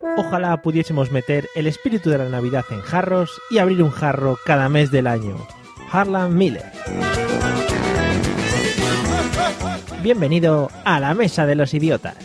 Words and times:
Ojalá 0.00 0.62
pudiésemos 0.62 1.10
meter 1.10 1.48
el 1.54 1.66
espíritu 1.66 2.08
de 2.08 2.16
la 2.16 2.28
Navidad 2.28 2.64
en 2.70 2.80
jarros 2.80 3.38
y 3.50 3.58
abrir 3.58 3.82
un 3.82 3.90
jarro 3.90 4.38
cada 4.46 4.70
mes 4.70 4.90
del 4.90 5.06
año. 5.06 5.36
Harlan 5.92 6.36
Miller. 6.36 6.64
Bienvenido 10.02 10.70
a 10.84 11.00
la 11.00 11.12
Mesa 11.12 11.44
de 11.44 11.54
los 11.54 11.74
Idiotas. 11.74 12.16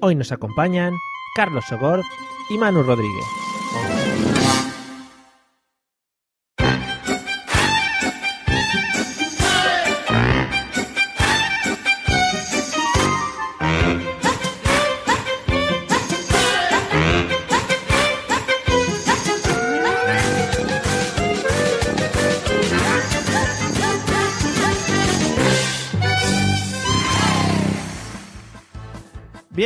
Hoy 0.00 0.14
nos 0.14 0.32
acompañan 0.32 0.94
Carlos 1.36 1.66
Sogor 1.68 2.00
y 2.48 2.56
Manu 2.56 2.82
Rodríguez. 2.82 3.26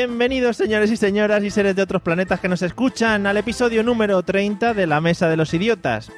Bienvenidos 0.09 0.57
señores 0.57 0.93
y 0.93 0.97
señoras 0.97 1.43
y 1.43 1.51
seres 1.51 1.75
de 1.75 1.83
otros 1.83 2.01
planetas 2.01 2.39
que 2.39 2.49
nos 2.49 2.63
escuchan 2.63 3.27
al 3.27 3.39
episodio 3.39 3.83
número 3.83 4.23
30 4.23 4.73
de 4.73 4.87
La 4.87 5.01
Mesa 5.01 5.29
de 5.29 5.37
los 5.37 5.53
Idiotas. 5.53 6.13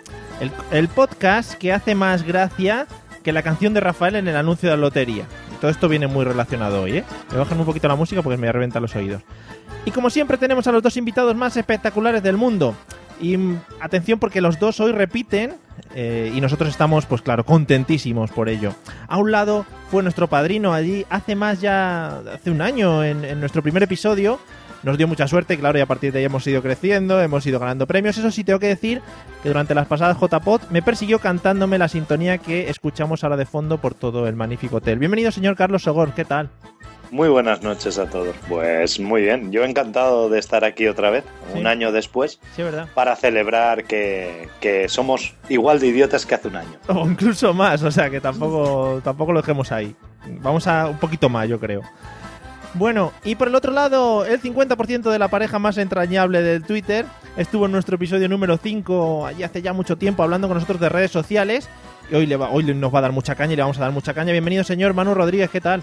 El, 0.70 0.88
podcast 0.88 1.54
que 1.54 1.72
hace 1.72 1.94
más 1.94 2.22
gracia 2.22 2.86
que 3.24 3.32
la 3.32 3.42
canción 3.42 3.72
de 3.72 3.80
Rafael 3.80 4.16
en 4.16 4.28
el 4.28 4.36
anuncio 4.36 4.68
de 4.68 4.76
la 4.76 4.82
lotería. 4.82 5.24
Todo 5.62 5.70
esto 5.70 5.88
viene 5.88 6.06
muy 6.06 6.26
relacionado 6.26 6.82
hoy, 6.82 6.98
¿eh? 6.98 7.04
Me 7.32 7.38
bajan 7.38 7.58
un 7.58 7.64
poquito 7.64 7.88
la 7.88 7.96
música 7.96 8.20
porque 8.20 8.36
me 8.36 8.52
reventa 8.52 8.78
los 8.78 8.94
oídos. 8.94 9.22
Y 9.86 9.90
como 9.90 10.10
siempre 10.10 10.36
tenemos 10.36 10.66
a 10.66 10.72
los 10.72 10.82
dos 10.82 10.98
invitados 10.98 11.34
más 11.34 11.56
espectaculares 11.56 12.22
del 12.22 12.36
mundo. 12.36 12.76
Y 13.20 13.36
mm, 13.36 13.60
atención 13.80 14.18
porque 14.18 14.40
los 14.40 14.58
dos 14.58 14.80
hoy 14.80 14.92
repiten 14.92 15.56
eh, 15.94 16.32
y 16.34 16.40
nosotros 16.40 16.70
estamos, 16.70 17.06
pues 17.06 17.22
claro, 17.22 17.44
contentísimos 17.44 18.30
por 18.30 18.48
ello. 18.48 18.74
A 19.06 19.18
un 19.18 19.32
lado 19.32 19.64
fue 19.90 20.02
nuestro 20.02 20.28
padrino 20.28 20.72
allí 20.72 21.06
hace 21.10 21.34
más 21.34 21.60
ya, 21.60 22.18
hace 22.32 22.50
un 22.50 22.60
año, 22.60 23.04
en, 23.04 23.40
nuestro 23.40 23.62
primer 23.62 23.82
episodio. 23.82 24.38
Nos 24.84 24.96
dio 24.96 25.08
mucha 25.08 25.26
suerte, 25.26 25.58
claro, 25.58 25.76
y 25.76 25.80
a 25.80 25.86
partir 25.86 26.12
de 26.12 26.20
ahí 26.20 26.24
hemos 26.26 26.46
ido 26.46 26.62
creciendo, 26.62 27.20
hemos 27.20 27.44
ido 27.44 27.58
ganando 27.58 27.88
premios. 27.88 28.16
Eso 28.16 28.30
sí, 28.30 28.44
tengo 28.44 28.60
que 28.60 28.68
decir 28.68 29.02
que 29.42 29.48
durante 29.48 29.74
las 29.74 29.88
pasadas 29.88 30.16
JPod 30.20 30.62
me 30.70 30.82
persiguió 30.82 31.18
cantándome 31.18 31.78
la 31.78 31.88
sintonía 31.88 32.38
que 32.38 32.70
escuchamos 32.70 33.24
ahora 33.24 33.36
de 33.36 33.44
fondo 33.44 33.78
por 33.78 33.94
todo 33.94 34.28
el 34.28 34.36
magnífico 34.36 34.76
hotel. 34.76 35.00
Bienvenido, 35.00 35.32
señor 35.32 35.56
Carlos 35.56 35.82
Sogor, 35.82 36.14
¿qué 36.14 36.24
tal? 36.24 36.50
Muy 37.10 37.28
buenas 37.30 37.62
noches 37.62 37.98
a 37.98 38.10
todos. 38.10 38.36
Pues 38.48 39.00
muy 39.00 39.22
bien, 39.22 39.50
yo 39.50 39.64
encantado 39.64 40.28
de 40.28 40.38
estar 40.38 40.64
aquí 40.64 40.86
otra 40.88 41.08
vez, 41.10 41.24
Sí. 41.52 41.58
un 41.58 41.66
año 41.66 41.90
después, 41.90 42.38
Sí, 42.54 42.62
¿verdad? 42.62 42.86
para 42.94 43.16
celebrar 43.16 43.84
que, 43.84 44.48
que 44.60 44.88
somos 44.90 45.34
igual 45.48 45.80
de 45.80 45.86
idiotas 45.86 46.26
que 46.26 46.34
hace 46.34 46.48
un 46.48 46.56
año. 46.56 46.78
O 46.88 47.06
incluso 47.06 47.54
más, 47.54 47.82
o 47.82 47.90
sea 47.90 48.10
que 48.10 48.20
tampoco, 48.20 49.00
tampoco 49.02 49.32
lo 49.32 49.40
dejemos 49.40 49.72
ahí. 49.72 49.96
Vamos 50.42 50.66
a 50.66 50.86
un 50.88 50.98
poquito 50.98 51.30
más, 51.30 51.48
yo 51.48 51.58
creo. 51.58 51.80
Bueno, 52.74 53.12
y 53.24 53.34
por 53.36 53.48
el 53.48 53.54
otro 53.54 53.72
lado, 53.72 54.26
el 54.26 54.42
50% 54.42 55.10
de 55.10 55.18
la 55.18 55.28
pareja 55.28 55.58
más 55.58 55.78
entrañable 55.78 56.42
del 56.42 56.62
Twitter 56.62 57.06
estuvo 57.38 57.64
en 57.64 57.72
nuestro 57.72 57.96
episodio 57.96 58.28
número 58.28 58.58
5, 58.58 59.26
allí 59.26 59.42
hace 59.42 59.62
ya 59.62 59.72
mucho 59.72 59.96
tiempo, 59.96 60.22
hablando 60.22 60.48
con 60.48 60.56
nosotros 60.56 60.78
de 60.78 60.90
redes 60.90 61.10
sociales. 61.10 61.70
Y 62.10 62.14
hoy, 62.16 62.26
le 62.26 62.36
va- 62.36 62.50
hoy 62.50 62.64
nos 62.64 62.94
va 62.94 62.98
a 62.98 63.02
dar 63.02 63.12
mucha 63.12 63.34
caña 63.34 63.54
y 63.54 63.56
le 63.56 63.62
vamos 63.62 63.78
a 63.78 63.82
dar 63.82 63.92
mucha 63.92 64.12
caña. 64.12 64.32
Bienvenido, 64.32 64.62
señor 64.64 64.92
Manu 64.92 65.14
Rodríguez, 65.14 65.48
¿qué 65.48 65.62
tal? 65.62 65.82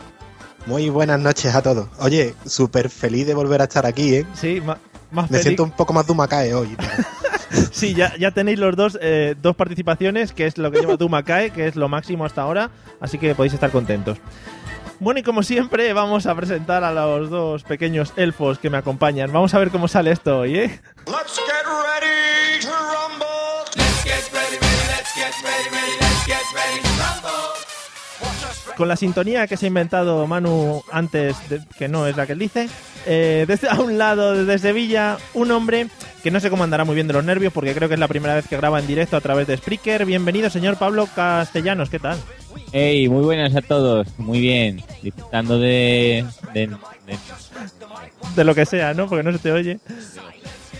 Muy 0.65 0.89
buenas 0.89 1.19
noches 1.19 1.53
a 1.53 1.61
todos. 1.61 1.87
Oye, 1.99 2.33
súper 2.45 2.89
feliz 2.89 3.27
de 3.27 3.33
volver 3.35 3.61
a 3.61 3.65
estar 3.65 3.85
aquí, 3.85 4.15
¿eh? 4.15 4.25
Sí, 4.33 4.61
ma- 4.61 4.77
más 5.11 5.25
Me 5.29 5.37
feliz. 5.37 5.43
siento 5.43 5.63
un 5.63 5.71
poco 5.71 5.93
más 5.93 6.07
Dumacae 6.07 6.53
hoy. 6.53 6.75
Sí, 7.71 7.93
ya, 7.93 8.13
ya 8.17 8.31
tenéis 8.31 8.57
los 8.59 8.75
dos, 8.75 8.97
eh, 9.01 9.35
dos 9.41 9.55
participaciones, 9.55 10.33
que 10.33 10.45
es 10.45 10.57
lo 10.57 10.71
que 10.71 10.79
lleva 10.79 10.97
Tumacae, 10.97 11.51
que 11.51 11.67
es 11.67 11.75
lo 11.75 11.87
máximo 11.87 12.25
hasta 12.25 12.41
ahora, 12.41 12.69
así 12.99 13.17
que 13.17 13.33
podéis 13.35 13.53
estar 13.53 13.69
contentos. 13.69 14.17
Bueno, 14.99 15.19
y 15.19 15.23
como 15.23 15.43
siempre, 15.43 15.93
vamos 15.93 16.25
a 16.25 16.35
presentar 16.35 16.83
a 16.83 16.91
los 16.91 17.29
dos 17.29 17.63
pequeños 17.63 18.13
elfos 18.17 18.59
que 18.59 18.69
me 18.69 18.77
acompañan. 18.77 19.31
Vamos 19.31 19.53
a 19.53 19.59
ver 19.59 19.69
cómo 19.69 19.87
sale 19.87 20.11
esto 20.11 20.39
hoy, 20.39 20.57
¿eh? 20.57 20.81
Let's 21.05 21.35
get 21.35 21.65
ready 21.65 22.24
Con 28.77 28.87
la 28.89 28.95
sintonía 28.97 29.47
que 29.47 29.55
se 29.57 29.65
ha 29.65 29.69
inventado 29.69 30.27
Manu 30.27 30.83
antes, 30.91 31.37
de- 31.49 31.61
que 31.77 31.87
no 31.87 32.07
es 32.07 32.17
la 32.17 32.25
que 32.25 32.33
él 32.33 32.39
dice. 32.39 32.67
eh, 33.05 33.45
desde 33.47 33.69
a 33.69 33.75
un 33.75 33.97
lado, 33.97 34.33
desde 34.33 34.59
Sevilla, 34.69 35.17
un 35.33 35.51
hombre 35.51 35.87
que 36.23 36.31
no 36.31 36.39
sé 36.39 36.49
cómo 36.49 36.63
andará 36.63 36.83
muy 36.85 36.95
bien 36.95 37.07
de 37.07 37.13
los 37.13 37.23
nervios, 37.23 37.53
porque 37.53 37.73
creo 37.73 37.87
que 37.87 37.93
es 37.93 37.99
la 37.99 38.07
primera 38.07 38.33
vez 38.35 38.47
que 38.47 38.57
graba 38.57 38.79
en 38.79 38.87
directo 38.87 39.15
a 39.15 39.21
través 39.21 39.45
de 39.47 39.55
Spreaker. 39.57 40.05
Bienvenido, 40.05 40.49
señor 40.49 40.75
Pablo 40.77 41.07
Castellanos, 41.15 41.89
¿qué 41.89 41.99
tal? 41.99 42.17
Hey, 42.73 43.07
muy 43.07 43.23
buenas 43.23 43.55
a 43.55 43.61
todos, 43.61 44.07
muy 44.17 44.39
bien, 44.39 44.83
disfrutando 45.03 45.57
de, 45.59 46.25
de- 46.53 46.67
de- 46.67 47.17
De 48.35 48.43
lo 48.43 48.55
que 48.55 48.65
sea, 48.65 48.93
¿no? 48.93 49.07
Porque 49.07 49.23
no 49.23 49.31
se 49.31 49.39
te 49.39 49.51
oye. 49.51 49.79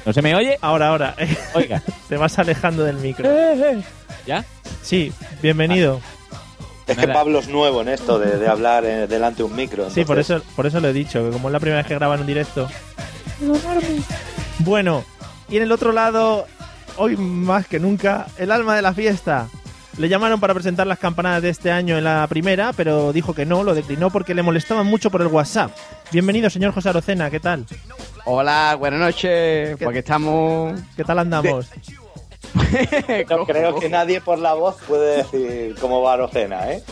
¿No 0.05 0.11
se 0.13 0.21
me 0.21 0.35
oye? 0.35 0.57
Ahora, 0.61 0.89
ahora. 0.89 1.15
Oiga, 1.53 1.81
Te 2.09 2.17
vas 2.17 2.37
alejando 2.39 2.83
del 2.83 2.97
micro. 2.97 3.29
¿ya? 4.27 4.43
Sí, 4.81 5.11
bienvenido. 5.41 6.01
Es 6.87 6.97
que. 6.97 7.07
Pablo 7.07 7.39
es 7.39 7.47
nuevo 7.47 7.81
en 7.81 7.89
esto 7.89 8.19
de, 8.19 8.37
de 8.37 8.47
hablar 8.47 8.85
eh, 8.85 9.07
delante 9.07 9.37
de 9.37 9.43
un 9.45 9.55
micro. 9.55 9.89
Sí, 9.89 10.05
por 10.05 10.19
eso, 10.19 10.41
por 10.55 10.65
eso 10.67 10.79
lo 10.79 10.87
he 10.89 10.93
dicho, 10.93 11.23
que 11.23 11.31
como 11.31 11.47
es 11.49 11.53
la 11.53 11.59
primera 11.59 11.79
vez 11.81 11.87
que 11.87 11.95
graban 11.95 12.19
un 12.21 12.27
directo. 12.27 12.67
Bueno, 14.59 15.03
y 15.49 15.57
en 15.57 15.63
el 15.63 15.71
otro 15.71 15.91
lado, 15.91 16.45
hoy 16.97 17.17
más 17.17 17.67
que 17.67 17.79
nunca, 17.79 18.27
el 18.37 18.51
alma 18.51 18.75
de 18.75 18.81
la 18.81 18.93
fiesta. 18.93 19.47
Le 19.97 20.09
llamaron 20.09 20.41
para 20.41 20.53
presentar 20.53 20.85
las 20.87 20.99
campanadas 20.99 21.41
de 21.41 21.49
este 21.49 21.71
año 21.71 21.97
en 21.97 22.03
la 22.03 22.27
primera, 22.27 22.73
pero 22.73 23.13
dijo 23.13 23.33
que 23.33 23.45
no, 23.45 23.63
lo 23.63 23.73
declinó 23.73 24.09
porque 24.09 24.35
le 24.35 24.43
molestaban 24.43 24.85
mucho 24.85 25.09
por 25.09 25.21
el 25.21 25.27
WhatsApp. 25.27 25.71
Bienvenido, 26.11 26.49
señor 26.49 26.73
José 26.73 26.89
Arocena, 26.89 27.29
¿qué 27.31 27.39
tal? 27.39 27.65
Hola, 28.25 28.75
buenas 28.77 28.99
noches. 28.99 29.77
¿Qué- 29.77 29.85
Porque 29.85 29.99
estamos. 29.99 30.77
¿Qué 30.97 31.03
tal 31.05 31.19
andamos? 31.19 31.69
No 33.29 33.45
creo 33.45 33.79
que 33.79 33.89
nadie 33.89 34.21
por 34.21 34.39
la 34.39 34.53
voz 34.53 34.75
puede 34.87 35.17
decir 35.17 35.75
cómo 35.79 36.01
va 36.01 36.13
Arocena, 36.13 36.71
¿eh? 36.71 36.83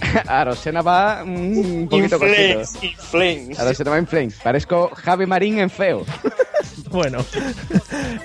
Arosena 0.26 0.80
va 0.82 1.22
un 1.24 1.88
poquito 1.90 2.16
inflames. 2.16 3.58
Arosena 3.58 3.90
va 3.90 3.98
en 3.98 4.06
flame. 4.06 4.30
Parezco 4.42 4.90
Javi 4.94 5.26
Marín 5.26 5.58
en 5.58 5.70
feo. 5.70 6.04
Bueno, 6.90 7.18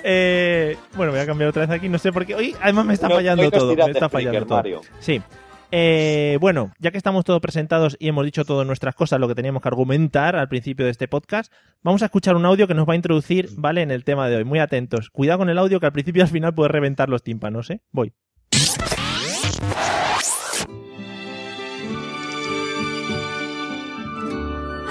Eh, 0.02 0.76
bueno, 0.96 1.12
voy 1.12 1.20
a 1.20 1.26
cambiar 1.26 1.50
otra 1.50 1.66
vez 1.66 1.70
aquí, 1.76 1.88
no 1.88 1.98
sé 1.98 2.12
por 2.12 2.24
qué. 2.24 2.34
Hoy 2.34 2.56
además 2.62 2.86
me 2.86 2.94
está 2.94 3.08
No- 3.08 3.16
fallando 3.16 3.50
todo. 3.50 3.66
Me 3.74 3.82
está 3.82 4.08
Spreaker, 4.08 4.10
fallando 4.10 4.46
todo. 4.46 4.56
Mario. 4.56 4.80
Sí. 5.00 5.20
Eh, 5.70 6.38
bueno, 6.40 6.72
ya 6.78 6.90
que 6.90 6.98
estamos 6.98 7.24
todos 7.24 7.40
presentados 7.40 7.96
y 7.98 8.08
hemos 8.08 8.24
dicho 8.24 8.44
todas 8.44 8.66
nuestras 8.66 8.94
cosas, 8.94 9.18
lo 9.20 9.28
que 9.28 9.34
teníamos 9.34 9.62
que 9.62 9.68
argumentar 9.68 10.36
al 10.36 10.48
principio 10.48 10.84
de 10.84 10.92
este 10.92 11.08
podcast, 11.08 11.52
vamos 11.82 12.02
a 12.02 12.06
escuchar 12.06 12.36
un 12.36 12.46
audio 12.46 12.66
que 12.68 12.74
nos 12.74 12.88
va 12.88 12.92
a 12.92 12.96
introducir, 12.96 13.48
¿vale? 13.56 13.82
En 13.82 13.90
el 13.90 14.04
tema 14.04 14.28
de 14.28 14.36
hoy. 14.36 14.44
Muy 14.44 14.60
atentos. 14.60 15.10
Cuidado 15.10 15.40
con 15.40 15.50
el 15.50 15.58
audio 15.58 15.80
que 15.80 15.86
al 15.86 15.92
principio 15.92 16.20
y 16.20 16.22
al 16.22 16.28
final 16.28 16.54
puede 16.54 16.68
reventar 16.68 17.08
los 17.08 17.22
tímpanos, 17.22 17.70
¿eh? 17.70 17.80
Voy. 17.90 18.12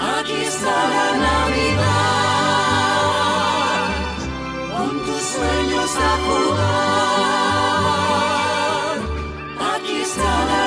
Aquí 0.00 0.32
está 0.42 0.88
la 0.94 1.08
Navidad, 1.26 1.84
con 4.72 4.90
tus 5.06 5.22
sueños 5.22 5.96
a 5.96 6.18
jugar. 6.26 6.74
Aquí 9.74 9.96
está 10.00 10.32
la 10.46 10.63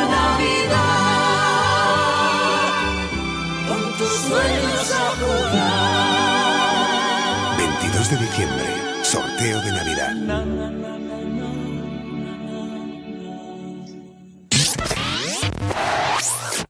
de 8.09 8.15
diciembre, 8.15 8.63
sorteo 9.03 9.59
de 9.59 9.71
Navidad. 9.73 10.13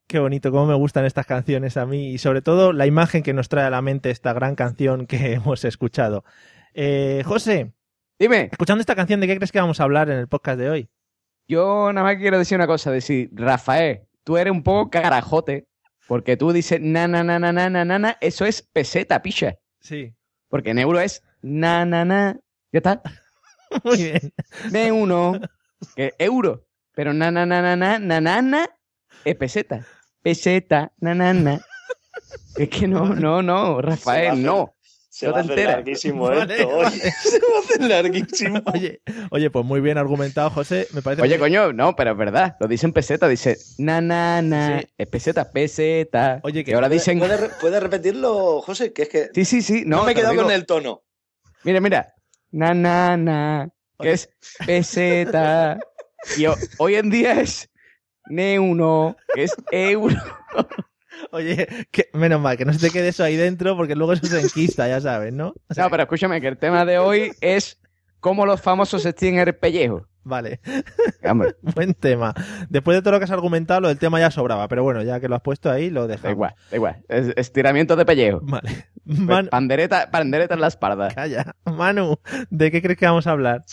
Qué 0.07 0.18
bonito, 0.18 0.51
cómo 0.51 0.66
me 0.66 0.74
gustan 0.74 1.06
estas 1.06 1.28
canciones 1.28 1.78
a 1.78 1.86
mí 1.86 2.10
y 2.10 2.18
sobre 2.18 2.42
todo 2.42 2.74
la 2.74 2.88
imagen 2.88 3.22
que 3.22 3.34
nos 3.34 3.50
trae 3.50 3.66
a 3.66 3.69
la 3.69 3.84
mente 3.84 4.10
esta 4.10 4.34
gran 4.34 4.56
canción 4.56 5.06
que 5.06 5.34
hemos 5.34 5.63
escuchado. 5.63 6.24
Eh, 6.74 7.22
José, 7.24 7.72
dime. 8.18 8.50
Escuchando 8.51 8.81
esta 8.81 8.95
canción, 8.95 9.19
¿de 9.19 9.28
qué 9.28 9.36
crees 9.36 9.51
que 9.51 9.60
vamos 9.60 9.80
a 9.80 9.84
hablar 9.84 10.10
en 10.10 10.18
el 10.18 10.28
podcast 10.28 10.57
de 10.57 10.72
hoy? 10.72 10.89
Yo 11.48 11.94
nada 11.94 12.07
más 12.07 12.18
quiero 12.18 12.39
decir 12.39 12.56
una 12.56 12.66
cosa, 12.66 12.89
decir, 12.89 13.30
Rafael, 13.34 14.07
tú 14.24 14.38
eres 14.38 14.51
un 14.51 14.63
poco 14.63 14.89
carajote, 14.89 15.68
porque 16.07 16.36
tú 16.36 16.51
dices 16.51 16.81
na 16.81 17.07
na 17.07 17.24
na 17.24 17.38
na 17.38 17.51
na 17.51 17.69
na 17.69 18.00
na, 18.00 18.18
eso 18.22 18.45
es 18.45 18.63
peseta, 18.63 19.22
picha. 19.22 19.60
Sí. 19.81 20.16
Porque 20.50 20.72
en 20.72 20.80
euro 20.80 21.00
es 21.00 21.22
na 21.42 21.86
na 21.86 22.06
na. 22.06 22.39
¿Qué 22.72 22.81
tal? 22.81 23.01
Muy 23.84 23.98
bien. 23.98 24.34
De 24.72 24.92
uno, 24.92 25.39
que 25.95 26.13
euro. 26.19 26.66
Pero 26.95 27.13
na 27.13 27.31
na 27.31 27.45
na 27.45 27.62
na 27.62 27.75
na 27.75 28.00
na 28.00 28.19
na 28.22 28.42
na 28.42 28.69
es 29.25 29.36
peseta. 29.36 29.86
Peseta, 30.22 30.92
na 31.00 31.13
na 31.16 31.34
na. 31.34 31.62
Es 32.57 32.69
que 32.69 32.88
no, 32.88 33.06
no, 33.13 33.44
no, 33.44 33.80
Rafael, 33.81 34.42
no. 34.42 34.74
Se 35.10 35.28
va 35.30 35.39
a 35.39 35.42
hacer 35.42 35.66
larguísimo 35.66 36.31
esto. 36.31 36.68
oye. 36.78 37.12
Se 37.12 37.39
va 37.39 37.57
a 37.57 37.60
hacer 37.60 37.81
larguísimo. 37.81 38.62
Oye, 38.74 39.01
oye, 39.31 39.50
pues 39.51 39.63
muy 39.66 39.80
bien 39.81 39.98
argumentado, 39.98 40.50
José. 40.50 40.88
Me 40.94 41.01
parece 41.04 41.22
Oye, 41.22 41.38
coño, 41.39 41.74
no, 41.74 41.95
pero 41.95 42.12
es 42.12 42.18
verdad. 42.18 42.56
Lo 42.60 42.68
dicen 42.68 42.94
peseta, 42.94 43.28
dice 43.28 43.57
na 43.78 44.01
na 44.01 44.42
na. 44.42 44.80
Sí. 44.80 44.88
Es 44.98 45.07
peseta, 45.07 45.51
peseta. 45.51 46.39
Oye, 46.44 46.63
que- 46.63 46.72
y 46.72 46.74
ahora 46.74 46.89
dicen. 46.89 47.19
¿Puedes 47.19 47.39
re- 47.39 47.50
puedes 47.62 47.81
repetirlo, 47.81 48.62
José? 48.62 48.92
Que 48.94 49.04
es 49.04 49.10
que 49.10 49.30
Sí, 49.34 49.45
sí, 49.45 49.62
sí. 49.62 49.84
No, 49.86 49.98
no, 49.98 50.04
me 50.06 50.12
he 50.12 50.16
quedado 50.16 50.36
con 50.36 50.51
el 50.51 50.66
tono. 50.66 51.04
Mira, 51.67 51.81
mira. 51.81 52.13
Na 52.51 52.73
na 52.73 53.17
na. 53.17 53.69
Que 53.99 54.13
es 54.13 54.29
peseta. 54.65 55.77
Y 56.37 56.45
ho- 56.45 56.55
hoy 56.77 56.95
en 56.95 57.09
día 57.09 57.41
es 57.41 57.69
neuno, 58.29 59.17
que 59.33 59.43
es 59.43 59.55
euro. 59.71 60.15
Oye, 61.31 61.67
que, 61.91 62.09
menos 62.13 62.39
mal, 62.39 62.55
que 62.57 62.63
no 62.63 62.71
se 62.73 62.79
te 62.79 62.89
quede 62.89 63.09
eso 63.09 63.23
ahí 63.23 63.35
dentro 63.35 63.75
porque 63.75 63.95
luego 63.95 64.13
eso 64.13 64.25
se 64.27 64.39
enquista, 64.39 64.87
ya 64.87 65.01
sabes, 65.01 65.33
¿no? 65.33 65.53
O 65.69 65.73
sea, 65.73 65.83
No, 65.85 65.89
pero 65.89 66.03
escúchame, 66.03 66.39
que 66.39 66.47
el 66.47 66.57
tema 66.57 66.85
de 66.85 66.99
hoy 66.99 67.31
es 67.41 67.81
cómo 68.21 68.45
los 68.45 68.61
famosos 68.61 69.01
se 69.01 69.11
tienen 69.13 69.45
el 69.47 69.55
pellejo. 69.55 70.07
Vale, 70.23 70.59
Hombre, 71.23 71.55
buen 71.75 71.93
tema. 71.93 72.33
Después 72.69 72.95
de 72.97 73.01
todo 73.01 73.13
lo 73.13 73.19
que 73.19 73.25
has 73.25 73.31
argumentado, 73.31 73.81
lo 73.81 73.87
del 73.89 73.97
tema 73.99 74.19
ya 74.19 74.29
sobraba, 74.31 74.67
pero 74.67 74.83
bueno, 74.83 75.01
ya 75.03 75.19
que 75.19 75.27
lo 75.27 75.35
has 75.35 75.41
puesto 75.41 75.69
ahí, 75.71 75.89
lo 75.89 76.01
da 76.07 76.15
dejamos. 76.15 76.31
igual, 76.33 76.55
da 76.69 76.75
igual. 76.77 77.03
Es- 77.09 77.33
estiramiento 77.35 77.95
de 77.95 78.05
pellejo. 78.05 78.39
Vale. 78.43 78.87
Pues, 79.07 79.19
Man- 79.19 79.48
pandereta, 79.50 80.12
pandereta 80.12 80.54
en 80.56 80.62
la 80.62 80.68
espalda. 80.68 81.07
Calla. 81.13 81.56
Manu, 81.65 82.18
¿de 82.50 82.71
qué 82.71 82.81
crees 82.81 83.00
que 83.00 83.06
vamos 83.06 83.25
a 83.27 83.31
hablar? 83.31 83.63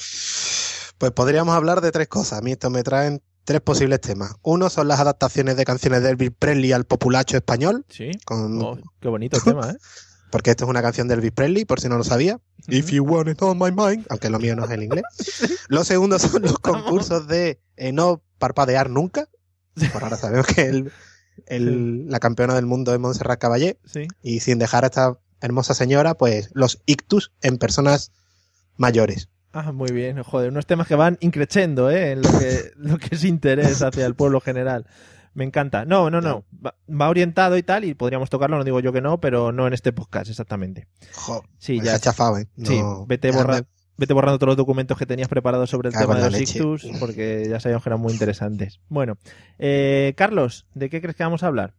Pues 0.98 1.12
podríamos 1.12 1.54
hablar 1.54 1.80
de 1.80 1.90
tres 1.92 2.08
cosas. 2.08 2.38
A 2.38 2.42
mí 2.42 2.52
esto 2.52 2.70
me 2.70 2.82
traen 2.82 3.20
tres 3.44 3.60
posibles 3.60 4.00
temas. 4.00 4.34
Uno 4.42 4.70
son 4.70 4.88
las 4.88 5.00
adaptaciones 5.00 5.56
de 5.56 5.64
canciones 5.64 6.02
de 6.02 6.10
Elvis 6.10 6.30
Presley 6.38 6.72
al 6.72 6.84
populacho 6.84 7.36
español, 7.36 7.84
Sí. 7.88 8.10
con- 8.24 8.62
Oh, 8.62 8.78
qué 9.00 9.08
bonito 9.08 9.36
el 9.36 9.42
tema, 9.42 9.70
¿eh? 9.70 9.76
porque 10.30 10.50
esto 10.50 10.64
es 10.64 10.70
una 10.70 10.82
canción 10.82 11.08
de 11.08 11.14
Elvis 11.14 11.32
Presley, 11.32 11.64
por 11.64 11.80
si 11.80 11.88
no 11.88 11.98
lo 11.98 12.04
sabía. 12.04 12.38
If 12.68 12.90
you 12.90 13.04
want 13.04 13.28
it 13.28 13.42
on 13.42 13.58
my 13.58 13.70
mind, 13.70 14.06
aunque 14.08 14.30
lo 14.30 14.38
mío 14.38 14.56
no 14.56 14.64
es 14.64 14.70
el 14.70 14.82
inglés. 14.84 15.04
Lo 15.68 15.84
segundo 15.84 16.18
son 16.18 16.42
los 16.42 16.58
concursos 16.58 17.26
de 17.28 17.60
eh, 17.76 17.92
no 17.92 18.22
parpadear 18.38 18.88
nunca. 18.88 19.28
Por 19.92 20.02
ahora 20.04 20.16
sabemos 20.16 20.46
que 20.46 20.62
el- 20.62 20.92
el- 21.46 22.08
la 22.08 22.20
campeona 22.20 22.54
del 22.54 22.64
mundo 22.66 22.94
es 22.94 23.00
Montserrat 23.00 23.38
Caballé. 23.40 23.78
Sí. 23.84 24.06
Y 24.22 24.40
sin 24.40 24.58
dejar 24.58 24.84
a 24.84 24.86
esta 24.86 25.18
hermosa 25.44 25.74
señora, 25.74 26.14
pues 26.14 26.50
los 26.54 26.80
ictus 26.86 27.32
en 27.42 27.58
personas 27.58 28.12
mayores. 28.76 29.28
Ah, 29.52 29.70
muy 29.72 29.92
bien. 29.92 30.20
Joder, 30.22 30.50
unos 30.50 30.66
temas 30.66 30.86
que 30.88 30.96
van 30.96 31.16
increciendo, 31.20 31.90
¿eh? 31.90 32.12
En 32.12 32.22
lo 32.22 32.30
que, 32.38 32.72
lo 32.76 32.98
que 32.98 33.14
es 33.14 33.24
interés 33.24 33.82
hacia 33.82 34.04
el 34.06 34.14
pueblo 34.14 34.40
general. 34.40 34.86
Me 35.34 35.44
encanta. 35.44 35.84
No, 35.84 36.10
no, 36.10 36.20
no. 36.20 36.44
Va, 36.64 36.74
va 36.88 37.08
orientado 37.08 37.56
y 37.56 37.62
tal, 37.62 37.84
y 37.84 37.94
podríamos 37.94 38.30
tocarlo, 38.30 38.56
no 38.56 38.64
digo 38.64 38.80
yo 38.80 38.92
que 38.92 39.00
no, 39.00 39.20
pero 39.20 39.52
no 39.52 39.66
en 39.66 39.72
este 39.72 39.92
podcast, 39.92 40.30
exactamente. 40.30 40.86
Jo, 41.14 41.44
Sí, 41.58 41.78
me 41.78 41.84
ya. 41.86 41.94
ha 41.94 41.98
chafado, 41.98 42.38
¿eh? 42.38 42.46
Sí, 42.62 42.80
vete, 43.06 43.30
ya 43.32 43.38
borra- 43.38 43.54
me- 43.60 43.66
vete 43.96 44.12
borrando 44.14 44.38
todos 44.38 44.48
los 44.50 44.56
documentos 44.56 44.96
que 44.98 45.06
tenías 45.06 45.28
preparados 45.28 45.70
sobre 45.70 45.88
el 45.88 45.94
Cago 45.94 46.06
tema 46.14 46.18
de 46.24 46.30
los 46.30 46.40
leche. 46.40 46.58
ictus, 46.58 46.86
porque 47.00 47.46
ya 47.48 47.58
sabíamos 47.60 47.82
que 47.82 47.88
eran 47.90 48.00
muy 48.00 48.12
interesantes. 48.12 48.80
Bueno, 48.88 49.18
eh, 49.58 50.14
Carlos, 50.16 50.66
¿de 50.74 50.88
qué 50.90 51.00
crees 51.00 51.16
que 51.16 51.24
vamos 51.24 51.42
a 51.42 51.48
hablar? 51.48 51.74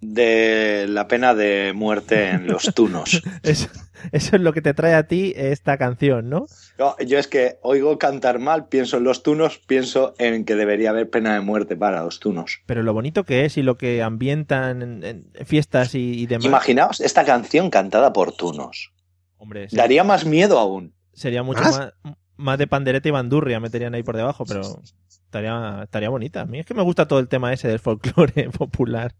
De 0.00 0.86
la 0.88 1.08
pena 1.08 1.34
de 1.34 1.72
muerte 1.74 2.28
en 2.28 2.46
los 2.46 2.74
tunos. 2.74 3.22
Eso, 3.42 3.68
eso 4.12 4.36
es 4.36 4.42
lo 4.42 4.52
que 4.52 4.60
te 4.60 4.74
trae 4.74 4.94
a 4.94 5.06
ti 5.08 5.32
esta 5.36 5.78
canción, 5.78 6.28
¿no? 6.28 6.46
No, 6.78 6.94
yo 6.98 7.18
es 7.18 7.26
que 7.26 7.58
oigo 7.62 7.98
cantar 7.98 8.38
mal, 8.38 8.68
pienso 8.68 8.98
en 8.98 9.04
los 9.04 9.22
tunos, 9.22 9.58
pienso 9.66 10.14
en 10.18 10.44
que 10.44 10.54
debería 10.54 10.90
haber 10.90 11.08
pena 11.08 11.32
de 11.34 11.40
muerte 11.40 11.76
para 11.76 12.04
los 12.04 12.20
tunos. 12.20 12.60
Pero 12.66 12.82
lo 12.82 12.92
bonito 12.92 13.24
que 13.24 13.46
es 13.46 13.56
y 13.56 13.62
lo 13.62 13.78
que 13.78 14.02
ambientan 14.02 14.82
en, 14.82 15.02
en 15.02 15.46
fiestas 15.46 15.94
y, 15.94 16.12
y 16.20 16.26
demás. 16.26 16.44
Imaginaos 16.44 17.00
esta 17.00 17.24
canción 17.24 17.70
cantada 17.70 18.12
por 18.12 18.32
tunos. 18.32 18.92
Hombre, 19.38 19.66
Daría 19.72 20.04
más 20.04 20.26
miedo 20.26 20.58
aún. 20.58 20.94
sería 21.14 21.42
mucho 21.42 21.62
¿Más? 21.62 21.78
más, 21.78 22.14
más 22.36 22.58
de 22.58 22.66
pandereta 22.66 23.08
y 23.08 23.12
bandurria 23.12 23.60
meterían 23.60 23.94
ahí 23.94 24.02
por 24.02 24.16
debajo, 24.16 24.44
pero 24.44 24.60
estaría, 25.08 25.80
estaría 25.84 26.10
bonita. 26.10 26.42
A 26.42 26.46
mí 26.46 26.58
es 26.60 26.66
que 26.66 26.74
me 26.74 26.82
gusta 26.82 27.08
todo 27.08 27.18
el 27.18 27.28
tema 27.28 27.52
ese 27.52 27.68
del 27.68 27.78
folclore 27.80 28.50
popular. 28.56 29.14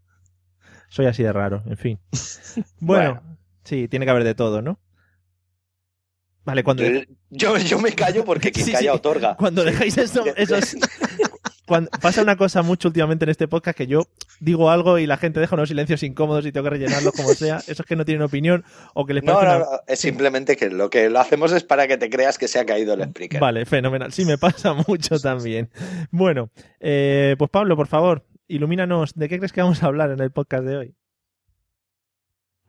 Soy 0.89 1.05
así 1.05 1.23
de 1.23 1.33
raro, 1.33 1.63
en 1.65 1.77
fin. 1.77 1.99
Bueno, 2.79 3.21
sí, 3.63 3.87
tiene 3.87 4.05
que 4.05 4.11
haber 4.11 4.23
de 4.23 4.35
todo, 4.35 4.61
¿no? 4.61 4.79
Vale, 6.45 6.63
cuando, 6.63 6.83
Yo, 7.29 7.57
yo 7.57 7.79
me 7.79 7.91
callo 7.93 8.23
porque 8.23 8.51
quien 8.53 8.65
Sí, 8.67 8.71
calla 8.71 8.91
sí. 8.91 8.97
otorga. 8.97 9.35
cuando 9.35 9.63
dejáis 9.65 9.97
eso, 9.97 10.23
esos... 10.37 10.77
Cuando, 11.65 11.89
pasa 12.01 12.21
una 12.21 12.37
cosa 12.37 12.61
mucho 12.61 12.87
últimamente 12.87 13.25
en 13.25 13.29
este 13.29 13.49
podcast 13.49 13.77
que 13.77 13.87
yo 13.87 14.03
digo 14.39 14.69
algo 14.71 14.97
y 14.99 15.05
la 15.05 15.17
gente 15.17 15.41
deja 15.41 15.55
unos 15.55 15.67
silencios 15.67 16.01
incómodos 16.03 16.45
y 16.45 16.53
tengo 16.53 16.63
que 16.63 16.69
rellenarlos 16.69 17.11
como 17.13 17.33
sea. 17.33 17.57
Esos 17.67 17.85
que 17.85 17.97
no 17.97 18.05
tienen 18.05 18.21
opinión 18.21 18.63
o 18.93 19.05
que 19.05 19.13
les 19.13 19.25
No, 19.25 19.33
parece 19.33 19.51
no, 19.51 19.57
una- 19.57 19.65
no, 19.75 19.81
es 19.85 19.99
simplemente 19.99 20.55
que 20.55 20.69
lo 20.69 20.89
que 20.89 21.09
lo 21.09 21.19
hacemos 21.19 21.51
es 21.51 21.65
para 21.65 21.85
que 21.89 21.97
te 21.97 22.09
creas 22.09 22.37
que 22.37 22.47
se 22.47 22.59
ha 22.59 22.65
caído 22.65 22.93
el 22.93 23.01
speaker. 23.01 23.41
Vale, 23.41 23.65
fenomenal. 23.65 24.13
Sí, 24.13 24.23
me 24.23 24.37
pasa 24.37 24.73
mucho 24.87 25.19
también. 25.19 25.69
Bueno, 26.09 26.49
eh, 26.79 27.35
pues 27.37 27.51
Pablo, 27.51 27.75
por 27.75 27.87
favor, 27.87 28.25
ilumínanos. 28.47 29.13
¿De 29.13 29.29
qué 29.29 29.37
crees 29.37 29.51
que 29.53 29.61
vamos 29.61 29.81
a 29.83 29.87
hablar 29.87 30.11
en 30.11 30.19
el 30.21 30.31
podcast 30.31 30.63
de 30.65 30.77
hoy? 30.77 30.93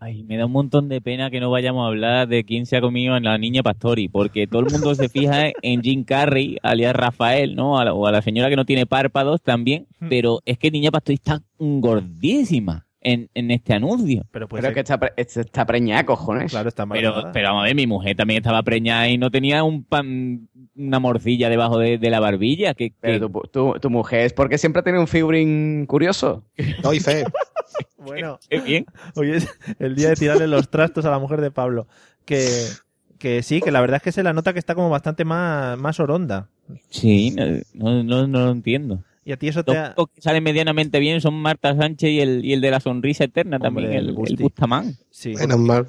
Ay, 0.00 0.22
me 0.22 0.36
da 0.36 0.46
un 0.46 0.52
montón 0.52 0.88
de 0.88 1.00
pena 1.00 1.28
que 1.28 1.40
no 1.40 1.50
vayamos 1.50 1.82
a 1.84 1.88
hablar 1.88 2.28
de 2.28 2.44
quién 2.44 2.66
se 2.66 2.76
ha 2.76 2.80
comido 2.80 3.14
a 3.14 3.20
la 3.20 3.36
niña 3.36 3.64
Pastori, 3.64 4.08
porque 4.08 4.46
todo 4.46 4.60
el 4.64 4.70
mundo 4.72 4.94
se 4.94 5.08
fija 5.08 5.46
en 5.62 5.82
Jim 5.82 6.04
Carrey, 6.04 6.56
alias 6.62 6.94
Rafael, 6.94 7.56
¿no? 7.56 7.78
A 7.80 7.84
la- 7.84 7.94
o 7.94 8.06
a 8.06 8.12
la 8.12 8.22
señora 8.22 8.48
que 8.48 8.54
no 8.54 8.64
tiene 8.64 8.86
párpados 8.86 9.42
también, 9.42 9.86
Hmm. 9.98 10.08
pero 10.08 10.40
es 10.44 10.56
que 10.58 10.70
niña 10.70 10.92
Pastori 10.92 11.14
está 11.16 11.42
gordísima 11.58 12.86
en, 13.00 13.28
en 13.34 13.50
este 13.50 13.74
anuncio. 13.74 14.24
Pero 14.30 14.48
pues 14.48 14.60
Pero 14.60 14.68
es 14.70 14.74
que 14.74 14.80
está, 14.80 14.98
pre- 14.98 15.12
está 15.16 15.64
preñada, 15.66 16.04
cojones. 16.04 16.50
claro, 16.50 16.68
está 16.68 16.84
mal. 16.86 16.98
Pero, 16.98 17.30
pero 17.32 17.48
vamos 17.48 17.62
a 17.62 17.64
ver, 17.66 17.74
mi 17.74 17.86
mujer 17.86 18.16
también 18.16 18.38
estaba 18.38 18.62
preñada 18.62 19.08
y 19.08 19.19
no 19.19 19.31
tenía 19.31 19.62
un 19.64 19.84
pan, 19.84 20.48
una 20.76 20.98
morcilla 20.98 21.48
debajo 21.48 21.78
de, 21.78 21.98
de 21.98 22.10
la 22.10 22.20
barbilla. 22.20 22.74
Que, 22.74 22.90
que- 22.90 22.96
Pero 23.00 23.28
tu, 23.31 23.40
tu- 23.52 23.74
tu 23.81 23.90
mujer 23.90 24.20
es 24.20 24.32
porque 24.32 24.58
siempre 24.58 24.82
tiene 24.82 24.98
un 24.98 25.06
figurín 25.08 25.86
curioso. 25.86 26.44
Doy 26.82 27.00
fe. 27.00 27.24
Bueno, 27.98 28.38
Qué 28.48 28.60
bien. 28.60 28.86
hoy 29.14 29.32
es 29.32 29.48
el 29.78 29.94
día 29.94 30.08
de 30.08 30.14
tirarle 30.17 30.46
los 30.48 30.69
trastos 30.70 31.05
a 31.05 31.10
la 31.10 31.19
mujer 31.19 31.40
de 31.40 31.50
Pablo. 31.50 31.86
Que, 32.24 32.48
que 33.19 33.43
sí, 33.43 33.60
que 33.60 33.70
la 33.70 33.81
verdad 33.81 33.96
es 33.98 34.02
que 34.02 34.10
se 34.12 34.22
la 34.22 34.32
nota 34.32 34.52
que 34.52 34.58
está 34.58 34.74
como 34.74 34.88
bastante 34.88 35.24
más, 35.24 35.78
más 35.78 36.00
oronda. 36.00 36.48
Sí, 36.90 37.34
no, 37.74 38.02
no, 38.02 38.26
no 38.26 38.46
lo 38.46 38.50
entiendo. 38.50 39.05
Y 39.29 39.32
a 39.32 39.37
ti 39.37 39.47
eso 39.49 39.63
te 39.63 39.73
Los 39.75 39.79
ha... 39.79 39.85
únicos 39.89 40.08
que 40.15 40.23
salen 40.23 40.43
medianamente 40.43 40.99
bien 41.01 41.20
son 41.20 41.35
Marta 41.35 41.77
Sánchez 41.77 42.08
y 42.08 42.20
el, 42.20 42.44
y 42.47 42.55
el 42.55 42.63
de 42.63 42.70
la 42.70 42.81
sonrisa 42.81 43.25
eterna 43.25 43.56
Hombre, 43.58 43.85
también, 43.85 43.93
el 43.93 44.08
el, 44.27 44.37
Bustamán. 44.39 44.97
Sí. 45.11 45.35
Bueno, 45.35 45.58
Mar- 45.58 45.87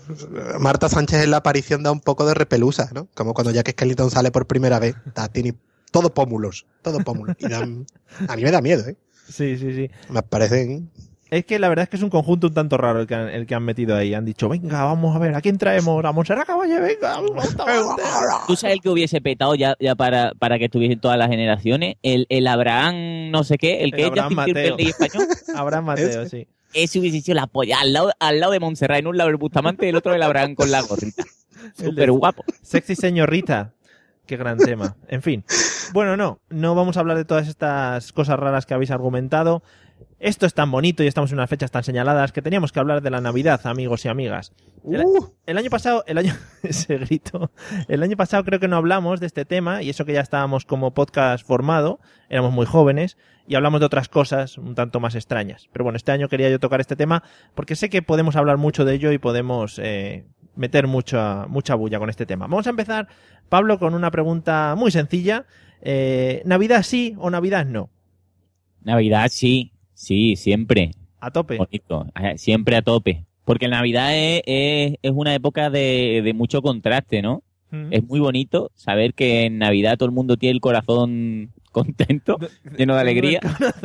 Marta 0.59 0.89
Sánchez 0.89 1.23
en 1.23 1.31
la 1.31 1.37
aparición 1.37 1.81
da 1.81 1.89
un 1.93 2.01
poco 2.01 2.25
de 2.25 2.33
repelusa, 2.33 2.89
¿no? 2.93 3.07
Como 3.13 3.33
cuando 3.33 3.51
Jack 3.51 3.69
Skellington 3.71 4.11
sale 4.11 4.29
por 4.31 4.45
primera 4.45 4.77
vez. 4.79 4.95
Da- 5.15 5.29
tiene 5.29 5.55
todo 5.89 6.13
pómulos, 6.13 6.65
todo 6.81 6.99
pómulos. 6.99 7.37
Y 7.39 7.47
dan- 7.47 7.85
a 8.27 8.35
mí 8.35 8.43
me 8.43 8.51
da 8.51 8.59
miedo, 8.61 8.85
¿eh? 8.89 8.97
sí, 9.29 9.57
sí, 9.57 9.73
sí. 9.73 9.89
Me 10.09 10.21
parecen... 10.21 10.89
Es 11.29 11.45
que 11.45 11.59
la 11.59 11.69
verdad 11.69 11.83
es 11.83 11.89
que 11.89 11.97
es 11.97 12.03
un 12.03 12.09
conjunto 12.09 12.47
un 12.47 12.53
tanto 12.53 12.77
raro 12.77 13.01
el 13.01 13.07
que 13.07 13.13
han, 13.15 13.29
el 13.29 13.45
que 13.45 13.53
han 13.53 13.63
metido 13.63 13.95
ahí. 13.95 14.13
Han 14.13 14.25
dicho, 14.25 14.49
venga, 14.49 14.83
vamos 14.83 15.15
a 15.15 15.19
ver, 15.19 15.35
¿a 15.35 15.41
quién 15.41 15.57
traemos? 15.57 16.03
A 16.03 16.11
Montserrat 16.11 16.47
Caballé, 16.47 16.79
venga, 16.79 17.21
me 17.21 17.27
gusta 17.29 17.65
bastante". 17.65 18.03
¿Tú 18.47 18.55
sabes 18.55 18.75
el 18.75 18.81
que 18.81 18.89
hubiese 18.89 19.21
petado 19.21 19.53
ya, 19.55 19.75
ya 19.79 19.95
para, 19.95 20.33
para 20.39 20.57
que 20.57 20.65
estuviesen 20.65 20.99
todas 20.99 21.17
las 21.17 21.29
generaciones? 21.29 21.97
El, 22.01 22.25
el 22.29 22.47
Abraham 22.47 23.29
no 23.31 23.43
sé 23.43 23.57
qué, 23.57 23.83
el 23.83 23.91
que 23.91 23.97
El 23.97 24.01
es 24.03 24.07
Abraham 24.09 24.35
Justin 24.35 24.53
Mateo. 24.53 24.75
Timberlake 24.75 24.89
español. 24.89 25.27
Abraham 25.55 25.85
Mateo, 25.85 26.25
sí. 26.27 26.47
Ese 26.73 26.99
hubiese 26.99 27.21
sido 27.21 27.35
la 27.35 27.47
polla, 27.47 27.79
al 27.79 27.93
lado, 27.93 28.11
al 28.19 28.39
lado 28.39 28.51
de 28.51 28.59
Montserrat, 28.59 28.99
en 28.99 29.07
un 29.07 29.17
lado 29.17 29.29
el 29.29 29.37
Bustamante 29.37 29.85
y 29.85 29.89
el 29.89 29.95
otro 29.95 30.13
el 30.13 30.21
Abraham 30.21 30.55
con 30.55 30.71
la 30.71 30.81
gorrita. 30.81 31.23
El 31.77 31.89
Súper 31.89 32.11
guapo. 32.11 32.43
Sexy 32.61 32.95
señorita. 32.95 33.73
Qué 34.25 34.37
gran 34.37 34.57
tema. 34.57 34.95
En 35.07 35.23
fin. 35.23 35.43
Bueno, 35.91 36.15
no, 36.15 36.39
no 36.49 36.75
vamos 36.75 36.97
a 36.97 36.99
hablar 36.99 37.17
de 37.17 37.25
todas 37.25 37.47
estas 37.47 38.13
cosas 38.13 38.39
raras 38.39 38.67
que 38.67 38.75
habéis 38.75 38.91
argumentado. 38.91 39.63
Esto 40.19 40.45
es 40.45 40.53
tan 40.53 40.69
bonito 40.69 41.03
y 41.03 41.07
estamos 41.07 41.31
en 41.31 41.37
unas 41.37 41.49
fechas 41.49 41.71
tan 41.71 41.83
señaladas 41.83 42.31
que 42.31 42.41
teníamos 42.41 42.71
que 42.71 42.79
hablar 42.79 43.01
de 43.01 43.09
la 43.09 43.21
Navidad, 43.21 43.61
amigos 43.65 44.05
y 44.05 44.09
amigas. 44.09 44.53
El, 44.83 45.03
Uh, 45.05 45.33
el 45.45 45.57
año 45.57 45.69
pasado, 45.69 46.03
el 46.07 46.17
año, 46.17 46.33
ese 46.63 46.97
grito, 46.97 47.51
el 47.87 48.03
año 48.03 48.17
pasado 48.17 48.43
creo 48.43 48.59
que 48.59 48.67
no 48.67 48.77
hablamos 48.77 49.19
de 49.19 49.27
este 49.27 49.45
tema 49.45 49.81
y 49.81 49.89
eso 49.89 50.05
que 50.05 50.13
ya 50.13 50.21
estábamos 50.21 50.65
como 50.65 50.93
podcast 50.93 51.45
formado, 51.45 51.99
éramos 52.29 52.51
muy 52.51 52.65
jóvenes 52.65 53.17
y 53.47 53.55
hablamos 53.55 53.79
de 53.79 53.87
otras 53.87 54.09
cosas 54.09 54.57
un 54.57 54.75
tanto 54.75 54.99
más 54.99 55.15
extrañas. 55.15 55.69
Pero 55.71 55.83
bueno, 55.83 55.97
este 55.97 56.11
año 56.11 56.29
quería 56.29 56.49
yo 56.49 56.59
tocar 56.59 56.81
este 56.81 56.95
tema 56.95 57.23
porque 57.55 57.75
sé 57.75 57.89
que 57.89 58.01
podemos 58.01 58.35
hablar 58.35 58.57
mucho 58.57 58.85
de 58.85 58.93
ello 58.93 59.11
y 59.11 59.17
podemos 59.17 59.79
eh, 59.79 60.25
meter 60.55 60.87
mucha, 60.87 61.47
mucha 61.47 61.75
bulla 61.75 61.99
con 61.99 62.09
este 62.09 62.25
tema. 62.25 62.47
Vamos 62.47 62.67
a 62.67 62.71
empezar, 62.71 63.07
Pablo, 63.47 63.79
con 63.79 63.93
una 63.93 64.11
pregunta 64.11 64.75
muy 64.77 64.91
sencilla. 64.91 65.45
Eh, 65.81 66.41
¿Navidad 66.45 66.83
sí 66.83 67.15
o 67.17 67.29
Navidad 67.29 67.65
no? 67.65 67.89
Navidad 68.81 69.29
sí, 69.31 69.73
sí, 69.99 70.35
siempre. 70.35 70.91
A 71.19 71.31
tope. 71.31 71.57
Bonito, 71.57 72.07
eh, 72.21 72.37
siempre 72.37 72.77
a 72.77 72.81
tope. 72.81 73.25
Porque 73.43 73.67
Navidad 73.67 74.15
es, 74.15 74.41
es, 74.45 74.97
es 75.01 75.11
una 75.11 75.33
época 75.35 75.69
de, 75.69 76.21
de 76.23 76.33
mucho 76.33 76.61
contraste, 76.61 77.21
¿no? 77.21 77.43
Mm. 77.71 77.93
Es 77.93 78.03
muy 78.03 78.19
bonito 78.19 78.71
saber 78.75 79.13
que 79.13 79.45
en 79.45 79.57
Navidad 79.59 79.97
todo 79.97 80.07
el 80.07 80.15
mundo 80.15 80.37
tiene 80.37 80.53
el 80.53 80.61
corazón 80.61 81.51
contento, 81.71 82.37
lleno 82.77 82.95
de 82.95 83.01
alegría. 83.01 83.39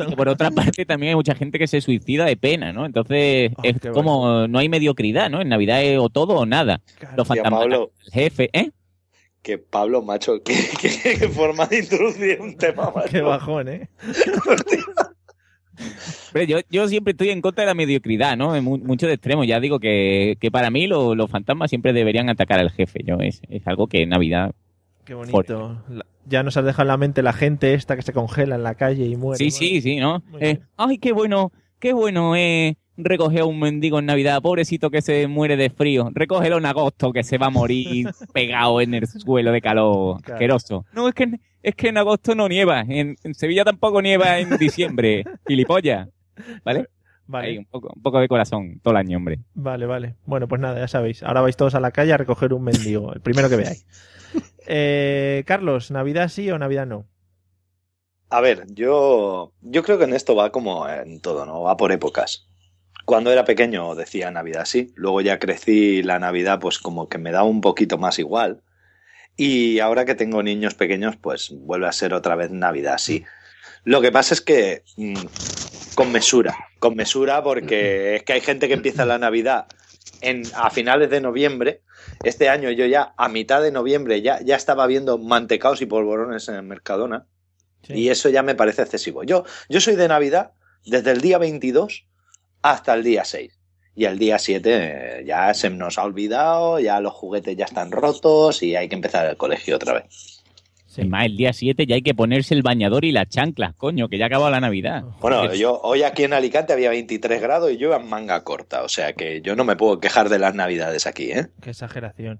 Y 0.07 0.15
por 0.15 0.29
otra 0.29 0.51
parte 0.51 0.85
también 0.85 1.11
hay 1.11 1.15
mucha 1.15 1.35
gente 1.35 1.59
que 1.59 1.67
se 1.67 1.81
suicida 1.81 2.25
de 2.25 2.37
pena, 2.37 2.73
¿no? 2.73 2.85
Entonces 2.85 3.51
Oh, 3.57 3.61
es 3.63 3.75
como 3.93 4.47
no 4.47 4.59
hay 4.59 4.69
mediocridad, 4.69 5.29
¿no? 5.29 5.41
En 5.41 5.49
Navidad 5.49 5.83
es 5.83 5.99
o 5.99 6.09
todo 6.09 6.35
o 6.35 6.45
nada. 6.45 6.81
Claro. 6.97 7.15
Los 7.17 7.27
fantasmas, 7.27 7.59
Pablo. 7.59 7.91
el 8.05 8.11
jefe, 8.11 8.49
¿eh? 8.53 8.71
Que 9.41 9.59
Pablo, 9.59 10.01
macho, 10.01 10.41
qué 10.43 11.29
forma 11.29 11.67
de 11.67 11.79
introducir 11.79 12.41
un 12.41 12.57
tema, 12.57 12.91
macho. 12.95 13.09
Qué 13.11 13.21
bajón, 13.21 13.67
¿eh? 13.67 13.89
Pero 16.33 16.45
yo, 16.45 16.57
yo 16.69 16.87
siempre 16.87 17.11
estoy 17.11 17.29
en 17.29 17.41
contra 17.41 17.63
de 17.63 17.67
la 17.67 17.73
mediocridad, 17.73 18.35
¿no? 18.37 18.55
En 18.55 18.63
mu- 18.63 18.77
mucho 18.77 19.07
de 19.07 19.13
extremo. 19.13 19.43
Ya 19.43 19.59
digo 19.59 19.79
que, 19.79 20.37
que 20.39 20.51
para 20.51 20.69
mí 20.69 20.87
lo- 20.87 21.15
los 21.15 21.29
fantasmas 21.29 21.69
siempre 21.69 21.93
deberían 21.93 22.29
atacar 22.29 22.59
al 22.59 22.71
jefe. 22.71 23.01
Yo 23.05 23.17
es, 23.19 23.41
es 23.49 23.65
algo 23.67 23.87
que 23.87 24.01
en 24.03 24.09
Navidad. 24.09 24.53
Qué 25.05 25.13
bonito. 25.13 25.81
La- 25.89 26.05
Ya 26.27 26.41
nos 26.43 26.57
has 26.57 26.65
dejado 26.65 26.83
en 26.83 26.87
la 26.87 26.97
mente 26.97 27.21
la 27.21 27.33
gente 27.33 27.73
esta 27.75 27.95
que 27.95 28.01
se 28.01 28.11
congela 28.13 28.55
en 28.55 28.63
la 28.63 28.75
calle 28.75 29.05
y 29.05 29.15
muere. 29.15 29.37
Sí, 29.37 29.51
sí, 29.51 29.81
sí, 29.81 29.97
¿no? 29.97 30.23
Eh, 30.39 30.59
ay, 30.77 30.97
qué 30.97 31.11
bueno, 31.11 31.51
qué 31.79 31.93
bueno 31.93 32.35
es 32.35 32.75
recoger 32.97 33.41
a 33.41 33.45
un 33.45 33.59
mendigo 33.59 33.99
en 33.99 34.05
Navidad, 34.07 34.41
pobrecito 34.41 34.89
que 34.89 35.01
se 35.01 35.27
muere 35.27 35.57
de 35.57 35.69
frío. 35.69 36.09
Recógelo 36.13 36.57
en 36.57 36.65
agosto 36.65 37.11
que 37.11 37.23
se 37.23 37.37
va 37.37 37.47
a 37.47 37.49
morir 37.51 38.07
pegado 38.33 38.79
en 38.81 38.93
el 38.95 39.05
suelo 39.05 39.51
de 39.51 39.61
calor 39.61 40.21
Claro. 40.21 40.33
asqueroso. 40.35 40.85
No, 40.93 41.07
es 41.09 41.13
que, 41.13 41.29
es 41.65 41.75
que 41.75 41.89
en 41.89 41.97
agosto 41.97 42.35
no 42.35 42.47
nieva. 42.47 42.81
En, 42.81 43.15
en 43.23 43.33
Sevilla 43.33 43.63
tampoco 43.63 44.01
nieva 44.01 44.39
en 44.39 44.49
diciembre. 44.57 45.23
Gilipollas. 45.47 46.09
¿Vale? 46.63 46.87
Vale. 47.27 47.47
Ahí, 47.47 47.57
un, 47.57 47.65
poco, 47.65 47.91
un 47.95 48.01
poco 48.01 48.19
de 48.19 48.27
corazón 48.27 48.79
todo 48.81 48.91
el 48.91 48.97
año, 48.97 49.17
hombre. 49.17 49.39
Vale, 49.55 49.85
vale. 49.85 50.15
Bueno, 50.25 50.47
pues 50.47 50.61
nada, 50.61 50.79
ya 50.79 50.87
sabéis. 50.87 51.23
Ahora 51.23 51.41
vais 51.41 51.57
todos 51.57 51.73
a 51.73 51.79
la 51.79 51.91
calle 51.91 52.13
a 52.13 52.17
recoger 52.17 52.53
un 52.53 52.63
mendigo, 52.63 53.13
el 53.13 53.21
primero 53.21 53.49
que 53.49 53.57
veáis. 53.57 53.85
Eh, 54.67 55.43
Carlos, 55.45 55.91
¿Navidad 55.91 56.27
sí 56.27 56.49
o 56.49 56.57
Navidad 56.57 56.87
no? 56.87 57.05
A 58.29 58.41
ver, 58.41 58.65
yo, 58.73 59.53
yo 59.61 59.83
creo 59.83 59.97
que 59.99 60.05
en 60.05 60.13
esto 60.13 60.35
va 60.35 60.51
como 60.51 60.89
en 60.89 61.21
todo, 61.21 61.45
¿no? 61.45 61.61
Va 61.61 61.77
por 61.77 61.91
épocas. 61.91 62.49
Cuando 63.05 63.31
era 63.31 63.45
pequeño 63.45 63.93
decía 63.93 64.31
Navidad 64.31 64.65
sí, 64.65 64.91
luego 64.95 65.21
ya 65.21 65.37
crecí 65.37 66.01
la 66.01 66.17
Navidad 66.17 66.59
pues 66.59 66.79
como 66.79 67.07
que 67.07 67.19
me 67.19 67.31
da 67.31 67.43
un 67.43 67.61
poquito 67.61 67.99
más 67.99 68.17
igual. 68.17 68.63
Y 69.37 69.79
ahora 69.79 70.05
que 70.05 70.15
tengo 70.15 70.41
niños 70.43 70.75
pequeños 70.75 71.15
pues 71.17 71.51
vuelve 71.51 71.87
a 71.87 71.91
ser 71.91 72.13
otra 72.13 72.35
vez 72.35 72.51
Navidad 72.51 72.97
sí. 72.97 73.25
Lo 73.83 74.01
que 74.01 74.11
pasa 74.11 74.33
es 74.33 74.41
que 74.41 74.83
mm, 74.97 75.15
con 75.95 76.11
mesura, 76.11 76.55
con 76.79 76.95
mesura 76.95 77.43
porque 77.43 78.15
es 78.15 78.23
que 78.23 78.33
hay 78.33 78.41
gente 78.41 78.67
que 78.67 78.73
empieza 78.73 79.05
la 79.05 79.19
Navidad 79.19 79.67
en, 80.21 80.43
a 80.55 80.69
finales 80.69 81.09
de 81.09 81.21
noviembre. 81.21 81.81
Este 82.23 82.49
año 82.49 82.71
yo 82.71 82.85
ya 82.85 83.13
a 83.17 83.29
mitad 83.29 83.61
de 83.61 83.71
noviembre 83.71 84.21
ya, 84.21 84.39
ya 84.41 84.55
estaba 84.55 84.87
viendo 84.87 85.17
mantecaos 85.17 85.81
y 85.81 85.85
polvorones 85.85 86.47
en 86.49 86.55
el 86.55 86.63
Mercadona. 86.63 87.25
Sí. 87.83 87.93
Y 87.93 88.09
eso 88.09 88.29
ya 88.29 88.41
me 88.41 88.55
parece 88.55 88.81
excesivo. 88.81 89.23
Yo, 89.23 89.43
yo 89.69 89.79
soy 89.79 89.95
de 89.95 90.07
Navidad 90.07 90.53
desde 90.85 91.11
el 91.11 91.21
día 91.21 91.37
22 91.37 92.07
hasta 92.61 92.93
el 92.93 93.03
día 93.03 93.25
6. 93.25 93.54
Y 93.95 94.05
el 94.05 94.19
día 94.19 94.37
7 94.37 94.69
eh, 94.73 95.23
ya 95.25 95.53
se 95.53 95.69
nos 95.69 95.97
ha 95.97 96.03
olvidado, 96.03 96.79
ya 96.79 96.99
los 96.99 97.13
juguetes 97.13 97.55
ya 97.55 97.65
están 97.65 97.91
rotos 97.91 98.61
y 98.61 98.75
hay 98.75 98.89
que 98.89 98.95
empezar 98.95 99.25
el 99.27 99.37
colegio 99.37 99.77
otra 99.77 99.93
vez. 99.93 100.43
Sí. 100.85 101.01
Es 101.01 101.07
más, 101.07 101.25
el 101.25 101.37
día 101.37 101.53
7 101.53 101.85
ya 101.85 101.95
hay 101.95 102.01
que 102.01 102.13
ponerse 102.13 102.53
el 102.53 102.61
bañador 102.61 103.05
y 103.05 103.11
las 103.11 103.27
chanclas, 103.29 103.73
coño, 103.75 104.07
que 104.07 104.17
ya 104.17 104.25
ha 104.25 104.27
acabado 104.27 104.51
la 104.51 104.61
Navidad. 104.61 105.03
Bueno, 105.19 105.53
yo 105.53 105.79
hoy 105.81 106.03
aquí 106.03 106.23
en 106.23 106.33
Alicante 106.33 106.73
había 106.73 106.89
23 106.89 107.41
grados 107.41 107.71
y 107.71 107.77
yo 107.77 107.93
en 107.93 108.07
manga 108.07 108.43
corta, 108.43 108.83
o 108.83 108.89
sea 108.89 109.13
que 109.13 109.41
yo 109.41 109.55
no 109.55 109.63
me 109.63 109.75
puedo 109.75 109.99
quejar 109.99 110.29
de 110.29 110.39
las 110.39 110.55
Navidades 110.55 111.05
aquí, 111.07 111.31
¿eh? 111.31 111.47
Qué 111.61 111.71
exageración. 111.71 112.39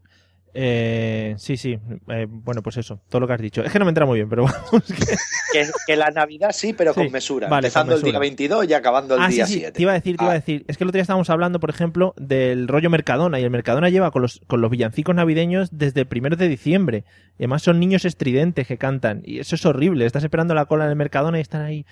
Eh, 0.58 1.36
sí, 1.38 1.58
sí. 1.58 1.78
eh, 2.08 2.28
bueno, 2.30 2.64
pues 2.64 2.78
eso, 2.78 3.02
todo 3.10 3.20
lo 3.20 3.28
que 3.28 3.34
has 3.34 3.42
dicho. 3.42 3.62
Es 3.62 3.74
que 3.74 3.78
no 3.80 3.84
me 3.84 3.90
entra 3.90 4.06
muy 4.06 4.20
bien, 4.20 4.30
pero 4.30 4.44
vamos. 4.72 4.84
que- 4.88 5.16
Que, 5.52 5.66
que 5.88 5.96
la 5.96 6.10
Navidad 6.12 6.52
sí, 6.54 6.74
pero 6.74 6.94
Sí, 6.94 7.02
con 7.02 7.12
mesura. 7.12 7.48
vale, 7.50 7.68
empezando 7.68 7.92
con 7.94 7.98
el 8.00 8.04
día 8.04 8.12
mesura. 8.14 8.20
22 8.20 8.70
y 8.70 8.74
acabando 8.74 9.16
el 9.16 9.22
Ah, 9.22 9.28
día 9.28 9.46
sí, 9.46 9.54
sí, 9.54 9.60
7. 9.60 9.72
te 9.74 9.82
iba 9.82 9.92
a 9.92 9.96
decir, 9.96 10.18
te 10.18 10.24
iba 10.24 10.32
a 10.32 10.36
Ah. 10.36 10.40
decir. 10.40 10.66
Es 10.68 10.78
que 10.78 10.84
el 10.84 10.88
otro 10.90 10.98
día 10.98 11.02
estábamos 11.04 11.30
hablando, 11.30 11.60
por 11.60 11.70
ejemplo, 11.70 12.14
del 12.18 12.68
rollo 12.68 12.90
Mercadona. 12.90 13.40
Y 13.40 13.44
el 13.44 13.50
Mercadona 13.52 13.90
lleva 13.90 14.12
con 14.12 14.22
los, 14.22 14.42
con 14.48 14.62
los 14.62 14.72
villancicos 14.72 15.14
navideños 15.16 15.70
desde 15.72 16.02
el 16.02 16.08
primero 16.08 16.36
de 16.38 16.48
diciembre. 16.48 17.04
Y 17.38 17.44
además 17.44 17.62
son 17.64 17.80
niños 17.80 18.06
estridentes 18.06 18.66
que 18.68 18.78
cantan. 18.78 19.22
Y 19.26 19.40
eso 19.40 19.56
es 19.56 19.66
horrible. 19.66 20.06
Estás 20.06 20.24
esperando 20.24 20.54
la 20.56 20.66
cola 20.66 20.86
en 20.86 20.90
el 20.92 20.96
Mercadona 20.96 21.38
y 21.38 21.42
están 21.42 21.62
ahí. 21.64 21.86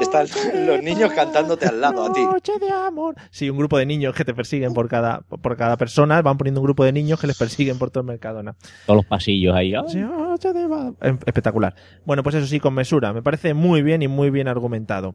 Están 0.00 0.26
"Noche 0.26 0.52
de 0.52 0.66
los 0.66 0.82
niños 0.82 1.12
cantándote 1.12 1.66
al 1.66 1.80
lado 1.80 2.04
a 2.06 2.12
ti. 2.12 2.20
Noche 2.22 2.52
de 2.60 2.70
amor. 2.70 3.14
Sí, 3.30 3.50
un 3.50 3.58
grupo 3.58 3.78
de 3.78 3.86
niños 3.86 4.14
que 4.14 4.24
te 4.24 4.34
persiguen 4.34 4.72
por 4.74 4.88
cada, 4.88 5.20
por 5.20 5.56
cada 5.56 5.76
persona. 5.76 6.20
Van 6.22 6.38
poniendo 6.38 6.60
un 6.60 6.64
grupo 6.66 6.84
de 6.84 6.92
niños 6.92 7.20
que 7.20 7.26
les 7.26 7.36
persiguen 7.36 7.78
por 7.78 7.90
todo 7.90 8.02
el 8.02 8.06
Mercadona. 8.06 8.56
Todos 8.86 8.96
los 8.98 9.06
pasillos 9.06 9.54
ahí. 9.54 9.74
¡ah! 9.74 9.84
Sí, 9.88 9.98
noche 9.98 10.52
de 10.52 10.68
paz. 10.68 10.92
Em- 11.02 11.18
Espectacular. 11.26 11.74
Bueno, 12.04 12.22
pues 12.22 12.34
eso 12.36 12.46
sí, 12.46 12.60
con 12.60 12.74
mesura. 12.74 13.12
Me 13.12 13.22
parece 13.22 13.54
muy 13.54 13.82
bien 13.82 14.02
y 14.02 14.08
muy 14.08 14.30
bien 14.30 14.48
argumentado. 14.48 15.14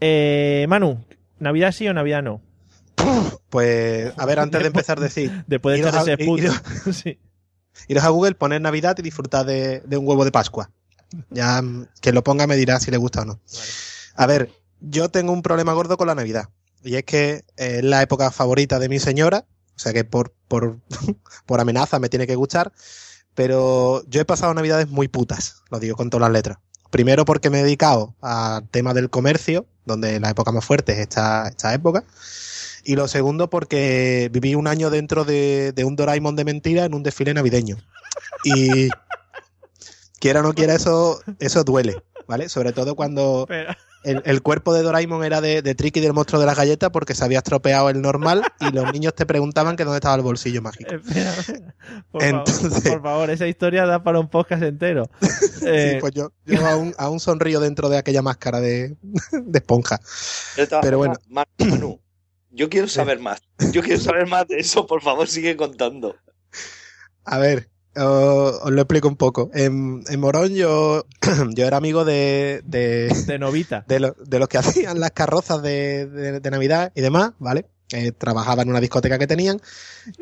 Eh, 0.00 0.66
Manu, 0.68 1.04
¿Navidad 1.38 1.72
sí 1.72 1.86
o 1.88 1.92
Navidad 1.94 2.22
no? 2.22 2.40
Pues, 3.48 4.12
a 4.16 4.26
ver, 4.26 4.38
antes 4.40 4.60
de 4.60 4.66
empezar 4.68 4.98
a 4.98 5.02
decir, 5.02 5.44
Después 5.46 5.80
de 5.80 5.88
echar 5.88 6.02
ese 6.08 6.18
puto. 6.24 6.42
iros- 6.44 6.62
sí. 6.94 7.18
iros 7.88 8.04
a 8.04 8.08
Google, 8.10 8.34
poner 8.34 8.60
Navidad 8.60 8.96
y 8.98 9.02
disfrutar 9.02 9.44
de, 9.46 9.80
de 9.80 9.96
un 9.96 10.06
huevo 10.06 10.24
de 10.24 10.30
Pascua. 10.32 10.70
Ya 11.30 11.60
mm, 11.60 11.86
que 12.00 12.12
lo 12.12 12.22
ponga 12.22 12.46
me 12.46 12.56
dirá 12.56 12.78
si 12.78 12.90
le 12.90 12.96
gusta 12.96 13.22
o 13.22 13.24
no. 13.24 13.40
A 14.14 14.26
ver, 14.26 14.50
yo 14.80 15.08
tengo 15.08 15.32
un 15.32 15.42
problema 15.42 15.72
gordo 15.72 15.96
con 15.96 16.06
la 16.06 16.14
Navidad. 16.14 16.48
Y 16.82 16.96
es 16.96 17.04
que 17.04 17.44
es 17.56 17.84
la 17.84 18.02
época 18.02 18.30
favorita 18.30 18.78
de 18.78 18.88
mi 18.88 18.98
señora. 18.98 19.44
O 19.76 19.78
sea 19.78 19.92
que 19.92 20.04
por, 20.04 20.32
por, 20.48 20.78
por 21.46 21.60
amenaza 21.60 21.98
me 21.98 22.08
tiene 22.08 22.26
que 22.26 22.36
gustar. 22.36 22.72
Pero 23.34 24.02
yo 24.08 24.20
he 24.20 24.24
pasado 24.24 24.52
navidades 24.54 24.88
muy 24.88 25.08
putas, 25.08 25.62
lo 25.70 25.78
digo 25.78 25.96
con 25.96 26.10
todas 26.10 26.22
las 26.22 26.32
letras. 26.32 26.58
Primero 26.90 27.24
porque 27.24 27.50
me 27.50 27.60
he 27.60 27.62
dedicado 27.62 28.16
al 28.20 28.68
tema 28.68 28.92
del 28.92 29.10
comercio, 29.10 29.66
donde 29.84 30.18
la 30.18 30.30
época 30.30 30.50
más 30.50 30.64
fuerte 30.64 30.92
es 30.92 30.98
esta, 30.98 31.48
esta 31.48 31.72
época. 31.72 32.04
Y 32.82 32.96
lo 32.96 33.06
segundo 33.06 33.48
porque 33.48 34.28
viví 34.32 34.54
un 34.54 34.66
año 34.66 34.90
dentro 34.90 35.24
de, 35.24 35.72
de 35.72 35.84
un 35.84 35.96
Doraemon 35.96 36.34
de 36.34 36.44
mentira 36.44 36.84
en 36.84 36.94
un 36.94 37.02
desfile 37.02 37.32
navideño. 37.32 37.76
Y 38.44 38.88
quiera 40.18 40.40
o 40.40 40.42
no 40.42 40.54
quiera, 40.54 40.74
eso, 40.74 41.20
eso 41.38 41.62
duele, 41.62 42.02
¿vale? 42.26 42.48
Sobre 42.48 42.72
todo 42.72 42.96
cuando 42.96 43.46
el, 44.02 44.22
el 44.24 44.42
cuerpo 44.42 44.72
de 44.74 44.82
Doraemon 44.82 45.24
era 45.24 45.40
de, 45.40 45.62
de 45.62 45.74
Tricky 45.74 46.00
del 46.00 46.12
monstruo 46.12 46.40
de 46.40 46.46
las 46.46 46.56
galletas 46.56 46.90
porque 46.90 47.14
se 47.14 47.24
había 47.24 47.38
estropeado 47.38 47.90
el 47.90 48.00
normal 48.00 48.42
y 48.60 48.70
los 48.72 48.92
niños 48.92 49.14
te 49.14 49.26
preguntaban 49.26 49.76
que 49.76 49.84
dónde 49.84 49.98
estaba 49.98 50.14
el 50.14 50.22
bolsillo 50.22 50.62
mágico. 50.62 50.94
espera, 50.94 51.30
espera. 51.34 51.74
Por, 52.10 52.22
Entonces- 52.22 52.82
favor, 52.82 52.82
por 52.92 53.02
favor, 53.02 53.30
esa 53.30 53.46
historia 53.46 53.84
da 53.86 54.02
para 54.02 54.18
un 54.20 54.28
podcast 54.28 54.62
entero. 54.62 55.10
Eh, 55.62 55.92
Sí, 55.94 56.00
pues 56.00 56.14
yo, 56.14 56.32
yo 56.46 56.66
aún, 56.66 56.94
aún 56.96 57.20
sonrío 57.20 57.60
dentro 57.60 57.90
de 57.90 57.98
aquella 57.98 58.22
máscara 58.22 58.60
de, 58.60 58.96
de 59.30 59.58
esponja. 59.58 60.00
Pero 60.80 61.02
Ma- 61.28 61.44
Manu, 61.58 62.00
yo 62.50 62.70
quiero 62.70 62.88
saber 62.88 63.18
más. 63.20 63.42
Yo 63.70 63.82
quiero 63.82 64.00
saber 64.00 64.26
más 64.26 64.48
de 64.48 64.58
eso, 64.58 64.86
por 64.86 65.02
favor, 65.02 65.28
sigue 65.28 65.56
contando. 65.56 66.16
A 67.24 67.36
ver, 67.38 67.68
o- 67.96 68.60
os 68.64 68.70
lo 68.70 68.80
explico 68.82 69.08
un 69.08 69.16
poco. 69.16 69.50
En, 69.54 70.02
en 70.08 70.20
Morón 70.20 70.54
yo, 70.54 71.04
yo 71.54 71.66
era 71.66 71.76
amigo 71.76 72.04
de, 72.04 72.62
de, 72.64 73.08
de 73.26 73.38
novita. 73.38 73.84
de, 73.88 74.00
lo- 74.00 74.16
de 74.24 74.38
los 74.38 74.48
que 74.48 74.58
hacían 74.58 75.00
las 75.00 75.10
carrozas 75.12 75.62
de, 75.62 76.06
de- 76.06 76.50
Navidad 76.50 76.92
y 76.94 77.00
demás, 77.00 77.32
¿vale? 77.38 77.66
Eh, 77.92 78.12
trabajaba 78.12 78.62
en 78.62 78.68
una 78.70 78.80
discoteca 78.80 79.18
que 79.18 79.26
tenían 79.26 79.60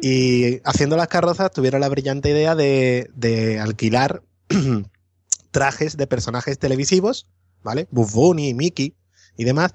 y 0.01 0.61
haciendo 0.65 0.97
las 0.97 1.09
carrozas 1.09 1.51
tuvieron 1.51 1.83
la 1.83 1.91
brillante 1.91 2.31
idea 2.31 2.55
de, 2.55 3.11
de 3.15 3.61
alquilar 3.61 4.23
trajes 5.51 5.97
de 5.97 6.07
personajes 6.07 6.59
televisivos, 6.59 7.27
¿vale? 7.63 7.87
Bugs 7.91 8.13
Bunny, 8.13 8.55
Mickey 8.55 8.95
y 9.37 9.45
demás, 9.45 9.73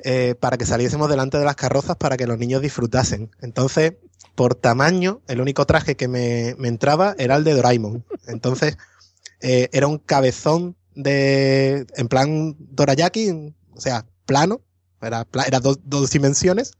eh, 0.00 0.34
para 0.38 0.56
que 0.58 0.66
saliésemos 0.66 1.08
delante 1.08 1.38
de 1.38 1.44
las 1.44 1.56
carrozas 1.56 1.96
para 1.96 2.16
que 2.16 2.26
los 2.26 2.38
niños 2.38 2.62
disfrutasen. 2.62 3.30
Entonces, 3.40 3.94
por 4.34 4.54
tamaño, 4.54 5.22
el 5.28 5.40
único 5.40 5.66
traje 5.66 5.96
que 5.96 6.08
me, 6.08 6.54
me 6.58 6.68
entraba 6.68 7.14
era 7.18 7.36
el 7.36 7.44
de 7.44 7.54
Doraemon. 7.54 8.04
Entonces, 8.26 8.76
eh, 9.40 9.68
era 9.72 9.86
un 9.86 9.98
cabezón 9.98 10.76
de, 10.94 11.86
en 11.96 12.08
plan 12.08 12.56
Dorayaki, 12.58 13.54
o 13.74 13.80
sea, 13.80 14.06
plano, 14.26 14.62
era, 15.02 15.26
era 15.46 15.60
dos, 15.60 16.10
dimensiones, 16.10 16.72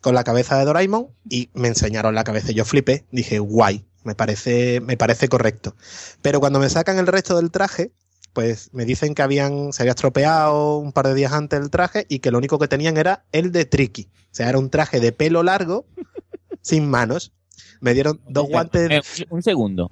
con 0.00 0.14
la 0.14 0.24
cabeza 0.24 0.58
de 0.58 0.64
Doraemon, 0.64 1.08
y 1.28 1.50
me 1.54 1.68
enseñaron 1.68 2.14
la 2.14 2.24
cabeza. 2.24 2.52
Yo 2.52 2.64
flipé, 2.64 3.04
dije, 3.10 3.38
guay, 3.40 3.84
me 4.04 4.14
parece, 4.14 4.80
me 4.80 4.96
parece 4.96 5.28
correcto. 5.28 5.74
Pero 6.22 6.40
cuando 6.40 6.58
me 6.60 6.70
sacan 6.70 6.98
el 6.98 7.06
resto 7.06 7.36
del 7.36 7.50
traje, 7.50 7.92
pues 8.32 8.70
me 8.72 8.84
dicen 8.84 9.14
que 9.14 9.22
habían, 9.22 9.72
se 9.72 9.82
había 9.82 9.90
estropeado 9.92 10.78
un 10.78 10.92
par 10.92 11.06
de 11.08 11.14
días 11.14 11.32
antes 11.32 11.60
el 11.60 11.70
traje 11.70 12.06
y 12.08 12.20
que 12.20 12.30
lo 12.30 12.38
único 12.38 12.58
que 12.58 12.68
tenían 12.68 12.96
era 12.96 13.24
el 13.32 13.52
de 13.52 13.64
Tricky. 13.64 14.08
O 14.30 14.34
sea, 14.34 14.48
era 14.48 14.58
un 14.58 14.70
traje 14.70 15.00
de 15.00 15.12
pelo 15.12 15.42
largo, 15.42 15.86
sin 16.62 16.88
manos. 16.88 17.32
Me 17.80 17.94
dieron 17.94 18.20
dos 18.28 18.48
guantes. 18.48 18.88
Eh, 19.20 19.26
un 19.30 19.42
segundo. 19.42 19.88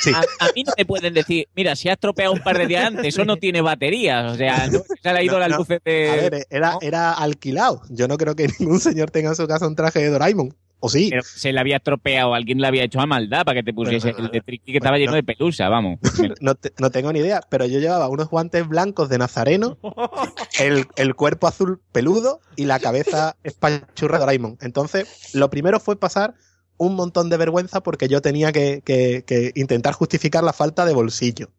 Sí. 0.00 0.12
A, 0.14 0.20
a 0.44 0.48
mí 0.54 0.62
no 0.62 0.72
me 0.78 0.86
pueden 0.86 1.12
decir, 1.12 1.48
mira, 1.56 1.74
se 1.74 1.90
ha 1.90 1.94
estropeado 1.94 2.32
un 2.32 2.40
par 2.40 2.56
de 2.56 2.66
días 2.68 2.86
antes, 2.86 3.04
eso 3.06 3.24
no 3.24 3.36
tiene 3.36 3.60
baterías. 3.60 4.32
O 4.32 4.36
sea, 4.36 4.68
no, 4.68 4.78
se 5.02 5.12
le 5.12 5.18
ha 5.18 5.22
ido 5.22 5.34
No, 5.34 5.38
la 5.40 5.48
no. 5.48 5.56
luz 5.58 5.68
de. 5.68 6.08
A 6.10 6.14
ver, 6.16 6.46
era, 6.50 6.78
era 6.80 7.12
alquilado. 7.12 7.82
Yo 7.90 8.06
no 8.06 8.16
creo 8.16 8.36
que 8.36 8.48
ningún 8.60 8.78
señor 8.80 9.10
tenga 9.10 9.30
en 9.30 9.36
su 9.36 9.46
casa 9.48 9.66
un 9.66 9.74
traje 9.74 9.98
de 9.98 10.10
Doraemon. 10.10 10.54
¿O 10.84 10.88
sí? 10.88 11.10
Pero 11.10 11.22
se 11.22 11.52
le 11.52 11.60
había 11.60 11.76
estropeado, 11.76 12.34
alguien 12.34 12.60
le 12.60 12.66
había 12.66 12.82
hecho 12.82 13.00
a 13.00 13.06
maldad 13.06 13.44
para 13.44 13.60
que 13.60 13.62
te 13.62 13.72
pusiese 13.72 14.14
el 14.18 14.32
de 14.32 14.40
Tricky 14.40 14.72
que 14.72 14.78
estaba 14.78 14.98
lleno 14.98 15.14
de 15.14 15.22
pelusa, 15.22 15.68
vamos. 15.68 16.00
No, 16.40 16.56
te- 16.56 16.72
no 16.78 16.90
tengo 16.90 17.12
ni 17.12 17.20
idea, 17.20 17.40
pero 17.48 17.66
yo 17.66 17.78
llevaba 17.78 18.08
unos 18.08 18.28
guantes 18.28 18.66
blancos 18.66 19.08
de 19.08 19.18
nazareno, 19.18 19.78
el, 20.58 20.86
el 20.96 21.14
cuerpo 21.14 21.46
azul 21.46 21.80
peludo 21.92 22.40
y 22.56 22.64
la 22.64 22.80
cabeza 22.80 23.36
espachurra 23.44 24.16
de 24.18 24.20
Doraemon. 24.20 24.58
Entonces, 24.60 25.30
lo 25.34 25.50
primero 25.50 25.78
fue 25.78 25.94
pasar 25.96 26.34
un 26.78 26.96
montón 26.96 27.30
de 27.30 27.36
vergüenza 27.36 27.80
porque 27.80 28.08
yo 28.08 28.20
tenía 28.20 28.50
que, 28.50 28.82
que- 28.84 29.22
que 29.24 29.52
intentar 29.54 29.94
justificar 29.94 30.42
la 30.42 30.52
falta 30.52 30.84
de 30.84 30.94
bolsillo. 30.94 31.50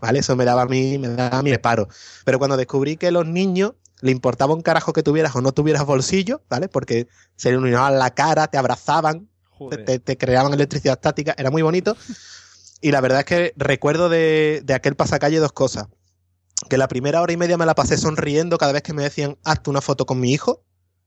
¿Vale? 0.00 0.18
Eso 0.18 0.34
me 0.34 0.44
daba 0.44 0.62
a 0.62 0.66
mí, 0.66 0.98
me 0.98 1.08
daba 1.08 1.38
a 1.38 1.42
mí 1.42 1.56
paro. 1.58 1.88
Pero 2.24 2.38
cuando 2.38 2.56
descubrí 2.56 2.96
que 2.96 3.10
los 3.12 3.26
niños 3.26 3.74
le 4.00 4.10
importaba 4.10 4.54
un 4.54 4.62
carajo 4.62 4.92
que 4.92 5.02
tuvieras 5.02 5.34
o 5.36 5.40
no 5.40 5.52
tuvieras 5.52 5.84
bolsillo, 5.84 6.42
¿vale? 6.48 6.68
Porque 6.68 7.08
se 7.36 7.48
le 7.48 7.54
iluminaban 7.54 7.98
la 7.98 8.10
cara, 8.10 8.48
te 8.48 8.58
abrazaban, 8.58 9.28
te, 9.84 10.18
creaban 10.18 10.52
electricidad 10.52 10.94
estática, 10.94 11.34
era 11.38 11.50
muy 11.50 11.62
bonito. 11.62 11.96
Y 12.80 12.90
la 12.90 13.00
verdad 13.00 13.20
es 13.20 13.24
que 13.24 13.52
recuerdo 13.56 14.08
de, 14.08 14.60
de 14.64 14.74
aquel 14.74 14.96
pasacalle 14.96 15.38
dos 15.38 15.52
cosas. 15.52 15.88
Que 16.68 16.78
la 16.78 16.88
primera 16.88 17.20
hora 17.20 17.32
y 17.32 17.36
media 17.36 17.58
me 17.58 17.66
la 17.66 17.74
pasé 17.74 17.96
sonriendo 17.96 18.58
cada 18.58 18.72
vez 18.72 18.82
que 18.82 18.92
me 18.92 19.02
decían, 19.02 19.38
hazte 19.44 19.70
una 19.70 19.80
foto 19.80 20.06
con 20.06 20.20
mi 20.20 20.32
hijo. 20.32 20.62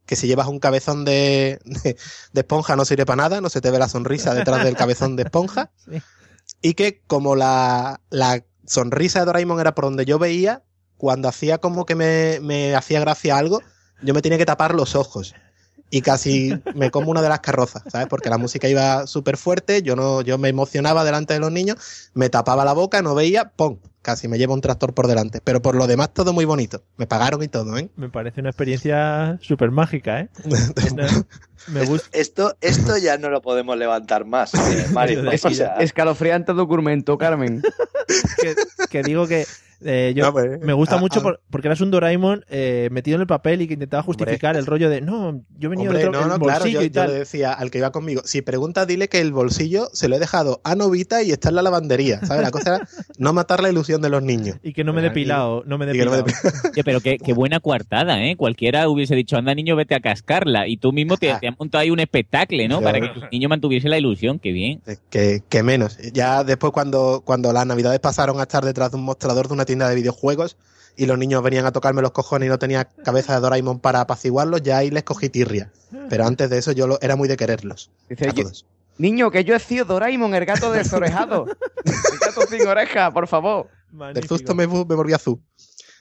Que 0.05 0.15
si 0.15 0.25
llevas 0.27 0.47
un 0.47 0.59
cabezón 0.59 1.05
de, 1.05 1.59
de, 1.65 1.95
de 2.33 2.41
esponja 2.41 2.75
no 2.75 2.85
sirve 2.85 3.05
para 3.05 3.23
nada, 3.23 3.41
no 3.41 3.49
se 3.49 3.61
te 3.61 3.69
ve 3.69 3.77
la 3.77 3.89
sonrisa 3.89 4.33
detrás 4.33 4.63
del 4.63 4.75
cabezón 4.75 5.15
de 5.15 5.23
esponja. 5.23 5.71
Sí. 5.85 6.01
Y 6.61 6.73
que 6.73 7.01
como 7.05 7.35
la, 7.35 8.01
la 8.09 8.43
sonrisa 8.65 9.19
de 9.19 9.25
Doraemon 9.25 9.59
era 9.59 9.75
por 9.75 9.85
donde 9.85 10.05
yo 10.05 10.19
veía, 10.19 10.63
cuando 10.99 11.27
hacía 11.27 11.57
como 11.57 11.85
que 11.87 11.95
me, 11.95 12.39
me 12.43 12.75
hacía 12.75 12.99
gracia 12.99 13.35
algo, 13.37 13.61
yo 14.03 14.13
me 14.13 14.21
tenía 14.21 14.37
que 14.37 14.45
tapar 14.45 14.75
los 14.75 14.93
ojos. 14.95 15.33
Y 15.91 16.01
casi 16.01 16.53
me 16.75 16.91
como 16.91 17.09
una 17.09 17.23
de 17.23 17.29
las 17.29 17.39
carrozas, 17.39 17.81
¿sabes? 17.91 18.05
Porque 18.07 18.29
la 18.29 18.37
música 18.37 18.67
iba 18.67 19.07
súper 19.07 19.37
fuerte, 19.37 19.81
yo 19.81 19.95
no, 19.95 20.21
yo 20.21 20.37
me 20.37 20.47
emocionaba 20.49 21.03
delante 21.03 21.33
de 21.33 21.39
los 21.39 21.51
niños, 21.51 22.11
me 22.13 22.29
tapaba 22.29 22.63
la 22.63 22.73
boca, 22.73 23.01
no 23.01 23.15
veía, 23.15 23.45
¡pum! 23.55 23.79
Casi 24.03 24.27
me 24.27 24.37
llevo 24.37 24.53
un 24.53 24.61
tractor 24.61 24.93
por 24.93 25.07
delante. 25.07 25.41
Pero 25.43 25.63
por 25.63 25.73
lo 25.73 25.87
demás 25.87 26.13
todo 26.13 26.31
muy 26.31 26.45
bonito. 26.45 26.83
Me 26.97 27.07
pagaron 27.07 27.41
y 27.41 27.47
todo, 27.47 27.75
¿eh? 27.77 27.89
Me 27.95 28.07
parece 28.07 28.39
una 28.39 28.49
experiencia 28.51 29.39
súper 29.41 29.71
mágica, 29.71 30.19
¿eh? 30.21 30.29
Me 31.67 31.83
gusta. 31.85 32.07
Esto, 32.13 32.55
esto 32.61 32.97
ya 32.97 33.17
no 33.17 33.29
lo 33.29 33.41
podemos 33.41 33.75
levantar 33.77 34.25
más, 34.25 34.53
eh. 34.53 34.85
Es- 35.33 35.41
Escalofriante 35.79 36.53
documento, 36.53 37.17
Carmen. 37.17 37.61
que, 38.41 38.55
que 38.89 39.03
digo 39.03 39.27
que 39.27 39.45
eh, 39.81 40.13
yo 40.15 40.25
No, 40.25 40.33
pues, 40.33 40.59
me 40.61 40.73
gusta 40.73 40.95
ah, 40.95 40.99
mucho 40.99 41.19
ah. 41.19 41.23
por- 41.23 41.41
porque 41.49 41.67
eras 41.67 41.81
un 41.81 41.91
Doraemon 41.91 42.45
eh, 42.49 42.89
metido 42.91 43.15
en 43.15 43.21
el 43.21 43.27
papel 43.27 43.61
y 43.61 43.67
que 43.67 43.73
intentaba 43.73 44.03
justificar 44.03 44.55
el 44.55 44.65
rollo 44.65 44.89
de 44.89 45.01
no, 45.01 45.41
yo 45.57 45.67
he 45.67 45.69
venido 45.69 45.89
Hombre, 45.91 46.03
de 46.03 46.09
otro 46.09 46.19
no, 46.19 46.25
el 46.33 46.39
no, 46.39 46.45
claro, 46.45 46.59
bolsillo 46.59 46.79
yo, 46.81 46.85
y 46.85 46.89
yo 46.89 46.93
tal. 46.93 47.11
le 47.11 47.19
decía 47.19 47.53
al 47.53 47.71
que 47.71 47.77
iba 47.79 47.91
conmigo, 47.91 48.21
si 48.25 48.41
preguntas, 48.41 48.87
dile 48.87 49.07
que 49.07 49.19
el 49.19 49.31
bolsillo 49.31 49.89
se 49.93 50.07
lo 50.09 50.15
he 50.15 50.19
dejado 50.19 50.61
a 50.63 50.75
Novita 50.75 51.23
y 51.23 51.31
está 51.31 51.49
en 51.49 51.55
la 51.55 51.61
lavandería, 51.61 52.19
¿sabes? 52.25 52.43
La 52.43 52.51
cosa 52.51 52.75
era 52.75 52.87
no 53.17 53.33
matar 53.33 53.61
la 53.61 53.69
ilusión 53.69 54.01
de 54.01 54.09
los 54.09 54.21
niños. 54.23 54.57
Y 54.63 54.73
que 54.73 54.83
no 54.83 54.93
me 54.93 54.99
he 55.01 55.03
depilado, 55.03 55.63
no 55.65 55.77
me 55.77 55.85
he 55.85 55.95
Y 55.95 55.99
que 55.99 56.05
no 56.05 56.11
me 56.11 56.17
depilado. 56.17 56.49
Oye, 56.73 56.83
pero 56.83 56.99
qué, 57.01 57.17
qué 57.17 57.33
buena 57.33 57.59
coartada, 57.59 58.21
¿eh? 58.23 58.35
Cualquiera 58.35 58.87
hubiese 58.89 59.15
dicho, 59.15 59.37
anda 59.37 59.53
niño, 59.55 59.75
vete 59.75 59.95
a 59.95 59.99
cascarla. 59.99 60.67
Y 60.67 60.77
tú 60.77 60.91
mismo 60.91 61.17
te, 61.17 61.31
Ah. 61.31 61.39
te 61.39 61.47
has 61.47 61.57
montado 61.59 61.81
ahí 61.81 61.91
un 61.91 61.99
espectáculo, 61.99 62.67
¿no? 62.67 62.81
Para 62.81 62.99
que 62.99 63.05
el 63.07 63.29
niño 63.31 63.49
mantuviese 63.49 63.87
la 63.89 63.97
ilusión, 63.97 64.39
qué 64.39 64.51
bien. 64.51 64.81
Que, 65.09 65.41
que 65.47 65.63
menos. 65.63 65.97
Ya 66.13 66.43
después 66.43 66.73
cuando, 66.73 67.21
cuando 67.23 67.53
las 67.53 67.65
navidades 67.65 67.99
pasaron 67.99 68.39
a 68.39 68.43
estar 68.43 68.65
detrás 68.65 68.91
de 68.91 68.97
un 68.97 69.03
mostrador 69.03 69.47
de 69.47 69.53
una 69.53 69.65
tienda 69.69 69.87
de 69.87 69.93
videojuegos 69.93 70.57
y 70.97 71.05
los 71.05 71.17
niños 71.19 71.43
venían 71.43 71.65
a 71.67 71.71
tocarme 71.71 72.01
los 72.01 72.09
cojones 72.11 72.47
y 72.47 72.49
no 72.49 72.57
tenía 72.57 72.85
cabeza 72.85 73.35
de 73.35 73.39
Doraemon 73.41 73.79
para 73.79 74.01
apaciguarlos, 74.01 74.63
ya 74.63 74.77
ahí 74.79 74.89
les 74.89 75.03
cogí 75.03 75.29
tirria. 75.29 75.71
Pero 76.09 76.25
antes 76.25 76.49
de 76.49 76.57
eso 76.57 76.71
yo 76.71 76.87
lo- 76.87 76.99
era 77.01 77.15
muy 77.15 77.27
de 77.29 77.37
quererlos. 77.37 77.91
Dice, 78.09 78.27
A 78.29 78.33
"Yo- 78.33 78.43
todos. 78.45 78.65
niño, 78.97 79.29
que 79.29 79.43
yo 79.43 79.55
he 79.55 79.59
sido 79.59 79.85
Doraemon, 79.85 80.33
el 80.33 80.45
gato 80.45 80.71
desorejado. 80.71 81.45
el 81.85 82.19
gato 82.19 82.41
sin 82.49 82.67
oreja, 82.67 83.11
por 83.11 83.27
favor. 83.27 83.67
Del 83.91 83.97
Magnífico. 83.99 84.35
susto 84.37 84.55
me, 84.55 84.65
me 84.67 84.83
volví 84.95 85.13
azul. 85.13 85.39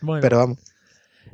Bueno, 0.01 0.23
Pero 0.23 0.39
vamos. 0.39 0.59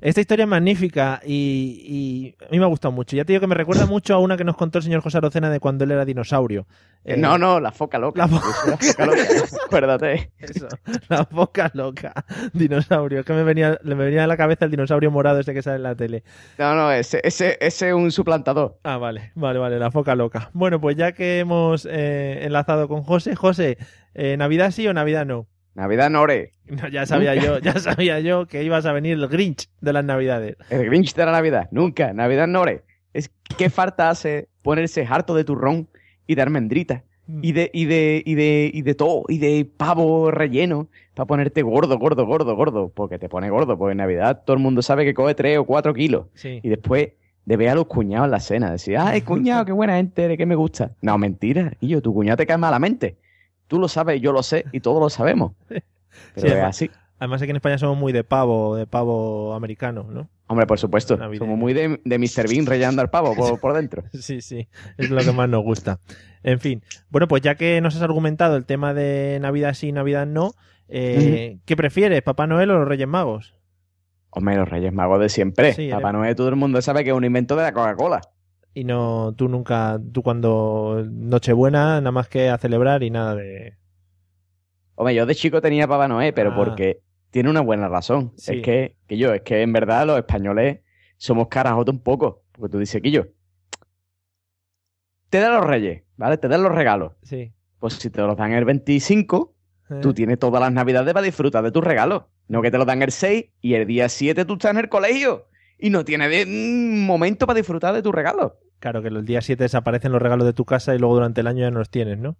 Esta 0.01 0.21
historia 0.21 0.45
es 0.45 0.49
magnífica 0.49 1.21
y, 1.25 2.35
y 2.39 2.45
a 2.45 2.51
mí 2.51 2.59
me 2.59 2.65
ha 2.65 2.69
gustado 2.69 2.93
mucho. 2.93 3.17
Ya 3.17 3.25
te 3.25 3.33
digo 3.33 3.41
que 3.41 3.47
me 3.47 3.55
recuerda 3.55 3.87
mucho 3.87 4.15
a 4.15 4.19
una 4.19 4.37
que 4.37 4.45
nos 4.45 4.57
contó 4.57 4.79
el 4.79 4.85
señor 4.85 5.01
José 5.01 5.19
Arocena 5.19 5.51
de 5.51 5.61
cuando 5.61 5.85
él 5.85 5.91
era 5.93 6.05
dinosaurio. 6.05 6.67
Eh, 7.05 7.17
no, 7.17 7.37
no, 7.37 7.61
la 7.61 7.71
foca 7.73 7.99
loca. 7.99 8.19
la 8.19 8.29
fo- 8.29 8.41
foca 8.41 9.07
loca. 9.07 9.23
Acuérdate. 9.67 10.33
Eso, 10.39 10.69
la 11.09 11.29
boca 11.31 11.71
loca, 11.75 12.13
dinosaurio. 12.53 13.21
Es 13.21 13.27
que 13.27 13.33
me 13.35 13.43
venía, 13.45 13.79
me 13.83 13.95
venía 13.95 14.25
a 14.25 14.27
la 14.27 14.37
cabeza 14.37 14.65
el 14.65 14.71
dinosaurio 14.71 15.11
morado 15.11 15.41
ese 15.41 15.53
que 15.53 15.63
sale 15.63 15.77
en 15.77 15.83
la 15.83 15.95
tele. 15.95 16.25
No, 16.59 16.75
no, 16.75 16.93
ese, 16.93 17.21
ese, 17.25 17.59
ese 17.61 17.89
es 17.89 17.95
un 17.95 18.11
suplantador. 18.11 18.79
Ah, 18.85 18.97
vale, 18.97 19.33
vale, 19.35 19.59
vale, 19.59 19.79
la 19.79 19.91
foca 19.91 20.15
loca. 20.15 20.51
Bueno, 20.55 20.81
pues 20.81 20.97
ya 20.97 21.13
que 21.13 21.41
hemos 21.41 21.87
eh, 21.91 22.41
enlazado 22.45 22.89
con 22.89 23.03
José, 23.03 23.35
José, 23.37 23.79
eh, 24.15 24.37
¿Navidad 24.37 24.71
sí 24.71 24.87
o 24.89 24.95
Navidad 24.95 25.27
no? 25.27 25.47
Navidad 25.75 26.11
Nore. 26.11 26.55
No, 26.67 26.89
ya 26.89 27.05
sabía 27.07 27.35
yo, 27.35 27.59
ya 27.59 27.79
sabía 27.79 28.21
yo 28.21 28.47
que 28.47 28.63
ibas 28.63 28.87
a 28.87 28.93
venir 28.93 29.19
el 29.19 29.29
Grinch 29.29 29.69
de 29.81 29.93
las 29.93 30.05
Navidades. 30.05 30.57
El 30.71 30.87
Grinch 30.87 31.15
de 31.15 31.25
la 31.25 31.33
Navidad. 31.33 31.69
Nunca. 31.71 32.13
Navidad 32.13 32.47
Nore. 32.47 32.83
Es 33.13 33.31
que 33.59 33.71
falta 33.71 34.11
hace 34.11 34.49
ponerse 34.63 35.07
harto 35.09 35.35
de 35.35 35.45
turrón 35.45 35.89
y 36.27 36.35
de 36.35 36.43
almendrita. 36.43 37.05
Y 37.41 37.53
de, 37.53 37.71
y 37.73 37.87
de, 37.87 38.23
y 38.27 38.35
de, 38.35 38.71
y 38.75 38.83
de 38.83 38.95
todo, 38.95 39.23
y 39.29 39.39
de 39.39 39.65
pavo 39.65 40.31
relleno, 40.31 40.89
para 41.15 41.27
ponerte 41.27 41.63
gordo, 41.63 41.99
gordo, 41.99 42.27
gordo, 42.27 42.55
gordo, 42.55 42.93
porque 42.95 43.19
te 43.19 43.31
pone 43.31 43.49
gordo, 43.49 43.79
porque 43.79 43.93
en 43.93 43.99
Navidad 43.99 44.43
todo 44.45 44.55
el 44.55 44.63
mundo 44.63 44.83
sabe 44.83 45.07
que 45.07 45.15
coge 45.15 45.35
3 45.35 45.57
o 45.57 45.65
4 45.65 45.95
kilos. 45.95 46.27
Sí. 46.35 46.61
Y 46.63 46.69
después 46.69 47.13
de 47.47 47.57
ver 47.57 47.71
a 47.71 47.75
los 47.77 47.87
cuñados 47.87 48.27
en 48.27 48.31
la 48.31 48.41
cena, 48.41 48.71
decir, 48.71 48.99
ay, 48.99 49.23
cuñado, 49.23 49.65
qué 49.65 49.73
buena 49.73 49.97
gente, 49.97 50.29
de 50.29 50.37
qué 50.37 50.45
me 50.45 50.55
gusta. 50.55 50.93
No, 51.01 51.17
mentira, 51.17 51.73
y 51.81 51.89
yo, 51.89 52.03
tu 52.03 52.13
cuñado 52.13 52.37
te 52.37 52.47
cae 52.47 52.59
malamente. 52.59 53.17
Tú 53.69 53.79
lo 53.79 53.89
sabes, 53.89 54.21
yo 54.21 54.33
lo 54.33 54.43
sé, 54.43 54.65
y 54.73 54.81
todos 54.81 55.01
lo 55.01 55.11
sabemos. 55.11 55.53
Pero 55.69 55.83
Sí, 56.37 56.47
es 56.47 56.53
además- 56.53 56.69
así. 56.77 56.91
Además 57.19 57.41
aquí 57.43 57.51
en 57.51 57.57
España 57.57 57.79
somos 57.79 57.97
muy 57.97 58.13
de 58.13 58.25
pavo, 58.25 58.75
de 58.77 58.87
pavo 58.87 59.55
americano, 59.55 60.05
¿no? 60.11 60.29
Hombre, 60.49 60.67
por 60.67 60.79
supuesto, 60.79 61.17
Navideño. 61.17 61.47
somos 61.47 61.59
muy 61.59 61.73
de, 61.73 62.01
de 62.05 62.19
Mr. 62.19 62.49
Bean 62.49 62.67
rellenando 62.67 63.01
al 63.03 63.09
pavo 63.09 63.35
por, 63.35 63.59
por 63.61 63.73
dentro. 63.73 64.03
Sí, 64.13 64.41
sí, 64.43 64.69
es 64.99 65.11
lo 65.11 65.23
que 65.23 65.33
más 65.33 65.49
nos 65.49 65.63
gusta. 65.63 66.01
En 66.43 66.59
fin, 66.61 66.83
bueno, 67.11 67.29
pues 67.29 67.41
ya 67.41 67.55
que 67.55 67.81
nos 67.81 67.95
has 67.97 68.03
argumentado 68.03 68.57
el 68.57 68.67
tema 68.67 68.93
de 68.95 69.39
Navidad 69.41 69.75
sí, 69.75 69.93
Navidad 69.93 70.27
no, 70.27 70.53
eh, 70.89 71.59
¿qué 71.65 71.77
prefieres, 71.77 72.21
Papá 72.23 72.47
Noel 72.47 72.71
o 72.73 72.79
los 72.81 72.89
Reyes 72.89 73.09
Magos? 73.09 73.55
Hombre, 74.31 74.57
los 74.57 74.69
Reyes 74.69 74.93
Magos 74.93 75.21
de 75.21 75.29
siempre. 75.29 75.73
Sí, 75.73 75.89
Papá 75.91 76.09
eres- 76.11 76.19
Noel, 76.21 76.35
todo 76.37 76.49
el 76.49 76.57
mundo 76.57 76.83
sabe 76.83 77.05
que 77.05 77.11
es 77.11 77.17
un 77.17 77.25
invento 77.25 77.55
de 77.57 77.63
la 77.63 77.73
Coca-Cola. 77.73 78.21
Y 78.75 78.85
no, 78.85 79.33
tú 79.37 79.49
nunca, 79.49 80.01
tú 80.13 80.23
cuando 80.23 81.05
Nochebuena, 81.09 82.01
nada 82.01 82.11
más 82.13 82.29
que 82.29 82.49
a 82.49 82.59
celebrar 82.59 83.03
y 83.05 83.11
nada 83.11 83.37
de... 83.37 83.77
Hombre, 84.97 85.15
yo 85.15 85.27
de 85.27 85.35
chico 85.35 85.61
tenía 85.61 85.87
Papá 85.89 86.09
Noel, 86.09 86.35
pero 86.35 86.51
Ah. 86.53 86.57
porque 86.57 87.01
tiene 87.31 87.51
una 87.51 87.61
buena 87.61 87.89
razón. 87.89 88.33
Sí. 88.37 88.57
Es 88.57 88.63
que, 88.63 88.97
que 89.07 89.17
yo, 89.17 89.33
es 89.33 89.43
que 89.43 89.63
en 89.63 89.73
verdad 89.73 90.07
los 90.07 90.19
españoles 90.19 90.81
somos 91.17 91.49
carajotes 91.49 91.93
un 91.95 92.01
poco. 92.01 92.43
Porque 92.53 92.73
tú 92.73 92.79
dices 92.79 93.01
que 93.01 93.11
yo. 93.11 93.25
Te 95.31 95.39
dan 95.41 95.53
los 95.55 95.65
reyes, 95.67 96.03
¿vale? 96.17 96.39
Te 96.39 96.49
dan 96.49 96.63
los 96.63 96.73
regalos. 96.73 97.13
Sí. 97.23 97.53
Pues 97.79 97.95
si 97.95 98.11
te 98.11 98.21
los 98.23 98.37
dan 98.37 98.53
el 98.53 98.65
25, 98.65 99.55
Eh, 99.91 99.99
tú 100.01 100.15
tienes 100.15 100.39
todas 100.39 100.61
las 100.63 100.73
navidades 100.73 101.13
para 101.13 101.25
disfrutar 101.27 101.63
de 101.63 101.71
tus 101.71 101.85
regalos. 101.85 102.23
No 102.49 102.63
que 102.63 102.71
te 102.71 102.79
los 102.79 102.87
dan 102.87 103.03
el 103.03 103.11
6 103.13 103.47
y 103.61 103.75
el 103.75 103.87
día 103.87 104.09
7 104.09 104.45
tú 104.45 104.55
estás 104.55 104.71
en 104.71 104.79
el 104.79 104.89
colegio. 104.89 105.47
Y 105.79 105.91
no 105.91 106.05
tienes 106.05 106.31
de- 106.31 106.45
un 106.45 107.05
momento 107.05 107.47
para 107.47 107.57
disfrutar 107.59 107.95
de 107.95 108.01
tus 108.03 108.15
regalos. 108.15 108.53
Claro, 108.85 109.01
que 109.01 109.09
el 109.09 109.25
día 109.25 109.41
7 109.41 109.63
desaparecen 109.65 110.13
los 110.13 110.21
regalos 110.21 110.45
de 110.45 110.53
tu 110.53 110.67
casa 110.67 110.95
y 110.95 110.99
luego 110.99 111.15
durante 111.15 111.41
el 111.41 111.47
año 111.47 111.61
ya 111.61 111.71
no 111.71 111.79
los 111.79 111.89
tienes, 111.89 112.19
¿no? 112.19 112.37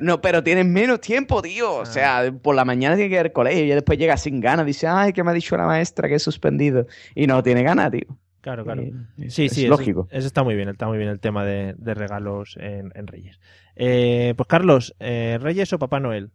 No, 0.00 0.22
pero 0.22 0.42
tienes 0.42 0.64
menos 0.64 1.02
tiempo, 1.02 1.42
tío. 1.42 1.70
O 1.70 1.82
Ah. 1.82 1.84
sea, 1.84 2.32
por 2.42 2.54
la 2.54 2.64
mañana 2.64 2.94
tiene 2.96 3.10
que 3.10 3.16
ir 3.16 3.20
al 3.26 3.32
colegio 3.32 3.62
y 3.66 3.68
después 3.68 3.98
llega 3.98 4.16
sin 4.16 4.40
ganas. 4.40 4.64
Dice, 4.64 4.86
ay, 4.86 5.12
que 5.12 5.22
me 5.22 5.32
ha 5.32 5.34
dicho 5.34 5.54
la 5.54 5.66
maestra 5.66 6.08
que 6.08 6.14
he 6.14 6.18
suspendido. 6.18 6.86
Y 7.14 7.26
no 7.26 7.42
tiene 7.42 7.62
ganas, 7.62 7.90
tío. 7.90 8.06
Claro, 8.40 8.64
claro. 8.64 8.80
Eh, 8.80 8.92
es- 9.18 9.34
Sí, 9.34 9.44
es 9.44 9.52
sí, 9.52 9.66
lógico. 9.66 10.08
Eso, 10.10 10.26
está 10.26 10.42
muy 10.42 10.54
bien, 10.54 10.70
está 10.70 10.86
muy 10.86 10.96
bien 10.96 11.10
el 11.10 11.20
tema 11.20 11.44
de, 11.44 11.74
de 11.76 11.92
regalos 11.92 12.56
en, 12.58 12.90
en 12.94 13.06
Reyes. 13.06 13.38
Eh, 13.76 14.32
pues 14.34 14.46
Carlos, 14.46 14.96
eh, 14.98 15.36
¿Reyes 15.42 15.70
o 15.74 15.78
Papá 15.78 16.00
Noel? 16.00 16.30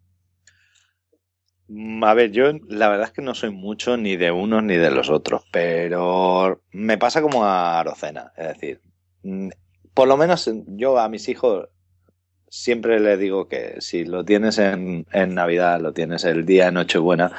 Mm, 1.67 2.03
A 2.03 2.13
ver, 2.13 2.31
yo 2.31 2.51
la 2.67 2.89
verdad 2.89 3.07
es 3.07 3.11
que 3.11 3.21
no 3.23 3.33
soy 3.33 3.49
mucho 3.49 3.97
ni 3.97 4.17
de 4.17 4.29
unos 4.31 4.63
ni 4.63 4.75
de 4.75 4.91
los 4.91 5.09
otros, 5.09 5.41
pero 5.51 6.61
me 6.71 6.99
pasa 6.99 7.23
como 7.23 7.43
a 7.43 7.79
Arocena. 7.79 8.31
Es 8.37 8.47
decir, 8.49 8.81
por 9.93 10.07
lo 10.07 10.17
menos 10.17 10.49
yo 10.67 10.99
a 10.99 11.09
mis 11.09 11.27
hijos 11.29 11.69
siempre 12.49 12.99
les 13.01 13.19
digo 13.19 13.49
que 13.49 13.75
si 13.81 14.05
lo 14.05 14.23
tienes 14.23 14.57
en, 14.57 15.05
en 15.11 15.35
Navidad, 15.35 15.81
lo 15.81 15.91
tienes 15.93 16.23
el 16.23 16.45
día 16.45 16.65
de 16.65 16.71
Nochebuena, 16.71 17.31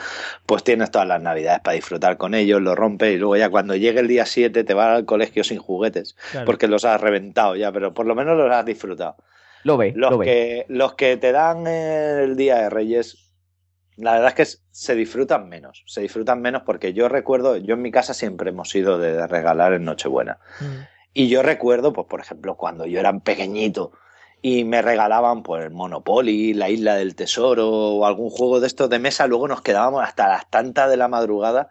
pues 0.44 0.62
tienes 0.64 0.90
todas 0.90 1.08
las 1.08 1.22
Navidades 1.22 1.60
para 1.60 1.76
disfrutar 1.76 2.18
con 2.18 2.34
ellos, 2.34 2.60
lo 2.60 2.74
rompes 2.74 3.14
y 3.14 3.16
luego 3.16 3.36
ya 3.36 3.48
cuando 3.48 3.74
llegue 3.74 4.00
el 4.00 4.08
día 4.08 4.26
7 4.26 4.64
te 4.64 4.74
vas 4.74 4.88
al 4.96 5.06
colegio 5.06 5.44
sin 5.44 5.58
juguetes, 5.58 6.14
Claro. 6.30 6.44
porque 6.46 6.68
los 6.68 6.84
has 6.84 7.00
reventado 7.00 7.56
ya, 7.56 7.72
pero 7.72 7.94
por 7.94 8.04
lo 8.06 8.14
menos 8.14 8.36
los 8.36 8.50
has 8.52 8.66
disfrutado. 8.66 9.16
Lo 9.64 9.76
ve, 9.78 9.92
Los 9.96 10.10
lo 10.10 10.18
ve. 10.18 10.26
que, 10.26 10.66
los 10.68 10.94
que 10.94 11.16
te 11.16 11.32
dan 11.32 11.66
el 11.66 12.36
Día 12.36 12.56
de 12.58 12.70
Reyes, 12.70 13.32
la 13.96 14.12
verdad 14.12 14.28
es 14.28 14.34
que 14.34 14.58
se 14.70 14.94
disfrutan 14.94 15.48
menos. 15.48 15.82
Se 15.86 16.00
disfrutan 16.02 16.40
menos 16.42 16.62
porque 16.66 16.92
yo 16.92 17.08
recuerdo, 17.08 17.56
yo 17.56 17.74
en 17.74 17.82
mi 17.82 17.90
casa 17.90 18.12
siempre 18.14 18.50
hemos 18.50 18.68
sido 18.68 18.98
de 18.98 19.26
regalar 19.26 19.72
en 19.72 19.84
Nochebuena. 19.84 20.38
Mm. 20.60 20.64
Y 21.18 21.26
yo 21.26 21.42
recuerdo, 21.42 21.92
pues 21.92 22.06
por 22.06 22.20
ejemplo, 22.20 22.54
cuando 22.54 22.86
yo 22.86 23.00
era 23.00 23.12
pequeñito 23.18 23.90
y 24.40 24.62
me 24.62 24.82
regalaban 24.82 25.42
pues 25.42 25.64
el 25.64 25.72
Monopoly, 25.72 26.54
la 26.54 26.70
Isla 26.70 26.94
del 26.94 27.16
Tesoro 27.16 27.68
o 27.68 28.06
algún 28.06 28.30
juego 28.30 28.60
de 28.60 28.68
estos 28.68 28.88
de 28.88 29.00
mesa, 29.00 29.26
luego 29.26 29.48
nos 29.48 29.60
quedábamos 29.60 30.04
hasta 30.04 30.28
las 30.28 30.48
tantas 30.48 30.88
de 30.88 30.96
la 30.96 31.08
madrugada 31.08 31.70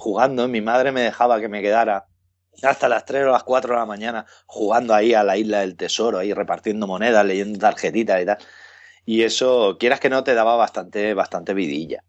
Jugando. 0.00 0.48
Mi 0.48 0.60
madre 0.60 0.92
me 0.92 1.02
dejaba 1.02 1.40
que 1.40 1.48
me 1.48 1.62
quedara 1.62 2.06
hasta 2.62 2.88
las 2.88 3.04
3 3.04 3.24
o 3.24 3.30
las 3.30 3.44
4 3.44 3.74
de 3.74 3.80
la 3.80 3.86
mañana 3.86 4.26
jugando 4.46 4.94
ahí 4.94 5.14
a 5.14 5.22
la 5.22 5.36
isla 5.36 5.60
del 5.60 5.76
tesoro, 5.76 6.18
ahí 6.18 6.32
repartiendo 6.32 6.86
monedas, 6.86 7.24
leyendo 7.24 7.58
tarjetitas 7.58 8.22
y 8.22 8.26
tal. 8.26 8.38
Y 9.06 9.22
eso, 9.22 9.76
quieras 9.78 10.00
que 10.00 10.10
no, 10.10 10.24
te 10.24 10.34
daba 10.34 10.56
bastante, 10.56 11.14
bastante 11.14 11.54
vidilla. 11.54 12.04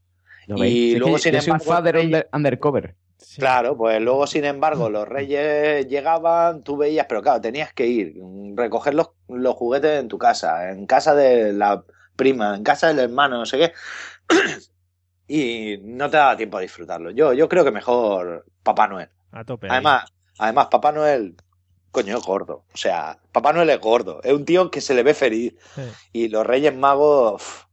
Lo 0.47 0.57
y 0.65 0.95
luego, 0.95 1.17
sin 1.17 1.35
un 1.35 1.41
embargo, 1.41 1.65
father 1.65 1.95
Reyes- 1.95 2.05
under- 2.05 2.29
undercover. 2.33 2.95
Claro, 3.37 3.77
pues 3.77 4.01
luego, 4.01 4.25
sin 4.27 4.45
embargo, 4.45 4.89
los 4.89 5.07
reyes 5.07 5.87
llegaban, 5.87 6.63
tú 6.63 6.75
veías, 6.77 7.05
pero 7.07 7.21
claro, 7.21 7.39
tenías 7.39 7.71
que 7.73 7.85
ir, 7.85 8.15
recoger 8.55 8.95
los, 8.95 9.11
los 9.27 9.55
juguetes 9.55 9.99
en 9.99 10.07
tu 10.07 10.17
casa, 10.17 10.71
en 10.71 10.85
casa 10.87 11.13
de 11.13 11.53
la 11.53 11.83
prima, 12.15 12.55
en 12.55 12.63
casa 12.63 12.87
del 12.87 12.99
hermano, 12.99 13.37
no 13.37 13.45
sé 13.45 13.57
qué. 13.59 13.73
Y 15.31 15.77
no 15.81 16.09
te 16.09 16.17
daba 16.17 16.35
tiempo 16.35 16.57
a 16.57 16.61
disfrutarlo. 16.61 17.09
Yo, 17.11 17.31
yo 17.31 17.47
creo 17.47 17.63
que 17.63 17.71
mejor 17.71 18.45
Papá 18.63 18.89
Noel. 18.89 19.07
A 19.31 19.45
tope. 19.45 19.67
ahí. 19.67 19.71
Además, 19.71 20.11
además, 20.37 20.67
Papá 20.69 20.91
Noel, 20.91 21.37
coño, 21.91 22.17
es 22.17 22.25
gordo. 22.25 22.65
O 22.73 22.77
sea, 22.77 23.17
Papá 23.31 23.53
Noel 23.53 23.69
es 23.69 23.79
gordo. 23.79 24.21
Es 24.23 24.33
un 24.33 24.43
tío 24.43 24.69
que 24.69 24.81
se 24.81 24.93
le 24.93 25.03
ve 25.03 25.13
feliz. 25.13 25.53
Sí. 25.73 25.81
Y 26.11 26.27
los 26.27 26.45
Reyes 26.45 26.75
Magos, 26.75 27.65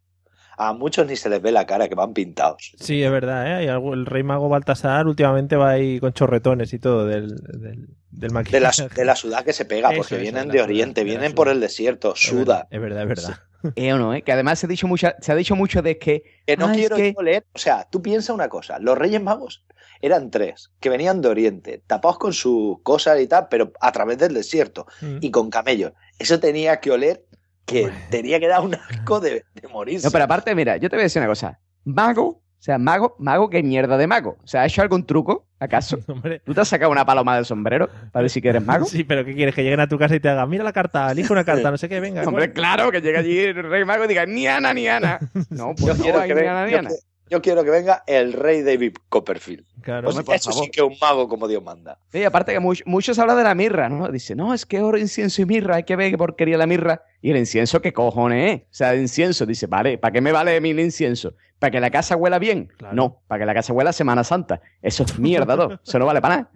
a 0.57 0.73
muchos 0.73 1.09
ni 1.09 1.17
se 1.17 1.29
les 1.29 1.43
ve 1.43 1.51
la 1.51 1.67
cara, 1.67 1.89
que 1.89 1.97
van 1.97 2.15
pintados. 2.15 2.75
Sí, 2.79 3.03
es 3.03 3.11
verdad, 3.11 3.61
¿eh? 3.61 3.69
El 3.69 4.07
rey 4.07 4.23
mago 4.23 4.49
Baltasar 4.49 5.09
últimamente 5.09 5.57
va 5.57 5.71
ahí 5.71 5.99
con 5.99 6.13
chorretones 6.13 6.73
y 6.73 6.79
todo 6.79 7.07
del, 7.07 7.35
del, 7.39 7.89
del 8.11 8.31
De 8.45 8.61
la, 8.61 8.73
de 8.95 9.05
la 9.05 9.17
sudad 9.17 9.45
que 9.45 9.53
se 9.53 9.65
pega, 9.65 9.89
Eso, 9.91 9.99
porque 9.99 10.15
eso, 10.17 10.23
vienen 10.23 10.49
de 10.49 10.63
Oriente, 10.63 11.01
de 11.03 11.05
vienen 11.05 11.35
por 11.35 11.49
el 11.49 11.61
desierto, 11.61 12.15
Es 12.15 12.31
verdad, 12.33 12.45
suda. 12.45 12.69
Es 12.71 12.81
verdad, 12.81 13.03
es 13.03 13.09
verdad. 13.09 13.39
¿Eh 13.75 13.93
o 13.93 13.99
no? 13.99 14.15
eh? 14.15 14.23
Que 14.23 14.33
además 14.33 14.59
se 14.61 14.67
ha 14.67 14.69
dicho, 14.69 14.87
mucha, 14.87 15.17
se 15.21 15.33
ha 15.33 15.35
dicho 15.35 15.57
mucho 15.57 15.83
de 15.83 15.99
que... 15.99 16.23
Que 16.47 16.57
no 16.57 16.67
ah, 16.67 16.73
es 16.73 16.77
quiero 16.79 16.97
que- 16.97 17.13
yo 17.15 17.23
leer. 17.23 17.45
O 17.55 17.59
sea, 17.59 17.89
tú 17.91 18.01
piensa 18.01 18.33
una 18.33 18.49
cosa: 18.49 18.79
los 18.79 18.97
Reyes 18.97 19.21
Magos 19.21 19.65
eran 20.01 20.31
tres, 20.31 20.71
que 20.79 20.89
venían 20.91 21.21
de 21.21 21.29
Oriente, 21.29 21.83
tapados 21.87 22.19
con 22.19 22.33
sus 22.33 22.81
cosas 22.85 23.21
y 23.21 23.27
tal, 23.27 23.49
pero 23.51 23.73
a 23.81 23.91
través 23.91 24.17
del 24.19 24.33
desierto 24.33 24.87
Mm. 25.01 25.19
y 25.21 25.31
con 25.33 25.51
camellos. 25.51 25.93
Eso 26.21 26.39
tenía 26.39 26.79
que 26.79 26.93
oler, 26.93 27.25
que 27.67 27.91
tenía 28.11 28.39
que 28.39 28.47
dar 28.47 28.61
un 28.61 28.77
asco 28.77 29.19
de, 29.21 29.45
de 29.55 29.69
morirse. 29.69 30.07
No, 30.07 30.13
pero 30.13 30.25
aparte, 30.25 30.55
mira, 30.55 30.77
yo 30.77 30.89
te 30.89 30.95
voy 30.95 31.03
a 31.03 31.05
decir 31.05 31.21
una 31.21 31.29
cosa. 31.29 31.59
Mago, 31.85 32.41
o 32.59 32.63
sea, 32.63 32.77
mago, 32.77 33.15
mago, 33.21 33.49
¿qué 33.49 33.63
mierda 33.63 33.97
de 33.97 34.09
mago? 34.09 34.37
O 34.43 34.47
sea, 34.47 34.65
¿has 34.65 34.73
hecho 34.73 34.83
algún 34.83 35.07
truco, 35.07 35.47
acaso? 35.61 35.97
Hombre. 36.09 36.41
¿Tú 36.45 36.55
te 36.55 36.61
has 36.61 36.69
sacado 36.69 36.91
una 36.91 37.07
paloma 37.07 37.37
del 37.37 37.45
sombrero 37.45 37.89
para 38.11 38.25
decir 38.25 38.43
que 38.43 38.49
eres 38.49 38.65
mago? 38.65 38.85
Sí, 38.89 39.05
pero 39.05 39.25
¿qué 39.25 39.33
quieres? 39.35 39.55
Que 39.55 39.63
lleguen 39.63 39.79
a 39.79 39.87
tu 39.87 39.97
casa 39.97 40.17
y 40.17 40.21
te 40.21 40.29
hagan, 40.29 40.49
mira 40.49 40.65
la 40.65 40.73
carta, 40.73 41.13
elige 41.13 41.33
una 41.33 41.45
carta, 41.45 41.71
no 41.71 41.79
sé 41.79 41.89
qué, 41.89 42.01
venga. 42.01 42.23
Hombre, 42.23 42.47
bueno. 42.47 42.55
claro, 42.55 42.91
que 42.91 43.01
llegue 43.01 43.19
allí 43.19 43.39
el 43.39 43.63
rey 43.63 43.85
mago 43.85 44.05
y 44.05 44.09
diga, 44.09 44.27
ni 44.27 44.49
Ana, 44.49 44.75
ni 44.75 44.89
Ana. 44.89 45.21
No, 45.51 45.69
yo, 45.71 45.75
pues 45.77 45.99
no 45.99 46.03
quiero 46.03 46.21
hay 46.21 46.29
que 46.29 46.35
ni 46.35 46.41
venga, 46.41 46.53
Ana, 46.53 46.67
ni 46.67 46.73
yo, 46.73 46.79
Ana. 46.81 46.91
Yo 47.31 47.41
quiero 47.43 47.65
que 47.65 47.71
venga 47.71 48.03
el 48.07 48.33
rey 48.33 48.63
David 48.63 48.97
Copperfield. 49.09 49.65
Claro. 49.83 50.05
Pues 50.11 50.25
por 50.25 50.35
eso 50.35 50.51
favor. 50.51 50.65
sí 50.65 50.71
que 50.71 50.81
es 50.81 50.87
un 50.87 50.97
mago 51.01 51.29
como 51.29 51.47
Dios 51.49 51.63
manda. 51.63 51.99
Sí, 52.13 52.23
aparte 52.25 52.53
que 52.53 52.61
much- 52.61 52.83
muchos 52.87 53.19
hablan 53.19 53.37
de 53.37 53.45
la 53.45 53.55
mirra, 53.55 53.89
¿no? 53.89 54.09
Dice, 54.11 54.35
no, 54.35 54.53
es 54.55 54.67
que 54.67 54.81
oro, 54.81 54.99
incienso 54.99 55.43
y 55.43 55.47
mirra, 55.47 55.77
hay 55.77 55.85
que 55.85 55.97
ver 55.97 56.11
qué 56.11 56.19
porquería 56.19 56.59
la 56.59 56.67
mirra. 56.67 57.03
Y 57.23 57.31
el 57.31 57.37
incienso, 57.37 57.81
¿qué 57.81 57.93
cojones 57.93 58.55
es? 58.57 58.63
O 58.63 58.67
sea, 58.71 58.95
el 58.95 59.01
incienso, 59.01 59.47
dice, 59.47 59.67
vale, 59.67 59.99
¿para 59.99 60.13
qué 60.13 60.21
me 60.21 60.33
vale 60.33 60.57
a 60.57 60.61
mí 60.61 60.71
el 60.71 60.81
incienso? 60.81 61.35
¿Para 61.59 61.71
que 61.73 61.81
la 61.81 61.91
casa 61.91 62.17
huela 62.17 62.39
bien? 62.39 62.71
Claro. 62.77 62.95
No, 62.95 63.23
para 63.27 63.41
que 63.41 63.47
la 63.47 63.55
casa 63.55 63.73
huela 63.73 63.93
Semana 63.93 64.23
Santa. 64.25 64.61
Eso 64.83 65.03
es 65.05 65.19
mierda, 65.19 65.57
¿no? 65.57 65.81
Eso 65.85 65.99
no 65.99 66.07
vale 66.07 66.21
para 66.21 66.37
nada. 66.37 66.51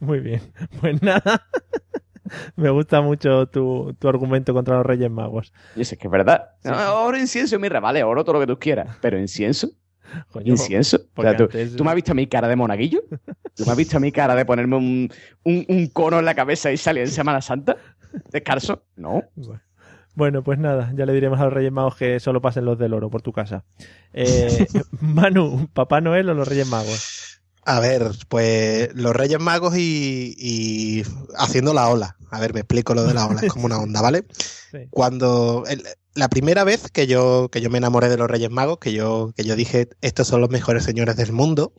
Muy 0.00 0.18
bien. 0.20 0.42
Pues 0.80 1.00
nada. 1.02 1.46
Me 2.56 2.70
gusta 2.70 3.00
mucho 3.00 3.46
tu, 3.46 3.94
tu 3.98 4.08
argumento 4.08 4.52
contra 4.54 4.76
los 4.76 4.86
Reyes 4.86 5.10
Magos. 5.10 5.52
Y 5.76 5.82
eso 5.82 5.94
es 5.94 5.98
que 6.00 6.06
es 6.08 6.10
verdad. 6.10 6.50
Sí, 6.62 6.68
No, 6.68 6.74
sí. 6.78 6.84
oro, 6.94 7.18
incienso 7.18 7.56
y 7.56 7.58
mirra, 7.58 7.80
vale, 7.80 8.02
oro 8.04 8.24
todo 8.24 8.34
lo 8.34 8.40
que 8.40 8.46
tú 8.46 8.58
quieras. 8.58 8.96
Pero 9.00 9.18
incienso, 9.18 9.68
Coño, 10.30 10.52
incienso. 10.52 10.98
O 11.14 11.22
sea, 11.22 11.36
¿tú, 11.36 11.44
antes- 11.44 11.76
¿tú 11.76 11.84
me 11.84 11.90
has 11.90 11.96
visto 11.96 12.14
mi 12.14 12.26
cara 12.26 12.48
de 12.48 12.56
monaguillo? 12.56 13.00
¿Tú 13.54 13.64
me 13.66 13.72
has 13.72 13.76
visto 13.76 14.00
mi 14.00 14.10
cara 14.12 14.34
de 14.34 14.44
ponerme 14.46 14.76
un, 14.76 15.10
un, 15.44 15.64
un 15.68 15.86
cono 15.88 16.18
en 16.18 16.24
la 16.24 16.34
cabeza 16.34 16.72
y 16.72 16.76
salir 16.76 17.02
en 17.02 17.10
Semana 17.10 17.40
Santa? 17.42 17.76
¿Descarso? 18.30 18.84
No. 18.96 19.22
Bueno, 20.14 20.42
pues 20.42 20.58
nada, 20.58 20.92
ya 20.96 21.06
le 21.06 21.12
diremos 21.12 21.38
a 21.38 21.44
los 21.44 21.52
Reyes 21.52 21.70
Magos 21.70 21.94
que 21.94 22.18
solo 22.18 22.40
pasen 22.40 22.64
los 22.64 22.76
del 22.78 22.92
oro 22.94 23.08
por 23.10 23.22
tu 23.22 23.32
casa. 23.32 23.64
Eh, 24.12 24.66
Manu, 25.00 25.68
¿Papá 25.72 26.00
Noel 26.00 26.28
o 26.30 26.34
los 26.34 26.48
Reyes 26.48 26.66
Magos? 26.68 27.17
A 27.70 27.80
ver, 27.80 28.10
pues 28.28 28.88
los 28.94 29.14
Reyes 29.14 29.38
Magos 29.40 29.76
y, 29.76 30.34
y 30.38 31.02
haciendo 31.36 31.74
la 31.74 31.88
ola. 31.88 32.16
A 32.30 32.40
ver, 32.40 32.54
me 32.54 32.60
explico 32.60 32.94
lo 32.94 33.04
de 33.04 33.12
la 33.14 33.26
ola, 33.26 33.40
es 33.42 33.52
como 33.52 33.66
una 33.66 33.78
onda, 33.80 34.00
¿vale? 34.00 34.24
Sí. 34.70 34.78
Cuando 34.90 35.64
el- 35.68 35.84
la 36.14 36.28
primera 36.28 36.64
vez 36.64 36.90
que 36.90 37.06
yo, 37.06 37.48
que 37.52 37.60
yo 37.60 37.68
me 37.70 37.78
enamoré 37.78 38.08
de 38.08 38.16
los 38.16 38.28
Reyes 38.28 38.50
Magos, 38.50 38.78
que 38.78 38.92
yo, 38.92 39.32
que 39.36 39.44
yo 39.44 39.54
dije, 39.54 39.88
estos 40.00 40.26
son 40.28 40.40
los 40.40 40.50
mejores 40.50 40.82
señores 40.82 41.16
del 41.16 41.32
mundo, 41.32 41.72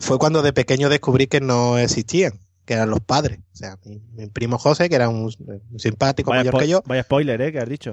fue 0.00 0.18
cuando 0.18 0.42
de 0.42 0.52
pequeño 0.52 0.88
descubrí 0.88 1.26
que 1.28 1.40
no 1.40 1.78
existían, 1.78 2.40
que 2.64 2.74
eran 2.74 2.90
los 2.90 3.00
padres. 3.00 3.38
O 3.52 3.56
sea, 3.56 3.78
mi, 3.84 4.00
mi 4.14 4.26
primo 4.26 4.58
José, 4.58 4.88
que 4.88 4.96
era 4.96 5.08
un, 5.08 5.32
un 5.70 5.78
simpático 5.78 6.30
Vaya, 6.30 6.50
mayor 6.50 6.60
que 6.60 6.68
yo. 6.68 6.82
vaya 6.84 7.04
spoiler, 7.04 7.40
¿eh? 7.42 7.52
Que 7.52 7.60
has 7.60 7.68
dicho. 7.68 7.92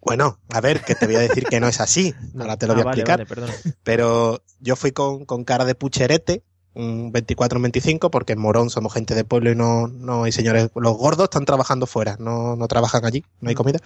Bueno, 0.00 0.40
a 0.48 0.60
ver, 0.62 0.80
que 0.80 0.94
te 0.94 1.04
voy 1.06 1.16
a 1.16 1.20
decir 1.20 1.44
que 1.44 1.60
no 1.60 1.68
es 1.68 1.78
así. 1.80 2.14
Ahora 2.40 2.56
te 2.56 2.66
lo 2.66 2.72
Ah, 2.72 2.76
voy 2.76 2.82
a 2.82 2.84
vale, 2.86 3.02
explicar. 3.02 3.26
vale. 3.40 3.52
Pero 3.82 4.42
yo 4.60 4.76
fui 4.76 4.92
con, 4.92 5.26
con 5.26 5.44
cara 5.44 5.64
de 5.66 5.74
pucherete, 5.74 6.42
un 6.74 7.12
24-25, 7.12 8.10
porque 8.10 8.32
en 8.34 8.40
Morón 8.40 8.70
somos 8.70 8.92
gente 8.92 9.14
de 9.14 9.24
pueblo 9.24 9.50
y 9.52 9.54
no, 9.56 9.86
no 9.88 10.24
hay 10.24 10.32
señores. 10.32 10.70
Los 10.74 10.96
gordos 10.96 11.24
están 11.24 11.44
trabajando 11.44 11.86
fuera, 11.86 12.16
no, 12.18 12.56
no 12.56 12.68
trabajan 12.68 13.04
allí, 13.04 13.24
no 13.40 13.48
hay 13.48 13.54
comida. 13.54 13.78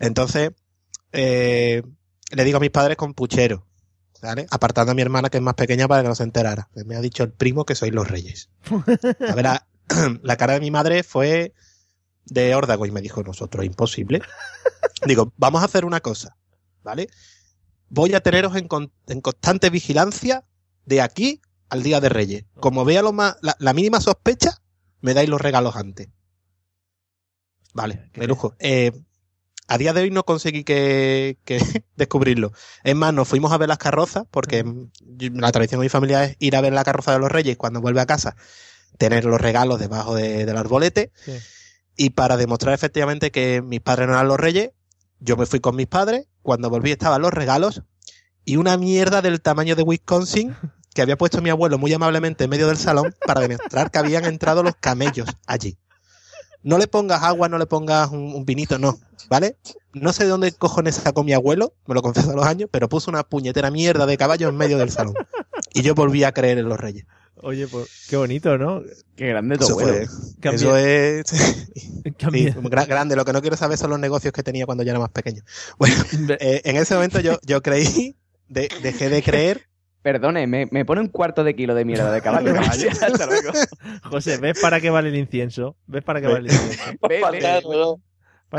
Entonces, 0.00 0.50
eh, 1.12 1.82
le 2.30 2.44
digo 2.44 2.56
a 2.56 2.60
mis 2.60 2.70
padres 2.70 2.96
con 2.96 3.14
puchero, 3.14 3.66
¿vale? 4.22 4.46
Apartando 4.50 4.92
a 4.92 4.94
mi 4.94 5.02
hermana 5.02 5.28
que 5.30 5.36
es 5.38 5.42
más 5.42 5.54
pequeña 5.54 5.86
para 5.88 6.02
que 6.02 6.08
no 6.08 6.14
se 6.14 6.22
enterara. 6.22 6.68
Me 6.86 6.96
ha 6.96 7.00
dicho 7.00 7.22
el 7.22 7.32
primo 7.32 7.64
que 7.64 7.74
sois 7.74 7.92
los 7.92 8.08
reyes. 8.08 8.48
A 9.28 9.34
ver, 9.34 9.44
la, 9.44 9.66
la 10.22 10.36
cara 10.36 10.54
de 10.54 10.60
mi 10.60 10.70
madre 10.70 11.02
fue 11.02 11.52
de 12.24 12.54
órdago 12.54 12.86
y 12.86 12.90
me 12.90 13.02
dijo, 13.02 13.22
nosotros, 13.22 13.64
imposible. 13.64 14.22
Digo, 15.06 15.32
vamos 15.36 15.60
a 15.62 15.66
hacer 15.66 15.84
una 15.84 16.00
cosa, 16.00 16.36
¿vale? 16.82 17.08
Voy 17.88 18.14
a 18.14 18.20
teneros 18.20 18.56
en, 18.56 18.68
con- 18.68 18.92
en 19.08 19.20
constante 19.20 19.68
vigilancia 19.68 20.44
de 20.86 21.02
aquí 21.02 21.42
al 21.72 21.82
Día 21.82 22.00
de 22.00 22.10
Reyes. 22.10 22.44
Como 22.60 22.84
vea 22.84 23.00
lo 23.00 23.12
más, 23.14 23.36
la, 23.40 23.56
la 23.58 23.72
mínima 23.72 23.98
sospecha, 24.00 24.60
me 25.00 25.14
dais 25.14 25.28
los 25.28 25.40
regalos 25.40 25.74
antes. 25.74 26.08
Vale, 27.74 28.10
de 28.14 28.26
lujo. 28.26 28.54
Eh, 28.58 28.92
a 29.68 29.78
día 29.78 29.94
de 29.94 30.02
hoy 30.02 30.10
no 30.10 30.24
conseguí 30.24 30.64
que, 30.64 31.38
que 31.44 31.58
descubrirlo. 31.96 32.52
Es 32.84 32.94
más, 32.94 33.14
nos 33.14 33.26
fuimos 33.26 33.52
a 33.52 33.56
ver 33.58 33.68
las 33.70 33.78
carrozas, 33.78 34.24
porque 34.30 34.64
la 35.18 35.50
tradición 35.52 35.80
de 35.80 35.86
mi 35.86 35.88
familia 35.88 36.24
es 36.24 36.36
ir 36.40 36.56
a 36.56 36.60
ver 36.60 36.74
la 36.74 36.84
carroza 36.84 37.12
de 37.12 37.18
los 37.20 37.32
Reyes 37.32 37.56
cuando 37.56 37.80
vuelve 37.80 38.00
a 38.02 38.06
casa, 38.06 38.36
tener 38.98 39.24
los 39.24 39.40
regalos 39.40 39.78
debajo 39.80 40.14
de- 40.14 40.44
del 40.44 40.56
arbolete. 40.58 41.10
Sí. 41.24 41.32
Y 41.96 42.10
para 42.10 42.36
demostrar 42.36 42.74
efectivamente 42.74 43.30
que 43.30 43.62
mis 43.62 43.80
padres 43.80 44.08
no 44.08 44.14
eran 44.14 44.28
los 44.28 44.38
reyes, 44.40 44.72
yo 45.20 45.36
me 45.38 45.46
fui 45.46 45.60
con 45.60 45.74
mis 45.76 45.86
padres. 45.86 46.26
Cuando 46.42 46.68
volví 46.68 46.90
estaban 46.90 47.22
los 47.22 47.32
regalos 47.32 47.82
y 48.44 48.56
una 48.56 48.76
mierda 48.76 49.22
del 49.22 49.40
tamaño 49.40 49.76
de 49.76 49.82
Wisconsin 49.84 50.54
que 50.94 51.02
había 51.02 51.16
puesto 51.16 51.40
mi 51.42 51.50
abuelo 51.50 51.78
muy 51.78 51.92
amablemente 51.92 52.44
en 52.44 52.50
medio 52.50 52.66
del 52.68 52.76
salón 52.76 53.14
para 53.26 53.40
demostrar 53.40 53.90
que 53.90 53.98
habían 53.98 54.24
entrado 54.24 54.62
los 54.62 54.74
camellos 54.76 55.28
allí. 55.46 55.76
No 56.62 56.78
le 56.78 56.86
pongas 56.86 57.22
agua, 57.22 57.48
no 57.48 57.58
le 57.58 57.66
pongas 57.66 58.10
un, 58.10 58.34
un 58.34 58.44
vinito, 58.44 58.78
no, 58.78 58.98
¿vale? 59.28 59.56
No 59.94 60.12
sé 60.12 60.24
de 60.24 60.30
dónde 60.30 60.52
cojones 60.52 60.94
sacó 60.96 61.24
mi 61.24 61.32
abuelo, 61.32 61.74
me 61.86 61.94
lo 61.94 62.02
confieso 62.02 62.30
a 62.30 62.34
los 62.36 62.46
años, 62.46 62.68
pero 62.70 62.88
puso 62.88 63.10
una 63.10 63.24
puñetera 63.24 63.70
mierda 63.70 64.06
de 64.06 64.16
caballo 64.16 64.48
en 64.48 64.56
medio 64.56 64.78
del 64.78 64.90
salón. 64.90 65.14
Y 65.74 65.82
yo 65.82 65.94
volví 65.94 66.22
a 66.24 66.32
creer 66.32 66.58
en 66.58 66.68
los 66.68 66.78
reyes. 66.78 67.04
Oye, 67.44 67.66
pues 67.66 67.88
qué 68.08 68.16
bonito, 68.16 68.56
¿no? 68.58 68.82
Qué 69.16 69.26
grande 69.28 69.58
tu 69.58 69.64
Eso, 69.64 69.72
abuelo. 69.72 70.06
fue- 70.06 70.54
eso 70.54 70.76
es 70.76 71.26
sí, 72.32 72.54
grande. 72.70 73.16
Lo 73.16 73.24
que 73.24 73.32
no 73.32 73.40
quiero 73.40 73.56
saber 73.56 73.76
son 73.78 73.90
los 73.90 73.98
negocios 73.98 74.32
que 74.32 74.44
tenía 74.44 74.64
cuando 74.66 74.84
yo 74.84 74.90
era 74.90 75.00
más 75.00 75.10
pequeño. 75.10 75.42
Bueno, 75.78 75.96
eh, 76.38 76.60
en 76.64 76.76
ese 76.76 76.94
momento 76.94 77.18
yo, 77.18 77.40
yo 77.42 77.60
creí, 77.62 78.16
de- 78.48 78.68
dejé 78.82 79.08
de 79.08 79.22
creer. 79.22 79.66
Perdone, 80.02 80.46
me, 80.46 80.66
me 80.70 80.84
pone 80.84 81.00
un 81.00 81.08
cuarto 81.08 81.44
de 81.44 81.54
kilo 81.54 81.74
de 81.74 81.84
mierda 81.84 82.10
de 82.12 82.20
caballo. 82.20 82.52
Hasta 82.60 83.26
luego. 83.26 83.52
José, 84.02 84.38
¿ves 84.38 84.58
para 84.60 84.80
qué 84.80 84.90
vale 84.90 85.10
el 85.10 85.16
incienso? 85.16 85.76
¿Ves 85.86 86.02
para 86.02 86.20
qué 86.20 86.26
vale 86.26 86.48
el 86.50 86.54
incienso? 86.54 86.92
Ve, 87.08 87.20
ve. 87.30 87.40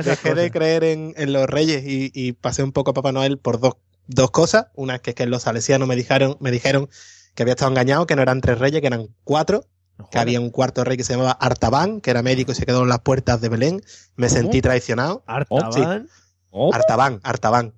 Dejé 0.05 0.33
de 0.35 0.51
creer 0.51 0.83
en, 0.85 1.13
en 1.17 1.33
los 1.33 1.47
reyes 1.47 1.83
y, 1.85 2.11
y 2.13 2.31
pasé 2.31 2.63
un 2.63 2.71
poco 2.71 2.91
a 2.91 2.93
Papá 2.93 3.11
Noel 3.11 3.37
por 3.37 3.59
dos, 3.59 3.75
dos 4.07 4.31
cosas. 4.31 4.67
Una 4.73 4.95
es 4.95 5.01
que, 5.01 5.11
es 5.11 5.15
que 5.15 5.25
los 5.25 5.43
salesianos 5.43 5.87
me 5.87 5.95
dijeron, 5.95 6.37
me 6.39 6.49
dijeron 6.49 6.89
que 7.35 7.43
había 7.43 7.53
estado 7.53 7.71
engañado, 7.71 8.07
que 8.07 8.15
no 8.15 8.21
eran 8.21 8.41
tres 8.41 8.57
reyes, 8.59 8.81
que 8.81 8.87
eran 8.87 9.09
cuatro. 9.23 9.65
No 9.97 10.09
Que 10.09 10.17
había 10.17 10.39
un 10.39 10.49
cuarto 10.49 10.83
rey 10.83 10.97
que 10.97 11.03
se 11.03 11.13
llamaba 11.13 11.33
Artaban, 11.33 12.01
que 12.01 12.09
era 12.09 12.23
médico 12.23 12.51
y 12.51 12.55
se 12.55 12.65
quedó 12.65 12.81
en 12.81 12.89
las 12.89 12.99
puertas 13.01 13.41
de 13.41 13.49
Belén. 13.49 13.81
Me 14.15 14.29
sentí 14.29 14.61
traicionado. 14.61 15.23
Artaban. 15.27 16.07
Oh, 16.49 16.73
Artaban, 16.73 17.19
Artaban. 17.23 17.73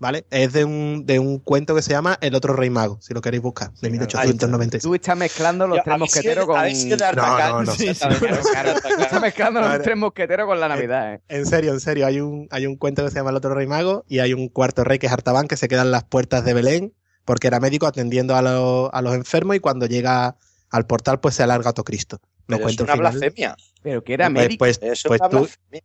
¿Vale? 0.00 0.26
Es 0.30 0.52
de 0.52 0.64
un, 0.64 1.06
de 1.06 1.18
un 1.20 1.38
cuento 1.38 1.74
que 1.74 1.80
se 1.80 1.90
llama 1.90 2.18
El 2.20 2.34
otro 2.34 2.52
rey 2.54 2.68
mago, 2.68 2.98
si 3.00 3.14
lo 3.14 3.20
queréis 3.22 3.42
buscar, 3.42 3.70
de 3.80 3.90
1896. 3.90 4.82
Tú 4.82 4.94
estás 4.94 5.16
mezclando 5.16 5.66
los 5.68 5.78
Yo, 5.78 5.82
tres 5.84 5.98
mosqueteros 5.98 6.46
con. 6.46 6.64
estás 6.66 7.16
mezclando 9.20 9.60
los 9.60 9.82
tres 9.82 9.96
mosqueteros 9.96 10.46
con 10.46 10.60
la 10.60 10.68
Navidad, 10.68 11.14
¿eh? 11.14 11.20
En 11.28 11.46
serio, 11.46 11.72
en 11.72 11.80
serio, 11.80 12.06
hay 12.06 12.20
un, 12.20 12.48
hay 12.50 12.66
un 12.66 12.76
cuento 12.76 13.04
que 13.04 13.10
se 13.10 13.16
llama 13.16 13.30
El 13.30 13.36
otro 13.36 13.54
rey 13.54 13.66
mago 13.66 14.04
y 14.08 14.18
hay 14.18 14.34
un 14.34 14.48
cuarto 14.48 14.84
rey 14.84 14.98
que 14.98 15.06
es 15.06 15.12
Artaban 15.12 15.48
que 15.48 15.56
se 15.56 15.68
queda 15.68 15.82
en 15.82 15.90
las 15.90 16.04
puertas 16.04 16.44
de 16.44 16.54
Belén 16.54 16.94
porque 17.24 17.46
era 17.46 17.60
médico 17.60 17.86
atendiendo 17.86 18.36
a, 18.36 18.42
los- 18.42 18.90
a 18.92 19.02
los 19.02 19.14
enfermos 19.14 19.56
y 19.56 19.60
cuando 19.60 19.86
llega 19.86 20.36
al 20.70 20.86
portal 20.86 21.20
pues 21.20 21.34
se 21.36 21.42
alarga 21.42 21.72
todo 21.72 21.84
Cristo. 21.84 22.18
No 22.46 22.56
Pero 22.58 22.68
es 22.68 22.78
una 22.80 22.92
final. 22.94 22.98
blasfemia. 23.12 23.56
Pero 23.82 24.02
que 24.04 24.14
era 24.14 24.28
médico. 24.30 24.58
pues, 24.60 24.78
Es 24.82 25.02
pues 25.06 25.20
tú. 25.30 25.48
¿eh? 25.72 25.82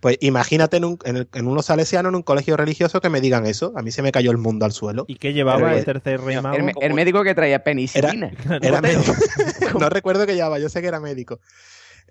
pues 0.00 0.16
imagínate 0.20 0.76
en, 0.76 0.84
un, 0.84 0.98
en, 1.04 1.16
el- 1.18 1.28
en 1.34 1.46
unos 1.46 1.66
salesianos 1.66 2.10
en 2.10 2.16
un 2.16 2.22
colegio 2.22 2.56
religioso 2.56 3.00
que 3.00 3.08
me 3.08 3.20
digan 3.20 3.46
eso. 3.46 3.72
A 3.76 3.82
mí 3.82 3.90
se 3.92 4.02
me 4.02 4.10
cayó 4.12 4.30
el 4.30 4.38
mundo 4.38 4.64
al 4.66 4.72
suelo. 4.72 5.04
¿Y 5.08 5.16
qué 5.16 5.32
llevaba 5.32 5.58
Pero- 5.60 5.76
el 5.78 5.84
tercer 5.84 6.20
rey 6.20 6.40
mago? 6.40 6.56
el, 6.56 6.72
el 6.80 6.94
médico 6.94 7.22
que 7.22 7.34
traía 7.34 7.62
penicilina. 7.64 8.30
Era 8.62 8.80
médico. 8.80 9.12
no 9.80 9.88
recuerdo 9.88 10.26
que 10.26 10.34
llevaba, 10.34 10.58
yo 10.58 10.68
sé 10.68 10.80
que 10.80 10.88
era 10.88 11.00
médico. 11.00 11.40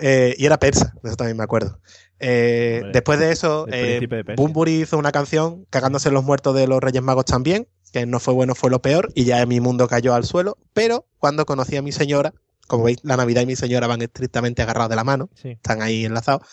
Eh, 0.01 0.33
y 0.38 0.45
era 0.45 0.57
persa, 0.57 0.93
de 1.03 1.09
eso 1.09 1.17
también 1.17 1.35
me 1.35 1.43
acuerdo. 1.43 1.81
Eh, 2.19 2.83
después 2.93 3.19
de 3.19 3.31
eso, 3.33 3.65
eh, 3.69 3.99
de. 4.09 4.33
Bunbury 4.35 4.81
hizo 4.83 4.97
una 4.97 5.12
canción 5.12 5.65
cagándose 5.69 6.07
en 6.07 6.13
los 6.13 6.23
muertos 6.23 6.55
de 6.55 6.67
los 6.67 6.79
Reyes 6.81 7.01
Magos 7.03 7.25
también, 7.25 7.67
que 7.91 8.05
no 8.05 8.21
fue 8.21 8.33
bueno, 8.33 8.55
fue 8.55 8.69
lo 8.69 8.81
peor, 8.81 9.09
y 9.13 9.25
ya 9.25 9.45
mi 9.45 9.59
mundo 9.59 9.89
cayó 9.89 10.13
al 10.13 10.23
suelo. 10.23 10.57
Pero 10.73 11.05
cuando 11.17 11.45
conocí 11.45 11.75
a 11.75 11.81
mi 11.81 11.91
señora, 11.91 12.33
como 12.69 12.86
veis, 12.86 12.99
la 13.03 13.17
Navidad 13.17 13.41
y 13.41 13.45
mi 13.47 13.55
señora 13.58 13.88
van 13.88 14.01
estrictamente 14.01 14.62
agarrados 14.62 14.89
de 14.91 14.95
la 14.95 15.03
mano, 15.03 15.29
Sí. 15.36 15.49
están 15.49 15.82
ahí 15.82 16.05
enlazados, 16.05 16.43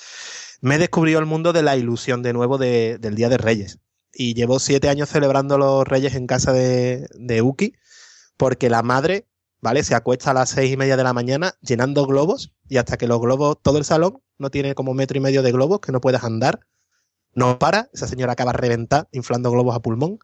me 0.61 0.79
descubrió 0.79 1.19
el 1.21 1.27
mundo 1.27 1.53
de 1.53 1.63
la 1.63 1.77
ilusión 1.77 2.23
de 2.23 2.33
nuevo 2.33 2.59
de- 2.59 2.99
del 2.99 3.15
Día 3.15 3.29
de 3.29 3.37
Reyes. 3.39 3.79
Y 4.13 4.35
llevo 4.35 4.59
siete 4.59 4.89
años 4.89 5.11
celebrando 5.11 5.59
los 5.59 5.87
Reyes 5.87 6.15
en 6.15 6.27
casa 6.27 6.53
de, 6.53 7.07
de 7.15 7.43
Uki, 7.43 7.75
porque 8.39 8.71
la 8.71 8.83
madre, 8.83 9.27
¿vale? 9.61 9.85
Se 9.85 9.95
acuesta 9.95 10.31
a 10.31 10.35
las 10.35 10.49
seis 10.51 10.73
y 10.73 10.77
media 10.77 10.97
de 10.97 11.05
la 11.05 11.13
mañana 11.13 11.55
llenando 11.61 12.07
globos, 12.07 12.53
y 12.69 12.79
hasta 12.79 12.97
que 12.97 13.07
los 13.07 13.21
globos, 13.21 13.59
todo 13.63 13.77
el 13.79 13.85
salón, 13.85 14.23
no 14.39 14.51
tiene 14.51 14.75
como 14.75 14.95
metro 14.95 15.19
y 15.19 15.21
medio 15.21 15.43
de 15.43 15.53
globos, 15.53 15.81
que 15.81 15.93
no 15.93 16.01
puedes 16.01 16.25
andar, 16.25 16.61
no 17.37 17.59
para, 17.59 17.89
esa 17.93 18.09
señora 18.09 18.33
acaba 18.33 18.53
reventada, 18.53 19.09
inflando 19.13 19.51
globos 19.53 19.77
a 19.77 19.81
pulmón, 19.81 20.19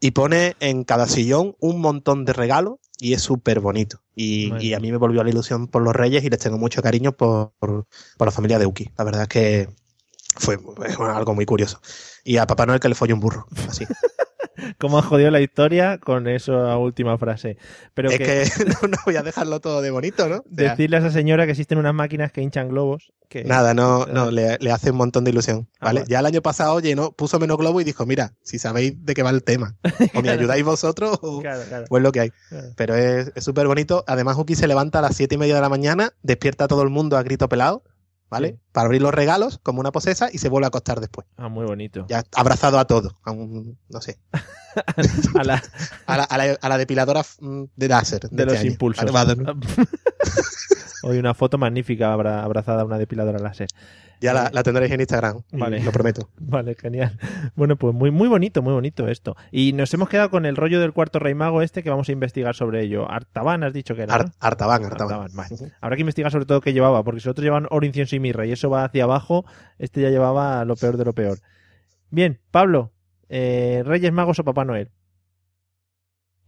y 0.00 0.10
pone 0.10 0.56
en 0.60 0.84
cada 0.84 1.06
sillón 1.06 1.56
un 1.60 1.80
montón 1.80 2.24
de 2.24 2.34
regalos, 2.34 2.80
y 2.98 3.14
es 3.14 3.22
súper 3.22 3.60
bonito. 3.60 4.00
Y, 4.14 4.50
Bueno. 4.50 4.62
y 4.62 4.74
a 4.74 4.80
mí 4.80 4.90
me 4.90 4.98
volvió 4.98 5.24
la 5.24 5.30
ilusión 5.30 5.68
por 5.68 5.82
los 5.82 5.94
Reyes 5.94 6.22
y 6.24 6.28
les 6.30 6.40
tengo 6.40 6.58
mucho 6.58 6.82
cariño 6.82 7.12
por, 7.12 7.52
por, 7.58 7.86
por 8.18 8.28
la 8.28 8.32
familia 8.32 8.58
de 8.58 8.66
Uki. 8.66 8.90
La 8.98 9.04
verdad 9.04 9.22
es 9.22 9.28
que 9.28 9.68
fue 10.36 10.58
algo 11.14 11.34
muy 11.34 11.46
curioso. 11.46 11.80
Y 12.24 12.36
a 12.36 12.46
Papá 12.46 12.66
Noel 12.66 12.80
que 12.80 12.88
le 12.88 12.94
folló 12.94 13.14
un 13.14 13.20
burro, 13.20 13.46
así. 13.68 13.84
¿Cómo 14.82 14.98
has 14.98 15.04
jodido 15.06 15.30
la 15.30 15.40
historia 15.40 15.98
con 15.98 16.26
esa 16.26 16.76
última 16.76 17.16
frase? 17.16 17.56
Pero 17.94 18.10
es 18.10 18.18
que, 18.18 18.24
que 18.24 18.64
no, 18.82 18.88
no 18.88 18.96
voy 19.06 19.14
a 19.14 19.22
dejarlo 19.22 19.60
todo 19.60 19.80
de 19.80 19.92
bonito, 19.92 20.28
¿no? 20.28 20.38
O 20.38 20.44
sea, 20.56 20.70
decirle 20.70 20.96
a 20.96 20.98
esa 20.98 21.12
señora 21.12 21.44
que 21.46 21.52
existen 21.52 21.78
unas 21.78 21.94
máquinas 21.94 22.32
que 22.32 22.42
hinchan 22.42 22.68
globos. 22.68 23.12
Que, 23.28 23.44
Nada, 23.44 23.74
no, 23.74 24.06
no, 24.06 24.32
le, 24.32 24.58
le 24.58 24.72
hace 24.72 24.90
un 24.90 24.96
montón 24.96 25.22
de 25.22 25.30
ilusión, 25.30 25.68
Ah, 25.78 25.86
¿vale? 25.86 26.04
Ya 26.08 26.18
el 26.18 26.26
año 26.26 26.42
pasado 26.42 26.80
llenó, 26.80 27.12
puso 27.12 27.38
menos 27.38 27.56
globo 27.58 27.80
y 27.80 27.84
dijo, 27.84 28.04
mira, 28.06 28.34
si 28.42 28.58
sabéis 28.58 28.94
de 29.06 29.14
qué 29.14 29.22
va 29.22 29.30
el 29.30 29.44
tema, 29.44 29.76
o 30.14 30.20
me 30.20 30.30
ayudáis 30.30 30.64
vosotros 30.64 31.16
o, 31.22 31.40
Claro, 31.40 31.62
claro. 31.68 31.86
o 31.88 31.96
es 31.96 32.02
lo 32.02 32.10
que 32.10 32.20
hay. 32.20 32.30
claro. 32.48 32.68
Pero 32.76 32.96
es 32.96 33.30
súper 33.36 33.68
bonito. 33.68 34.02
Además, 34.08 34.36
Uki 34.36 34.56
se 34.56 34.66
levanta 34.66 34.98
a 34.98 35.02
las 35.02 35.16
siete 35.16 35.36
y 35.36 35.38
media 35.38 35.54
de 35.54 35.60
la 35.60 35.68
mañana, 35.68 36.10
despierta 36.22 36.64
a 36.64 36.68
todo 36.68 36.82
el 36.82 36.90
mundo 36.90 37.16
a 37.16 37.22
grito 37.22 37.48
pelado, 37.48 37.84
¿vale? 38.28 38.58
Para 38.72 38.86
abrir 38.86 39.00
los 39.00 39.14
regalos 39.14 39.60
como 39.62 39.80
una 39.80 39.92
posesa 39.92 40.28
y 40.32 40.38
se 40.38 40.48
vuelve 40.50 40.66
a 40.66 40.68
acostar 40.68 41.00
después. 41.00 41.26
Ah, 41.36 41.48
muy 41.48 41.64
bonito. 41.64 42.04
Ya 42.08 42.24
abrazado 42.34 42.78
a 42.78 42.86
todo, 42.86 43.18
a 43.22 43.30
un, 43.30 43.78
no 43.88 44.00
sé, 44.02 44.18
A 45.38 45.44
la- 45.44 45.62
a 46.06 46.16
la, 46.16 46.24
a 46.24 46.38
la- 46.38 46.58
a 46.60 46.68
la 46.68 46.78
depiladora 46.78 47.22
mm, 47.40 47.62
de 47.76 47.88
láser. 47.88 48.20
de 48.20 48.26
este 48.28 48.44
los 48.46 48.58
año. 48.60 48.70
impulsos. 48.70 49.10
Hoy 51.04 51.18
una 51.18 51.34
foto 51.34 51.58
magnífica 51.58 52.12
abra- 52.12 52.42
abrazada 52.44 52.82
a 52.82 52.84
una 52.84 52.96
depiladora 52.98 53.38
láser. 53.38 53.68
Ya 54.20 54.32
la, 54.32 54.50
la 54.52 54.62
tendréis 54.62 54.92
en 54.92 55.00
Instagram, 55.00 55.42
Vale. 55.50 55.82
lo 55.82 55.90
prometo. 55.90 56.28
Vale, 56.38 56.76
genial. 56.76 57.18
Bueno, 57.56 57.74
pues 57.74 57.92
muy, 57.92 58.12
muy 58.12 58.28
bonito, 58.28 58.62
muy 58.62 58.72
bonito 58.72 59.08
esto. 59.08 59.34
Y 59.50 59.72
nos 59.72 59.92
hemos 59.94 60.08
quedado 60.08 60.30
con 60.30 60.46
el 60.46 60.54
rollo 60.54 60.78
del 60.80 60.92
cuarto 60.92 61.18
rey 61.18 61.34
mago 61.34 61.60
este 61.60 61.82
que 61.82 61.90
vamos 61.90 62.08
a 62.08 62.12
investigar 62.12 62.54
sobre 62.54 62.82
ello. 62.82 63.10
Artaban 63.10 63.64
has 63.64 63.72
dicho 63.72 63.96
que 63.96 64.02
era. 64.02 64.14
Artaban, 64.14 64.84
Artaban. 64.84 64.84
Artaban, 64.84 65.30
vale. 65.34 65.72
Habrá 65.80 65.96
que 65.96 66.02
investigar 66.02 66.30
sobre 66.30 66.46
todo 66.46 66.60
qué 66.60 66.72
llevaba, 66.72 67.02
porque 67.02 67.20
si 67.20 67.28
otros 67.28 67.42
llevan 67.42 67.66
oro, 67.70 67.84
incienso 67.84 68.14
y 68.14 68.20
mirra 68.20 68.46
y 68.46 68.52
eso 68.52 68.70
va 68.70 68.84
hacia 68.84 69.02
abajo, 69.02 69.44
este 69.80 70.02
ya 70.02 70.10
llevaba 70.10 70.64
lo 70.64 70.76
peor 70.76 70.96
de 70.98 71.04
lo 71.04 71.14
peor. 71.14 71.38
Bien, 72.10 72.38
Pablo, 72.52 72.92
eh, 73.34 73.82
Reyes 73.84 74.12
Magos 74.12 74.38
o 74.38 74.44
Papá 74.44 74.64
Noel. 74.64 74.88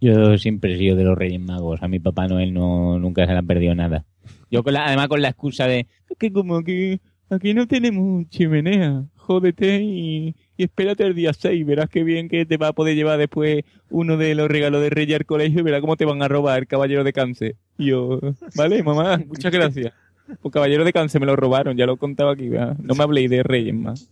Yo 0.03 0.37
siempre 0.37 0.75
he 0.75 0.79
sido 0.79 0.97
de 0.97 1.05
los 1.05 1.17
Reyes 1.17 1.41
Magos. 1.41 1.83
A 1.83 1.89
mi 1.89 1.99
Papá 1.99 2.29
Noel 2.29 2.53
no, 2.53 2.99
nunca 2.99 3.25
se 3.27 3.33
le 3.33 3.39
han 3.39 3.47
perdido 3.47 3.75
nada. 3.75 4.05
Yo 4.51 4.63
con 4.63 4.75
la, 4.75 4.85
además 4.87 5.09
con 5.09 5.23
la 5.23 5.29
excusa 5.29 5.67
de 5.67 5.87
"Es 6.11 6.19
que 6.19 6.31
como 6.31 6.63
que 6.63 7.01
aquí 7.31 7.55
no 7.55 7.67
tenemos 7.67 8.29
chimenea, 8.29 9.05
jódete 9.17 9.81
y, 9.83 10.37
y 10.59 10.63
espérate 10.63 11.05
el 11.05 11.15
día 11.15 11.33
6, 11.33 11.65
verás 11.65 11.89
qué 11.89 12.05
bien 12.05 12.29
que 12.29 12.45
te 12.45 12.59
va 12.59 12.69
a 12.69 12.73
poder 12.75 12.95
llevar 12.97 13.19
después 13.19 13.65
uno 13.89 14.19
de 14.19 14.35
los 14.35 14.49
regalos 14.49 14.83
de 14.83 14.91
Reyes 14.91 15.17
al 15.21 15.25
colegio 15.27 15.61
y 15.61 15.63
verás 15.63 15.81
cómo 15.81 15.97
te 15.97 16.05
van 16.05 16.23
a 16.23 16.29
robar 16.29 16.59
el 16.59 16.67
caballero 16.67 17.03
de 17.03 17.13
cáncer. 17.15 17.57
Y 17.79 17.87
yo, 17.87 18.21
vale, 18.57 18.83
mamá, 18.83 19.19
muchas 19.27 19.51
gracias. 19.51 19.95
El 20.45 20.51
caballero 20.51 20.85
de 20.85 20.93
cáncer 20.93 21.21
me 21.21 21.27
lo 21.27 21.35
robaron, 21.37 21.77
ya 21.79 21.87
lo 21.87 21.97
contaba 21.97 22.33
aquí, 22.33 22.51
¿verdad? 22.51 22.77
no 22.79 22.95
me 22.95 23.03
habléis 23.05 23.31
de 23.31 23.43
Reyes 23.43 23.75
más. 23.75 24.09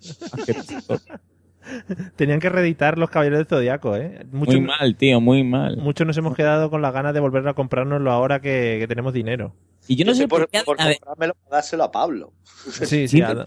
Tenían 2.17 2.41
que 2.41 2.49
reeditar 2.49 2.99
los 2.99 3.11
Caballeros 3.11 3.39
del 3.39 3.47
Zodiaco, 3.47 3.97
¿eh? 3.97 4.27
Mucho- 4.33 4.53
Muy 4.53 4.61
mal, 4.63 4.97
tío, 4.97 5.21
muy 5.21 5.45
mal. 5.45 5.77
Muchos 5.79 6.07
nos 6.07 6.17
hemos 6.17 6.35
quedado 6.35 6.71
con 6.71 6.83
las 6.83 6.93
ganas 6.93 7.15
de 7.15 7.21
volver 7.21 7.47
a 7.49 7.55
comprárnoslo 7.55 8.11
ahora 8.11 8.41
que, 8.41 8.77
que 8.81 8.87
tenemos 8.89 9.13
dinero. 9.13 9.55
Y 9.89 9.97
yo 9.97 10.05
no 10.05 10.15
sé 10.15 10.29
por 10.29 10.41
por, 10.43 10.49
qué... 10.51 10.61
por 10.65 10.81
a 10.81 10.87
ver, 10.87 10.97
comprármelo 10.99 11.35
para 11.45 11.57
dárselo 11.57 11.85
a 11.85 11.93
Pablo. 11.93 12.33
Sí, 12.71 12.87
sí, 12.87 13.09
Sí, 13.09 13.21
a- 13.23 13.45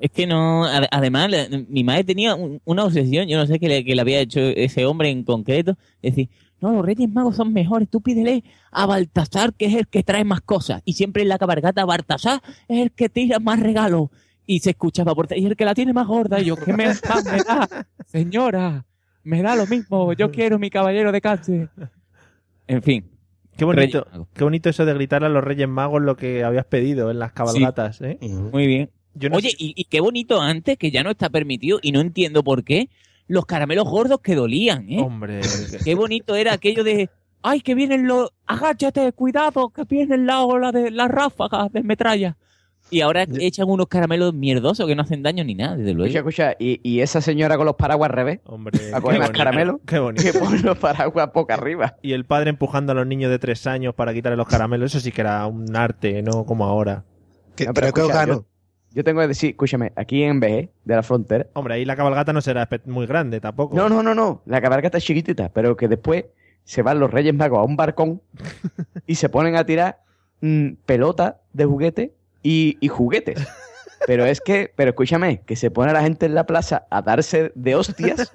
Es 0.00 0.10
que 0.10 0.26
no, 0.26 0.64
ade- 0.66 0.88
además, 0.90 1.30
la- 1.30 1.46
mi 1.68 1.84
madre 1.84 2.04
tenía 2.04 2.34
un- 2.34 2.60
una 2.64 2.84
obsesión, 2.84 3.28
yo 3.28 3.36
no 3.36 3.46
sé 3.46 3.58
qué 3.58 3.68
le, 3.68 3.84
qué 3.84 3.94
le 3.94 4.00
había 4.00 4.20
hecho 4.20 4.40
ese 4.40 4.86
hombre 4.86 5.10
en 5.10 5.24
concreto, 5.24 5.76
es 6.02 6.14
decir, 6.14 6.30
no, 6.62 6.72
los 6.72 6.84
Reyes 6.84 7.08
Magos 7.10 7.36
son 7.36 7.52
mejores, 7.54 7.88
tú 7.88 8.02
pídele 8.02 8.44
a 8.70 8.84
Baltasar, 8.86 9.54
que 9.54 9.64
es 9.66 9.74
el 9.74 9.88
que 9.88 10.02
trae 10.02 10.24
más 10.24 10.40
cosas, 10.42 10.82
y 10.84 10.92
siempre 10.92 11.22
en 11.22 11.28
la 11.28 11.38
cabalgata 11.38 11.84
Baltasar 11.86 12.42
es 12.68 12.80
el 12.80 12.92
que 12.92 13.08
tira 13.08 13.38
más 13.38 13.60
regalos, 13.60 14.08
y 14.50 14.58
se 14.58 14.70
escuchaba 14.70 15.14
por 15.14 15.28
y 15.36 15.46
el 15.46 15.54
que 15.54 15.64
la 15.64 15.74
tiene 15.74 15.92
más 15.92 16.08
gorda, 16.08 16.40
y 16.40 16.46
yo, 16.46 16.56
¿qué 16.56 16.72
me, 16.72 16.86
da? 16.86 17.86
Señora, 18.04 18.84
me 19.22 19.42
da 19.42 19.54
lo 19.54 19.64
mismo, 19.68 20.12
yo 20.12 20.32
quiero 20.32 20.58
mi 20.58 20.70
caballero 20.70 21.12
de 21.12 21.20
cáncer. 21.20 21.68
En 22.66 22.82
fin. 22.82 23.08
Qué 23.56 23.64
bonito, 23.64 24.04
qué 24.34 24.42
bonito 24.42 24.68
eso 24.68 24.84
de 24.84 24.92
gritarle 24.94 25.26
a 25.26 25.30
los 25.30 25.44
Reyes 25.44 25.68
Magos 25.68 26.02
lo 26.02 26.16
que 26.16 26.42
habías 26.42 26.64
pedido 26.64 27.12
en 27.12 27.20
las 27.20 27.32
cabalgatas, 27.32 28.00
¿eh? 28.00 28.18
Muy 28.22 28.66
bien. 28.66 28.90
Yo 29.14 29.28
no 29.28 29.36
Oye, 29.36 29.50
sé- 29.50 29.56
y, 29.56 29.72
y 29.76 29.84
qué 29.84 30.00
bonito 30.00 30.40
antes, 30.40 30.76
que 30.76 30.90
ya 30.90 31.04
no 31.04 31.10
está 31.10 31.28
permitido, 31.30 31.78
y 31.80 31.92
no 31.92 32.00
entiendo 32.00 32.42
por 32.42 32.64
qué, 32.64 32.88
los 33.28 33.46
caramelos 33.46 33.84
gordos 33.84 34.20
que 34.20 34.34
dolían, 34.34 34.90
¿eh? 34.90 35.00
Hombre, 35.00 35.42
Qué 35.84 35.94
bonito 35.94 36.34
era 36.34 36.54
aquello 36.54 36.82
de, 36.82 37.08
ay, 37.42 37.60
que 37.60 37.76
vienen 37.76 38.08
los, 38.08 38.30
agáchate, 38.46 39.12
cuidado, 39.12 39.68
que 39.68 39.84
vienen 39.84 40.26
la 40.26 40.42
ola 40.42 40.72
de 40.72 40.90
las 40.90 41.08
ráfagas 41.08 41.70
de 41.72 41.84
metralla. 41.84 42.36
Y 42.90 43.00
ahora 43.02 43.24
echan 43.38 43.68
unos 43.68 43.86
caramelos 43.88 44.34
mierdosos 44.34 44.86
que 44.86 44.94
no 44.96 45.02
hacen 45.02 45.22
daño 45.22 45.44
ni 45.44 45.54
nada, 45.54 45.76
desde 45.76 45.94
luego. 45.94 46.06
Escucha, 46.14 46.50
escucha, 46.50 46.56
y, 46.58 46.80
y 46.82 47.00
esa 47.00 47.20
señora 47.20 47.56
con 47.56 47.66
los 47.66 47.76
paraguas 47.76 48.10
al 48.10 48.16
revés, 48.16 48.40
Hombre, 48.46 48.78
a 48.92 49.00
coger 49.00 49.14
qué 49.14 49.18
más 49.20 49.28
bonito, 49.28 49.32
caramelos, 49.38 49.76
Qué 49.86 49.98
bonito. 49.98 50.22
que 50.22 50.38
pone 50.38 50.58
los 50.60 50.76
paraguas 50.78 51.30
boca 51.32 51.54
arriba. 51.54 51.96
Y 52.02 52.12
el 52.12 52.24
padre 52.24 52.50
empujando 52.50 52.92
a 52.92 52.94
los 52.94 53.06
niños 53.06 53.30
de 53.30 53.38
tres 53.38 53.66
años 53.66 53.94
para 53.94 54.12
quitarle 54.12 54.36
los 54.36 54.48
caramelos, 54.48 54.92
eso 54.94 55.00
sí 55.00 55.12
que 55.12 55.20
era 55.20 55.46
un 55.46 55.76
arte, 55.76 56.22
no 56.22 56.44
como 56.44 56.64
ahora. 56.64 57.04
Que- 57.54 57.66
No, 57.66 57.74
pero 57.74 57.92
pero 57.92 58.06
escucha, 58.06 58.26
yo, 58.26 58.44
yo 58.92 59.04
tengo 59.04 59.20
que 59.20 59.28
decir, 59.28 59.50
escúchame, 59.50 59.92
aquí 59.94 60.22
en 60.24 60.40
BG, 60.40 60.70
de 60.84 60.94
la 60.96 61.02
frontera, 61.02 61.46
Hombre, 61.52 61.74
ahí 61.74 61.84
la 61.84 61.94
cabalgata 61.96 62.32
no 62.32 62.40
será 62.40 62.68
muy 62.86 63.06
grande 63.06 63.40
tampoco. 63.40 63.76
no, 63.76 63.88
no, 63.88 64.02
no, 64.02 64.14
no, 64.14 64.42
la 64.46 64.60
cabalgata 64.60 64.98
es 64.98 65.04
chiquitita, 65.04 65.50
pero 65.50 65.76
que 65.76 65.86
después 65.86 66.24
se 66.64 66.82
van 66.82 66.98
los 66.98 67.10
Reyes 67.10 67.34
Magos 67.34 67.58
a 67.60 67.62
un 67.62 67.76
barcón 67.76 68.20
y 69.06 69.14
se 69.14 69.28
ponen 69.28 69.54
a 69.56 69.64
tirar 69.64 70.00
mm, 70.40 70.70
pelotas 70.86 71.34
de 71.52 71.64
juguete 71.64 72.14
y, 72.42 72.76
y 72.80 72.88
juguetes. 72.88 73.38
Pero 74.06 74.24
es 74.24 74.40
que, 74.40 74.72
pero 74.74 74.90
escúchame, 74.90 75.42
que 75.44 75.56
se 75.56 75.70
pone 75.70 75.92
la 75.92 76.00
gente 76.02 76.24
en 76.26 76.34
la 76.34 76.46
plaza 76.46 76.86
a 76.90 77.02
darse 77.02 77.52
de 77.54 77.74
hostias. 77.74 78.32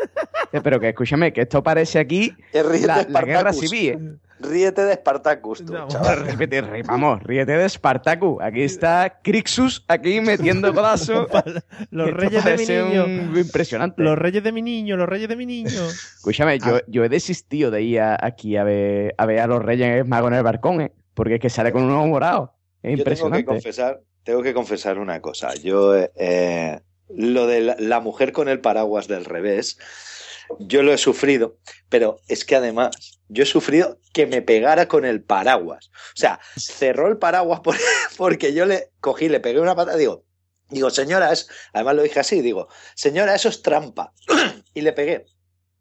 Eh, 0.53 0.61
Pero 0.63 0.79
que 0.79 0.89
escúchame, 0.89 1.33
que 1.33 1.41
esto 1.41 1.63
parece 1.63 1.97
aquí 1.99 2.33
ríete, 2.53 2.85
la, 2.87 3.05
la 3.09 3.21
guerra 3.23 3.51
civil. 3.51 3.89
¿eh? 3.89 4.17
Ríete 4.39 4.83
de 4.83 4.93
Spartacus, 4.93 5.65
tú, 5.65 5.73
No, 5.73 5.87
chaval. 5.87 6.27
Ríete, 6.37 6.61
rí- 6.61 6.83
vamos, 6.85 7.23
ríete 7.23 7.53
de 7.53 7.67
Spartacus. 7.67 8.37
Aquí 8.43 8.61
está 8.61 9.17
Crixus, 9.23 9.83
aquí 9.87 10.21
metiendo 10.21 10.73
codazo. 10.73 11.27
Los 11.89 12.11
reyes 12.11 12.43
de 12.45 12.57
mi 12.57 12.65
niño. 12.67 13.05
un- 13.05 13.37
impresionante. 13.37 14.03
Los 14.03 14.17
reyes 14.17 14.43
de 14.43 14.51
mi 14.51 14.61
niño, 14.61 14.97
los 14.97 15.09
reyes 15.09 15.27
de 15.29 15.35
mi 15.35 15.45
niño. 15.47 15.87
Escúchame, 16.17 16.59
yo, 16.59 16.79
yo 16.87 17.03
he 17.03 17.09
desistido 17.09 17.71
de 17.71 17.81
ir 17.81 18.01
a- 18.01 18.17
aquí 18.21 18.55
a 18.55 18.63
ver, 18.63 19.15
a 19.17 19.25
ver 19.25 19.39
a 19.39 19.47
los 19.47 19.63
Reyes 19.63 20.05
Magos 20.07 20.29
en 20.31 20.37
el 20.37 20.43
balcón, 20.43 20.81
¿eh? 20.81 20.91
Porque 21.15 21.35
es 21.35 21.39
que 21.39 21.49
sale 21.49 21.71
con 21.71 21.83
un 21.83 21.91
ojo 21.91 22.07
morado. 22.07 22.53
Es 22.93 22.97
Yo 22.99 23.03
tengo 23.03 23.29
que 23.37 23.45
confesar, 23.45 24.01
tengo 24.23 24.41
que 24.43 24.53
confesar 24.53 24.99
una 24.99 25.21
cosa. 25.21 25.53
Yo, 25.55 25.95
eh, 25.95 26.79
lo 27.09 27.47
de 27.47 27.61
la, 27.61 27.75
la 27.79 27.99
mujer 27.99 28.31
con 28.31 28.49
el 28.49 28.59
paraguas 28.61 29.07
del 29.07 29.25
revés, 29.25 29.77
yo 30.59 30.83
lo 30.83 30.93
he 30.93 30.97
sufrido, 30.97 31.57
pero 31.89 32.19
es 32.27 32.45
que 32.45 32.55
además 32.55 33.19
yo 33.29 33.43
he 33.43 33.47
sufrido 33.47 33.99
que 34.13 34.27
me 34.27 34.41
pegara 34.41 34.87
con 34.87 35.05
el 35.05 35.23
paraguas. 35.23 35.89
O 35.93 36.17
sea, 36.17 36.39
cerró 36.57 37.07
el 37.07 37.17
paraguas 37.17 37.61
por- 37.61 37.75
porque 38.17 38.53
yo 38.53 38.65
le 38.65 38.91
cogí, 38.99 39.29
le 39.29 39.39
pegué 39.39 39.59
una 39.59 39.75
pata, 39.75 39.95
digo, 39.97 40.23
digo, 40.69 40.89
señora, 40.89 41.31
es, 41.31 41.47
además 41.73 41.95
lo 41.95 42.03
dije 42.03 42.19
así, 42.19 42.41
digo, 42.41 42.67
señora, 42.95 43.33
eso 43.35 43.49
es 43.49 43.61
trampa. 43.61 44.13
y 44.73 44.81
le 44.81 44.93
pegué 44.93 45.25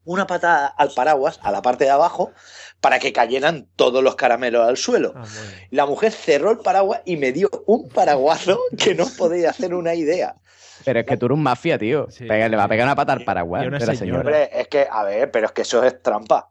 una 0.05 0.27
patada 0.27 0.67
al 0.67 0.90
paraguas, 0.95 1.40
a 1.43 1.51
la 1.51 1.62
parte 1.62 1.85
de 1.85 1.90
abajo, 1.90 2.33
para 2.81 2.99
que 2.99 3.12
cayeran 3.12 3.67
todos 3.77 4.03
los 4.03 4.17
caramelos 4.17 4.67
al 4.67 4.77
suelo. 4.77 5.14
Ah. 5.17 5.25
La 5.71 5.87
mujer 5.87 6.12
cerró 6.12 6.51
el 6.51 6.59
paraguas 6.59 7.01
y 7.05 7.17
me 7.17 7.33
dio 7.33 7.49
un 7.67 7.88
paraguazo 7.88 8.61
que 8.79 8.95
no 8.95 9.05
os 9.05 9.12
podéis 9.12 9.47
hacer 9.47 9.75
una 9.75 9.95
idea. 9.95 10.37
Pero 10.85 11.01
es 11.01 11.07
que 11.07 11.17
tú 11.17 11.27
eres 11.27 11.37
un 11.37 11.43
mafia, 11.43 11.79
tío. 11.79 12.07
Sí, 12.11 12.25
le 12.25 12.57
va 12.57 12.64
a 12.64 12.69
pegar 12.69 12.87
una 12.87 12.95
pata 12.95 13.14
al 13.14 13.25
paraguas 13.25 13.64
Y 13.64 13.69
una 13.69 13.79
de 13.79 13.87
la 13.87 13.95
señora. 13.95 14.23
señora. 14.23 14.38
Hombre, 14.45 14.61
es 14.61 14.69
que, 14.69 14.87
a 14.90 15.03
ver, 15.05 15.31
pero 15.31 15.47
es 15.47 15.53
que 15.53 15.62
eso 15.62 15.83
es 15.83 16.03
trampa. 16.03 16.51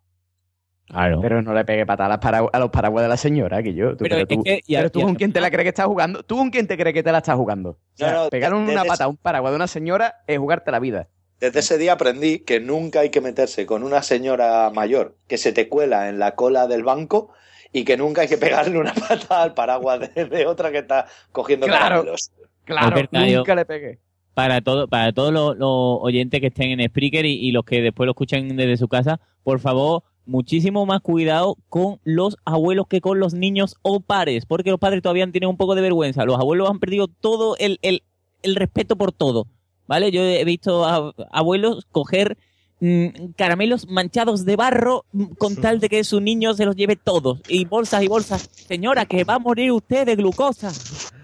Claro. 0.87 1.21
Pero 1.21 1.41
no 1.41 1.53
le 1.53 1.65
pegue 1.65 1.85
patada 1.85 2.19
a, 2.51 2.59
los 2.59 2.69
paraguas 2.69 3.03
de 3.03 3.09
la 3.09 3.17
señora, 3.17 3.63
que 3.63 3.73
yo. 3.73 3.91
Tú, 3.91 4.03
Pero 4.03 4.15
pero 4.15 4.21
es 4.21 4.27
tú, 4.27 4.43
que 4.43 4.61
pero 4.67 4.91
tú 4.91 5.01
con 5.01 5.15
quién 5.15 5.31
te 5.31 5.39
la 5.39 5.49
crees 5.49 5.63
que 5.63 5.69
estás 5.69 5.85
jugando. 5.85 6.23
¿Tú 6.23 6.37
con 6.37 6.49
quién 6.49 6.67
te 6.67 6.77
crees 6.77 6.93
que 6.93 7.03
te 7.03 7.11
la 7.11 7.19
estás 7.19 7.35
jugando? 7.35 7.69
O 7.71 7.77
sea, 7.93 8.11
No, 8.11 8.23
no, 8.25 8.29
pegar 8.29 8.53
una 8.53 8.83
pata 8.83 9.05
a 9.05 9.07
un 9.07 9.17
paraguas 9.17 9.51
de 9.51 9.55
una 9.55 9.67
señora 9.67 10.23
es 10.27 10.37
jugarte 10.37 10.71
la 10.71 10.79
vida. 10.79 11.07
Desde 11.43 11.59
ese 11.59 11.77
día 11.77 11.91
aprendí 11.93 12.39
que 12.39 12.61
nunca 12.61 13.01
hay 13.01 13.09
que 13.09 13.19
meterse 13.19 13.65
con 13.65 13.83
una 13.83 14.01
señora 14.01 14.69
mayor 14.73 15.17
que 15.27 15.37
se 15.37 15.51
te 15.51 15.67
cuela 15.67 16.07
en 16.07 16.17
la 16.17 16.35
cola 16.35 16.67
del 16.67 16.83
banco 16.83 17.31
y 17.73 17.83
que 17.83 17.97
nunca 17.97 18.21
hay 18.21 18.29
que 18.29 18.37
pegarle 18.37 18.77
una 18.79 18.93
pata 19.09 19.43
al 19.43 19.53
paraguas 19.53 19.99
de, 20.15 20.23
de 20.25 20.45
otra 20.45 20.71
que 20.71 20.77
está 20.77 21.05
cogiendo 21.33 21.65
Claro. 21.67 21.81
caramelos. 21.97 22.31
Claro, 22.63 22.95
nunca 23.11 23.27
yo- 23.27 23.55
le 23.55 23.65
pegué. 23.65 23.99
para 24.33 24.61
todo, 24.61 24.87
para 24.87 25.11
todos 25.11 25.33
los, 25.33 25.57
los 25.57 25.97
oyentes 26.01 26.39
que 26.39 26.47
estén 26.47 26.79
en 26.79 26.87
Spreaker 26.87 27.25
y, 27.25 27.33
y 27.33 27.51
los 27.51 27.65
que 27.65 27.81
después 27.81 28.05
lo 28.05 28.11
escuchan 28.13 28.47
desde 28.55 28.77
su 28.77 28.87
casa, 28.87 29.19
por 29.43 29.59
favor, 29.59 30.03
muchísimo 30.25 30.85
más 30.85 31.01
cuidado 31.01 31.57
con 31.67 31.99
los 32.05 32.37
abuelos 32.45 32.87
que 32.87 33.01
con 33.01 33.19
los 33.19 33.33
niños 33.33 33.75
o 33.81 33.99
pares, 33.99 34.45
porque 34.45 34.69
los 34.71 34.79
padres 34.79 35.01
todavía 35.01 35.29
tienen 35.29 35.49
un 35.49 35.57
poco 35.57 35.75
de 35.75 35.81
vergüenza. 35.81 36.23
Los 36.23 36.39
abuelos 36.39 36.69
han 36.69 36.79
perdido 36.79 37.09
todo 37.09 37.57
el, 37.57 37.79
el, 37.81 38.03
el 38.43 38.55
respeto 38.55 38.95
por 38.95 39.11
todo. 39.11 39.45
¿Vale? 39.87 40.11
Yo 40.11 40.21
he 40.23 40.43
visto 40.45 40.85
a 40.85 41.13
abuelos 41.31 41.85
coger 41.91 42.37
mm, 42.79 43.07
caramelos 43.35 43.87
manchados 43.89 44.45
de 44.45 44.55
barro 44.55 45.05
mm, 45.11 45.23
con 45.37 45.55
tal 45.57 45.79
de 45.79 45.89
que 45.89 46.03
su 46.03 46.21
niño 46.21 46.53
se 46.53 46.65
los 46.65 46.75
lleve 46.75 46.95
todos. 46.95 47.41
Y 47.47 47.65
bolsas 47.65 48.01
y 48.03 48.07
bolsas. 48.07 48.49
Señora, 48.53 49.05
que 49.05 49.23
va 49.23 49.35
a 49.35 49.39
morir 49.39 49.71
usted 49.71 50.05
de 50.05 50.15
glucosa. 50.15 50.71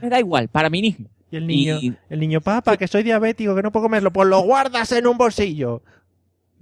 Me 0.01 0.09
da 0.09 0.19
igual, 0.19 0.47
para 0.49 0.69
mí 0.69 0.81
mismo. 0.81 1.07
Y 1.31 1.37
el 1.37 1.47
niño, 1.47 1.77
Y- 1.81 1.93
el 2.09 2.19
niño, 2.19 2.41
papá, 2.41 2.75
que 2.75 2.87
soy 2.87 3.03
diabético, 3.03 3.55
que 3.55 3.61
no 3.61 3.71
puedo 3.71 3.83
comerlo, 3.85 4.11
pues 4.11 4.27
lo 4.27 4.41
guardas 4.41 4.91
en 4.91 5.05
un 5.07 5.17
bolsillo. 5.17 5.81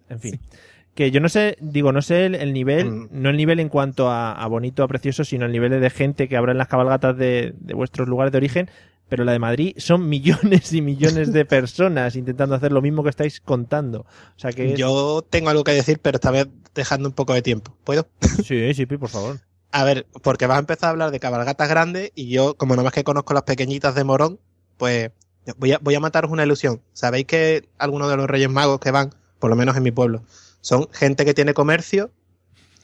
En 0.10 0.20
fin. 0.20 0.40
Que 0.94 1.12
yo 1.12 1.20
no 1.20 1.30
sé, 1.30 1.58
digo, 1.62 1.92
no 1.92 2.02
sé 2.02 2.26
el, 2.26 2.36
el 2.36 2.54
nivel, 2.54 2.90
Mm. 2.90 3.08
no 3.12 3.30
el 3.30 3.38
nivel 3.38 3.60
en 3.60 3.70
cuanto 3.70 4.10
a, 4.10 4.32
a 4.34 4.48
bonito, 4.48 4.84
a 4.84 4.88
precioso, 4.88 5.24
sino 5.24 5.46
el 5.46 5.52
nivel 5.52 5.80
de 5.80 5.90
gente 5.90 6.28
que 6.28 6.36
habrá 6.38 6.52
en 6.54 6.58
las 6.58 6.68
cabalgatas 6.68 7.16
de, 7.18 7.54
de 7.60 7.74
vuestros 7.76 8.08
lugares 8.08 8.32
de 8.32 8.38
origen, 8.40 8.70
pero 9.10 9.24
la 9.24 9.32
de 9.32 9.40
Madrid 9.40 9.74
son 9.78 10.08
millones 10.10 10.74
y 10.74 10.82
millones 10.82 11.32
de 11.34 11.46
personas 11.46 12.16
intentando 12.16 12.56
hacer 12.56 12.72
lo 12.72 12.82
mismo 12.82 13.04
que 13.04 13.10
estáis 13.10 13.40
contando. 13.42 14.02
O 14.02 14.40
sea 14.40 14.52
que 14.52 14.74
es- 14.74 14.80
Yo 14.80 15.26
tengo 15.30 15.50
algo 15.50 15.64
que 15.64 15.72
decir, 15.74 16.00
pero 16.02 16.16
esta 16.18 16.32
vez 16.32 16.48
dejando 16.76 17.10
un 17.10 17.16
poco 17.16 17.34
de 17.34 17.42
tiempo. 17.42 17.76
¿Puedo? 17.84 18.08
Sí, 18.44 18.74
sí, 18.74 18.86
por 18.86 19.10
favor. 19.10 19.40
A 19.72 19.84
ver, 19.84 20.08
porque 20.24 20.48
vas 20.48 20.58
a 20.58 20.60
empezar 20.60 20.88
a 20.88 20.92
hablar 20.92 21.12
de 21.12 21.20
cabalgatas 21.20 21.68
grandes 21.70 22.12
y 22.16 22.30
yo, 22.30 22.56
como 22.56 22.74
nada 22.76 22.84
más 22.86 22.94
que 22.94 23.04
conozco 23.04 23.34
las 23.34 23.44
pequeñitas 23.44 23.96
de 23.96 24.04
Morón, 24.04 24.40
pues 24.78 25.12
voy 25.58 25.74
a, 25.74 25.80
voy 25.80 25.94
a 25.96 26.00
mataros 26.00 26.32
una 26.32 26.44
ilusión. 26.46 26.82
¿Sabéis 26.94 27.26
que 27.26 27.68
algunos 27.78 28.10
de 28.10 28.16
los 28.18 28.28
Reyes 28.28 28.50
Magos 28.50 28.80
que 28.80 28.92
van, 28.92 29.14
por 29.40 29.50
lo 29.50 29.56
menos 29.56 29.76
en 29.76 29.84
mi 29.84 29.92
pueblo, 29.92 30.24
son 30.62 30.88
gente 30.94 31.26
que 31.26 31.34
tiene 31.34 31.54
comercio 31.54 32.12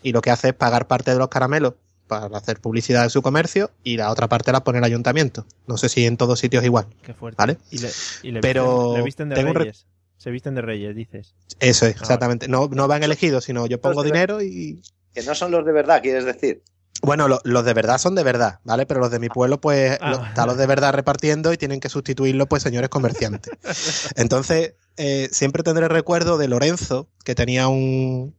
y 0.01 0.11
lo 0.11 0.21
que 0.21 0.31
hace 0.31 0.49
es 0.49 0.53
pagar 0.53 0.87
parte 0.87 1.11
de 1.11 1.17
los 1.17 1.29
caramelos 1.29 1.75
para 2.21 2.37
hacer 2.37 2.59
publicidad 2.59 3.03
de 3.03 3.09
su 3.09 3.21
comercio 3.21 3.71
y 3.83 3.97
la 3.97 4.11
otra 4.11 4.27
parte 4.29 4.51
la 4.51 4.63
pone 4.63 4.77
el 4.79 4.83
ayuntamiento. 4.83 5.45
No 5.67 5.77
sé 5.77 5.89
si 5.89 6.05
en 6.05 6.17
todos 6.17 6.39
sitios 6.39 6.63
igual, 6.63 6.85
Qué 7.01 7.13
fuerte. 7.13 7.37
¿vale? 7.37 7.57
Y 7.71 7.79
le, 7.79 7.89
y 8.23 8.31
le 8.31 8.41
Pero 8.41 9.03
visten, 9.03 9.29
le 9.29 9.35
visten 9.43 9.53
de 9.53 9.53
reyes. 9.53 9.85
Se 10.17 10.31
visten 10.31 10.55
de 10.55 10.61
reyes, 10.61 10.95
dices. 10.95 11.33
Eso 11.59 11.85
es, 11.85 11.95
Ah, 11.95 11.99
exactamente. 12.01 12.47
No, 12.47 12.69
no 12.71 12.87
van 12.87 13.03
elegidos, 13.03 13.43
sino 13.45 13.65
yo 13.67 13.81
pongo 13.81 14.03
dinero 14.03 14.41
y... 14.41 14.81
Que 15.13 15.21
no 15.23 15.35
son 15.35 15.51
los 15.51 15.65
de 15.65 15.71
verdad, 15.73 16.01
quieres 16.01 16.23
decir. 16.25 16.63
Bueno, 17.01 17.27
lo- 17.27 17.41
los 17.43 17.65
de 17.65 17.73
verdad 17.73 17.97
son 17.97 18.15
de 18.15 18.23
verdad, 18.23 18.59
¿vale? 18.63 18.85
Pero 18.85 19.01
los 19.01 19.11
de 19.11 19.19
mi 19.19 19.27
pueblo, 19.27 19.59
pues, 19.59 19.97
Ah. 19.99 20.25
está 20.29 20.45
los 20.45 20.55
de 20.57 20.65
verdad 20.65 20.93
repartiendo 20.93 21.51
y 21.51 21.57
tienen 21.57 21.81
que 21.81 21.89
sustituirlo, 21.89 22.45
pues, 22.47 22.63
señores 22.63 22.89
comerciantes. 22.89 23.51
Entonces, 24.15 24.75
eh, 24.95 25.27
siempre 25.31 25.63
tendré 25.63 25.89
recuerdo 25.89 26.37
de 26.37 26.47
Lorenzo, 26.47 27.09
que 27.25 27.35
tenía 27.35 27.67
un, 27.67 28.33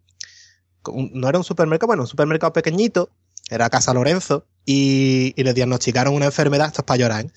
un- 0.87 1.11
No 1.13 1.29
era 1.29 1.37
un 1.39 1.45
supermercado, 1.45 1.89
bueno, 1.89 2.03
un 2.05 2.09
supermercado 2.09 2.53
pequeñito, 2.55 3.11
era 3.51 3.71
Casa 3.71 3.95
Lorenzo, 3.95 4.47
y, 4.67 5.35
y 5.37 5.45
le 5.45 5.53
diagnosticaron 5.53 6.15
una 6.15 6.25
enfermedad, 6.25 6.69
esto 6.69 6.81
es 6.81 6.87
para 6.87 6.99
llorar, 6.99 7.27
¿eh? 7.27 7.31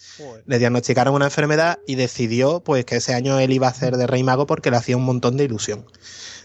Le 0.45 0.59
diagnosticaron 0.59 1.13
una 1.13 1.25
enfermedad 1.25 1.79
y 1.85 1.95
decidió, 1.95 2.61
pues, 2.61 2.85
que 2.85 2.95
ese 2.97 3.13
año 3.13 3.37
él 3.39 3.51
iba 3.51 3.67
a 3.67 3.71
hacer 3.71 3.97
de 3.97 4.07
Rey 4.07 4.23
Mago 4.23 4.45
porque 4.47 4.71
le 4.71 4.77
hacía 4.77 4.95
un 4.95 5.03
montón 5.03 5.35
de 5.35 5.43
ilusión. 5.43 5.85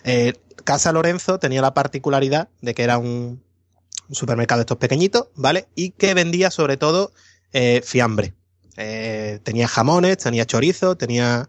Eh, 0.05 0.35
Casa 0.64 0.90
Lorenzo 0.90 1.38
tenía 1.38 1.62
la 1.62 1.72
particularidad 1.72 2.48
de 2.61 2.75
que 2.75 2.83
era 2.83 2.98
un, 2.98 3.42
un 4.09 4.14
supermercado 4.14 4.59
de 4.59 4.62
estos 4.62 4.79
pequeñitos, 4.79 5.29
¿vale? 5.37 5.68
Y 5.77 5.90
que 5.90 6.14
vendía 6.14 6.51
sobre 6.51 6.77
todo 6.77 7.12
eh, 7.53 7.81
fiambre. 7.85 8.35
Eh, 8.77 9.38
tenía 9.44 9.68
jamones, 9.68 10.18
tenía 10.18 10.46
chorizo, 10.46 10.96
tenía... 10.96 11.48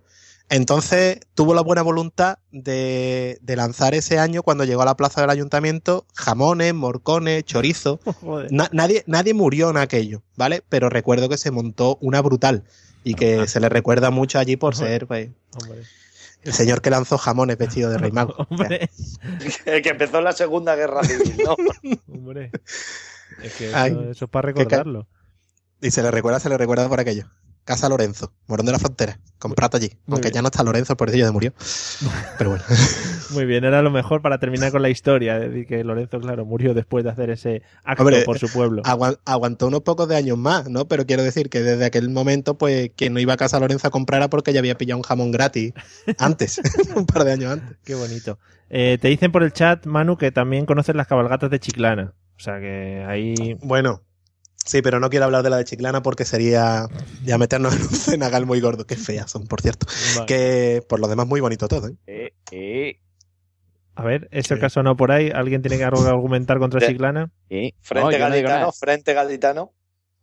Entonces 0.49 1.19
tuvo 1.33 1.55
la 1.55 1.61
buena 1.61 1.81
voluntad 1.81 2.37
de, 2.51 3.39
de 3.41 3.55
lanzar 3.55 3.95
ese 3.95 4.19
año, 4.19 4.43
cuando 4.43 4.65
llegó 4.65 4.83
a 4.83 4.85
la 4.85 4.95
plaza 4.95 5.21
del 5.21 5.29
ayuntamiento, 5.31 6.05
jamones, 6.15 6.73
morcones, 6.75 7.43
chorizo. 7.45 7.99
Na- 8.51 8.69
nadie, 8.71 9.03
nadie 9.07 9.33
murió 9.33 9.69
en 9.71 9.77
aquello, 9.77 10.21
¿vale? 10.35 10.63
Pero 10.69 10.89
recuerdo 10.89 11.27
que 11.29 11.37
se 11.37 11.49
montó 11.51 11.97
una 12.01 12.21
brutal 12.21 12.65
y 13.03 13.15
que 13.15 13.47
se 13.47 13.59
le 13.59 13.69
recuerda 13.69 14.11
mucho 14.11 14.37
allí 14.39 14.55
por 14.55 14.75
ser 14.75 15.07
pues, 15.07 15.29
Hombre. 15.59 15.81
el 16.43 16.53
señor 16.53 16.81
que 16.81 16.89
lanzó 16.89 17.17
jamones 17.17 17.57
vestido 17.57 17.89
de 17.89 17.97
rey 17.97 18.11
mago. 18.13 18.33
O 18.37 18.45
sea, 18.45 18.47
Hombre. 18.49 18.89
El 19.65 19.81
que 19.81 19.89
empezó 19.89 20.21
la 20.21 20.33
Segunda 20.33 20.75
Guerra 20.75 21.03
Civil, 21.03 21.35
¿no? 21.45 21.55
Hombre. 22.13 22.51
Es 23.41 23.53
que 23.55 23.69
eso, 23.69 23.77
Ay, 23.77 23.97
eso 24.11 24.25
es 24.25 24.31
para 24.31 24.47
recordarlo. 24.47 25.07
y 25.81 25.89
se 25.89 26.03
le 26.03 26.11
recuerda, 26.11 26.39
se 26.39 26.49
le 26.49 26.57
recuerda 26.57 26.87
por 26.87 26.99
aquello. 26.99 27.27
Casa 27.65 27.87
Lorenzo, 27.87 28.33
Morón 28.47 28.65
de 28.65 28.71
la 28.73 28.79
Frontera, 28.79 29.19
comprate 29.39 29.77
allí. 29.77 29.91
Aunque 30.09 30.31
ya 30.31 30.41
no 30.41 30.47
está 30.49 30.63
Lorenzo, 30.63 30.97
por 30.97 31.09
eso 31.09 31.17
ya 31.17 31.31
murió. 31.31 31.53
Pero 32.37 32.49
bueno. 32.51 32.63
Muy 33.31 33.45
bien, 33.45 33.63
era 33.63 33.81
lo 33.81 33.89
mejor 33.89 34.21
para 34.21 34.37
terminar 34.37 34.71
con 34.71 34.81
la 34.81 34.89
historia. 34.89 35.37
Es 35.37 35.49
decir, 35.49 35.65
que 35.65 35.83
Lorenzo, 35.83 36.19
claro, 36.19 36.45
murió 36.45 36.73
después 36.73 37.03
de 37.03 37.11
hacer 37.11 37.29
ese 37.29 37.61
acto 37.83 38.03
Hombre, 38.03 38.23
por 38.23 38.37
su 38.37 38.49
pueblo. 38.51 38.81
Agua- 38.85 39.17
aguantó 39.25 39.67
unos 39.67 39.81
pocos 39.81 40.07
de 40.09 40.15
años 40.17 40.37
más, 40.37 40.69
¿no? 40.69 40.87
Pero 40.87 41.05
quiero 41.05 41.23
decir 41.23 41.49
que 41.49 41.61
desde 41.61 41.85
aquel 41.85 42.09
momento, 42.09 42.57
pues, 42.57 42.91
quien 42.95 43.13
no 43.13 43.19
iba 43.19 43.33
a 43.33 43.37
Casa 43.37 43.59
Lorenzo 43.59 43.87
a 43.87 43.91
comprar 43.91 44.19
era 44.21 44.29
porque 44.29 44.51
ya 44.53 44.59
había 44.59 44.77
pillado 44.77 44.97
un 44.97 45.03
jamón 45.03 45.31
gratis 45.31 45.73
antes, 46.19 46.61
un 46.95 47.05
par 47.05 47.23
de 47.23 47.31
años 47.31 47.51
antes. 47.53 47.77
Qué 47.83 47.95
bonito. 47.95 48.39
Eh, 48.69 48.97
te 48.99 49.07
dicen 49.07 49.31
por 49.31 49.43
el 49.43 49.53
chat, 49.53 49.85
Manu, 49.85 50.17
que 50.17 50.31
también 50.31 50.65
conoces 50.65 50.95
las 50.95 51.07
cabalgatas 51.07 51.49
de 51.49 51.59
Chiclana. 51.59 52.13
O 52.35 52.39
sea 52.39 52.59
que 52.59 53.05
ahí. 53.07 53.57
Bueno, 53.61 54.01
Sí, 54.65 54.81
pero 54.81 54.99
no 54.99 55.09
quiero 55.09 55.25
hablar 55.25 55.43
de 55.43 55.49
la 55.49 55.57
de 55.57 55.65
Chiclana 55.65 56.01
porque 56.01 56.25
sería 56.25 56.87
ya 57.23 57.37
meternos 57.37 57.75
en 57.75 57.81
un 57.81 57.89
cenagal 57.89 58.45
muy 58.45 58.61
gordo. 58.61 58.85
Qué 58.85 58.95
feas 58.95 59.29
son, 59.29 59.47
por 59.47 59.61
cierto. 59.61 59.85
Vale. 60.15 60.25
Que 60.25 60.83
por 60.87 60.99
lo 60.99 61.07
demás 61.07 61.27
muy 61.27 61.41
bonito 61.41 61.67
todo, 61.67 61.89
¿eh? 61.89 61.95
Eh, 62.07 62.33
eh, 62.51 62.99
A 63.95 64.03
ver, 64.03 64.27
eso 64.31 64.57
que 64.57 64.65
ha 64.65 64.69
sonado 64.69 64.95
por 64.95 65.11
ahí. 65.11 65.29
¿Alguien 65.33 65.61
tiene 65.61 65.77
que 65.77 65.83
argumentar 65.83 66.59
contra 66.59 66.79
Chiclana? 66.79 67.29
eh. 67.49 67.73
Frente 67.81 68.05
No, 68.05 68.11
no 68.11 68.17
gaditano, 68.17 68.71
frente 68.71 69.13
gaditano. 69.13 69.73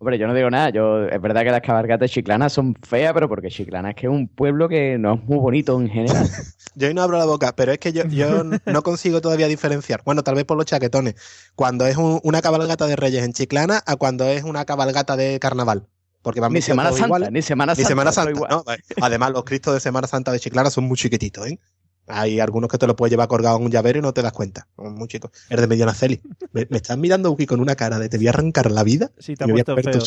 Hombre, 0.02 0.16
yo 0.16 0.26
no 0.26 0.32
digo 0.32 0.48
nada. 0.48 0.70
Yo, 0.70 1.04
es 1.04 1.20
verdad 1.20 1.42
que 1.44 1.50
las 1.50 1.60
cabalgatas 1.60 2.10
chiclanas 2.10 2.54
son 2.54 2.74
feas, 2.74 3.12
pero 3.12 3.28
porque 3.28 3.48
Chiclana 3.48 3.90
es 3.90 3.96
que 3.96 4.06
es 4.06 4.10
un 4.12 4.28
pueblo 4.28 4.66
que 4.66 4.96
no 4.98 5.12
es 5.16 5.24
muy 5.24 5.36
bonito 5.36 5.78
en 5.78 5.90
general. 5.90 6.26
Yo 6.74 6.88
hoy 6.88 6.94
no 6.94 7.02
abro 7.02 7.18
la 7.18 7.26
boca, 7.26 7.52
pero 7.54 7.72
es 7.72 7.78
que 7.78 7.92
yo, 7.92 8.04
yo 8.06 8.42
no 8.64 8.82
consigo 8.82 9.20
todavía 9.20 9.46
diferenciar. 9.48 10.00
Bueno, 10.04 10.22
tal 10.22 10.36
vez 10.36 10.44
por 10.46 10.56
los 10.56 10.64
chaquetones. 10.64 11.16
Cuando 11.54 11.84
es 11.86 11.96
un- 11.98 12.20
una 12.22 12.40
cabalgata 12.40 12.86
de 12.86 12.96
Reyes 12.96 13.24
en 13.24 13.32
Chiclana 13.34 13.82
a 13.84 13.96
cuando 13.96 14.24
es 14.26 14.42
una 14.44 14.64
cabalgata 14.64 15.16
de 15.16 15.38
carnaval. 15.38 15.86
Porque 16.22 16.40
van 16.40 16.52
ni 16.52 16.62
Semana 16.62 16.90
Santa, 16.92 17.06
iguales. 17.06 17.32
ni 17.32 17.42
Semana 17.42 17.72
Ni 17.72 17.76
Santa. 17.76 17.88
Semana 17.88 18.12
todo 18.12 18.24
Santa. 18.24 18.48
¿no? 18.96 19.04
Además, 19.04 19.32
los 19.32 19.44
cristos 19.44 19.74
de 19.74 19.80
Semana 19.80 20.06
Santa 20.06 20.32
de 20.32 20.38
Chiclana 20.38 20.70
son 20.70 20.84
muy 20.84 20.96
chiquititos, 20.96 21.46
¿eh? 21.46 21.58
Hay 22.12 22.40
algunos 22.40 22.70
que 22.70 22.78
te 22.78 22.86
lo 22.86 22.96
puedes 22.96 23.10
llevar 23.10 23.28
colgado 23.28 23.56
en 23.58 23.64
un 23.64 23.70
llavero 23.70 23.98
y 23.98 24.02
no 24.02 24.12
te 24.12 24.22
das 24.22 24.32
cuenta. 24.32 24.66
Muy 24.76 25.08
chicos. 25.08 25.30
El 25.48 25.60
de 25.60 25.66
Medionaceli. 25.66 26.20
Me, 26.52 26.66
me 26.70 26.76
estás 26.78 26.98
mirando 26.98 27.30
Uki 27.30 27.46
con 27.46 27.60
una 27.60 27.76
cara 27.76 27.98
de 27.98 28.08
te 28.08 28.16
voy 28.16 28.26
a 28.26 28.30
arrancar 28.30 28.70
la 28.70 28.82
vida. 28.84 29.10
Sí, 29.18 29.34
te 29.36 29.44
ha 29.44 29.46
puesto 29.48 29.76
feo. 29.76 30.00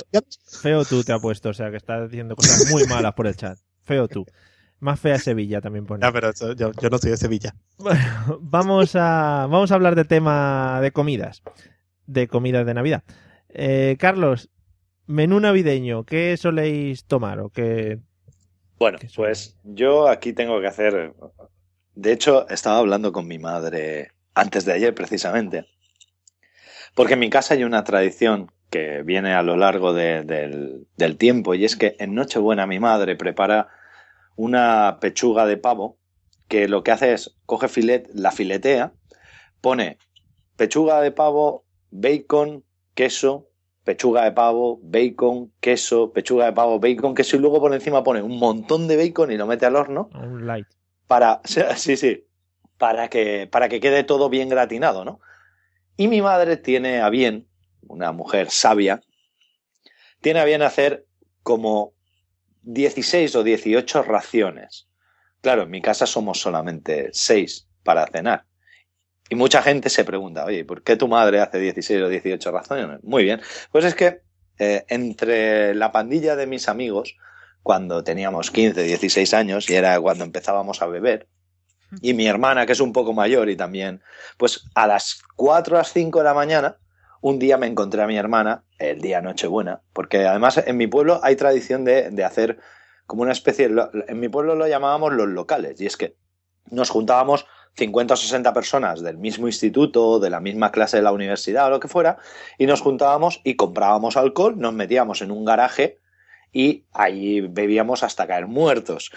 Feo 0.62 0.86
tú 0.86 1.04
te 1.04 1.14
ha 1.14 1.20
puesto, 1.20 1.50
o 1.50 1.54
sea, 1.54 1.72
que 1.72 1.78
estás 1.78 2.10
diciendo 2.10 2.36
cosas 2.36 2.70
muy 2.70 2.86
malas 2.86 3.14
por 3.14 3.28
el 3.28 3.36
chat. 3.36 3.58
Feo 3.84 4.08
tú. 4.08 4.26
Más 4.80 5.00
fea 5.00 5.18
Sevilla 5.18 5.62
también 5.62 5.86
pone. 5.86 6.02
Ya, 6.06 6.12
pero 6.12 6.30
eso- 6.30 6.54
yo, 6.54 6.72
yo 6.74 6.90
no 6.90 6.98
soy 6.98 7.12
de 7.12 7.18
Sevilla. 7.18 7.56
Bueno, 7.78 8.40
vamos 8.42 8.96
a, 8.96 9.48
vamos 9.50 9.72
a 9.72 9.76
hablar 9.76 9.96
de 9.96 10.04
tema 10.04 10.80
de 10.82 10.92
comidas. 10.92 11.42
De 12.06 12.28
comidas 12.28 12.66
de 12.66 12.74
Navidad. 12.74 13.04
Eh, 13.50 13.96
Carlos, 13.98 14.50
menú 15.06 15.40
navideño, 15.40 16.04
¿qué 16.04 16.36
soléis 16.38 17.06
tomar? 17.06 17.40
¿O 17.40 17.50
qué... 17.50 18.00
Bueno, 18.80 18.98
pues 19.16 19.56
yo 19.64 20.10
aquí 20.10 20.34
tengo 20.34 20.60
que 20.60 20.68
hacer. 20.68 21.14
De 21.96 22.12
hecho, 22.12 22.48
estaba 22.50 22.78
hablando 22.80 23.12
con 23.12 23.28
mi 23.28 23.40
madre 23.40 24.12
antes 24.34 24.66
de 24.66 24.74
ayer, 24.74 24.94
precisamente. 24.96 25.68
Porque 26.96 27.14
en 27.14 27.20
mi 27.20 27.30
casa 27.30 27.54
hay 27.54 27.64
una 27.64 27.84
tradición 27.84 28.52
que 28.70 29.04
viene 29.04 29.34
a 29.34 29.44
lo 29.44 29.56
largo 29.56 29.94
de- 29.94 30.24
del, 30.24 30.88
del 30.98 31.18
tiempo, 31.18 31.54
y 31.54 31.66
es 31.66 31.76
que 31.76 31.96
en 32.00 32.16
Nochebuena 32.16 32.66
mi 32.66 32.80
madre 32.80 33.16
prepara 33.16 33.70
una 34.36 34.98
pechuga 35.00 35.46
de 35.46 35.58
pavo 35.58 35.98
que 36.48 36.68
lo 36.68 36.84
que 36.84 36.92
hace 36.92 37.14
es 37.14 37.36
coge 37.46 37.68
filet, 37.68 38.10
la 38.14 38.32
filetea, 38.32 38.94
pone 39.62 39.98
pechuga 40.58 41.02
de 41.02 41.12
pavo, 41.12 41.66
bacon, 41.92 42.64
queso, 42.96 43.48
pechuga 43.84 44.24
de 44.24 44.32
pavo, 44.32 44.80
bacon, 44.82 45.52
queso, 45.60 46.12
pechuga 46.12 46.46
de 46.46 46.54
pavo, 46.54 46.80
bacon, 46.80 47.14
queso 47.16 47.36
y 47.36 47.40
luego 47.40 47.60
por 47.60 47.74
encima 47.74 48.04
pone 48.04 48.22
un 48.22 48.40
montón 48.40 48.88
de 48.88 48.98
bacon 48.98 49.32
y 49.32 49.38
lo 49.38 49.46
mete 49.48 49.66
al 49.68 49.76
horno 49.76 50.10
Un 50.16 50.46
light. 50.48 50.68
Para 51.14 51.42
sí, 51.76 51.96
sí, 51.96 52.26
para 52.80 53.08
que 53.08 53.48
para 53.52 53.70
que 53.70 53.80
quede 53.80 54.04
todo 54.04 54.30
bien 54.30 54.50
gratinado, 54.50 55.06
¿no? 55.06 55.20
Y 55.96 56.08
mi 56.08 56.24
madre 56.24 56.58
tiene 56.58 57.02
a 57.02 57.10
bien, 57.10 57.48
una 57.84 58.12
mujer 58.12 58.50
sabia, 58.50 59.00
tiene 60.22 60.40
a 60.40 60.46
bien 60.46 60.64
hacer 60.64 61.06
como 61.44 61.94
16 62.64 63.36
o 63.36 63.44
18 63.44 64.02
raciones. 64.02 64.88
Claro, 65.42 65.64
en 65.64 65.70
mi 65.70 65.84
casa 65.84 66.08
somos 66.08 66.40
solamente 66.40 67.10
6 67.12 67.68
para 67.84 68.08
cenar. 68.08 68.46
Y 69.30 69.36
mucha 69.36 69.62
gente 69.62 69.92
se 69.92 70.06
pregunta, 70.06 70.46
oye, 70.46 70.66
¿por 70.66 70.82
qué 70.82 70.96
tu 70.96 71.08
madre 71.08 71.42
hace 71.42 71.60
16 71.60 72.02
o 72.02 72.10
18 72.10 72.52
raciones? 72.52 73.04
Muy 73.04 73.24
bien. 73.24 73.40
Pues 73.72 73.86
es 73.86 73.94
que 73.94 74.22
eh, 74.58 74.84
entre 74.88 75.76
la 75.76 75.92
pandilla 75.92 76.36
de 76.36 76.48
mis 76.48 76.68
amigos, 76.68 77.16
cuando 77.64 78.04
teníamos 78.04 78.52
15, 78.52 78.84
16 78.84 79.34
años, 79.34 79.70
y 79.70 79.76
era 79.76 80.00
cuando 80.00 80.26
empezábamos 80.26 80.82
a 80.82 80.88
beber, 80.88 81.28
y 82.02 82.14
mi 82.14 82.28
hermana, 82.28 82.66
que 82.66 82.74
es 82.74 82.80
un 82.80 82.94
poco 82.94 83.14
mayor 83.14 83.50
y 83.50 83.56
también, 83.56 84.02
pues 84.38 84.66
a 84.76 84.88
las 84.88 85.22
4 85.36 85.76
a 85.76 85.80
las 85.80 85.94
5 85.94 86.20
de 86.20 86.24
la 86.24 86.34
mañana, 86.34 86.78
un 87.22 87.40
día 87.40 87.58
me 87.58 87.68
encontré 87.68 88.02
a 88.02 88.08
mi 88.08 88.18
hermana, 88.18 88.64
el 88.80 89.00
día 89.00 89.22
Nochebuena, 89.22 89.82
porque 89.94 90.26
además 90.26 90.62
en 90.66 90.76
mi 90.76 90.88
pueblo 90.88 91.20
hay 91.24 91.36
tradición 91.36 91.86
de, 91.86 92.10
de 92.10 92.24
hacer 92.24 92.60
como 93.06 93.22
una 93.22 93.32
especie, 93.32 93.70
en 94.08 94.20
mi 94.20 94.28
pueblo 94.28 94.56
lo 94.56 94.68
llamábamos 94.68 95.14
los 95.14 95.30
locales, 95.30 95.80
y 95.80 95.86
es 95.86 95.96
que 95.96 96.18
nos 96.70 96.90
juntábamos 96.90 97.46
50 97.76 98.14
o 98.14 98.18
60 98.18 98.54
personas 98.54 99.02
del 99.02 99.18
mismo 99.18 99.48
instituto, 99.48 100.20
de 100.20 100.30
la 100.30 100.40
misma 100.40 100.72
clase 100.72 100.98
de 100.98 101.04
la 101.04 101.12
universidad 101.12 101.68
o 101.68 101.70
lo 101.70 101.80
que 101.80 101.88
fuera, 101.88 102.18
y 102.58 102.66
nos 102.66 102.82
juntábamos 102.82 103.42
y 103.44 103.56
comprábamos 103.56 104.18
alcohol, 104.18 104.60
nos 104.60 104.74
metíamos 104.74 105.22
en 105.22 105.32
un 105.32 105.46
garaje 105.46 106.00
y 106.54 106.86
ahí 106.94 107.42
bebíamos 107.42 108.04
hasta 108.04 108.28
caer 108.28 108.48
muertos. 108.48 109.12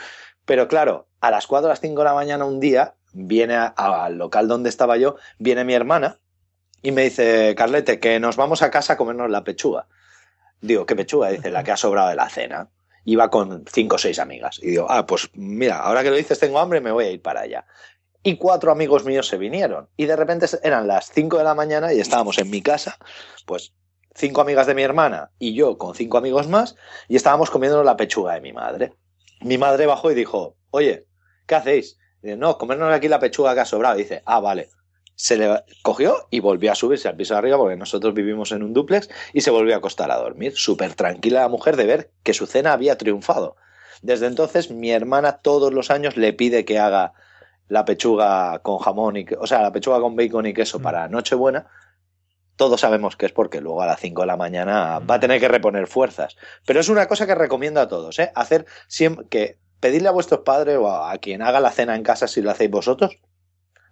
Pero 0.44 0.66
claro, 0.66 1.06
a 1.20 1.30
las 1.30 1.46
4 1.46 1.66
a 1.66 1.70
las 1.70 1.80
5 1.80 2.00
de 2.00 2.04
la 2.04 2.14
mañana 2.14 2.44
un 2.44 2.58
día, 2.58 2.94
viene 3.12 3.56
al 3.76 4.16
local 4.16 4.48
donde 4.48 4.70
estaba 4.70 4.96
yo, 4.96 5.16
viene 5.38 5.64
mi 5.64 5.74
hermana 5.74 6.18
y 6.82 6.92
me 6.92 7.02
dice, 7.02 7.54
Carlete, 7.56 8.00
que 8.00 8.18
nos 8.20 8.36
vamos 8.36 8.62
a 8.62 8.70
casa 8.70 8.94
a 8.94 8.96
comernos 8.96 9.30
la 9.30 9.44
pechuga. 9.44 9.86
Digo, 10.60 10.86
¿qué 10.86 10.96
pechuga? 10.96 11.28
Dice, 11.28 11.50
la 11.50 11.62
que 11.62 11.72
ha 11.72 11.76
sobrado 11.76 12.08
de 12.08 12.16
la 12.16 12.28
cena. 12.28 12.70
Iba 13.04 13.30
con 13.30 13.64
cinco 13.70 13.96
o 13.96 13.98
seis 13.98 14.18
amigas. 14.18 14.58
Y 14.62 14.70
digo, 14.70 14.86
ah, 14.88 15.06
pues 15.06 15.30
mira, 15.34 15.78
ahora 15.78 16.02
que 16.02 16.10
lo 16.10 16.16
dices 16.16 16.38
tengo 16.38 16.58
hambre, 16.58 16.80
me 16.80 16.90
voy 16.90 17.04
a 17.04 17.10
ir 17.10 17.22
para 17.22 17.42
allá. 17.42 17.66
Y 18.22 18.36
cuatro 18.36 18.72
amigos 18.72 19.04
míos 19.04 19.28
se 19.28 19.38
vinieron. 19.38 19.88
Y 19.96 20.06
de 20.06 20.16
repente 20.16 20.46
eran 20.64 20.88
las 20.88 21.12
5 21.12 21.38
de 21.38 21.44
la 21.44 21.54
mañana 21.54 21.92
y 21.92 22.00
estábamos 22.00 22.38
en 22.38 22.50
mi 22.50 22.60
casa, 22.60 22.98
pues 23.46 23.72
cinco 24.16 24.40
amigas 24.40 24.66
de 24.66 24.74
mi 24.74 24.82
hermana 24.82 25.30
y 25.38 25.54
yo 25.54 25.78
con 25.78 25.94
cinco 25.94 26.18
amigos 26.18 26.48
más, 26.48 26.76
y 27.08 27.16
estábamos 27.16 27.50
comiendo 27.50 27.84
la 27.84 27.96
pechuga 27.96 28.34
de 28.34 28.40
mi 28.40 28.52
madre. 28.52 28.92
Mi 29.42 29.58
madre 29.58 29.86
bajó 29.86 30.10
y 30.10 30.14
dijo, 30.14 30.56
oye, 30.70 31.06
¿qué 31.46 31.54
hacéis? 31.54 31.98
Y 32.22 32.28
dice, 32.28 32.38
no, 32.38 32.58
comernos 32.58 32.92
aquí 32.92 33.08
la 33.08 33.20
pechuga 33.20 33.54
que 33.54 33.60
ha 33.60 33.64
sobrado. 33.66 33.98
Y 33.98 34.02
dice, 34.02 34.22
ah, 34.24 34.40
vale. 34.40 34.70
Se 35.14 35.38
le 35.38 35.62
cogió 35.82 36.26
y 36.30 36.40
volvió 36.40 36.72
a 36.72 36.74
subirse 36.74 37.08
al 37.08 37.16
piso 37.16 37.34
de 37.34 37.38
arriba 37.38 37.56
porque 37.56 37.76
nosotros 37.76 38.12
vivimos 38.12 38.52
en 38.52 38.62
un 38.62 38.74
duplex 38.74 39.08
y 39.32 39.40
se 39.40 39.50
volvió 39.50 39.74
a 39.74 39.78
acostar 39.78 40.10
a 40.10 40.16
dormir. 40.16 40.54
Súper 40.56 40.94
tranquila 40.94 41.40
la 41.40 41.48
mujer 41.48 41.76
de 41.76 41.86
ver 41.86 42.10
que 42.22 42.34
su 42.34 42.46
cena 42.46 42.72
había 42.72 42.98
triunfado. 42.98 43.56
Desde 44.02 44.26
entonces 44.26 44.70
mi 44.70 44.90
hermana 44.90 45.38
todos 45.38 45.72
los 45.72 45.90
años 45.90 46.18
le 46.18 46.34
pide 46.34 46.66
que 46.66 46.78
haga 46.78 47.14
la 47.68 47.84
pechuga 47.86 48.58
con 48.58 48.78
jamón 48.78 49.16
y, 49.16 49.26
o 49.38 49.46
sea, 49.46 49.62
la 49.62 49.72
pechuga 49.72 50.00
con 50.00 50.16
bacon 50.16 50.46
y 50.46 50.54
queso 50.54 50.80
para 50.80 51.08
Nochebuena. 51.08 51.66
Todos 52.56 52.80
sabemos 52.80 53.16
que 53.16 53.26
es 53.26 53.32
porque 53.32 53.60
luego 53.60 53.82
a 53.82 53.86
las 53.86 54.00
5 54.00 54.22
de 54.22 54.26
la 54.26 54.36
mañana 54.36 54.98
va 54.98 55.14
a 55.16 55.20
tener 55.20 55.38
que 55.40 55.48
reponer 55.48 55.86
fuerzas. 55.86 56.36
Pero 56.66 56.80
es 56.80 56.88
una 56.88 57.06
cosa 57.06 57.26
que 57.26 57.34
recomiendo 57.34 57.80
a 57.80 57.88
todos, 57.88 58.18
¿eh? 58.18 58.32
Hacer 58.34 58.66
siempre 58.88 59.26
que 59.28 59.58
pedirle 59.80 60.08
a 60.08 60.12
vuestros 60.12 60.40
padres 60.40 60.78
o 60.78 60.88
a, 60.90 61.12
a 61.12 61.18
quien 61.18 61.42
haga 61.42 61.60
la 61.60 61.70
cena 61.70 61.94
en 61.94 62.02
casa 62.02 62.26
si 62.28 62.40
lo 62.42 62.50
hacéis 62.50 62.70
vosotros, 62.70 63.16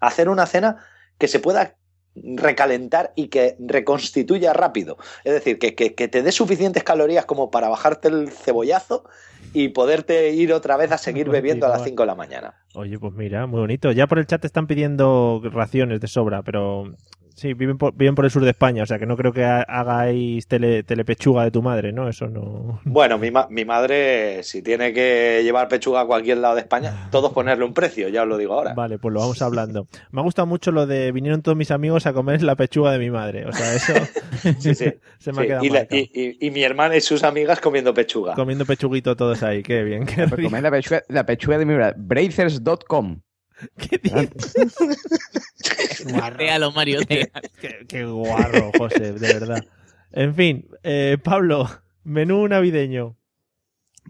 hacer 0.00 0.28
una 0.28 0.46
cena 0.46 0.78
que 1.18 1.28
se 1.28 1.38
pueda 1.40 1.76
recalentar 2.16 3.12
y 3.16 3.28
que 3.28 3.56
reconstituya 3.58 4.52
rápido. 4.52 4.96
Es 5.24 5.32
decir, 5.34 5.58
que, 5.58 5.74
que- 5.74 5.94
que 5.94 6.08
te 6.08 6.22
dé 6.22 6.32
suficientes 6.32 6.84
calorías 6.84 7.26
como 7.26 7.50
para 7.50 7.68
bajarte 7.68 8.08
el 8.08 8.30
cebollazo 8.30 9.04
y 9.52 9.68
poderte 9.68 10.30
ir 10.32 10.52
otra 10.52 10.76
vez 10.76 10.90
a 10.92 10.98
seguir 10.98 11.28
bebiendo 11.28 11.66
a 11.66 11.70
las 11.70 11.82
5 11.84 12.02
de 12.02 12.06
la 12.06 12.14
mañana. 12.14 12.54
Oye, 12.74 12.98
pues 12.98 13.12
mira, 13.14 13.46
muy 13.46 13.60
bonito. 13.60 13.92
Ya 13.92 14.06
por 14.06 14.18
el 14.18 14.26
chat 14.26 14.40
te 14.40 14.46
están 14.46 14.66
pidiendo 14.66 15.40
raciones 15.44 16.00
de 16.00 16.06
sobra, 16.08 16.42
pero 16.42 16.94
sí, 17.34 17.52
viven 17.54 17.76
por, 17.78 17.94
viven 17.94 18.14
por 18.14 18.24
el 18.24 18.30
sur 18.30 18.42
de 18.44 18.50
España, 18.50 18.82
o 18.82 18.86
sea 18.86 18.98
que 18.98 19.06
no 19.06 19.16
creo 19.16 19.32
que 19.32 19.44
ha- 19.44 19.62
hagáis 19.62 20.46
tele, 20.46 20.82
telepechuga 20.82 21.44
de 21.44 21.50
tu 21.50 21.62
madre, 21.62 21.92
¿no? 21.92 22.08
Eso 22.08 22.28
no. 22.28 22.80
Bueno, 22.84 23.18
mi, 23.18 23.30
ma- 23.30 23.46
mi 23.50 23.64
madre, 23.64 24.42
si 24.42 24.62
tiene 24.62 24.92
que 24.92 25.40
llevar 25.42 25.68
pechuga 25.68 26.00
a 26.02 26.06
cualquier 26.06 26.38
lado 26.38 26.54
de 26.54 26.62
España, 26.62 27.08
todos 27.10 27.32
ponerle 27.32 27.64
un 27.64 27.74
precio, 27.74 28.08
ya 28.08 28.22
os 28.22 28.28
lo 28.28 28.36
digo 28.38 28.54
ahora. 28.54 28.74
Vale, 28.74 28.98
pues 28.98 29.12
lo 29.12 29.20
vamos 29.20 29.42
hablando. 29.42 29.86
Me 30.10 30.20
ha 30.20 30.24
gustado 30.24 30.46
mucho 30.46 30.70
lo 30.72 30.86
de 30.86 31.12
vinieron 31.12 31.42
todos 31.42 31.56
mis 31.58 31.70
amigos 31.70 32.06
a 32.06 32.12
comer 32.12 32.42
la 32.42 32.56
pechuga 32.56 32.92
de 32.92 32.98
mi 32.98 33.10
madre. 33.10 33.46
O 33.46 33.52
sea, 33.52 33.74
eso 33.74 33.92
Sí, 34.60 34.74
sí. 34.74 34.92
se 35.18 35.32
me 35.32 35.38
ha 35.38 35.42
Sí, 35.42 35.46
quedado 35.48 35.64
y, 35.64 35.70
la- 35.70 35.86
y- 35.90 36.10
y- 36.14 36.46
y 36.46 36.50
mi 36.50 36.62
hermana 36.62 36.96
y 36.96 37.00
sus 37.00 37.22
amigas 37.24 37.60
comiendo 37.60 37.92
pechuga. 37.94 38.34
Comiendo 38.34 38.64
pechuguito 38.64 39.16
todos 39.16 39.42
ahí, 39.42 39.62
qué 39.62 39.82
bien, 39.82 40.06
qué 40.06 40.14
Pues 40.28 40.30
rico. 40.32 40.48
comer 40.50 40.62
la 40.62 40.70
pechuga, 40.70 41.02
la 41.08 41.26
pechuga 41.26 41.58
de 41.58 41.66
mi 41.66 41.74
verdad. 41.74 41.94
Brazers.com. 41.98 43.20
¿Qué? 43.76 43.98
Téalo, 46.36 46.72
Mario, 46.72 47.00
qué, 47.08 47.30
qué 47.88 48.04
guarro, 48.04 48.70
José, 48.78 49.12
de 49.12 49.34
verdad. 49.34 49.64
En 50.12 50.34
fin, 50.34 50.66
eh, 50.82 51.18
Pablo, 51.22 51.68
menú 52.04 52.46
navideño. 52.48 53.16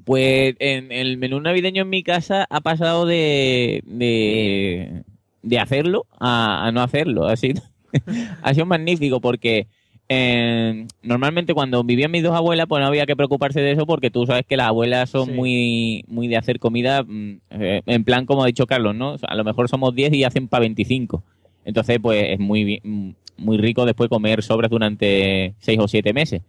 Pues 0.04 0.56
en 0.58 0.90
el 0.90 1.18
menú 1.18 1.40
navideño 1.40 1.82
en 1.82 1.90
mi 1.90 2.02
casa 2.02 2.46
ha 2.50 2.60
pasado 2.60 3.06
de, 3.06 3.82
de, 3.86 5.04
de 5.42 5.58
hacerlo 5.58 6.06
a, 6.18 6.66
a 6.66 6.72
no 6.72 6.82
hacerlo. 6.82 7.26
Ha 7.26 7.36
sido, 7.36 7.62
ha 8.42 8.54
sido 8.54 8.66
magnífico 8.66 9.20
porque 9.20 9.68
eh, 10.08 10.86
normalmente 11.02 11.54
cuando 11.54 11.82
vivían 11.82 12.10
mis 12.10 12.22
dos 12.22 12.34
abuelas 12.34 12.66
pues 12.68 12.80
no 12.82 12.86
había 12.88 13.06
que 13.06 13.16
preocuparse 13.16 13.60
de 13.60 13.72
eso 13.72 13.86
porque 13.86 14.10
tú 14.10 14.26
sabes 14.26 14.44
que 14.46 14.56
las 14.56 14.68
abuelas 14.68 15.08
son 15.10 15.26
Sí. 15.28 15.32
muy, 15.32 16.04
muy 16.08 16.28
de 16.28 16.36
hacer 16.36 16.58
comida 16.58 17.02
mm, 17.02 17.40
eh, 17.50 17.82
en 17.86 18.04
plan 18.04 18.26
como 18.26 18.42
ha 18.42 18.46
dicho 18.46 18.66
Carlos, 18.66 18.94
¿no? 18.94 19.12
O 19.14 19.18
sea, 19.18 19.28
a 19.30 19.34
lo 19.34 19.44
mejor 19.44 19.68
somos 19.68 19.94
10 19.94 20.12
y 20.12 20.24
hacen 20.24 20.48
para 20.48 20.60
25. 20.62 21.22
Entonces 21.64 21.98
pues 22.02 22.24
es 22.30 22.38
muy, 22.38 22.80
mm, 22.84 23.10
muy 23.38 23.56
rico 23.58 23.84
después 23.86 24.08
comer 24.10 24.42
sobras 24.42 24.70
durante 24.70 25.54
6 25.58 25.78
o 25.80 25.88
7 25.88 26.12
meses. 26.12 26.42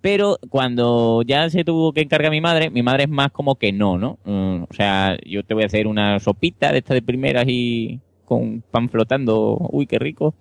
Pero 0.00 0.38
cuando 0.48 1.22
ya 1.22 1.48
se 1.50 1.64
tuvo 1.64 1.92
que 1.92 2.00
encargar 2.00 2.32
mi 2.32 2.40
madre, 2.40 2.70
mi 2.70 2.82
madre 2.82 3.04
es 3.04 3.08
más 3.10 3.30
como 3.30 3.54
que 3.54 3.72
no, 3.72 3.98
¿no? 3.98 4.18
Mm, 4.24 4.64
o 4.64 4.74
sea, 4.74 5.16
yo 5.24 5.44
te 5.44 5.54
voy 5.54 5.62
a 5.62 5.66
hacer 5.66 5.86
una 5.86 6.18
sopita 6.18 6.72
de 6.72 6.78
esta 6.78 6.94
de 6.94 7.02
primeras 7.02 7.44
y 7.46 8.00
con 8.24 8.62
pan 8.68 8.88
flotando, 8.88 9.58
uy, 9.70 9.86
qué 9.86 9.98
rico. 10.00 10.34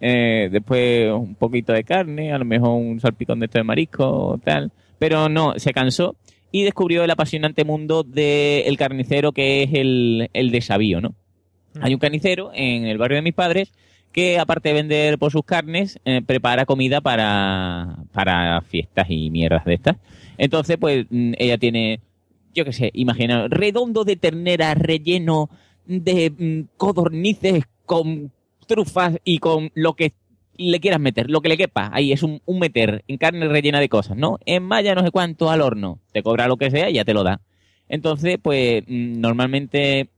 Eh, 0.00 0.48
después 0.52 1.10
un 1.12 1.34
poquito 1.34 1.72
de 1.72 1.84
carne, 1.84 2.32
a 2.32 2.38
lo 2.38 2.44
mejor 2.44 2.70
un 2.70 3.00
salpicón 3.00 3.40
de 3.40 3.46
esto 3.46 3.58
de 3.58 3.64
marisco, 3.64 4.40
tal. 4.44 4.72
Pero 4.98 5.28
no, 5.28 5.54
se 5.56 5.72
cansó 5.72 6.16
y 6.50 6.62
descubrió 6.62 7.04
el 7.04 7.10
apasionante 7.10 7.64
mundo 7.64 8.02
del 8.02 8.76
carnicero 8.76 9.32
que 9.32 9.64
es 9.64 9.74
el, 9.74 10.30
el 10.32 10.50
desavío, 10.50 11.00
¿no? 11.00 11.14
Hay 11.80 11.94
un 11.94 12.00
carnicero 12.00 12.50
en 12.54 12.86
el 12.86 12.98
barrio 12.98 13.16
de 13.16 13.22
mis 13.22 13.34
padres 13.34 13.72
que 14.12 14.38
aparte 14.38 14.70
de 14.70 14.74
vender 14.74 15.18
por 15.18 15.30
sus 15.30 15.44
carnes, 15.44 16.00
eh, 16.04 16.22
prepara 16.24 16.64
comida 16.64 17.00
para, 17.00 17.98
para 18.12 18.60
fiestas 18.62 19.06
y 19.10 19.30
mierdas 19.30 19.64
de 19.64 19.74
estas. 19.74 19.96
Entonces, 20.38 20.76
pues 20.78 21.06
mm, 21.10 21.34
ella 21.38 21.58
tiene, 21.58 22.00
yo 22.54 22.64
qué 22.64 22.72
sé, 22.72 22.90
imagina, 22.94 23.46
redondo 23.48 24.04
de 24.04 24.16
ternera 24.16 24.74
relleno 24.74 25.50
de 25.86 26.30
mm, 26.30 26.76
codornices 26.76 27.64
con 27.84 28.32
trufas 28.68 29.18
y 29.24 29.38
con 29.40 29.72
lo 29.74 29.94
que 29.94 30.12
le 30.56 30.78
quieras 30.80 31.00
meter, 31.00 31.28
lo 31.30 31.40
que 31.40 31.48
le 31.48 31.56
quepa. 31.56 31.90
Ahí 31.92 32.12
es 32.12 32.22
un, 32.22 32.40
un 32.46 32.58
meter 32.60 33.02
en 33.08 33.16
carne 33.16 33.48
rellena 33.48 33.80
de 33.80 33.88
cosas, 33.88 34.16
¿no? 34.16 34.38
En 34.46 34.62
malla 34.62 34.94
no 34.94 35.02
sé 35.02 35.10
cuánto 35.10 35.50
al 35.50 35.60
horno. 35.62 35.98
Te 36.12 36.22
cobra 36.22 36.46
lo 36.48 36.56
que 36.56 36.70
sea 36.70 36.90
y 36.90 36.94
ya 36.94 37.04
te 37.04 37.14
lo 37.14 37.24
da. 37.24 37.40
Entonces, 37.88 38.38
pues 38.40 38.82
mm, 38.86 39.20
normalmente 39.20 40.08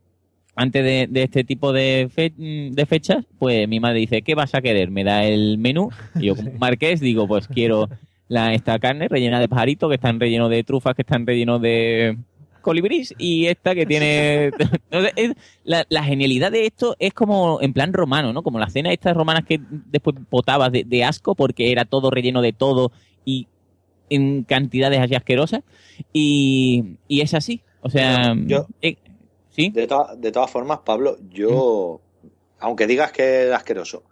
antes 0.56 0.84
de, 0.84 1.06
de 1.08 1.22
este 1.22 1.44
tipo 1.44 1.72
de, 1.72 2.08
fe- 2.12 2.32
mm, 2.36 2.72
de 2.72 2.86
fechas, 2.86 3.24
pues 3.38 3.66
mi 3.68 3.80
madre 3.80 4.00
dice, 4.00 4.22
¿qué 4.22 4.34
vas 4.34 4.54
a 4.54 4.60
querer? 4.60 4.90
Me 4.90 5.04
da 5.04 5.24
el 5.24 5.56
menú. 5.58 5.90
Y 6.16 6.26
yo, 6.26 6.36
como 6.36 6.50
marqués, 6.58 7.00
digo, 7.00 7.26
pues 7.28 7.46
quiero 7.48 7.88
la, 8.28 8.52
esta 8.54 8.78
carne 8.78 9.08
rellena 9.08 9.40
de 9.40 9.48
pajarito, 9.48 9.88
que 9.88 9.94
están 9.96 10.18
rellenos 10.20 10.50
de 10.50 10.64
trufas, 10.64 10.94
que 10.94 11.02
están 11.02 11.26
rellenos 11.26 11.60
de 11.62 12.16
colibrís, 12.60 13.14
y 13.18 13.46
esta 13.46 13.74
que 13.74 13.86
tiene... 13.86 14.50
La, 15.64 15.86
la 15.88 16.02
genialidad 16.04 16.50
de 16.52 16.66
esto 16.66 16.96
es 16.98 17.12
como 17.14 17.60
en 17.62 17.72
plan 17.72 17.92
romano, 17.92 18.32
¿no? 18.32 18.42
Como 18.42 18.58
las 18.58 18.72
cenas 18.72 18.92
estas 18.92 19.16
romanas 19.16 19.44
que 19.46 19.60
después 19.68 20.16
botabas 20.30 20.72
de, 20.72 20.84
de 20.84 21.04
asco 21.04 21.34
porque 21.34 21.70
era 21.70 21.84
todo 21.84 22.10
relleno 22.10 22.42
de 22.42 22.52
todo 22.52 22.90
y 23.24 23.46
en 24.08 24.42
cantidades 24.44 24.98
así 25.00 25.14
asquerosas. 25.14 25.62
Y, 26.12 26.96
y 27.06 27.20
es 27.20 27.34
así. 27.34 27.60
O 27.82 27.90
sea, 27.90 28.34
Yo- 28.46 28.66
eh, 28.82 28.96
¿sí? 29.50 29.70
De, 29.70 29.86
to- 29.86 30.08
de 30.16 30.32
todas 30.32 30.50
formas, 30.50 30.80
Pablo, 30.84 31.16
yo, 31.30 32.00
aunque 32.58 32.86
digas 32.86 33.12
que 33.12 33.46
es 33.48 33.52
asqueroso, 33.52 34.02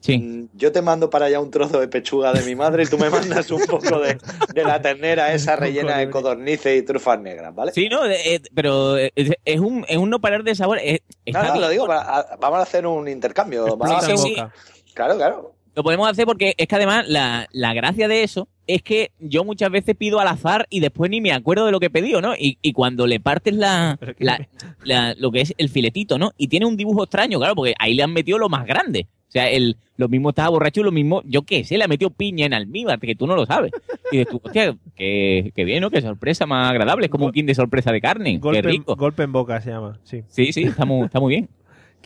Sí. 0.00 0.16
mm, 0.18 0.48
yo 0.54 0.70
te 0.70 0.80
mando 0.80 1.10
para 1.10 1.26
allá 1.26 1.40
un 1.40 1.50
trozo 1.50 1.80
de 1.80 1.88
pechuga 1.88 2.32
de 2.32 2.42
mi 2.44 2.54
madre 2.54 2.84
y 2.84 2.86
tú 2.86 2.98
me 2.98 3.10
mandas 3.10 3.50
un 3.50 3.60
poco 3.66 3.98
de, 3.98 4.16
de 4.54 4.64
la 4.64 4.80
ternera 4.80 5.32
esa 5.34 5.56
rellena 5.56 5.98
de 5.98 6.08
codornices 6.08 6.78
y 6.78 6.82
trufas 6.84 7.20
negras, 7.20 7.52
¿vale? 7.54 7.72
Sí, 7.72 7.88
no, 7.88 8.06
eh, 8.06 8.34
eh, 8.36 8.40
pero 8.54 8.96
es, 8.96 9.10
es 9.44 9.58
un, 9.60 9.84
es 9.88 9.96
un 9.96 10.08
no 10.10 10.20
parar 10.20 10.44
de 10.44 10.54
sabor. 10.54 10.78
es- 10.82 11.00
está 11.24 11.40
No, 11.42 11.46
no, 11.48 11.52
bien. 11.54 11.62
lo 11.62 11.68
digo, 11.70 11.86
para- 11.86 12.36
vamos 12.40 12.58
a 12.60 12.62
hacer 12.62 12.86
un 12.86 13.08
intercambio. 13.08 13.76
Vamos 13.76 13.90
a 13.90 13.98
hacer 13.98 14.14
un-. 14.14 14.50
Claro, 14.94 15.16
claro. 15.16 15.52
Lo 15.74 15.82
podemos 15.82 16.08
hacer 16.10 16.26
porque 16.26 16.54
es 16.56 16.66
que 16.68 16.74
además 16.76 17.06
la, 17.08 17.48
la 17.52 17.72
gracia 17.74 18.08
de 18.08 18.22
eso 18.22 18.48
es 18.68 18.82
que 18.82 19.10
yo 19.18 19.42
muchas 19.44 19.70
veces 19.70 19.96
pido 19.96 20.20
al 20.20 20.28
azar 20.28 20.66
y 20.70 20.78
después 20.78 21.10
ni 21.10 21.20
me 21.20 21.32
acuerdo 21.32 21.66
de 21.66 21.72
lo 21.72 21.80
que 21.80 21.86
he 21.86 21.90
pedido, 21.90 22.20
¿no? 22.20 22.34
Y, 22.36 22.58
y 22.62 22.72
cuando 22.72 23.06
le 23.08 23.18
partes 23.18 23.54
la, 23.54 23.98
la- 24.18 24.46
la- 24.84 25.14
lo 25.14 25.32
que 25.32 25.40
es 25.40 25.54
el 25.58 25.68
filetito, 25.70 26.18
¿no? 26.18 26.32
Y 26.38 26.46
tiene 26.48 26.66
un 26.66 26.76
dibujo 26.76 27.02
extraño, 27.02 27.38
claro, 27.38 27.54
porque 27.56 27.74
ahí 27.80 27.94
le 27.94 28.02
han 28.04 28.12
metido 28.12 28.38
lo 28.38 28.48
más 28.48 28.64
grande. 28.66 29.08
O 29.28 29.30
sea, 29.30 29.50
el, 29.50 29.76
lo 29.98 30.08
mismo 30.08 30.30
estaba 30.30 30.48
borracho 30.48 30.80
y 30.80 30.84
lo 30.84 30.92
mismo, 30.92 31.20
yo 31.26 31.42
qué 31.42 31.62
sé, 31.64 31.76
le 31.76 31.84
ha 31.84 31.88
metido 31.88 32.08
piña 32.10 32.46
en 32.46 32.54
almíbar, 32.54 32.98
que 32.98 33.14
tú 33.14 33.26
no 33.26 33.36
lo 33.36 33.44
sabes. 33.44 33.72
Y 34.10 34.16
dices 34.18 34.30
tú, 34.32 34.40
hostia, 34.42 34.74
qué, 34.96 35.52
qué 35.54 35.64
bien, 35.64 35.82
¿no? 35.82 35.90
Qué 35.90 36.00
sorpresa 36.00 36.46
más 36.46 36.70
agradable. 36.70 37.06
Es 37.06 37.10
como 37.10 37.26
un 37.26 37.32
kin 37.32 37.44
de 37.44 37.54
sorpresa 37.54 37.92
de 37.92 38.00
carne. 38.00 38.38
Golpe, 38.38 38.62
qué 38.62 38.68
rico. 38.68 38.96
golpe 38.96 39.22
en 39.24 39.32
boca 39.32 39.60
se 39.60 39.70
llama, 39.70 39.98
sí. 40.02 40.22
Sí, 40.28 40.52
sí, 40.54 40.62
está 40.62 40.86
muy, 40.86 41.04
está 41.06 41.20
muy 41.20 41.34
bien. 41.34 41.48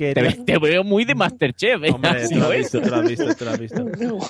Que 0.03 0.15
Te, 0.15 0.21
te- 0.21 0.29
ve- 0.29 0.45
te 0.45 0.59
veo 0.59 0.83
muy 0.83 1.05
de 1.05 1.15
Masterchef, 1.15 1.81
¿eh? 1.85 1.91
Hombre, 1.93 2.29
lo 2.35 2.47
has 2.47 2.57
visto, 2.57 2.81
tú 2.81 2.91
lo 2.91 2.97
has 2.97 3.09
visto, 3.09 3.35
tú 3.37 3.45
lo 3.45 3.51
has 3.53 3.59
visto. 3.61 3.85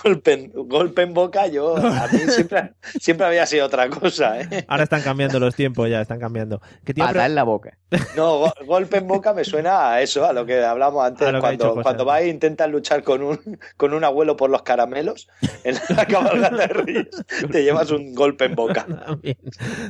golpe, 0.05 0.33
en, 0.35 0.53
golpe 0.69 1.01
en 1.03 1.15
boca, 1.15 1.47
yo 1.47 1.77
a 1.79 2.09
mí 2.13 2.19
siempre, 2.29 2.73
siempre 3.01 3.27
había 3.27 3.47
sido 3.47 3.65
otra 3.67 3.89
cosa, 3.89 4.39
¿eh? 4.39 4.65
Ahora 4.69 4.83
están 4.85 5.01
cambiando 5.01 5.41
los 5.41 5.55
tiempos 5.55 5.89
ya, 5.89 6.03
están 6.03 6.21
cambiando. 6.21 6.61
Que 6.85 6.93
te 6.93 7.01
iba 7.01 7.07
a 7.07 7.09
Patada 7.09 7.25
pre- 7.25 7.31
en 7.31 7.35
la 7.37 7.43
boca. 7.45 7.79
No, 8.17 8.39
go- 8.39 8.53
golpe 8.67 8.99
en 8.99 9.07
boca 9.07 9.33
me 9.33 9.45
suena 9.45 9.93
a 9.93 10.03
eso, 10.03 10.27
a 10.27 10.33
lo 10.35 10.45
que 10.45 10.63
hablamos 10.63 11.05
antes, 11.07 11.27
cuando, 11.41 11.75
cuando 11.83 12.05
vas 12.05 12.21
e 12.23 12.29
intentas 12.29 12.71
luchar 12.71 13.03
con 13.03 13.23
un, 13.23 13.59
con 13.79 13.95
un 13.95 14.05
abuelo 14.05 14.37
por 14.37 14.51
los 14.51 14.63
caramelos 14.63 15.29
en 15.65 15.77
la 15.97 16.05
cabalgata 16.07 16.57
de 16.57 16.67
Reyes, 16.67 17.09
te 17.51 17.63
llevas 17.65 17.91
un 17.91 18.15
golpe 18.15 18.45
en 18.45 18.55
boca. 18.55 18.87
También, 19.07 19.37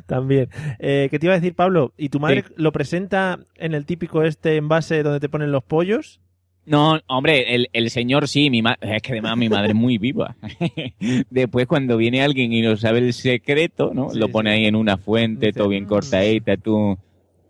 también. 0.07 0.49
Eh, 0.78 1.09
¿Qué 1.11 1.18
te 1.18 1.26
iba 1.26 1.35
a 1.35 1.39
decir, 1.39 1.55
Pablo? 1.55 1.93
¿Y 1.97 2.09
tu 2.09 2.20
madre 2.20 2.45
Sí. 2.47 2.55
lo 2.57 2.72
presenta 2.72 3.39
en 3.57 3.74
el 3.74 3.87
típico 3.87 4.22
este 4.24 4.57
envase 4.57 5.03
donde 5.03 5.20
te 5.20 5.28
ponen 5.28 5.53
los 5.53 5.62
pollos? 5.73 6.20
No, 6.66 7.01
hombre, 7.09 7.55
el, 7.55 7.68
el 7.73 7.89
señor 7.91 8.29
sí, 8.29 8.51
mi 8.51 8.61
ma- 8.62 8.77
es 8.81 9.01
que 9.03 9.12
además 9.12 9.37
mi 9.39 9.49
madre 9.49 9.68
es 9.70 9.75
muy 9.75 9.97
viva. 9.97 10.37
Después 11.31 11.66
cuando 11.66 11.97
viene 11.97 12.23
alguien 12.23 12.53
y 12.53 12.61
no 12.61 12.77
sabe 12.77 12.99
el 12.99 13.12
secreto, 13.14 13.93
¿no? 13.95 14.11
Sí, 14.11 14.18
Lo 14.18 14.29
pone 14.29 14.51
sí. 14.51 14.57
ahí 14.59 14.66
en 14.66 14.77
una 14.77 14.97
fuente, 14.99 15.53
todo 15.53 15.68
bien 15.68 15.85
"Mm". 15.85 15.89
cortadita, 15.89 16.57
tú... 16.59 16.99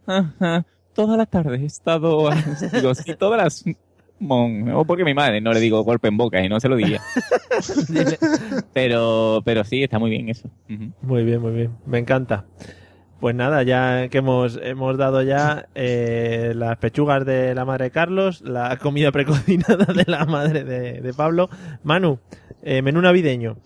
Ajá, 0.06 0.64
toda 0.94 1.16
la 1.16 1.26
tarde 1.26 1.58
he 1.62 1.66
estado... 1.66 2.30
Digo, 2.72 2.94
sí, 2.94 3.14
todas 3.18 3.42
las... 3.42 3.64
Mon, 4.20 4.70
o 4.70 4.84
porque 4.84 5.04
mi 5.04 5.14
madre 5.14 5.40
no 5.40 5.52
le 5.52 5.58
digo 5.58 5.82
golpe 5.82 6.06
en 6.06 6.16
boca 6.16 6.40
y 6.42 6.48
no 6.48 6.60
se 6.60 6.68
lo 6.68 6.76
diría. 6.76 7.00
pero, 8.72 9.42
pero 9.44 9.64
sí, 9.64 9.82
está 9.82 9.98
muy 9.98 10.10
bien 10.10 10.28
eso. 10.28 10.48
Muy 11.02 11.24
bien, 11.24 11.40
muy 11.42 11.52
bien. 11.52 11.70
Me 11.86 11.98
encanta. 11.98 12.44
Pues 13.22 13.36
nada, 13.36 13.62
ya 13.62 14.08
que 14.08 14.18
hemos, 14.18 14.58
hemos 14.60 14.98
dado 14.98 15.22
ya 15.22 15.68
eh, 15.76 16.54
las 16.56 16.76
pechugas 16.78 17.24
de 17.24 17.54
la 17.54 17.64
madre 17.64 17.84
de 17.84 17.90
Carlos, 17.92 18.40
la 18.40 18.76
comida 18.78 19.12
precocinada 19.12 19.84
de 19.84 20.02
la 20.08 20.24
madre 20.24 20.64
de, 20.64 21.00
de 21.00 21.14
Pablo. 21.14 21.48
Manu, 21.84 22.18
eh, 22.64 22.82
menú 22.82 23.00
navideño. 23.00 23.58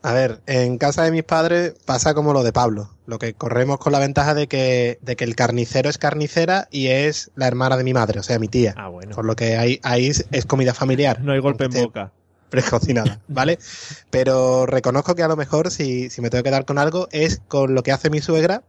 A 0.00 0.14
ver, 0.14 0.40
en 0.46 0.78
casa 0.78 1.02
de 1.02 1.10
mis 1.10 1.24
padres 1.24 1.74
pasa 1.84 2.14
como 2.14 2.32
lo 2.32 2.42
de 2.42 2.54
Pablo. 2.54 2.88
Lo 3.04 3.18
que 3.18 3.34
corremos 3.34 3.78
con 3.80 3.92
la 3.92 3.98
ventaja 3.98 4.32
de 4.32 4.46
que, 4.46 4.98
de 5.02 5.14
que 5.14 5.24
el 5.24 5.36
carnicero 5.36 5.90
es 5.90 5.98
carnicera 5.98 6.66
y 6.70 6.86
es 6.86 7.30
la 7.34 7.48
hermana 7.48 7.76
de 7.76 7.84
mi 7.84 7.92
madre, 7.92 8.20
o 8.20 8.22
sea, 8.22 8.38
mi 8.38 8.48
tía. 8.48 8.72
Ah, 8.78 8.88
bueno. 8.88 9.14
Por 9.14 9.26
lo 9.26 9.36
que 9.36 9.58
ahí, 9.58 9.78
ahí 9.82 10.06
es, 10.06 10.46
comida 10.46 10.72
familiar. 10.72 11.20
No 11.20 11.32
hay 11.32 11.40
golpe 11.40 11.66
en 11.66 11.72
boca. 11.72 12.12
Precocinada, 12.48 13.20
¿vale? 13.28 13.58
Pero 14.08 14.64
reconozco 14.64 15.14
que 15.14 15.22
a 15.22 15.28
lo 15.28 15.36
mejor, 15.36 15.70
si, 15.70 16.08
si 16.08 16.22
me 16.22 16.30
tengo 16.30 16.44
que 16.44 16.50
dar 16.50 16.64
con 16.64 16.78
algo, 16.78 17.08
es 17.12 17.42
con 17.46 17.74
lo 17.74 17.82
que 17.82 17.92
hace 17.92 18.08
mi 18.08 18.22
suegra, 18.22 18.62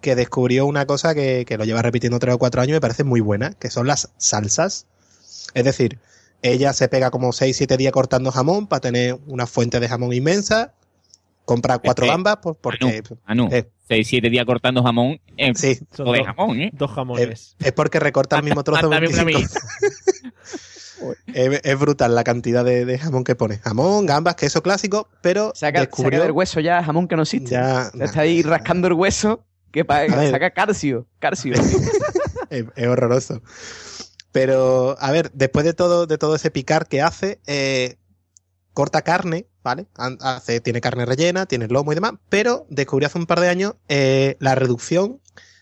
que 0.00 0.14
descubrió 0.14 0.66
una 0.66 0.86
cosa 0.86 1.14
que, 1.14 1.44
que 1.46 1.56
lo 1.58 1.64
lleva 1.64 1.82
repitiendo 1.82 2.18
tres 2.18 2.34
o 2.34 2.38
cuatro 2.38 2.60
años 2.60 2.70
y 2.70 2.74
me 2.74 2.80
parece 2.80 3.04
muy 3.04 3.20
buena, 3.20 3.52
que 3.54 3.70
son 3.70 3.86
las 3.86 4.12
salsas. 4.18 4.86
Es 5.54 5.64
decir, 5.64 5.98
ella 6.42 6.72
se 6.72 6.88
pega 6.88 7.10
como 7.10 7.28
6-7 7.32 7.76
días 7.76 7.92
cortando 7.92 8.30
jamón 8.30 8.66
para 8.66 8.80
tener 8.80 9.18
una 9.26 9.46
fuente 9.46 9.80
de 9.80 9.88
jamón 9.88 10.12
inmensa. 10.12 10.74
Compra 11.44 11.78
cuatro 11.78 12.06
gambas 12.08 12.38
pues, 12.42 12.56
porque... 12.60 13.02
Ah, 13.24 13.34
no. 13.34 13.48
eh, 13.52 13.68
Seis, 13.88 14.08
siete 14.08 14.28
días 14.30 14.44
cortando 14.44 14.82
jamón. 14.82 15.20
eh, 15.36 15.52
sí, 15.54 15.78
Son 15.96 16.10
de 16.12 16.18
dos- 16.18 16.26
jamón, 16.26 16.60
¿eh? 16.60 16.70
Dos 16.72 16.90
jamones. 16.90 17.28
es, 17.28 17.56
es 17.66 17.72
porque 17.72 18.00
recorta 18.00 18.36
el 18.36 18.42
mismo 18.42 18.64
trozo. 18.64 18.88
25. 18.88 19.38
es, 21.32 21.60
es 21.62 21.78
brutal 21.78 22.14
la 22.14 22.24
cantidad 22.24 22.64
de, 22.64 22.84
de 22.84 22.98
jamón 22.98 23.22
que 23.24 23.36
pone. 23.36 23.58
Jamón, 23.58 24.06
gambas, 24.06 24.34
queso 24.34 24.62
clásico, 24.62 25.08
pero 25.20 25.52
Saca, 25.54 25.80
descubrió... 25.80 26.18
saca 26.18 26.24
del 26.24 26.32
hueso 26.32 26.58
ya 26.60 26.82
jamón 26.82 27.06
que 27.06 27.16
no 27.16 27.22
existe. 27.22 27.50
Ya, 27.50 27.90
Ya 27.94 28.04
Está 28.04 28.20
ahí 28.22 28.42
rascando 28.42 28.88
el 28.88 28.94
hueso 28.94 29.44
que 29.76 29.84
pa- 29.84 30.00
A 30.00 30.06
ver. 30.16 30.30
saca 30.30 30.50
calcio. 30.50 31.06
Calcio. 31.18 31.54
es, 32.50 32.64
es 32.74 32.86
horroroso. 32.88 33.42
Pero, 34.32 34.96
a 35.00 35.10
ver, 35.12 35.30
después 35.32 35.64
de 35.64 35.72
todo, 35.72 36.06
de 36.06 36.18
todo 36.18 36.34
ese 36.36 36.50
picar 36.50 36.88
que 36.88 37.00
hace, 37.00 37.40
eh, 37.46 37.96
corta 38.74 39.02
carne, 39.02 39.46
¿vale? 39.62 39.86
Hace, 40.20 40.60
tiene 40.60 40.80
carne 40.82 41.06
rellena, 41.06 41.46
tiene 41.46 41.68
lomo 41.68 41.92
y 41.92 41.94
demás, 41.94 42.12
pero 42.28 42.66
descubrió 42.68 43.06
hace 43.06 43.18
un 43.18 43.26
par 43.26 43.40
de 43.40 43.48
años 43.48 43.74
eh, 43.88 44.36
la 44.40 44.54
reducción 44.54 45.20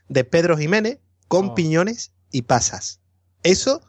de 0.09 0.25
Pedro 0.25 0.57
Jiménez 0.57 0.99
con 1.29 1.51
Oh. 1.51 1.55
piñones 1.55 2.13
y 2.33 2.43
pasas. 2.43 3.01
Eso 3.45 3.81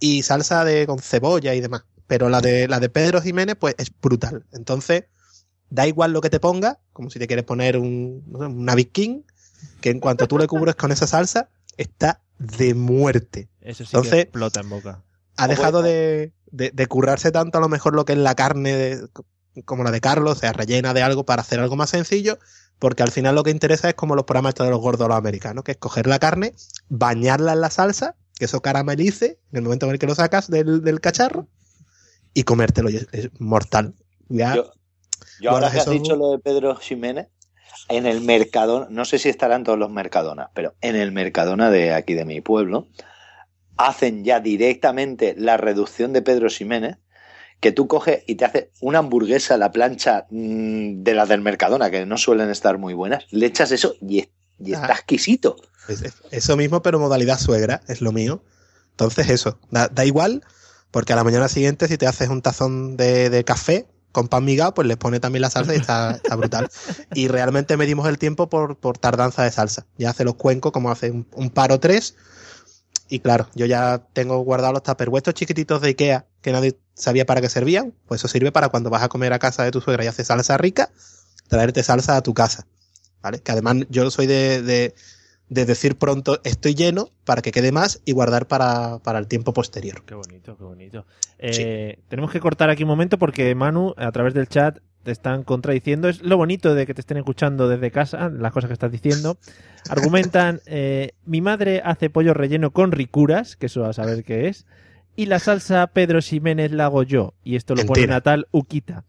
y 0.00 0.22
salsa 0.22 0.64
de 0.64 0.86
con 0.86 0.98
cebolla 1.00 1.54
y 1.54 1.60
demás. 1.60 1.84
Pero 2.06 2.28
la 2.28 2.40
de 2.40 2.66
la 2.68 2.80
de 2.80 2.88
Pedro 2.88 3.20
Jiménez, 3.20 3.56
pues 3.58 3.74
es 3.78 3.90
brutal. 4.00 4.46
Entonces, 4.52 5.04
da 5.70 5.86
igual 5.86 6.12
lo 6.12 6.20
que 6.22 6.30
te 6.30 6.40
ponga, 6.40 6.80
como 6.94 7.10
si 7.10 7.18
te 7.18 7.26
quieres 7.26 7.44
poner 7.44 7.76
un, 7.76 8.22
una 8.34 8.74
Big 8.74 8.90
King, 8.92 9.22
que 9.80 9.90
en 9.90 10.00
cuanto 10.00 10.26
tú 10.28 10.38
le 10.38 10.46
cubres 10.46 10.74
con 10.74 10.92
esa 10.92 11.06
salsa, 11.06 11.48
está 11.76 12.20
de 12.38 12.74
muerte. 12.74 13.48
Eso 13.60 13.84
sí 13.84 13.90
Entonces- 13.92 14.12
que 14.12 14.20
explota 14.22 14.60
en 14.60 14.70
boca. 14.70 15.02
Ha 15.36 15.48
dejado 15.48 15.82
de, 15.82 16.32
de- 16.52 16.70
de 16.70 16.86
currarse 16.86 17.32
tanto 17.32 17.58
a 17.58 17.60
lo 17.60 17.68
mejor 17.68 17.94
lo 17.94 18.04
que 18.04 18.12
es 18.12 18.18
la 18.18 18.34
carne 18.34 18.72
de- 18.74 19.08
como 19.64 19.84
la 19.84 19.90
de 19.90 20.00
Carlos, 20.00 20.36
o 20.36 20.40
sea, 20.40 20.52
rellena 20.52 20.94
de 20.94 21.02
algo 21.02 21.24
para 21.24 21.42
hacer 21.42 21.60
algo 21.60 21.76
más 21.76 21.90
sencillo, 21.90 22.38
porque 22.78 23.02
al 23.04 23.10
final 23.12 23.34
lo 23.36 23.42
que 23.44 23.50
interesa 23.50 23.88
es 23.88 23.94
como 23.94 24.14
los 24.16 24.24
programas 24.24 24.50
estos 24.50 24.66
de 24.66 24.70
los 24.72 24.80
gordos 24.80 25.06
los 25.08 25.16
americanos, 25.16 25.62
que 25.64 25.72
es 25.72 25.78
coger 25.78 26.06
la 26.08 26.18
carne, 26.18 26.54
bañarla 26.88 27.52
en 27.52 27.60
la 27.60 27.70
salsa, 27.70 28.16
que 28.36 28.46
eso 28.46 28.60
caramelice 28.62 29.38
en 29.52 29.58
el 29.58 29.62
momento 29.62 29.86
en 29.86 29.92
el 29.92 29.98
que 30.00 30.06
lo 30.06 30.14
sacas 30.16 30.50
del, 30.50 30.82
del 30.82 31.00
cacharro 31.00 31.46
y 32.32 32.42
comértelo. 32.42 32.90
y 32.90 32.96
es, 32.96 33.06
es 33.12 33.30
mortal. 33.38 33.94
Ya, 34.28 34.56
Yo, 34.56 34.72
Yo 35.40 35.50
ahora 35.50 35.70
que 35.70 35.76
has 35.78 35.82
eso- 35.84 35.92
dicho 35.92 36.16
lo 36.16 36.32
de 36.32 36.38
Pedro 36.40 36.74
Jiménez, 36.76 37.28
en 37.88 38.06
el 38.06 38.20
Mercadona, 38.20 38.86
no 38.90 39.04
sé 39.04 39.18
si 39.18 39.28
estarán 39.28 39.64
todos 39.64 39.78
los 39.78 39.90
Mercadonas, 39.90 40.48
pero 40.54 40.74
en 40.80 40.96
el 40.96 41.12
Mercadona 41.12 41.70
de 41.70 41.92
aquí 41.92 42.14
de 42.14 42.24
mi 42.24 42.40
pueblo, 42.40 42.88
hacen 43.76 44.24
ya 44.24 44.40
directamente 44.40 45.34
la 45.36 45.56
reducción 45.56 46.12
de 46.12 46.22
Pedro 46.22 46.48
Jiménez, 46.48 46.98
que 47.60 47.72
tú 47.72 47.88
coges 47.88 48.22
y 48.26 48.34
te 48.34 48.44
haces 48.44 48.66
una 48.80 48.98
hamburguesa 48.98 49.54
a 49.54 49.58
la 49.58 49.72
plancha 49.72 50.26
mm, 50.30 51.02
de 51.02 51.14
las 51.14 51.28
del 51.28 51.40
Mercadona, 51.40 51.90
que 51.90 52.04
no 52.06 52.18
suelen 52.18 52.50
estar 52.50 52.78
muy 52.78 52.94
buenas, 52.94 53.24
le 53.30 53.46
echas 53.46 53.72
eso 53.72 53.94
y, 54.00 54.20
es- 54.20 54.28
y 54.58 54.72
está 54.72 54.92
exquisito. 54.92 55.56
Es- 55.88 56.02
es- 56.02 56.14
eso 56.30 56.56
mismo, 56.56 56.82
pero 56.82 56.98
modalidad 56.98 57.38
suegra, 57.38 57.80
es 57.88 58.00
lo 58.00 58.12
mío. 58.12 58.42
Entonces, 58.90 59.28
eso, 59.30 59.58
da, 59.70 59.88
da 59.88 60.04
igual, 60.04 60.42
porque 60.90 61.12
a 61.12 61.16
la 61.16 61.24
mañana 61.24 61.48
siguiente, 61.48 61.88
si 61.88 61.98
te 61.98 62.06
haces 62.06 62.28
un 62.28 62.42
tazón 62.42 62.96
de, 62.96 63.28
de 63.30 63.44
café 63.44 63.86
con 64.14 64.28
pan 64.28 64.44
migado, 64.44 64.72
pues 64.74 64.86
les 64.86 64.96
pone 64.96 65.18
también 65.18 65.42
la 65.42 65.50
salsa 65.50 65.74
y 65.74 65.78
está, 65.78 66.12
está 66.22 66.36
brutal. 66.36 66.70
Y 67.14 67.26
realmente 67.26 67.76
medimos 67.76 68.08
el 68.08 68.16
tiempo 68.16 68.48
por, 68.48 68.78
por 68.78 68.96
tardanza 68.96 69.42
de 69.42 69.50
salsa. 69.50 69.86
Ya 69.98 70.10
hace 70.10 70.24
los 70.24 70.36
cuencos, 70.36 70.70
como 70.70 70.90
hace 70.90 71.10
un, 71.10 71.26
un 71.32 71.50
par 71.50 71.72
o 71.72 71.80
tres. 71.80 72.14
Y 73.08 73.18
claro, 73.18 73.48
yo 73.54 73.66
ya 73.66 74.06
tengo 74.12 74.38
guardados 74.38 74.72
los 74.72 74.82
tupperware 74.84 75.34
chiquititos 75.34 75.82
de 75.82 75.88
Ikea 75.88 76.26
que 76.40 76.52
nadie 76.52 76.78
sabía 76.94 77.26
para 77.26 77.40
qué 77.40 77.48
servían. 77.48 77.92
Pues 78.06 78.20
eso 78.20 78.28
sirve 78.28 78.52
para 78.52 78.68
cuando 78.68 78.88
vas 78.88 79.02
a 79.02 79.08
comer 79.08 79.32
a 79.32 79.40
casa 79.40 79.64
de 79.64 79.72
tu 79.72 79.80
suegra 79.80 80.04
y 80.04 80.06
hace 80.06 80.24
salsa 80.24 80.56
rica, 80.58 80.90
traerte 81.48 81.82
salsa 81.82 82.16
a 82.16 82.22
tu 82.22 82.34
casa. 82.34 82.66
¿Vale? 83.20 83.40
Que 83.40 83.50
además 83.50 83.78
yo 83.90 84.08
soy 84.12 84.26
de, 84.28 84.62
de, 84.62 84.94
de 85.48 85.66
decir 85.66 85.96
pronto 85.96 86.40
estoy 86.44 86.74
lleno 86.74 87.10
para 87.24 87.42
que 87.42 87.52
quede 87.52 87.70
más 87.70 88.00
y 88.04 88.12
guardar 88.12 88.46
para, 88.46 88.98
para 89.00 89.18
el 89.18 89.26
tiempo 89.26 89.52
posterior. 89.52 90.02
Qué 90.04 90.14
bonito, 90.14 90.56
qué 90.56 90.64
bonito. 90.64 91.06
Eh, 91.38 91.98
Tenemos 92.08 92.30
que 92.30 92.40
cortar 92.40 92.70
aquí 92.70 92.82
un 92.82 92.88
momento 92.88 93.18
porque 93.18 93.54
Manu, 93.54 93.94
a 93.96 94.10
través 94.12 94.34
del 94.34 94.48
chat, 94.48 94.78
te 95.02 95.12
están 95.12 95.44
contradiciendo. 95.44 96.08
Es 96.08 96.22
lo 96.22 96.36
bonito 96.36 96.74
de 96.74 96.86
que 96.86 96.94
te 96.94 97.00
estén 97.00 97.18
escuchando 97.18 97.68
desde 97.68 97.90
casa, 97.90 98.30
las 98.30 98.52
cosas 98.52 98.68
que 98.68 98.72
estás 98.72 98.90
diciendo. 98.90 99.36
Argumentan, 99.88 100.60
eh, 100.66 101.12
mi 101.26 101.40
madre 101.40 101.82
hace 101.84 102.10
pollo 102.10 102.34
relleno 102.34 102.72
con 102.72 102.90
ricuras, 102.90 103.56
que 103.56 103.66
eso 103.66 103.84
a 103.84 103.92
saber 103.92 104.24
qué 104.24 104.48
es, 104.48 104.66
y 105.14 105.26
la 105.26 105.38
salsa 105.38 105.86
Pedro 105.88 106.20
Ximénez 106.20 106.72
la 106.72 106.86
hago 106.86 107.02
yo. 107.02 107.34
Y 107.44 107.56
esto 107.56 107.74
lo 107.74 107.84
pone. 107.84 108.06
Natal 108.06 108.48
Uquita. 108.50 109.04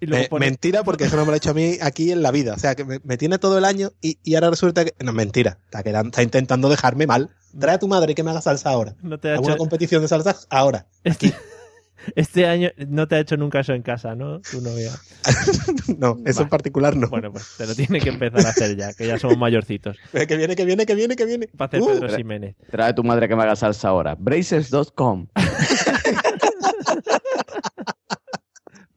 Y 0.00 0.06
luego 0.06 0.22
Me- 0.24 0.28
pone- 0.28 0.46
Mentira, 0.46 0.84
porque 0.84 1.04
eso 1.04 1.16
no 1.16 1.22
me 1.22 1.28
lo 1.28 1.32
ha 1.34 1.36
hecho 1.38 1.50
a 1.50 1.54
mí 1.54 1.76
aquí 1.82 2.12
en 2.12 2.22
la 2.22 2.30
vida. 2.30 2.54
O 2.54 2.58
sea, 2.58 2.74
que 2.74 2.84
me, 2.84 3.00
me 3.04 3.16
tiene 3.16 3.38
todo 3.38 3.58
el 3.58 3.64
año 3.64 3.90
y, 4.00 4.18
y 4.22 4.34
ahora 4.36 4.50
resulta 4.50 4.84
que. 4.84 4.94
No, 5.04 5.12
mentira. 5.12 5.58
Está, 5.64 5.82
quedando- 5.82 6.10
está 6.10 6.22
intentando 6.22 6.68
dejarme 6.68 7.06
mal. 7.06 7.30
Trae 7.58 7.74
a 7.76 7.78
tu 7.78 7.88
madre 7.88 8.14
que 8.14 8.22
me 8.22 8.30
haga 8.30 8.40
salsa 8.40 8.70
ahora. 8.70 8.94
no 9.02 9.18
te 9.18 9.30
ha 9.30 9.36
hecho, 9.36 9.56
competición 9.56 10.02
de 10.02 10.08
salsas 10.08 10.46
ahora. 10.50 10.86
este, 11.02 11.32
este 12.14 12.46
año 12.46 12.70
no 12.88 13.08
te 13.08 13.16
ha 13.16 13.20
hecho 13.20 13.36
nunca 13.36 13.60
eso 13.60 13.72
en 13.72 13.82
casa, 13.82 14.14
¿no? 14.14 14.40
Tu 14.40 14.60
novia. 14.60 14.92
No, 15.98 16.18
eso 16.26 16.42
en 16.42 16.48
particular 16.50 16.94
no. 16.96 17.08
Bueno, 17.08 17.32
pues 17.32 17.54
te 17.56 17.66
lo 17.66 17.74
tiene 17.74 17.98
que 18.00 18.10
empezar 18.10 18.44
a 18.46 18.50
hacer 18.50 18.76
ya, 18.76 18.92
que 18.92 19.06
ya 19.06 19.18
somos 19.18 19.36
mayorcitos. 19.38 19.96
Que 20.12 20.36
viene, 20.36 20.54
que 20.54 20.64
viene, 20.66 20.84
que 20.86 20.94
viene, 20.94 21.16
que 21.16 21.24
viene. 21.24 21.48
Para 21.56 21.68
hacer 21.68 21.80
Uh, 21.82 21.86
Pedro 21.88 22.14
Ximénez. 22.14 22.54
Trae 22.70 22.90
a 22.90 22.94
tu 22.94 23.02
madre 23.02 23.26
que 23.26 23.34
me 23.34 23.42
haga 23.42 23.56
salsa 23.56 23.88
ahora. 23.88 24.14
Braces.com. 24.14 25.26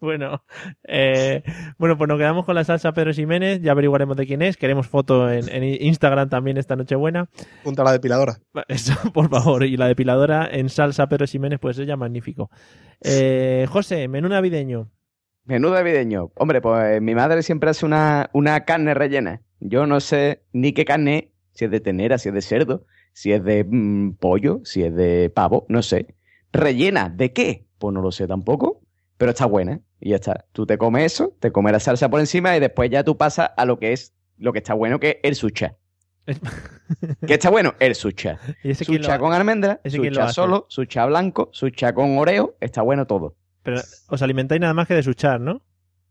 Bueno, 0.01 0.43
eh, 0.83 1.43
bueno, 1.77 1.95
pues 1.95 2.07
nos 2.07 2.17
quedamos 2.17 2.43
con 2.43 2.55
la 2.55 2.63
salsa 2.63 2.91
Pedro 2.91 3.13
Ximénez, 3.13 3.61
ya 3.61 3.71
averiguaremos 3.71 4.17
de 4.17 4.25
quién 4.25 4.41
es, 4.41 4.57
queremos 4.57 4.87
foto 4.87 5.31
en, 5.31 5.47
en 5.47 5.63
Instagram 5.63 6.27
también 6.27 6.57
esta 6.57 6.75
Nochebuena. 6.75 7.29
Junto 7.63 7.83
a 7.83 7.85
la 7.85 7.91
depiladora. 7.91 8.39
Eso, 8.67 8.95
por 9.13 9.29
favor, 9.29 9.63
y 9.63 9.77
la 9.77 9.87
depiladora 9.87 10.49
en 10.51 10.69
salsa 10.69 11.07
Pedro 11.07 11.27
Ximénez, 11.27 11.59
pues 11.59 11.77
ella 11.77 11.97
magnífico. 11.97 12.49
Eh, 12.99 13.67
José, 13.69 14.07
menú 14.07 14.27
navideño. 14.27 14.89
Menú 15.45 15.69
navideño. 15.69 16.31
Hombre, 16.33 16.61
pues 16.61 16.99
mi 16.99 17.13
madre 17.13 17.43
siempre 17.43 17.69
hace 17.69 17.85
una, 17.85 18.31
una 18.33 18.65
carne 18.65 18.95
rellena. 18.95 19.43
Yo 19.59 19.85
no 19.85 19.99
sé 19.99 20.41
ni 20.51 20.73
qué 20.73 20.83
carne, 20.83 21.17
es, 21.17 21.57
si 21.59 21.65
es 21.65 21.71
de 21.71 21.79
tenera, 21.79 22.17
si 22.17 22.29
es 22.29 22.33
de 22.33 22.41
cerdo, 22.41 22.87
si 23.13 23.33
es 23.33 23.43
de 23.43 23.63
mm, 23.69 24.13
pollo, 24.13 24.61
si 24.63 24.81
es 24.81 24.95
de 24.95 25.29
pavo, 25.29 25.67
no 25.69 25.83
sé. 25.83 26.15
¿Rellena 26.51 27.09
de 27.09 27.33
qué? 27.33 27.67
Pues 27.77 27.93
no 27.93 28.01
lo 28.01 28.11
sé 28.11 28.25
tampoco, 28.25 28.81
pero 29.17 29.29
está 29.29 29.45
buena. 29.45 29.81
Y 30.01 30.09
ya 30.09 30.15
está. 30.15 30.45
Tú 30.51 30.65
te 30.65 30.77
comes 30.77 31.05
eso, 31.13 31.33
te 31.39 31.51
comes 31.51 31.71
la 31.71 31.79
salsa 31.79 32.09
por 32.09 32.19
encima 32.19 32.57
y 32.57 32.59
después 32.59 32.89
ya 32.89 33.03
tú 33.03 33.15
pasas 33.17 33.51
a 33.55 33.65
lo 33.65 33.77
que 33.79 33.93
es 33.93 34.13
lo 34.37 34.51
que 34.51 34.59
está 34.59 34.73
bueno, 34.73 34.99
que 34.99 35.11
es 35.11 35.17
el 35.23 35.35
sucha. 35.35 35.75
¿Qué 37.27 37.33
está 37.35 37.49
bueno? 37.49 37.73
El 37.79 37.95
sucha. 37.95 38.39
¿Y 38.63 38.71
ese 38.71 38.83
Sucha 38.85 39.15
ha- 39.15 39.19
con 39.19 39.33
almendra, 39.33 39.79
ese 39.83 39.97
sucha 39.97 40.29
solo, 40.29 40.65
sucha 40.69 41.05
blanco, 41.05 41.49
sucha 41.53 41.93
con 41.93 42.17
oreo, 42.17 42.55
está 42.59 42.81
bueno 42.81 43.05
todo. 43.07 43.35
Pero 43.63 43.79
os 44.07 44.21
alimentáis 44.21 44.59
nada 44.59 44.73
más 44.73 44.87
que 44.87 44.95
de 44.95 45.03
suchar, 45.03 45.39
¿no? 45.39 45.61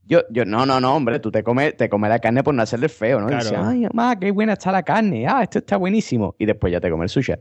Yo, 0.05 0.22
yo, 0.30 0.45
no, 0.45 0.66
no, 0.66 0.80
no, 0.80 0.95
hombre, 0.97 1.20
tú 1.20 1.30
te 1.30 1.43
comes, 1.43 1.76
te 1.76 1.88
comes 1.88 2.11
la 2.11 2.18
carne 2.18 2.43
por 2.43 2.55
no 2.55 2.62
hacerle 2.62 2.88
feo, 2.88 3.20
¿no? 3.20 3.26
Y 3.26 3.30
Claro. 3.30 3.45
dices, 3.45 3.59
ay, 3.61 3.80
mamá, 3.93 4.18
qué 4.18 4.30
buena 4.30 4.55
está 4.55 4.72
la 4.72 4.82
carne, 4.82 5.26
ah, 5.28 5.43
esto 5.43 5.59
está 5.59 5.76
buenísimo. 5.76 6.34
Y 6.38 6.47
después 6.47 6.72
ya 6.72 6.80
te 6.80 6.91
comes 6.91 7.05
el 7.05 7.22
sushi. 7.22 7.32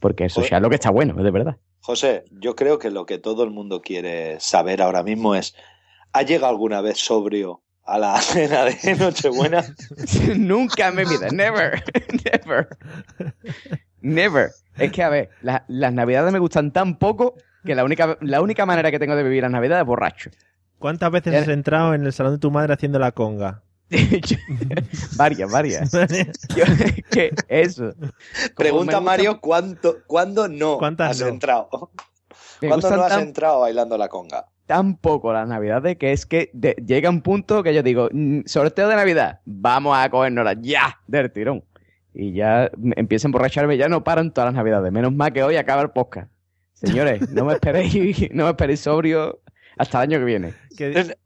Porque 0.00 0.24
el 0.24 0.30
sushi 0.30 0.54
es 0.54 0.60
lo 0.60 0.68
que 0.68 0.76
está 0.76 0.90
bueno, 0.90 1.14
de 1.22 1.30
verdad. 1.30 1.56
José, 1.90 2.24
yo 2.30 2.54
creo 2.54 2.78
que 2.78 2.90
lo 2.90 3.04
que 3.04 3.18
todo 3.18 3.42
el 3.44 3.50
mundo 3.50 3.82
quiere 3.82 4.38
saber 4.38 4.80
ahora 4.80 5.02
mismo 5.02 5.34
es, 5.34 5.54
¿ha 6.12 6.22
llegado 6.22 6.50
alguna 6.52 6.80
vez 6.80 6.98
sobrio 6.98 7.62
a 7.84 7.98
la 7.98 8.16
cena 8.20 8.64
de 8.64 8.94
Nochebuena? 8.96 9.64
Nunca 10.36 10.88
en 10.88 10.94
mi 10.96 11.04
vida, 11.04 11.28
never, 11.32 11.82
never, 12.46 12.68
never. 14.00 14.50
Es 14.78 14.92
que, 14.92 15.02
a 15.02 15.08
ver, 15.08 15.30
la- 15.42 15.64
las 15.68 15.92
navidades 15.92 16.32
me 16.32 16.38
gustan 16.38 16.72
tan 16.72 16.96
poco 16.96 17.34
que 17.64 17.74
la 17.74 17.84
única, 17.84 18.16
la 18.20 18.40
única 18.40 18.64
manera 18.66 18.90
que 18.90 18.98
tengo 18.98 19.16
de 19.16 19.22
vivir 19.22 19.42
las 19.42 19.50
navidades 19.50 19.82
es 19.82 19.86
borracho. 19.86 20.30
¿Cuántas 20.78 21.10
veces 21.10 21.34
has 21.34 21.48
entrado 21.48 21.92
en 21.94 22.04
el 22.06 22.12
salón 22.12 22.32
de 22.34 22.38
tu 22.38 22.50
madre 22.50 22.72
haciendo 22.72 22.98
la 22.98 23.12
conga? 23.12 23.62
varias, 25.16 25.50
varias. 25.50 25.90
Yo- 26.56 26.64
¿Qué? 27.10 27.32
Eso. 27.48 27.92
Como 27.94 28.12
Pregunta 28.56 28.84
gusta- 28.96 29.00
Mario, 29.00 29.40
¿cuánto, 29.40 29.98
¿cuándo 30.06 30.48
no 30.48 30.78
¿Cuántas 30.78 31.10
has 31.12 31.20
no? 31.20 31.26
entrado? 31.28 31.68
me 32.60 32.68
¿Cuándo 32.68 32.90
no 32.90 33.02
has 33.02 33.08
tan- 33.10 33.22
entrado 33.22 33.60
bailando 33.60 33.96
la 33.98 34.08
conga? 34.08 34.46
tan 34.66 34.96
poco 34.98 35.32
las 35.32 35.48
navidades 35.48 35.96
que 35.96 36.12
es 36.12 36.26
que 36.26 36.48
de- 36.52 36.76
llega 36.86 37.10
un 37.10 37.22
punto 37.22 37.64
que 37.64 37.74
yo 37.74 37.82
digo, 37.82 38.08
"Mm, 38.12 38.42
sorteo 38.46 38.86
de 38.86 38.94
navidad, 38.94 39.40
vamos 39.44 39.98
a 39.98 40.08
cogernos 40.10 40.46
ya 40.60 41.00
del 41.08 41.32
tirón. 41.32 41.64
Y 42.14 42.34
ya 42.34 42.70
empiezo 42.96 43.26
a 43.26 43.28
emborracharme, 43.28 43.76
ya 43.76 43.88
no 43.88 44.04
paran 44.04 44.32
todas 44.32 44.46
las 44.48 44.54
navidades. 44.54 44.92
Menos 44.92 45.12
mal 45.12 45.32
que 45.32 45.42
hoy 45.42 45.56
acaba 45.56 45.82
el 45.82 45.90
podcast. 45.90 46.30
Señores, 46.74 47.28
no 47.30 47.44
me 47.46 47.54
esperéis, 47.54 48.30
no 48.32 48.44
me 48.44 48.50
esperéis 48.50 48.78
sobrio 48.80 49.40
hasta 49.80 49.98
el 50.02 50.10
año 50.10 50.18
que 50.18 50.24
viene. 50.26 50.54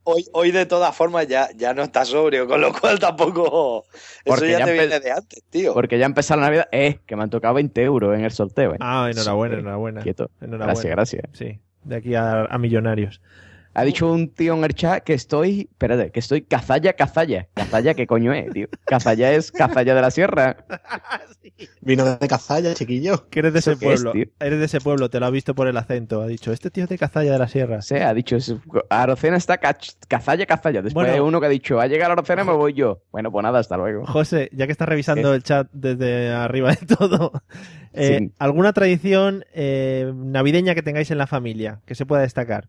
Hoy, 0.04 0.24
hoy 0.32 0.50
de 0.52 0.64
todas 0.66 0.94
formas 0.96 1.26
ya, 1.26 1.48
ya 1.56 1.74
no 1.74 1.82
estás 1.82 2.08
sobrio, 2.08 2.46
con 2.46 2.60
lo 2.60 2.72
cual 2.72 2.98
tampoco... 3.00 3.84
Eso 3.92 4.00
Porque 4.24 4.50
ya, 4.50 4.60
ya 4.60 4.64
te 4.64 4.72
viene 4.72 5.00
de 5.00 5.10
antes, 5.10 5.42
tío. 5.50 5.74
Porque 5.74 5.98
ya 5.98 6.06
empezó 6.06 6.36
la 6.36 6.42
navidad, 6.42 6.68
eh, 6.70 7.00
que 7.04 7.16
me 7.16 7.24
han 7.24 7.30
tocado 7.30 7.54
20 7.54 7.82
euros 7.82 8.16
en 8.16 8.24
el 8.24 8.30
sorteo. 8.30 8.74
eh. 8.74 8.78
Ah, 8.80 9.08
enhorabuena, 9.10 9.56
Sí, 9.56 9.60
enhorabuena. 9.60 10.02
Quieto. 10.02 10.30
Enhorabuena. 10.40 10.66
Gracias, 10.66 10.90
gracias. 10.92 11.22
Sí, 11.32 11.58
de 11.82 11.96
aquí 11.96 12.14
a, 12.14 12.44
a 12.44 12.58
millonarios. 12.58 13.20
Ha 13.74 13.82
dicho 13.84 14.10
un 14.10 14.28
tío 14.32 14.54
en 14.54 14.64
el 14.64 14.74
chat 14.74 15.02
que 15.02 15.14
estoy, 15.14 15.68
espérate, 15.70 16.10
que 16.12 16.20
estoy 16.20 16.42
cazalla, 16.42 16.92
cazalla. 16.92 17.48
Cazalla, 17.54 17.94
¿qué 17.94 18.06
coño 18.06 18.32
es, 18.32 18.50
tío? 18.52 18.68
Cazalla 18.86 19.32
es 19.32 19.50
cazalla 19.50 19.94
de 19.94 20.00
la 20.00 20.10
sierra. 20.10 20.56
Vino 21.80 22.04
de 22.16 22.28
Cazalla, 22.28 22.74
chiquillo. 22.74 23.28
Que 23.28 23.40
eres 23.40 23.52
de 23.52 23.58
¿Eso 23.58 23.72
ese 23.72 23.92
es, 23.92 24.02
pueblo. 24.02 24.12
eres 24.40 24.58
de 24.58 24.64
ese 24.64 24.80
pueblo, 24.80 25.10
te 25.10 25.20
lo 25.20 25.26
ha 25.26 25.30
visto 25.30 25.54
por 25.54 25.68
el 25.68 25.76
acento. 25.76 26.22
Ha 26.22 26.26
dicho, 26.26 26.52
este 26.52 26.70
tío 26.70 26.84
es 26.84 26.88
de 26.90 26.98
Cazalla 26.98 27.32
de 27.32 27.38
la 27.38 27.48
Sierra. 27.48 27.82
Sea, 27.82 28.08
ha 28.08 28.14
dicho, 28.14 28.36
es- 28.36 28.54
Arocena 28.90 29.36
está 29.36 29.60
cach- 29.60 29.94
cazalla, 30.08 30.46
cazalla. 30.46 30.80
Después 30.82 31.06
Bueno. 31.06 31.24
uno 31.26 31.40
que 31.40 31.46
ha 31.46 31.50
dicho, 31.50 31.80
ha 31.80 31.86
llegado 31.86 32.12
Arocena, 32.12 32.44
me 32.44 32.52
voy 32.52 32.72
yo. 32.74 33.02
Bueno, 33.12 33.30
pues 33.30 33.42
nada, 33.42 33.58
hasta 33.58 33.76
luego. 33.76 34.06
José, 34.06 34.48
ya 34.52 34.66
que 34.66 34.72
estás 34.72 34.88
revisando 34.88 35.34
el 35.34 35.42
chat 35.42 35.68
desde 35.72 36.30
arriba 36.32 36.70
de 36.74 36.86
todo, 36.96 37.32
eh, 37.92 38.18
Sí. 38.18 38.32
¿alguna 38.38 38.72
tradición 38.72 39.44
eh, 39.52 40.12
navideña 40.14 40.74
que 40.74 40.82
tengáis 40.82 41.10
en 41.10 41.18
la 41.18 41.26
familia 41.26 41.80
que 41.86 41.94
se 41.94 42.06
pueda 42.06 42.22
destacar? 42.22 42.68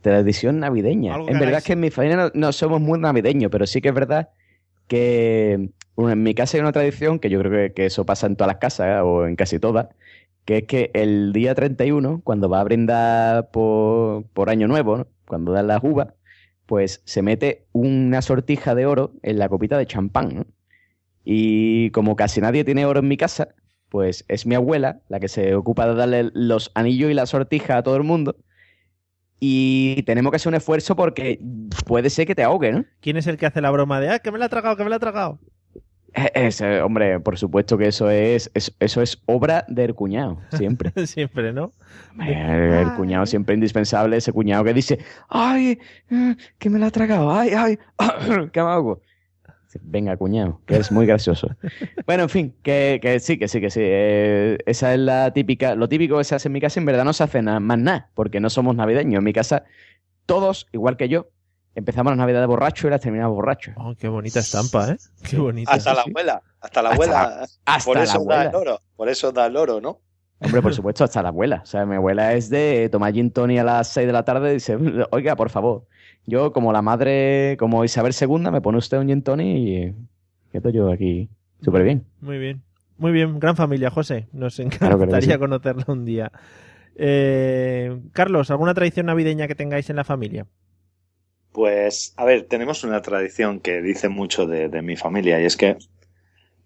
Tradición 0.00 0.60
navideña. 0.60 1.16
En 1.26 1.38
verdad 1.38 1.58
es 1.58 1.64
que 1.64 1.74
en 1.74 1.80
mi 1.80 1.90
familia 1.90 2.16
no, 2.16 2.30
no 2.34 2.52
somos 2.52 2.80
muy 2.80 2.98
navideños, 2.98 3.50
pero 3.50 3.66
sí 3.66 3.80
que 3.80 3.88
es 3.88 3.94
verdad 3.94 4.30
que 4.86 5.70
bueno, 6.00 6.12
en 6.12 6.22
mi 6.22 6.34
casa 6.34 6.56
hay 6.56 6.62
una 6.62 6.72
tradición 6.72 7.18
que 7.18 7.28
yo 7.28 7.38
creo 7.40 7.52
que, 7.52 7.74
que 7.74 7.86
eso 7.86 8.06
pasa 8.06 8.26
en 8.26 8.36
todas 8.36 8.48
las 8.54 8.60
casas 8.60 8.86
¿eh? 8.88 9.00
o 9.00 9.26
en 9.26 9.36
casi 9.36 9.58
todas, 9.58 9.88
que 10.44 10.58
es 10.58 10.64
que 10.64 10.90
el 10.94 11.32
día 11.32 11.54
31, 11.54 12.22
cuando 12.24 12.48
va 12.48 12.60
a 12.60 12.64
brindar 12.64 13.50
por, 13.50 14.24
por 14.32 14.48
Año 14.48 14.66
Nuevo, 14.66 14.96
¿no? 14.96 15.06
cuando 15.26 15.52
dan 15.52 15.66
las 15.66 15.84
uvas, 15.84 16.08
pues 16.66 17.02
se 17.04 17.22
mete 17.22 17.66
una 17.72 18.22
sortija 18.22 18.74
de 18.74 18.86
oro 18.86 19.12
en 19.22 19.38
la 19.38 19.48
copita 19.48 19.76
de 19.76 19.86
champán. 19.86 20.34
¿no? 20.34 20.46
Y 21.24 21.90
como 21.90 22.16
casi 22.16 22.40
nadie 22.40 22.64
tiene 22.64 22.86
oro 22.86 23.00
en 23.00 23.08
mi 23.08 23.16
casa, 23.16 23.48
pues 23.90 24.24
es 24.28 24.46
mi 24.46 24.54
abuela 24.54 25.02
la 25.08 25.20
que 25.20 25.28
se 25.28 25.54
ocupa 25.54 25.86
de 25.86 25.94
darle 25.94 26.30
los 26.32 26.70
anillos 26.74 27.10
y 27.10 27.14
la 27.14 27.26
sortija 27.26 27.76
a 27.76 27.82
todo 27.82 27.96
el 27.96 28.04
mundo. 28.04 28.36
Y 29.40 30.02
tenemos 30.02 30.30
que 30.30 30.36
hacer 30.36 30.50
un 30.50 30.54
esfuerzo 30.56 30.94
porque 30.94 31.40
puede 31.86 32.10
ser 32.10 32.26
que 32.26 32.34
te 32.34 32.42
ahogue, 32.42 32.72
¿no? 32.72 32.84
¿Quién 33.00 33.16
es 33.16 33.26
el 33.26 33.38
que 33.38 33.46
hace 33.46 33.60
la 33.62 33.70
broma 33.70 33.98
de, 33.98 34.10
ah, 34.10 34.18
que 34.18 34.30
me 34.30 34.38
la 34.38 34.44
ha 34.44 34.48
tragado, 34.50 34.76
que 34.76 34.84
me 34.84 34.90
la 34.90 34.96
ha 34.96 35.00
tragado? 35.00 35.38
Eh, 36.12 36.30
ese, 36.34 36.82
hombre, 36.82 37.20
por 37.20 37.38
supuesto 37.38 37.78
que 37.78 37.86
eso 37.86 38.10
es, 38.10 38.50
es- 38.52 38.74
eso 38.80 39.00
es 39.00 39.22
obra 39.26 39.64
del 39.68 39.94
cuñado, 39.94 40.40
siempre. 40.52 40.90
Siempre, 41.06 41.52
¿no? 41.52 41.72
Eh, 42.20 42.82
El 42.82 42.92
cuñado 42.96 43.24
siempre 43.26 43.54
indispensable, 43.54 44.16
ese 44.16 44.32
cuñado 44.32 44.64
que 44.64 44.74
dice, 44.74 44.98
ay, 45.28 45.78
eh, 46.10 46.36
que 46.58 46.68
me 46.68 46.78
la 46.78 46.86
ha 46.86 46.90
tragado, 46.90 47.30
ay, 47.32 47.50
ay, 47.56 47.78
¿qué 48.52 48.60
me 48.62 48.68
hago? 48.68 49.00
Venga, 49.82 50.16
cuñado, 50.16 50.60
que 50.66 50.74
eres 50.74 50.90
muy 50.90 51.06
gracioso. 51.06 51.48
bueno, 52.06 52.24
en 52.24 52.28
fin, 52.28 52.54
que, 52.62 52.98
que 53.00 53.20
sí, 53.20 53.38
que 53.38 53.46
sí, 53.48 53.60
que 53.60 53.70
sí. 53.70 53.80
eh, 53.82 54.58
esa 54.66 54.92
es 54.94 54.98
la 55.00 55.32
típica, 55.32 55.74
lo 55.74 55.88
típico 55.88 56.18
que 56.18 56.24
se 56.24 56.34
hace 56.34 56.48
en 56.48 56.52
mi 56.52 56.60
casa, 56.60 56.80
en 56.80 56.86
verdad 56.86 57.04
no 57.04 57.12
se 57.12 57.22
hace 57.24 57.42
nada, 57.42 57.60
más 57.60 57.78
nada, 57.78 58.10
porque 58.14 58.40
no 58.40 58.50
somos 58.50 58.74
navideños. 58.74 59.18
En 59.18 59.24
mi 59.24 59.32
casa, 59.32 59.64
todos, 60.26 60.66
igual 60.72 60.96
que 60.96 61.08
yo, 61.08 61.28
empezamos 61.74 62.10
las 62.12 62.18
navidades 62.18 62.46
borrachos 62.48 62.84
y 62.86 62.90
las 62.90 63.00
terminamos 63.00 63.34
borrachos. 63.36 63.74
Oh, 63.76 63.94
qué 63.98 64.08
bonita 64.08 64.40
estampa, 64.40 64.90
¿eh? 64.92 64.96
Qué 65.28 65.36
bonita. 65.38 65.72
Hasta 65.72 65.94
la 65.94 66.02
abuela, 66.02 66.42
hasta 66.60 66.82
la 66.82 66.88
Hasta 66.90 66.94
abuela. 67.04 67.12
la- 67.40 67.46
hasta 67.66 67.84
por 67.84 67.96
la 67.96 68.02
eso 68.04 68.24
da 68.24 68.34
el 68.42 68.48
abuela. 68.48 68.58
oro, 68.58 68.80
por 68.96 69.08
eso 69.08 69.32
da 69.32 69.46
el 69.46 69.56
oro, 69.56 69.80
¿no? 69.80 70.00
Hombre, 70.42 70.62
por 70.62 70.72
supuesto, 70.74 71.04
hasta 71.04 71.22
la 71.22 71.28
abuela. 71.28 71.60
O 71.62 71.66
sea, 71.66 71.84
mi 71.84 71.96
abuela 71.96 72.32
es 72.32 72.48
de 72.48 72.88
tomar 72.90 73.12
gin 73.12 73.30
tonic 73.30 73.58
a 73.60 73.64
las 73.64 73.88
6 73.88 74.06
de 74.06 74.12
la 74.14 74.24
tarde 74.24 74.50
y 74.50 74.54
dice, 74.54 74.76
oiga, 75.10 75.36
por 75.36 75.50
favor, 75.50 75.84
yo 76.26 76.52
como 76.52 76.72
la 76.72 76.82
madre, 76.82 77.56
como 77.58 77.84
Isabel 77.84 78.14
II, 78.18 78.50
me 78.50 78.60
pone 78.60 78.78
usted 78.78 78.98
un 78.98 79.08
gin 79.08 79.40
y 79.40 79.94
quedo 80.52 80.70
yo 80.70 80.90
aquí 80.90 81.28
súper 81.62 81.82
bien. 81.84 82.06
Muy 82.20 82.38
bien. 82.38 82.62
Muy 82.98 83.12
bien, 83.12 83.38
gran 83.40 83.56
familia, 83.56 83.90
José. 83.90 84.28
Nos 84.32 84.56
Claro 84.78 84.96
encantaría 84.96 85.34
sí. 85.34 85.38
conocerla 85.38 85.84
un 85.88 86.04
día. 86.04 86.30
Eh, 86.96 87.98
Carlos, 88.12 88.50
¿alguna 88.50 88.74
tradición 88.74 89.06
navideña 89.06 89.48
que 89.48 89.54
tengáis 89.54 89.88
en 89.90 89.96
la 89.96 90.04
familia? 90.04 90.46
Pues, 91.52 92.14
a 92.16 92.24
ver, 92.24 92.46
tenemos 92.46 92.84
una 92.84 93.02
tradición 93.02 93.60
que 93.60 93.80
dice 93.82 94.08
mucho 94.08 94.46
de, 94.46 94.68
de 94.68 94.82
mi 94.82 94.96
familia 94.96 95.40
y 95.40 95.46
es 95.46 95.56
que 95.56 95.78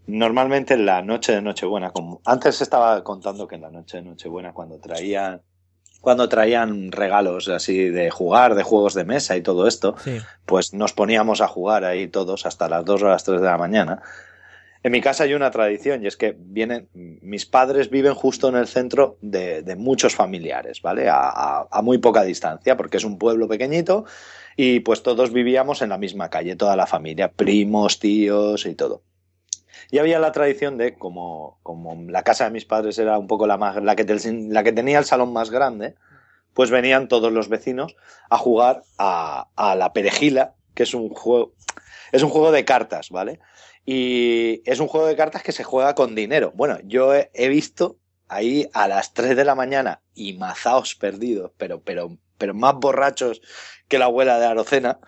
normalmente 0.07 0.75
en 0.75 0.87
la 0.87 1.03
noche 1.03 1.33
de 1.33 1.41
Nochebuena, 1.43 1.91
como 1.93 2.21
antes 2.25 2.61
estaba 2.61 3.03
contando 3.05 3.47
que 3.49 3.55
en 3.55 3.63
la 3.63 3.71
noche 3.71 3.99
de 3.99 4.03
Nochebuena 4.03 4.53
cuando 4.53 4.79
traían 4.79 5.41
cuando 6.05 6.29
traían 6.29 6.93
regalos 6.93 7.49
así 7.49 7.89
de 7.89 8.11
jugar, 8.11 8.55
de 8.55 8.63
juegos 8.63 8.95
de 8.95 9.05
mesa 9.05 9.37
y 9.37 9.43
todo 9.43 9.67
esto, 9.67 9.97
Sí. 10.05 10.19
pues 10.47 10.73
nos 10.73 10.93
poníamos 10.93 11.41
a 11.41 11.49
jugar 11.49 11.85
ahí 11.85 12.07
todos 12.07 12.47
hasta 12.47 12.69
las 12.69 12.85
2 12.85 13.03
o 13.03 13.09
las 13.09 13.25
3 13.25 13.41
de 13.41 13.47
la 13.49 13.59
mañana. 13.59 14.03
En 14.85 14.93
mi 14.93 15.01
casa 15.01 15.25
hay 15.25 15.33
una 15.33 15.51
tradición 15.51 16.05
y 16.05 16.07
es 16.07 16.17
que 16.19 16.37
vienen, 16.39 16.89
mis 16.93 17.47
padres 17.47 17.89
viven 17.89 18.15
justo 18.15 18.51
en 18.51 18.57
el 18.57 18.67
centro 18.69 19.17
de, 19.23 19.63
de 19.63 19.77
muchos 19.77 20.15
familiares, 20.15 20.83
¿vale? 20.83 21.09
A, 21.09 21.17
a- 21.23 21.69
a 21.71 21.83
muy 21.83 21.97
poca 21.99 22.23
distancia, 22.23 22.77
porque 22.77 22.99
es 22.99 23.05
un 23.05 23.19
pueblo 23.19 23.49
pequeñito 23.49 24.05
y 24.57 24.81
pues 24.81 25.03
todos 25.03 25.33
vivíamos 25.33 25.81
en 25.81 25.89
la 25.89 25.97
misma 25.99 26.29
calle, 26.29 26.55
toda 26.55 26.77
la 26.77 26.87
familia, 26.87 27.33
primos, 27.33 27.99
tíos 27.99 28.67
y 28.67 28.75
todo. 28.75 29.01
Y 29.91 29.99
había 29.99 30.19
la 30.19 30.33
tradición 30.33 30.77
de, 30.79 30.95
como, 30.95 31.59
como 31.63 31.95
la 32.11 32.23
casa 32.23 32.45
de 32.45 32.51
mis 32.51 32.65
padres 32.65 32.99
era 32.99 33.19
un 33.19 33.27
poco 33.27 33.47
la, 33.47 33.57
más, 33.57 33.83
la, 33.83 33.97
que, 33.97 34.05
la 34.05 34.63
que 34.63 34.73
tenía 34.73 34.99
el 34.99 35.05
salón 35.05 35.33
más 35.33 35.51
grande, 35.51 35.95
pues 36.53 36.71
venían 36.71 37.09
todos 37.09 37.33
los 37.33 37.49
vecinos 37.49 37.97
a 38.31 38.39
jugar 38.39 38.83
a, 38.99 39.49
a 39.57 39.75
la 39.75 39.93
perejila, 39.93 40.55
que 40.75 40.85
es 40.85 40.95
un 40.95 41.09
juego, 41.11 41.55
es 42.13 42.23
un 42.23 42.31
juego 42.31 42.53
de 42.53 42.65
cartas, 42.65 43.11
¿vale? 43.11 43.41
Y 43.85 44.63
es 44.65 44.81
un 44.81 44.89
juego 44.89 45.07
de 45.07 45.17
cartas 45.17 45.43
que 45.43 45.53
se 45.53 45.65
juega 45.65 45.95
con 45.95 46.15
dinero. 46.15 46.53
Bueno, 46.55 46.79
yo 46.85 47.15
he, 47.15 47.31
he 47.35 47.49
visto 47.49 47.99
ahí 48.29 48.69
a 48.73 48.89
las 48.89 49.13
3 49.13 49.37
de 49.37 49.45
la 49.45 49.55
mañana 49.55 50.03
y 50.15 50.35
mazaos 50.35 50.95
perdidos, 50.95 51.53
pero, 51.57 51.83
pero, 51.83 52.17
pero 52.39 52.55
más 52.55 52.75
borrachos 52.77 53.43
que 53.89 53.99
la 53.99 54.07
abuela 54.07 54.39
de 54.39 54.47
Arocena. 54.47 54.99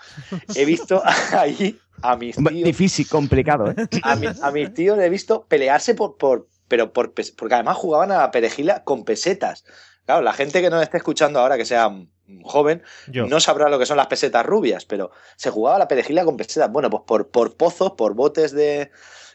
He 0.54 0.64
visto 0.66 1.02
ahí 1.32 1.78
a 2.02 2.16
mis 2.16 2.36
tíos 2.36 2.64
Difícil, 2.64 3.08
complicado, 3.08 3.70
¿eh? 3.70 3.74
a, 4.02 4.16
mi- 4.16 4.26
a 4.42 4.50
mis 4.50 4.72
tíos 4.74 4.96
le 4.98 5.06
he 5.06 5.10
visto 5.10 5.44
pelearse 5.48 5.94
por, 5.94 6.16
por 6.16 6.48
pero 6.68 6.92
por 6.92 7.12
porque 7.14 7.54
además 7.54 7.76
jugaban 7.76 8.10
a 8.10 8.18
la 8.18 8.30
perejila 8.30 8.82
con 8.84 9.04
pesetas. 9.04 9.64
Claro, 10.04 10.22
la 10.22 10.32
gente 10.32 10.60
que 10.62 10.70
nos 10.70 10.82
esté 10.82 10.96
escuchando 10.98 11.38
ahora 11.40 11.56
que 11.56 11.64
sea 11.64 11.88
mm, 11.88 12.42
joven 12.42 12.82
Yo. 13.08 13.26
no 13.26 13.40
sabrá 13.40 13.68
lo 13.68 13.78
que 13.78 13.86
son 13.86 13.96
las 13.96 14.06
pesetas 14.08 14.44
rubias, 14.44 14.84
pero 14.84 15.10
se 15.36 15.50
jugaba 15.50 15.76
a 15.76 15.78
la 15.80 15.88
perejila 15.88 16.24
con 16.24 16.36
pesetas. 16.36 16.70
Bueno, 16.70 16.90
pues 16.90 17.02
por, 17.06 17.28
por 17.28 17.56
pozos, 17.56 17.92
por 17.92 18.14
botes 18.14 18.52
de. 18.52 18.90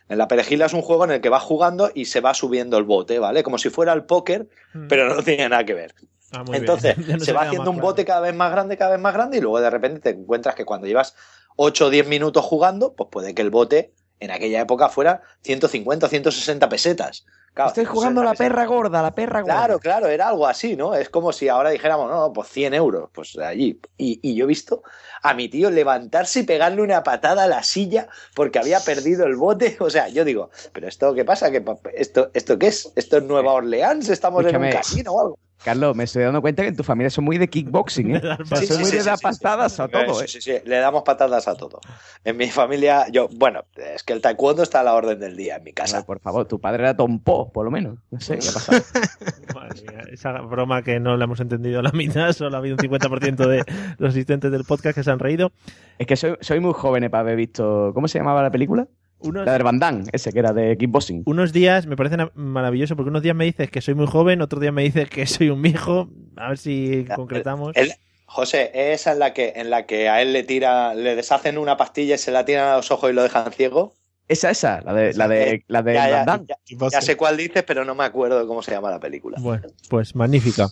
En 0.09 0.17
la 0.17 0.27
perejila 0.27 0.65
es 0.65 0.73
un 0.73 0.81
juego 0.81 1.05
en 1.05 1.11
el 1.11 1.21
que 1.21 1.29
vas 1.29 1.43
jugando 1.43 1.89
y 1.93 2.03
se 2.05 2.19
va 2.19 2.33
subiendo 2.33 2.77
el 2.77 2.83
bote, 2.83 3.17
¿vale? 3.19 3.43
Como 3.43 3.57
si 3.57 3.69
fuera 3.69 3.93
el 3.93 4.03
póker, 4.03 4.49
pero 4.89 5.13
no 5.13 5.23
tiene 5.23 5.47
nada 5.47 5.63
que 5.63 5.73
ver. 5.73 5.95
Ah. 6.33 6.43
Entonces, 6.51 6.97
no 7.07 7.19
se 7.21 7.31
va 7.31 7.43
haciendo 7.43 7.69
un 7.69 7.77
claro. 7.77 7.87
bote 7.89 8.03
cada 8.03 8.19
vez 8.19 8.35
más 8.35 8.51
grande, 8.51 8.75
cada 8.75 8.91
vez 8.91 8.99
más 8.99 9.13
grande, 9.13 9.37
y 9.37 9.41
luego 9.41 9.61
de 9.61 9.69
repente 9.69 9.99
te 10.01 10.09
encuentras 10.09 10.55
que 10.55 10.65
cuando 10.65 10.85
llevas 10.87 11.15
8 11.55 11.85
o 11.85 11.89
10 11.89 12.07
minutos 12.07 12.43
jugando, 12.43 12.93
pues 12.93 13.09
puede 13.11 13.33
que 13.33 13.41
el 13.41 13.49
bote 13.49 13.93
en 14.19 14.31
aquella 14.31 14.61
época 14.61 14.89
fuera 14.89 15.21
150 15.41 16.05
o 16.05 16.09
160 16.09 16.69
pesetas. 16.69 17.25
Claro, 17.53 17.69
Estoy 17.69 17.83
160 17.83 17.91
jugando 17.93 18.23
la 18.23 18.33
perra 18.33 18.65
gorda, 18.65 19.01
la 19.01 19.13
perra 19.13 19.41
gorda. 19.41 19.55
Claro, 19.55 19.79
claro, 19.79 20.07
era 20.07 20.29
algo 20.29 20.47
así, 20.47 20.77
¿no? 20.77 20.93
Es 20.93 21.09
como 21.09 21.33
si 21.33 21.49
ahora 21.49 21.71
dijéramos, 21.71 22.09
no, 22.09 22.31
pues 22.31 22.47
100 22.47 22.73
euros, 22.75 23.09
pues 23.13 23.37
allí. 23.37 23.81
Y, 23.97 24.19
y 24.21 24.35
yo 24.35 24.45
he 24.45 24.47
visto 24.47 24.83
a 25.21 25.33
mi 25.33 25.49
tío 25.49 25.69
levantarse 25.69 26.41
y 26.41 26.43
pegarle 26.43 26.81
una 26.81 27.03
patada 27.03 27.43
a 27.43 27.47
la 27.47 27.63
silla 27.63 28.07
porque 28.35 28.59
había 28.59 28.79
perdido 28.79 29.25
el 29.25 29.35
bote. 29.35 29.77
O 29.81 29.89
sea, 29.89 30.07
yo 30.07 30.23
digo, 30.23 30.51
¿pero 30.71 30.87
esto 30.87 31.13
qué 31.13 31.25
pasa? 31.25 31.51
¿Qué 31.51 31.63
¿Esto, 31.93 32.31
¿Esto 32.33 32.57
qué 32.57 32.67
es? 32.67 32.93
¿Esto 32.95 33.17
es 33.17 33.23
Nueva 33.23 33.51
Orleans? 33.51 34.07
¿Estamos 34.07 34.45
en 34.45 34.55
un 34.55 34.69
casino 34.69 35.11
o 35.11 35.19
algo? 35.19 35.39
Carlos, 35.63 35.95
me 35.95 36.05
estoy 36.05 36.23
dando 36.23 36.41
cuenta 36.41 36.63
que 36.63 36.69
en 36.69 36.75
tu 36.75 36.83
familia 36.83 37.09
son 37.09 37.23
muy 37.23 37.37
de 37.37 37.47
kickboxing, 37.47 38.15
¿eh? 38.15 38.19
dar 38.23 38.41
O 38.41 38.45
sea, 38.45 38.57
Sí, 38.57 38.67
son 38.67 38.77
sí, 38.77 38.81
muy 38.83 38.89
sí, 38.91 38.97
de 38.97 39.03
sí, 39.03 39.09
dar 39.09 39.17
sí, 39.17 39.23
patadas 39.23 39.79
a 39.79 39.87
todo, 39.87 40.21
¿eh? 40.21 40.27
sí, 40.27 40.41
sí, 40.41 40.53
le 40.65 40.77
damos 40.77 41.03
patadas 41.03 41.47
a 41.47 41.55
todo. 41.55 41.79
En 42.23 42.37
mi 42.37 42.47
familia, 42.47 43.07
yo, 43.09 43.27
bueno, 43.33 43.65
es 43.75 44.03
que 44.03 44.13
el 44.13 44.21
taekwondo 44.21 44.63
está 44.63 44.79
a 44.79 44.83
la 44.83 44.93
orden 44.95 45.19
del 45.19 45.37
día 45.37 45.57
en 45.57 45.63
mi 45.63 45.73
casa. 45.73 46.03
Por 46.03 46.19
favor, 46.19 46.47
tu 46.47 46.59
padre 46.59 46.83
era 46.83 46.95
Tom 46.95 47.19
Po, 47.19 47.51
por 47.51 47.65
lo 47.65 47.71
menos. 47.71 47.99
No 48.09 48.19
sé 48.19 48.39
qué 48.39 48.49
ha 48.49 48.53
pasado. 48.53 48.83
Madre 49.55 49.81
mía, 49.81 50.03
esa 50.11 50.31
broma 50.41 50.81
que 50.81 50.99
no 50.99 51.17
la 51.17 51.25
hemos 51.25 51.39
entendido 51.39 51.79
a 51.79 51.83
la 51.83 51.91
mitad, 51.91 52.31
solo 52.33 52.55
ha 52.55 52.59
habido 52.59 52.75
un 52.75 52.79
50% 52.79 53.47
de 53.47 53.63
los 53.97 54.09
asistentes 54.09 54.51
del 54.51 54.63
podcast 54.63 54.95
que 54.95 55.03
se 55.03 55.11
han 55.11 55.19
reído. 55.19 55.51
Es 55.99 56.07
que 56.07 56.15
soy, 56.15 56.37
soy 56.41 56.59
muy 56.59 56.73
joven 56.73 57.09
para 57.09 57.21
haber 57.21 57.35
visto. 57.35 57.91
¿Cómo 57.93 58.07
se 58.07 58.17
llamaba 58.17 58.41
la 58.41 58.51
película? 58.51 58.87
Unos, 59.23 59.45
La 59.45 59.53
del 59.53 59.63
Van 59.63 59.79
Damme, 59.79 60.03
ese 60.11 60.31
que 60.31 60.39
era 60.39 60.51
de 60.53 60.77
kickboxing. 60.77 61.23
unos 61.25 61.53
días 61.53 61.85
me 61.85 61.95
parece 61.95 62.17
na- 62.17 62.31
maravilloso 62.35 62.95
porque 62.95 63.09
unos 63.09 63.21
días 63.21 63.35
me 63.35 63.45
dices 63.45 63.69
que 63.69 63.81
soy 63.81 63.93
muy 63.93 64.07
joven, 64.07 64.41
otros 64.41 64.61
días 64.61 64.73
me 64.73 64.83
dices 64.83 65.09
que 65.09 65.25
soy 65.27 65.49
un 65.49 65.61
viejo. 65.61 66.09
A 66.37 66.49
ver 66.49 66.57
si 66.57 67.05
concretamos. 67.15 67.75
El- 67.75 67.93
José, 68.25 68.71
esa 68.93 69.11
en 69.11 69.19
la 69.19 69.33
que 69.33 69.51
en 69.57 69.69
la 69.69 69.85
que 69.85 70.07
a 70.07 70.21
él 70.21 70.31
le 70.31 70.43
tira, 70.43 70.93
le 70.93 71.15
deshacen 71.17 71.57
una 71.57 71.75
pastilla 71.75 72.15
y 72.15 72.17
se 72.17 72.31
la 72.31 72.45
tiran 72.45 72.69
a 72.69 72.77
los 72.77 72.89
ojos 72.89 73.11
y 73.11 73.13
lo 73.13 73.23
dejan 73.23 73.51
ciego. 73.51 73.93
Esa, 74.29 74.49
esa, 74.51 74.79
la 74.81 74.93
de, 74.93 75.13
la 75.15 75.27
de, 75.27 75.65
la 75.67 75.81
de 75.83 75.93
Ya, 75.93 76.07
ya, 76.09 76.15
Van 76.15 76.25
Damme. 76.25 76.45
ya- 76.47 76.89
ya 76.89 77.01
sé 77.01 77.17
cuál 77.17 77.35
dices, 77.35 77.63
pero 77.63 77.83
no 77.83 77.93
me 77.93 78.05
acuerdo 78.05 78.47
cómo 78.47 78.61
se 78.63 78.71
llama 78.71 78.89
la 78.89 79.01
película. 79.01 79.37
Bueno, 79.41 79.67
pues 79.89 80.15
magnífica. 80.15 80.69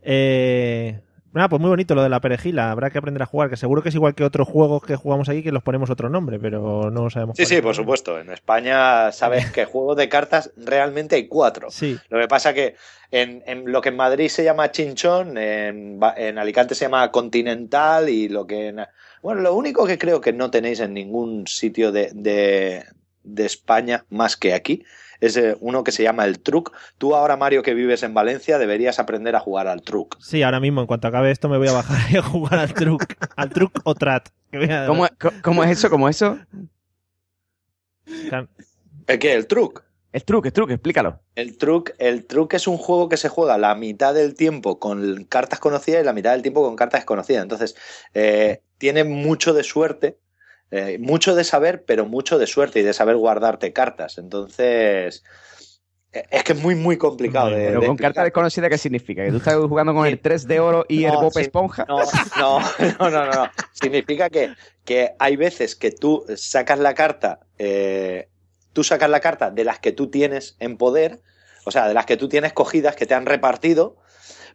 Eh, 0.00 0.98
nada, 1.32 1.48
pues 1.48 1.60
muy 1.60 1.70
bonito 1.70 1.94
lo 1.94 2.02
de 2.02 2.08
la 2.08 2.20
perejila. 2.20 2.70
Habrá 2.70 2.90
que 2.90 2.98
aprender 2.98 3.22
a 3.22 3.26
jugar, 3.26 3.50
que 3.50 3.56
seguro 3.56 3.82
que 3.82 3.88
es 3.90 3.94
igual 3.94 4.14
que 4.14 4.24
otros 4.24 4.48
juegos 4.48 4.82
que 4.82 4.96
jugamos 4.96 5.28
aquí 5.28 5.42
que 5.42 5.52
los 5.52 5.62
ponemos 5.62 5.90
otro 5.90 6.08
nombre, 6.08 6.38
pero 6.38 6.90
no 6.90 7.10
sabemos. 7.10 7.36
Sí, 7.36 7.46
sí, 7.46 7.56
es. 7.56 7.62
por 7.62 7.74
supuesto. 7.74 8.18
En 8.18 8.30
España 8.30 9.10
sabes 9.12 9.50
que 9.50 9.64
juegos 9.64 9.96
de 9.96 10.08
cartas 10.08 10.52
realmente 10.56 11.16
hay 11.16 11.28
cuatro. 11.28 11.70
Sí, 11.70 11.98
Lo 12.08 12.18
que 12.20 12.28
pasa 12.28 12.54
que 12.54 12.76
en, 13.10 13.42
en 13.46 13.70
lo 13.70 13.80
que 13.80 13.90
en 13.90 13.96
Madrid 13.96 14.28
se 14.28 14.44
llama 14.44 14.70
chinchón, 14.70 15.36
en, 15.38 16.00
en 16.16 16.38
Alicante 16.38 16.74
se 16.74 16.84
llama 16.86 17.10
continental 17.10 18.08
y 18.08 18.28
lo 18.28 18.46
que... 18.46 18.68
en- 18.68 18.86
bueno, 19.22 19.40
lo 19.40 19.54
único 19.54 19.86
que 19.86 19.98
creo 19.98 20.20
que 20.20 20.32
no 20.32 20.50
tenéis 20.50 20.80
en 20.80 20.94
ningún 20.94 21.46
sitio 21.46 21.92
de, 21.92 22.10
de, 22.14 22.84
de 23.22 23.46
España 23.46 24.04
más 24.10 24.36
que 24.36 24.52
aquí 24.52 24.84
es 25.22 25.36
eh, 25.38 25.56
uno 25.60 25.82
que 25.84 25.92
se 25.92 26.02
llama 26.02 26.26
el 26.26 26.40
truc. 26.40 26.72
Tú 26.98 27.14
ahora, 27.14 27.38
Mario, 27.38 27.62
que 27.62 27.72
vives 27.72 28.02
en 28.02 28.12
Valencia, 28.12 28.58
deberías 28.58 28.98
aprender 28.98 29.34
a 29.36 29.40
jugar 29.40 29.68
al 29.68 29.80
truc. 29.82 30.16
sí, 30.20 30.42
ahora 30.42 30.60
mismo, 30.60 30.82
en 30.82 30.86
cuanto 30.86 31.08
acabe 31.08 31.30
esto, 31.30 31.48
me 31.48 31.56
voy 31.58 31.68
a 31.68 31.72
bajar 31.72 31.96
y 32.12 32.16
a 32.18 32.22
jugar 32.22 32.58
al 32.58 32.74
truc. 32.74 33.04
al 33.36 33.48
truc 33.50 33.72
o 33.84 33.94
trat. 33.94 34.28
a- 34.52 34.86
¿Cómo, 34.86 35.06
cómo 35.42 35.64
es 35.64 35.70
eso? 35.70 35.88
¿Cómo 35.88 36.08
es 36.08 36.16
eso? 36.16 36.38
¿El 39.06 39.18
qué? 39.18 39.32
¿El 39.34 39.46
truc? 39.46 39.84
El 40.12 40.24
truque, 40.24 40.48
el 40.48 40.52
truque, 40.52 40.74
explícalo. 40.74 41.20
El 41.34 41.56
truc, 41.56 41.92
el 41.98 42.26
truc 42.26 42.52
es 42.52 42.66
un 42.66 42.76
juego 42.76 43.08
que 43.08 43.16
se 43.16 43.30
juega 43.30 43.56
la 43.56 43.74
mitad 43.74 44.12
del 44.12 44.34
tiempo 44.34 44.78
con 44.78 45.24
cartas 45.24 45.58
conocidas 45.58 46.02
y 46.02 46.04
la 46.04 46.12
mitad 46.12 46.32
del 46.32 46.42
tiempo 46.42 46.62
con 46.62 46.76
cartas 46.76 47.00
desconocidas. 47.00 47.42
Entonces, 47.42 47.74
eh, 48.12 48.60
tiene 48.76 49.04
mucho 49.04 49.54
de 49.54 49.64
suerte, 49.64 50.18
eh, 50.72 50.96
mucho 50.98 51.34
de 51.36 51.44
saber, 51.44 51.84
pero 51.84 52.06
mucho 52.06 52.38
de 52.38 52.46
suerte 52.48 52.80
y 52.80 52.82
de 52.82 52.92
saber 52.94 53.16
guardarte 53.16 53.72
cartas. 53.72 54.18
Entonces, 54.18 55.22
eh, 56.12 56.24
es 56.30 56.42
que 56.44 56.52
es 56.54 56.60
muy, 56.62 56.74
muy 56.74 56.96
complicado. 56.96 57.50
de- 57.50 57.66
Pero 57.66 57.80
de 57.80 57.86
con 57.86 57.96
carta 57.96 58.24
desconocida, 58.24 58.68
¿qué 58.68 58.78
significa? 58.78 59.22
¿Que 59.24 59.30
tú 59.30 59.36
estás 59.36 59.54
jugando 59.56 59.94
con 59.94 60.06
el 60.06 60.18
3 60.18 60.48
de 60.48 60.60
oro 60.60 60.84
y 60.88 61.04
el 61.04 61.12
Bob. 61.12 61.32
Esponja? 61.36 61.84
No, 61.88 61.98
no, 62.38 62.60
no, 62.98 63.10
no, 63.10 63.26
no, 63.26 63.30
no. 63.32 63.50
Significa 63.72 64.28
que, 64.30 64.54
que 64.84 65.12
hay 65.18 65.36
veces 65.36 65.76
que 65.76 65.90
tú 65.90 66.24
sacas 66.36 66.78
la 66.78 66.94
carta, 66.94 67.40
eh, 67.58 68.28
tú 68.72 68.82
sacas 68.82 69.10
la 69.10 69.20
carta 69.20 69.50
de 69.50 69.64
las 69.64 69.78
que 69.78 69.92
tú 69.92 70.08
tienes 70.10 70.56
en 70.58 70.76
poder, 70.78 71.20
o 71.64 71.70
sea, 71.70 71.86
de 71.86 71.94
las 71.94 72.06
que 72.06 72.16
tú 72.16 72.28
tienes 72.28 72.52
cogidas, 72.52 72.96
que 72.96 73.06
te 73.06 73.14
han 73.14 73.26
repartido, 73.26 73.96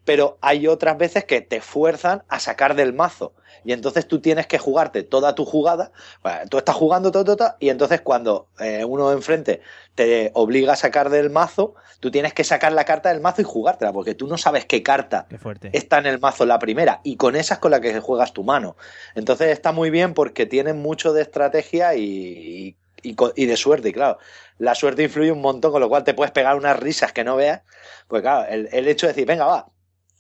pero 0.04 0.38
hay 0.42 0.68
otras 0.68 0.98
veces 0.98 1.26
que 1.26 1.42
te 1.42 1.62
fuerzan 1.62 2.24
a 2.28 2.40
sacar 2.40 2.76
del 2.76 2.94
mazo. 2.94 3.34
Y 3.68 3.74
entonces 3.74 4.08
tú 4.08 4.22
tienes 4.22 4.48
que 4.48 4.60
jugarte 4.60 5.04
toda 5.04 5.36
tu 5.36 5.44
jugada. 5.44 5.92
Bueno, 6.24 6.40
tú 6.50 6.58
estás 6.58 6.74
jugando 6.74 7.12
todo, 7.12 7.26
todo, 7.26 7.36
todo, 7.36 7.56
y 7.60 7.68
entonces 7.68 8.00
cuando 8.00 8.48
eh, 8.62 8.86
uno 8.86 9.12
enfrente 9.12 9.60
te 9.94 10.32
obliga 10.36 10.72
a 10.72 10.76
sacar 10.78 11.10
del 11.10 11.30
mazo, 11.30 11.76
tú 12.00 12.10
tienes 12.10 12.34
que 12.34 12.46
sacar 12.46 12.72
la 12.72 12.86
carta 12.86 13.10
del 13.10 13.20
mazo 13.20 13.42
y 13.42 13.44
jugártela, 13.44 13.92
porque 13.92 14.16
tú 14.16 14.26
no 14.26 14.38
sabes 14.38 14.64
qué 14.64 14.84
carta 14.84 15.28
Qué 15.28 15.38
está 15.74 15.98
en 15.98 16.06
el 16.06 16.18
mazo 16.18 16.46
la 16.46 16.60
primera, 16.60 17.02
y 17.04 17.18
con 17.18 17.36
esa 17.36 17.56
es 17.56 17.60
con 17.60 17.72
la 17.72 17.82
que 17.82 18.00
juegas 18.00 18.32
tu 18.32 18.46
mano. 18.46 18.78
Entonces 19.16 19.50
está 19.50 19.74
muy 19.74 19.90
bien 19.90 20.14
porque 20.14 20.46
tienen 20.46 20.82
mucho 20.82 21.12
de 21.12 21.24
estrategia 21.24 21.94
y, 21.94 22.78
y 23.04 23.46
de 23.46 23.58
suerte, 23.58 23.90
y 23.90 23.92
claro. 23.92 24.18
La 24.60 24.76
suerte 24.76 25.04
influye 25.04 25.30
un 25.34 25.42
montón, 25.42 25.74
con 25.74 25.82
lo 25.82 25.90
cual 25.90 26.06
te 26.06 26.14
puedes 26.14 26.32
pegar 26.32 26.56
unas 26.56 26.80
risas 26.80 27.12
que 27.12 27.26
no 27.26 27.36
veas. 27.36 27.64
Pues 28.08 28.22
claro, 28.22 28.48
el, 28.50 28.70
el 28.72 28.88
hecho 28.88 29.08
de 29.08 29.12
decir, 29.12 29.28
venga, 29.28 29.46
va, 29.46 29.68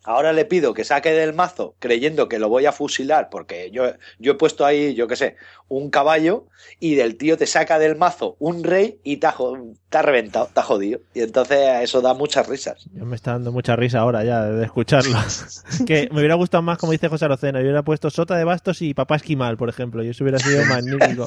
ahora 0.07 0.31
le 0.31 0.45
pido 0.45 0.73
que 0.73 0.85
saque 0.85 1.11
del 1.11 1.33
mazo 1.33 1.75
creyendo 1.79 2.29
que 2.29 2.39
lo 2.39 2.47
voy 2.47 2.65
a 2.65 2.71
fusilar, 2.71 3.29
porque 3.29 3.69
yo, 3.71 3.91
yo 4.19 4.31
he 4.31 4.35
puesto 4.35 4.65
ahí, 4.65 4.95
yo 4.95 5.05
qué 5.07 5.17
sé, 5.17 5.35
un 5.67 5.89
caballo, 5.89 6.45
y 6.79 6.95
del 6.95 7.17
tío 7.17 7.37
te 7.37 7.45
saca 7.45 7.77
del 7.77 7.97
mazo 7.97 8.37
un 8.39 8.63
rey 8.63 8.99
y 9.03 9.17
te 9.17 9.27
ha, 9.27 9.35
te 9.89 9.97
ha 9.97 10.01
reventado, 10.01 10.49
te 10.53 10.59
ha 10.59 10.63
jodido. 10.63 11.01
Y 11.13 11.21
entonces 11.21 11.59
eso 11.81 12.01
da 12.01 12.13
muchas 12.13 12.47
risas. 12.47 12.87
Yo 12.93 13.05
me 13.05 13.15
está 13.15 13.33
dando 13.33 13.51
mucha 13.51 13.75
risa 13.75 13.99
ahora 13.99 14.23
ya 14.23 14.45
de 14.45 14.63
escucharlo. 14.63 15.17
que 15.85 16.07
me 16.11 16.19
hubiera 16.19 16.35
gustado 16.35 16.61
más, 16.61 16.77
como 16.77 16.93
dice 16.93 17.09
José 17.09 17.25
Arocena, 17.25 17.59
yo 17.59 17.65
hubiera 17.65 17.83
puesto 17.83 18.09
Sota 18.09 18.37
de 18.37 18.45
Bastos 18.45 18.81
y 18.81 18.93
Papá 18.93 19.17
Esquimal, 19.17 19.57
por 19.57 19.67
ejemplo, 19.67 20.03
y 20.03 20.09
eso 20.09 20.23
hubiera 20.23 20.39
sido 20.39 20.63
magnífico 20.69 21.25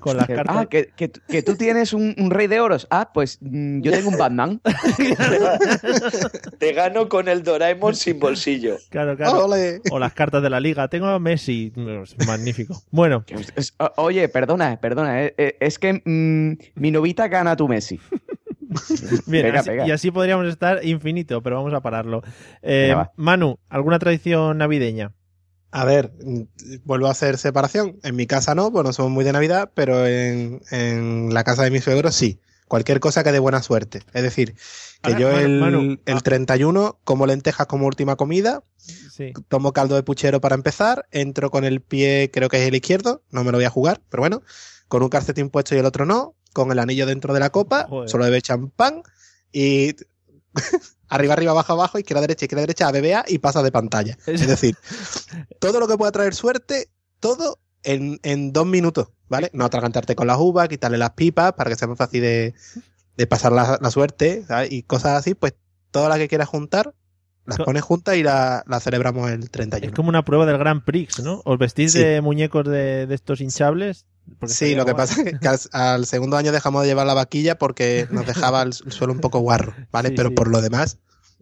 con 0.00 0.16
las 0.16 0.28
cartas. 0.28 0.56
ah, 0.56 0.66
que, 0.66 0.90
que, 0.96 1.10
que 1.10 1.42
tú 1.42 1.56
tienes 1.56 1.92
un, 1.92 2.14
un 2.16 2.30
rey 2.30 2.46
de 2.46 2.60
oros. 2.60 2.86
Ah, 2.90 3.10
pues 3.12 3.38
mm, 3.40 3.80
yo 3.80 3.90
tengo 3.90 4.10
un 4.10 4.18
Batman. 4.18 4.60
Te 6.58 6.72
gano 6.72 7.08
con 7.08 7.26
el 7.26 7.42
Doraemon 7.42 7.96
sin 7.96 8.19
bolsillo. 8.28 8.76
Claro, 8.90 9.16
claro. 9.16 9.44
Ole. 9.46 9.80
O 9.90 9.98
las 9.98 10.12
cartas 10.14 10.42
de 10.42 10.50
la 10.50 10.60
liga. 10.60 10.88
Tengo 10.88 11.06
a 11.06 11.18
Messi. 11.18 11.72
Es 12.18 12.26
magnífico. 12.26 12.80
Bueno, 12.90 13.24
oye, 13.96 14.28
perdona, 14.28 14.78
perdona. 14.80 15.24
eh, 15.24 15.34
eh, 15.38 15.56
es 15.60 15.78
que 15.78 16.02
mm, 16.04 16.80
mi 16.80 16.90
novita 16.90 17.28
gana 17.28 17.52
a 17.52 17.56
tu 17.56 17.66
Messi. 17.68 17.98
bien, 19.26 19.46
Pega, 19.46 19.60
así- 19.60 19.68
pega. 19.70 19.86
y 19.86 19.90
así 19.90 20.10
podríamos 20.10 20.46
estar 20.46 20.84
infinito, 20.84 21.42
pero 21.42 21.56
vamos 21.56 21.74
a 21.74 21.80
pararlo. 21.80 22.22
Eh, 22.62 22.92
va. 22.94 23.12
Manu, 23.16 23.58
¿alguna 23.68 23.98
tradición 23.98 24.58
navideña? 24.58 25.12
A 25.72 25.84
ver, 25.84 26.12
mm, 26.24 26.42
vuelvo 26.84 27.06
a 27.06 27.10
hacer 27.12 27.38
separación. 27.38 27.98
En 28.02 28.16
mi 28.16 28.26
casa 28.26 28.54
no, 28.54 28.70
pues 28.72 28.84
no 28.84 28.92
somos 28.92 29.12
muy 29.12 29.24
de 29.24 29.32
Navidad, 29.32 29.70
pero 29.74 30.06
en, 30.06 30.60
en 30.70 31.32
la 31.32 31.44
casa 31.44 31.62
de 31.64 31.70
mis 31.70 31.84
suegros 31.84 32.14
sí. 32.14 32.40
Cualquier 32.70 33.00
cosa 33.00 33.24
que 33.24 33.32
dé 33.32 33.40
buena 33.40 33.60
suerte. 33.64 34.04
Es 34.14 34.22
decir, 34.22 34.54
que 35.02 35.12
Ahora, 35.14 35.18
yo 35.18 35.26
Manu, 35.32 35.40
el, 35.44 35.60
Manu, 35.60 35.80
el 36.06 36.16
ah. 36.16 36.20
31 36.20 37.00
como 37.02 37.26
lentejas 37.26 37.66
como 37.66 37.84
última 37.88 38.14
comida, 38.14 38.62
Sí. 38.78 39.32
tomo 39.48 39.72
caldo 39.72 39.96
de 39.96 40.04
puchero 40.04 40.40
para 40.40 40.54
empezar, 40.54 41.08
entro 41.10 41.50
con 41.50 41.64
el 41.64 41.80
pie, 41.80 42.30
creo 42.32 42.48
que 42.48 42.62
es 42.62 42.68
el 42.68 42.76
izquierdo, 42.76 43.24
no 43.32 43.42
me 43.42 43.50
lo 43.50 43.58
voy 43.58 43.64
a 43.64 43.70
jugar, 43.70 44.00
pero 44.08 44.20
bueno, 44.20 44.42
con 44.86 45.02
un 45.02 45.08
calcetín 45.08 45.50
puesto 45.50 45.74
y 45.74 45.78
el 45.78 45.84
otro 45.84 46.06
no, 46.06 46.36
con 46.52 46.70
el 46.70 46.78
anillo 46.78 47.06
dentro 47.06 47.34
de 47.34 47.40
la 47.40 47.50
copa, 47.50 47.86
Joder. 47.88 48.08
solo 48.08 48.22
bebe 48.26 48.40
champán 48.40 49.02
y 49.50 49.96
arriba, 51.08 51.32
arriba, 51.34 51.50
abajo, 51.50 51.72
abajo, 51.72 51.98
izquierda, 51.98 52.20
derecha, 52.20 52.44
izquierda, 52.44 52.62
derecha, 52.62 52.86
a 52.86 52.92
BBA 52.92 53.24
y 53.26 53.38
pasa 53.38 53.64
de 53.64 53.72
pantalla. 53.72 54.16
Es 54.26 54.46
decir, 54.46 54.76
todo 55.58 55.80
lo 55.80 55.88
que 55.88 55.98
pueda 55.98 56.12
traer 56.12 56.36
suerte, 56.36 56.88
todo 57.18 57.58
en, 57.82 58.20
en 58.22 58.52
dos 58.52 58.66
minutos, 58.66 59.08
¿vale? 59.28 59.50
No 59.52 59.64
atragantarte 59.64 60.14
con 60.14 60.26
las 60.26 60.38
uvas, 60.38 60.68
quitarle 60.68 60.98
las 60.98 61.10
pipas 61.10 61.52
para 61.54 61.70
que 61.70 61.76
sea 61.76 61.88
más 61.88 61.98
fácil 61.98 62.20
de, 62.22 62.54
de 63.16 63.26
pasar 63.26 63.52
la, 63.52 63.78
la 63.80 63.90
suerte, 63.90 64.44
¿sabes? 64.46 64.70
Y 64.72 64.82
cosas 64.82 65.18
así, 65.18 65.34
pues 65.34 65.54
todas 65.90 66.08
las 66.08 66.18
que 66.18 66.28
quieras 66.28 66.48
juntar, 66.48 66.94
las 67.46 67.58
pones 67.58 67.82
juntas 67.82 68.16
y 68.16 68.22
la, 68.22 68.62
la 68.68 68.78
celebramos 68.80 69.28
el 69.30 69.50
31. 69.50 69.90
Es 69.90 69.96
como 69.96 70.08
una 70.08 70.24
prueba 70.24 70.46
del 70.46 70.58
Grand 70.58 70.84
Prix, 70.84 71.18
¿no? 71.20 71.42
¿Os 71.44 71.58
vestís 71.58 71.92
Sí. 71.92 71.98
de 71.98 72.20
muñecos 72.20 72.64
de, 72.64 73.06
de 73.06 73.14
estos 73.14 73.40
hinchables? 73.40 74.06
Sí, 74.46 74.76
lo 74.76 74.84
que 74.84 74.92
guay. 74.92 75.06
pasa 75.06 75.22
es 75.22 75.38
que 75.40 75.48
al, 75.48 75.58
al 75.72 76.06
segundo 76.06 76.36
año 76.36 76.52
dejamos 76.52 76.82
de 76.82 76.88
llevar 76.88 77.06
la 77.06 77.14
vaquilla 77.14 77.58
porque 77.58 78.06
nos 78.12 78.24
dejaba 78.26 78.62
el, 78.62 78.68
el 78.86 78.92
suelo 78.92 79.12
un 79.12 79.18
poco 79.20 79.40
guarro, 79.40 79.74
¿vale? 79.90 80.10
Sí, 80.10 80.14
Pero 80.16 80.28
sí. 80.28 80.34
por 80.36 80.48
lo 80.48 80.60
demás, 80.60 80.98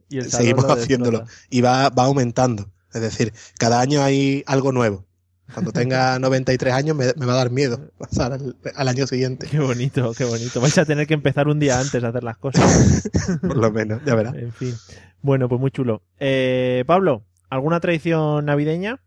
Y 0.09 0.22
seguimos 0.22 0.64
lo 0.64 0.72
haciéndolo. 0.72 1.26
y 1.51 1.61
va, 1.61 1.91
va 1.91 2.05
aumentando. 2.05 2.70
Es 2.95 3.03
decir, 3.03 3.34
cada 3.59 3.80
año 3.80 4.03
hay 4.03 4.45
algo 4.47 4.72
nuevo. 4.72 5.05
Cuando 5.53 5.72
tenga 5.72 6.18
93 6.20 6.74
años 6.74 6.96
me, 6.96 7.07
me 7.16 7.26
va 7.26 7.32
a 7.32 7.36
dar 7.36 7.51
miedo 7.51 7.90
pasar 7.99 8.32
al, 8.32 8.57
al 8.74 8.88
año 8.88 9.07
siguiente, 9.07 9.46
Qué 9.51 9.59
bonito, 9.59 10.12
qué 10.16 10.24
bonito. 10.24 10.61
Vais 10.61 10.76
a 10.78 10.84
tener 10.84 11.07
que 11.07 11.14
empezar 11.14 11.49
un 11.49 11.59
día 11.59 11.80
antes 11.80 12.03
a 12.03 12.09
hacer 12.09 12.24
las 12.24 12.38
cosas. 12.38 13.09
por 13.40 13.57
lo 13.57 13.70
menos, 13.70 14.01
ya 14.05 14.14
verás. 14.14 14.34
En 14.34 14.53
fin. 14.53 14.74
Bueno, 15.22 15.49
pues 15.49 15.61
muy 15.61 15.70
chulo. 15.70 16.03
Eh, 16.20 16.84
Pablo, 16.86 17.24
¿alguna 17.51 17.80
tradición 17.80 18.44
navideña? 18.44 19.01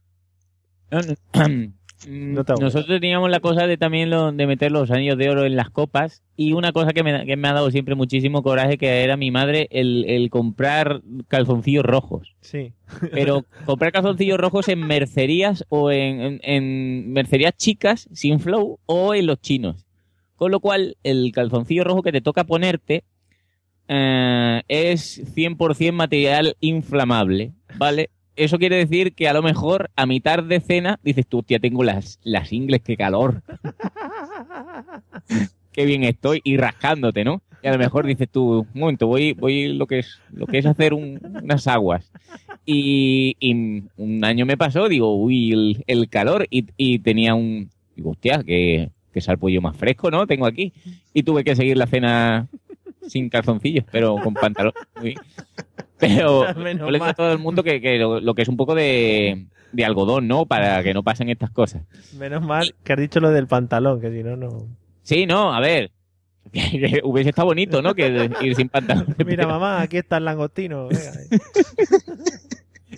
No. 2.07 2.11
Mm, 2.11 2.35
No. 2.35 2.55
Nosotros 2.59 2.99
teníamos 2.99 3.29
la 3.29 3.39
cosa 3.39 3.67
de 3.67 3.77
también 3.77 4.09
lo, 4.09 4.31
de 4.31 4.47
meter 4.47 4.71
los 4.71 4.89
anillos 4.91 5.17
de 5.17 5.29
oro 5.29 5.45
en 5.45 5.55
las 5.55 5.69
copas 5.69 6.23
y 6.35 6.53
una 6.53 6.71
cosa 6.71 6.93
que 6.93 7.03
me, 7.03 7.25
que 7.25 7.35
me 7.37 7.47
ha 7.47 7.53
dado 7.53 7.69
siempre 7.71 7.93
muchísimo 7.95 8.41
coraje 8.41 8.77
que 8.77 9.03
era 9.03 9.17
mi 9.17 9.29
madre 9.31 9.67
el, 9.71 10.05
el 10.07 10.29
comprar 10.29 11.01
calzoncillos 11.27 11.85
rojos. 11.85 12.35
Sí. 12.41 12.73
Pero 13.11 13.45
comprar 13.65 13.91
calzoncillos 13.91 14.39
rojos 14.39 14.67
en 14.69 14.79
mercerías 14.79 15.65
o 15.69 15.91
en, 15.91 16.21
en- 16.21 16.39
en 16.43 17.13
mercerías 17.13 17.53
chicas 17.55 18.09
sin 18.11 18.39
flow 18.39 18.79
o 18.85 19.13
en 19.13 19.27
los 19.27 19.39
chinos. 19.41 19.85
Con 20.35 20.49
lo 20.51 20.59
cual 20.59 20.97
el 21.03 21.31
calzoncillo 21.31 21.83
rojo 21.83 22.01
que 22.01 22.11
te 22.11 22.21
toca 22.21 22.45
ponerte 22.45 23.03
eh, 23.87 24.61
es 24.67 25.21
100% 25.35 25.91
material 25.91 26.55
inflamable, 26.61 27.51
¿vale? 27.77 28.09
Eso 28.35 28.57
quiere 28.57 28.77
decir 28.77 29.13
que 29.13 29.27
a 29.27 29.33
lo 29.33 29.41
mejor 29.41 29.89
a 29.95 30.05
mitad 30.05 30.41
de 30.41 30.59
cena 30.61 30.99
dices 31.03 31.27
tú, 31.27 31.43
tía, 31.43 31.59
tengo 31.59 31.83
las, 31.83 32.19
las 32.23 32.51
ingles, 32.53 32.81
qué 32.81 32.95
calor. 32.97 33.43
qué 35.71 35.85
bien 35.85 36.03
estoy, 36.03 36.41
y 36.43 36.57
rascándote, 36.57 37.23
¿no? 37.23 37.41
Y 37.63 37.67
a 37.67 37.73
lo 37.73 37.77
mejor 37.77 38.05
dices 38.07 38.27
tú, 38.29 38.65
un 38.73 38.79
momento, 38.79 39.07
voy, 39.07 39.33
voy 39.33 39.67
lo 39.73 39.85
que 39.85 39.99
es, 39.99 40.19
lo 40.31 40.47
que 40.47 40.57
es 40.57 40.65
hacer 40.65 40.93
un- 40.93 41.19
unas 41.43 41.67
aguas. 41.67 42.11
Y, 42.65 43.35
y 43.39 43.83
un 43.97 44.25
año 44.25 44.45
me 44.45 44.57
pasó, 44.57 44.89
digo, 44.89 45.15
uy, 45.15 45.51
el, 45.51 45.83
el 45.87 46.09
calor, 46.09 46.47
y, 46.49 46.65
y 46.77 46.99
tenía 46.99 47.35
un, 47.35 47.69
digo, 47.95 48.11
hostia, 48.11 48.43
que, 48.43 48.89
que 49.13 49.21
salpollo 49.21 49.61
más 49.61 49.77
fresco, 49.77 50.09
¿no? 50.09 50.25
Tengo 50.25 50.45
aquí. 50.47 50.73
Y 51.13 51.23
tuve 51.23 51.43
que 51.43 51.55
seguir 51.55 51.77
la 51.77 51.85
cena 51.87 52.47
sin 53.07 53.29
calzoncillos, 53.29 53.85
pero 53.91 54.15
con 54.17 54.33
pantalón. 54.33 54.73
Muy- 54.99 55.15
Pero 56.01 56.45
mal. 56.55 57.01
a 57.03 57.13
todo 57.13 57.31
el 57.31 57.39
mundo 57.39 57.63
que, 57.63 57.79
que 57.79 57.97
lo, 57.97 58.19
lo 58.19 58.33
que 58.33 58.41
es 58.41 58.49
un 58.49 58.57
poco 58.57 58.75
de, 58.75 59.45
de 59.71 59.85
algodón, 59.85 60.27
¿no? 60.27 60.45
Para 60.45 60.83
que 60.83 60.93
no 60.93 61.03
pasen 61.03 61.29
estas 61.29 61.51
cosas. 61.51 61.83
Menos 62.17 62.43
mal 62.43 62.75
que 62.83 62.93
has 62.93 62.99
dicho 62.99 63.19
lo 63.19 63.29
del 63.29 63.47
pantalón, 63.47 64.01
que 64.01 64.11
si 64.11 64.23
no, 64.23 64.35
no. 64.35 64.67
Sí, 65.03 65.25
no, 65.25 65.53
a 65.53 65.59
ver. 65.61 65.91
hubiese 67.03 67.29
estado 67.29 67.47
bonito, 67.47 67.81
¿no? 67.81 67.93
Que 67.93 68.29
ir 68.41 68.55
sin 68.55 68.67
pantalón. 68.67 69.15
Mira, 69.25 69.47
mamá, 69.47 69.81
aquí 69.81 69.97
está 69.97 70.17
el 70.17 70.25
langostino. 70.25 70.87
venga. 70.87 71.11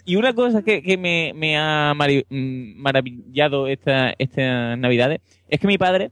Y 0.06 0.16
una 0.16 0.34
cosa 0.34 0.64
que, 0.64 0.82
que 0.82 0.98
me, 0.98 1.34
me 1.36 1.58
ha 1.58 1.94
mm, 1.94 2.76
maravillado 2.82 3.68
esta, 3.68 4.14
estas 4.18 4.78
navidades 4.78 5.22
es 5.48 5.60
que 5.60 5.68
mi 5.68 5.78
padre, 5.78 6.12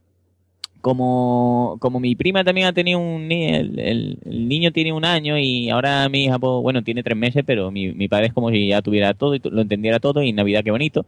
como, 0.81 1.77
como 1.79 1.99
mi 1.99 2.15
prima 2.15 2.43
también 2.43 2.67
ha 2.67 2.73
tenido 2.73 2.99
un 2.99 3.27
ni- 3.27 3.45
el, 3.53 3.79
el- 3.79 4.17
el 4.25 4.47
niño 4.47 4.71
tiene 4.71 4.91
un 4.93 5.05
año 5.05 5.37
y 5.37 5.69
ahora 5.69 6.09
mi 6.09 6.25
hija, 6.25 6.37
pues, 6.39 6.61
bueno, 6.61 6.83
tiene 6.83 7.03
tres 7.03 7.17
meses, 7.17 7.43
pero 7.45 7.71
mi, 7.71 7.93
mi 7.93 8.07
padre 8.07 8.27
es 8.27 8.33
como 8.33 8.49
si 8.49 8.67
ya 8.67 8.81
tuviera 8.81 9.13
todo 9.13 9.35
y 9.35 9.41
lo 9.43 9.61
entendiera 9.61 9.99
todo 9.99 10.21
y 10.23 10.33
Navidad 10.33 10.63
qué 10.63 10.71
bonito. 10.71 11.05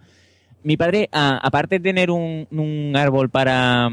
Mi 0.64 0.78
padre, 0.78 1.10
a- 1.12 1.38
aparte 1.38 1.80
de 1.80 1.84
tener 1.90 2.10
un, 2.12 2.48
un 2.52 2.94
árbol 2.96 3.30
para, 3.30 3.90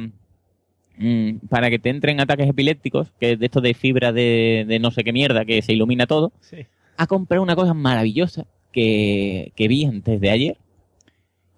mm, 0.99 1.31
para 1.49 1.71
que 1.71 1.79
te 1.79 1.89
entren 1.91 2.21
ataques 2.21 2.49
epilépticos, 2.49 3.09
que 3.19 3.33
es 3.33 3.39
de 3.39 3.47
esto 3.47 3.61
de 3.61 3.75
fibra 3.75 4.13
de, 4.13 4.65
de 4.69 4.79
no 4.79 4.91
sé 4.91 5.03
qué 5.05 5.13
mierda, 5.13 5.45
que 5.45 5.63
se 5.63 5.73
ilumina 5.73 6.07
todo, 6.07 6.33
Sí. 6.41 6.59
ha 6.97 7.07
comprado 7.07 7.43
una 7.43 7.57
cosa 7.57 7.75
maravillosa 7.75 8.47
que, 8.73 9.53
que 9.57 9.67
vi 9.69 9.85
antes 9.85 10.21
de 10.21 10.31
ayer. 10.31 10.57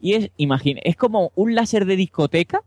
Y 0.00 0.14
es, 0.14 0.30
imagina, 0.36 0.80
es 0.84 0.96
como 0.96 1.30
un 1.34 1.54
láser 1.54 1.84
de 1.84 1.96
discoteca, 1.96 2.62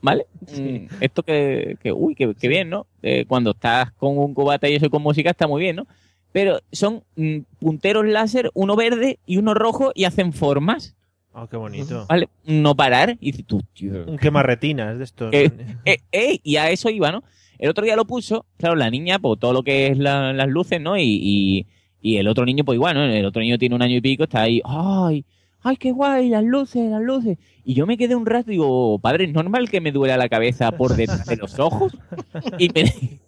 ¿vale? 0.00 0.26
Mm, 0.56 0.86
Esto 1.00 1.22
que, 1.22 1.76
que 1.82 1.92
uy, 1.92 2.14
que, 2.14 2.34
que 2.34 2.48
bien, 2.48 2.70
¿no? 2.70 2.86
Eh, 3.02 3.24
cuando 3.26 3.50
estás 3.50 3.92
con 3.92 4.18
un 4.18 4.34
cubata 4.34 4.68
y 4.68 4.74
eso 4.76 4.88
con 4.90 5.02
música 5.02 5.30
está 5.30 5.46
muy 5.46 5.62
bien, 5.62 5.76
¿no? 5.76 5.86
Pero 6.32 6.58
son 6.72 7.02
mm, 7.16 7.38
punteros 7.60 8.04
láser, 8.06 8.50
uno 8.54 8.76
verde 8.76 9.18
y 9.26 9.36
uno 9.38 9.54
rojo 9.54 9.92
y 9.94 10.04
hacen 10.04 10.32
formas, 10.32 10.94
Oh, 11.38 11.46
qué 11.48 11.58
bonito. 11.58 12.06
¿vale? 12.08 12.30
No 12.46 12.74
parar. 12.74 13.18
Y 13.20 13.30
tú, 13.42 13.60
tío, 13.74 14.06
Un 14.06 14.16
quemarretinas 14.16 14.96
de 14.96 15.04
estos. 15.04 15.34
Eh, 15.34 15.50
eh, 15.84 15.98
eh, 16.10 16.38
y 16.42 16.56
a 16.56 16.70
eso 16.70 16.88
iba, 16.88 17.12
¿no? 17.12 17.24
El 17.58 17.68
otro 17.68 17.84
día 17.84 17.94
lo 17.94 18.06
puso, 18.06 18.46
claro, 18.56 18.74
la 18.74 18.88
niña, 18.88 19.18
pues 19.18 19.38
todo 19.38 19.52
lo 19.52 19.62
que 19.62 19.88
es 19.88 19.98
la- 19.98 20.32
las 20.32 20.48
luces, 20.48 20.80
¿no? 20.80 20.96
Y, 20.96 21.02
y, 21.02 21.66
y 22.00 22.16
el 22.16 22.28
otro 22.28 22.46
niño, 22.46 22.64
pues 22.64 22.76
igual, 22.76 22.94
¿no? 22.96 23.04
El 23.04 23.26
otro 23.26 23.42
niño 23.42 23.58
tiene 23.58 23.74
un 23.74 23.82
año 23.82 23.96
y 23.96 24.00
pico, 24.00 24.24
está 24.24 24.42
ahí, 24.42 24.62
ay, 24.64 25.26
¡ay, 25.66 25.76
qué 25.76 25.92
guay! 25.92 26.28
Las 26.28 26.44
luces, 26.44 26.90
las 26.90 27.02
luces. 27.02 27.38
Y 27.64 27.74
yo 27.74 27.86
me 27.86 27.96
quedé 27.98 28.14
un 28.14 28.26
rato 28.26 28.50
y 28.50 28.54
digo, 28.54 28.98
padre, 28.98 29.24
¿es 29.24 29.32
normal 29.32 29.68
que 29.68 29.80
me 29.80 29.92
duela 29.92 30.16
la 30.16 30.28
cabeza 30.28 30.70
por 30.72 30.94
detrás 30.96 31.26
de 31.26 31.36
los 31.36 31.58
ojos? 31.58 31.96
Y 32.58 32.68
me, 32.70 33.18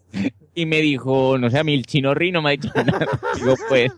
y 0.55 0.67
me 0.67 0.81
dijo, 0.81 1.37
no 1.39 1.51
sé, 1.51 1.59
a 1.59 1.65
mí 1.65 1.75
el 1.75 1.85
chinorri 1.87 2.33
no 2.33 2.41
me 2.41 2.49
ha 2.51 2.53
dicho 2.53 2.71
nada. 2.75 3.07
Digo, 3.37 3.55
pues, 3.69 3.93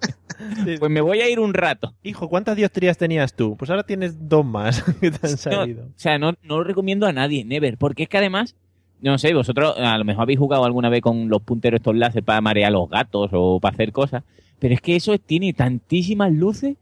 pues 0.78 0.90
me 0.90 1.00
voy 1.00 1.20
a 1.20 1.28
ir 1.30 1.38
un 1.38 1.54
rato. 1.54 1.94
Hijo, 2.02 2.28
¿cuántas 2.28 2.56
dioptrías 2.56 2.98
tenías 2.98 3.34
tú? 3.34 3.56
Pues 3.56 3.70
ahora 3.70 3.82
tienes 3.84 4.28
dos 4.28 4.44
más 4.44 4.82
que 5.00 5.10
te 5.10 5.26
han 5.26 5.32
No, 5.32 5.36
salido. 5.36 5.84
o 5.84 5.92
sea, 5.96 6.18
no, 6.18 6.32
no 6.42 6.58
lo 6.58 6.64
recomiendo 6.64 7.06
a 7.06 7.12
nadie, 7.12 7.44
never. 7.44 7.76
Porque 7.78 8.02
es 8.04 8.08
que 8.08 8.18
además, 8.18 8.56
no 9.00 9.18
sé, 9.18 9.32
vosotros 9.34 9.74
a 9.78 9.96
lo 9.98 10.04
mejor 10.04 10.22
habéis 10.22 10.38
jugado 10.38 10.64
alguna 10.64 10.88
vez 10.88 11.00
con 11.02 11.28
los 11.28 11.42
punteros 11.42 11.78
estos 11.80 11.94
láser 11.96 12.24
para 12.24 12.40
marear 12.40 12.68
a 12.68 12.72
los 12.72 12.88
gatos 12.90 13.30
o 13.32 13.60
para 13.60 13.74
hacer 13.74 13.92
cosas. 13.92 14.24
Pero 14.58 14.74
es 14.74 14.80
que 14.80 14.96
eso 14.96 15.16
tiene 15.18 15.52
tantísimas 15.52 16.32
luces 16.32 16.76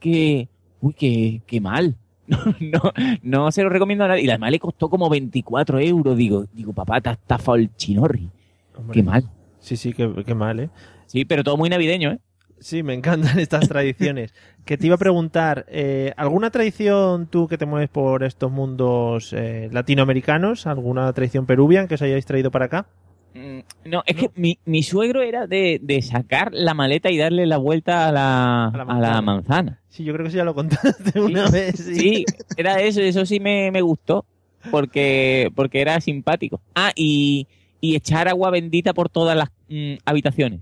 que. 0.00 0.48
Uy, 0.84 0.92
que, 0.92 1.40
que 1.46 1.60
mal. 1.60 1.96
No, 2.26 2.38
no, 2.60 2.92
no 3.22 3.52
se 3.52 3.62
lo 3.62 3.68
recomiendo 3.68 4.04
a 4.04 4.08
nadie. 4.08 4.24
Y 4.24 4.28
además 4.30 4.50
le 4.50 4.58
costó 4.58 4.88
como 4.88 5.08
24 5.10 5.78
euros. 5.80 6.16
Digo, 6.16 6.46
digo, 6.52 6.72
papá, 6.72 7.00
te 7.00 7.10
has 7.10 7.18
estafado 7.18 7.56
el 7.56 7.74
chinorri. 7.76 8.30
Hombre. 8.76 8.94
Qué 8.94 9.02
mal. 9.02 9.30
Sí, 9.60 9.76
sí, 9.76 9.92
qué, 9.92 10.10
qué 10.24 10.34
mal, 10.34 10.60
¿eh? 10.60 10.70
Sí, 11.06 11.24
pero 11.24 11.44
todo 11.44 11.56
muy 11.56 11.68
navideño, 11.68 12.12
¿eh? 12.12 12.18
Sí, 12.58 12.82
me 12.82 12.94
encantan 12.94 13.38
estas 13.38 13.68
tradiciones. 13.68 14.34
que 14.64 14.78
te 14.78 14.86
iba 14.86 14.94
a 14.94 14.98
preguntar, 14.98 15.66
eh, 15.68 16.12
¿alguna 16.16 16.50
tradición 16.50 17.26
tú 17.26 17.46
que 17.48 17.58
te 17.58 17.66
mueves 17.66 17.90
por 17.90 18.24
estos 18.24 18.50
mundos 18.50 19.32
eh, 19.32 19.68
latinoamericanos? 19.72 20.66
¿Alguna 20.66 21.12
tradición 21.12 21.46
peruvian 21.46 21.88
que 21.88 21.96
os 21.96 22.02
hayáis 22.02 22.24
traído 22.26 22.50
para 22.50 22.66
acá? 22.66 22.86
Mm, 23.34 23.58
No, 23.90 24.02
es 24.06 24.16
que 24.16 24.30
mi, 24.36 24.58
mi 24.64 24.82
suegro 24.82 25.20
era 25.22 25.46
de, 25.46 25.80
de 25.82 26.00
sacar 26.02 26.50
la 26.52 26.72
maleta 26.74 27.10
y 27.10 27.18
darle 27.18 27.46
la 27.46 27.56
vuelta 27.58 28.08
a 28.08 28.12
la, 28.12 28.66
A 28.66 28.76
la 28.76 28.82
a 28.84 29.00
la 29.00 29.22
manzana. 29.22 29.80
Sí, 29.88 30.04
yo 30.04 30.12
creo 30.12 30.24
que 30.26 30.30
sí 30.30 30.36
ya 30.36 30.44
lo 30.44 30.54
contaste 30.54 31.20
una 31.20 31.48
vez. 31.50 31.76
Sí. 31.76 31.94
Sí, 31.94 32.24
era 32.56 32.80
eso, 32.80 33.00
eso 33.00 33.26
sí 33.26 33.40
me, 33.40 33.70
me 33.70 33.82
gustó, 33.82 34.24
porque, 34.70 35.50
porque 35.54 35.80
era 35.80 36.00
simpático. 36.00 36.60
Ah, 36.74 36.92
y, 36.94 37.46
y 37.80 37.96
echar 37.96 38.28
agua 38.28 38.50
bendita 38.50 38.94
por 38.94 39.08
todas 39.08 39.36
las 39.36 39.50
mm, 39.68 39.94
habitaciones. 40.04 40.60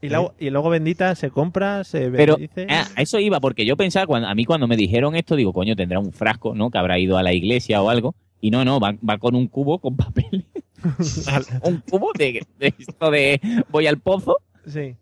Y, 0.00 0.10
luego, 0.10 0.34
y 0.38 0.50
luego 0.50 0.68
bendita 0.68 1.14
se 1.14 1.30
compra, 1.30 1.82
se 1.82 2.10
Pero 2.10 2.36
bendice. 2.36 2.66
ah, 2.68 2.86
a 2.94 3.00
eso 3.00 3.18
iba, 3.18 3.40
porque 3.40 3.64
yo 3.64 3.74
pensaba, 3.74 4.06
cuando, 4.06 4.28
a 4.28 4.34
mí 4.34 4.44
cuando 4.44 4.66
me 4.66 4.76
dijeron 4.76 5.16
esto, 5.16 5.34
digo, 5.34 5.54
coño, 5.54 5.74
tendrá 5.76 5.98
un 5.98 6.12
frasco, 6.12 6.54
¿no? 6.54 6.70
Que 6.70 6.76
habrá 6.76 6.98
ido 6.98 7.16
a 7.16 7.22
la 7.22 7.32
iglesia 7.32 7.82
o 7.82 7.88
algo. 7.88 8.14
Y 8.44 8.50
no, 8.50 8.62
no, 8.62 8.78
va, 8.78 8.94
va 9.08 9.16
con 9.16 9.34
un 9.34 9.48
cubo 9.48 9.78
con 9.78 9.96
papel. 9.96 10.44
un 11.62 11.78
cubo 11.88 12.10
de, 12.12 12.46
de 12.58 12.74
esto 12.78 13.10
de 13.10 13.40
voy 13.70 13.86
al 13.86 13.98
pozo, 13.98 14.36
Sí. 14.66 14.96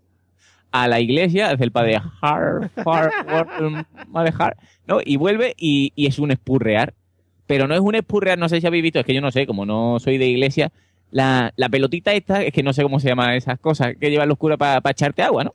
a 0.70 0.86
la 0.86 1.01
iglesia, 1.01 1.51
hace 1.51 1.64
el 1.64 1.72
padre 1.72 1.97
har, 1.97 2.70
har, 2.86 3.11
har, 3.26 3.86
madre 4.07 4.32
har, 4.38 4.57
¿no? 4.86 5.01
Y 5.05 5.16
vuelve 5.16 5.55
y, 5.59 5.93
y 5.97 6.07
es 6.07 6.20
un 6.20 6.30
espurrear. 6.30 6.95
Pero 7.49 7.66
no 7.66 7.74
es 7.74 7.80
un 7.80 7.97
espurrear, 7.97 8.38
no 8.38 8.49
sé 8.49 8.61
si 8.61 8.66
habéis 8.68 8.84
visto, 8.84 9.01
es 9.01 9.05
que 9.07 9.14
yo 9.14 9.20
no 9.20 9.32
sé, 9.32 9.45
como 9.45 9.66
no 9.66 9.99
soy 9.99 10.18
de 10.18 10.28
iglesia, 10.28 10.70
la, 11.11 11.53
la 11.57 11.68
pelotita 11.68 12.12
esta, 12.12 12.45
es 12.45 12.53
que 12.53 12.62
no 12.62 12.72
sé 12.72 12.84
cómo 12.84 13.01
se 13.01 13.09
llaman 13.09 13.32
esas 13.34 13.59
cosas, 13.59 13.97
que 14.01 14.09
lleva 14.09 14.24
los 14.24 14.38
curas 14.38 14.57
para 14.57 14.80
echarte 14.88 15.22
agua, 15.22 15.43
¿no? 15.43 15.55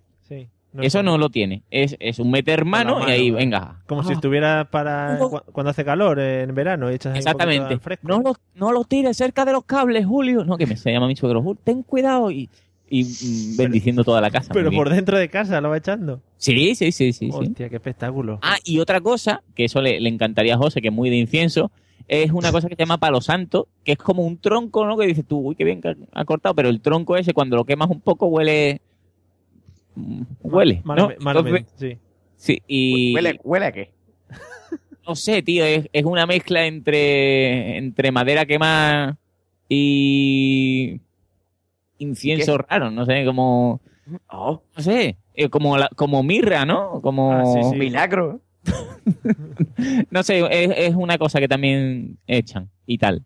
Eso 0.83 1.03
no 1.03 1.17
lo 1.17 1.29
tiene. 1.29 1.63
Es, 1.71 1.95
es 1.99 2.19
un 2.19 2.31
meter 2.31 2.65
mano, 2.65 2.95
mano, 2.99 3.09
y 3.09 3.11
ahí, 3.11 3.31
venga. 3.31 3.81
Como 3.87 4.03
si 4.03 4.13
estuviera 4.13 4.67
para 4.69 5.17
cu- 5.19 5.41
cuando 5.51 5.69
hace 5.71 5.83
calor 5.85 6.19
en 6.19 6.53
verano 6.55 6.91
y 6.91 6.95
echas 6.95 7.13
ahí 7.13 7.19
Exactamente. 7.19 7.73
al 7.73 7.79
fresco. 7.79 8.07
No 8.07 8.19
lo, 8.21 8.35
no 8.55 8.71
lo 8.71 8.83
tires 8.83 9.15
cerca 9.17 9.45
de 9.45 9.53
los 9.53 9.63
cables, 9.65 10.05
Julio. 10.05 10.43
No, 10.45 10.57
que 10.57 10.65
me 10.65 10.75
se 10.77 10.91
llama 10.91 11.07
mi 11.07 11.15
suegro. 11.15 11.41
"Julio, 11.41 11.59
Ten 11.63 11.83
cuidado 11.83 12.29
y, 12.31 12.49
y 12.89 13.55
bendiciendo 13.57 14.03
toda 14.03 14.21
la 14.21 14.31
casa. 14.31 14.53
Pero 14.53 14.71
por 14.71 14.89
dentro 14.89 15.17
de 15.17 15.29
casa 15.29 15.59
lo 15.61 15.69
va 15.69 15.77
echando. 15.77 16.21
Sí, 16.37 16.75
sí, 16.75 16.91
sí, 16.91 17.11
sí. 17.13 17.13
sí. 17.13 17.29
Hostia, 17.33 17.69
qué 17.69 17.75
espectáculo. 17.75 18.39
Ah, 18.41 18.57
y 18.63 18.79
otra 18.79 19.01
cosa, 19.01 19.41
que 19.55 19.65
eso 19.65 19.81
le, 19.81 19.99
le 19.99 20.09
encantaría 20.09 20.55
a 20.55 20.57
José, 20.57 20.81
que 20.81 20.87
es 20.89 20.93
muy 20.93 21.09
de 21.09 21.17
incienso, 21.17 21.71
es 22.07 22.31
una 22.31 22.51
cosa 22.53 22.69
que 22.69 22.75
se 22.75 22.83
llama 22.83 22.99
palo 22.99 23.19
santo, 23.19 23.67
que 23.83 23.91
es 23.93 23.97
como 23.97 24.23
un 24.25 24.37
tronco, 24.37 24.85
¿no? 24.85 24.95
Que 24.97 25.05
dices 25.07 25.25
tú, 25.27 25.39
uy, 25.39 25.55
qué 25.55 25.65
bien 25.65 25.81
que 25.81 25.95
ha 26.13 26.23
cortado, 26.25 26.55
pero 26.55 26.69
el 26.69 26.79
tronco 26.79 27.17
ese, 27.17 27.33
cuando 27.33 27.57
lo 27.57 27.65
quemas 27.65 27.89
un 27.89 27.99
poco, 27.99 28.27
huele. 28.27 28.81
Huele. 30.41 30.81
Mal- 30.83 31.15
sí. 31.75 31.97
sí, 32.35 32.61
y. 32.67 33.13
¿Huele, 33.15 33.39
¿Huele 33.43 33.65
a 33.65 33.71
qué? 33.71 33.91
No 35.07 35.15
sé, 35.15 35.41
tío, 35.41 35.63
es, 35.63 35.87
es 35.93 36.03
una 36.03 36.25
mezcla 36.25 36.65
entre, 36.65 37.77
entre 37.77 38.11
madera 38.11 38.45
quemada 38.45 39.17
y. 39.69 40.99
incienso 41.97 42.57
raro, 42.57 42.91
no 42.91 43.05
sé, 43.05 43.23
como. 43.25 43.79
Oh, 44.29 44.61
No 44.75 44.83
sé, 44.83 45.17
eh, 45.33 45.49
como, 45.49 45.77
la- 45.77 45.89
como 45.95 46.23
mirra, 46.23 46.65
¿no? 46.65 47.01
Como. 47.01 47.31
Ah, 47.33 47.45
sí, 47.45 47.69
sí. 47.71 47.75
milagro. 47.77 48.41
No 50.11 50.23
sé, 50.23 50.39
es, 50.51 50.71
es 50.89 50.95
una 50.95 51.17
cosa 51.17 51.39
que 51.39 51.47
también 51.47 52.17
echan 52.27 52.69
y 52.85 52.97
tal. 52.97 53.23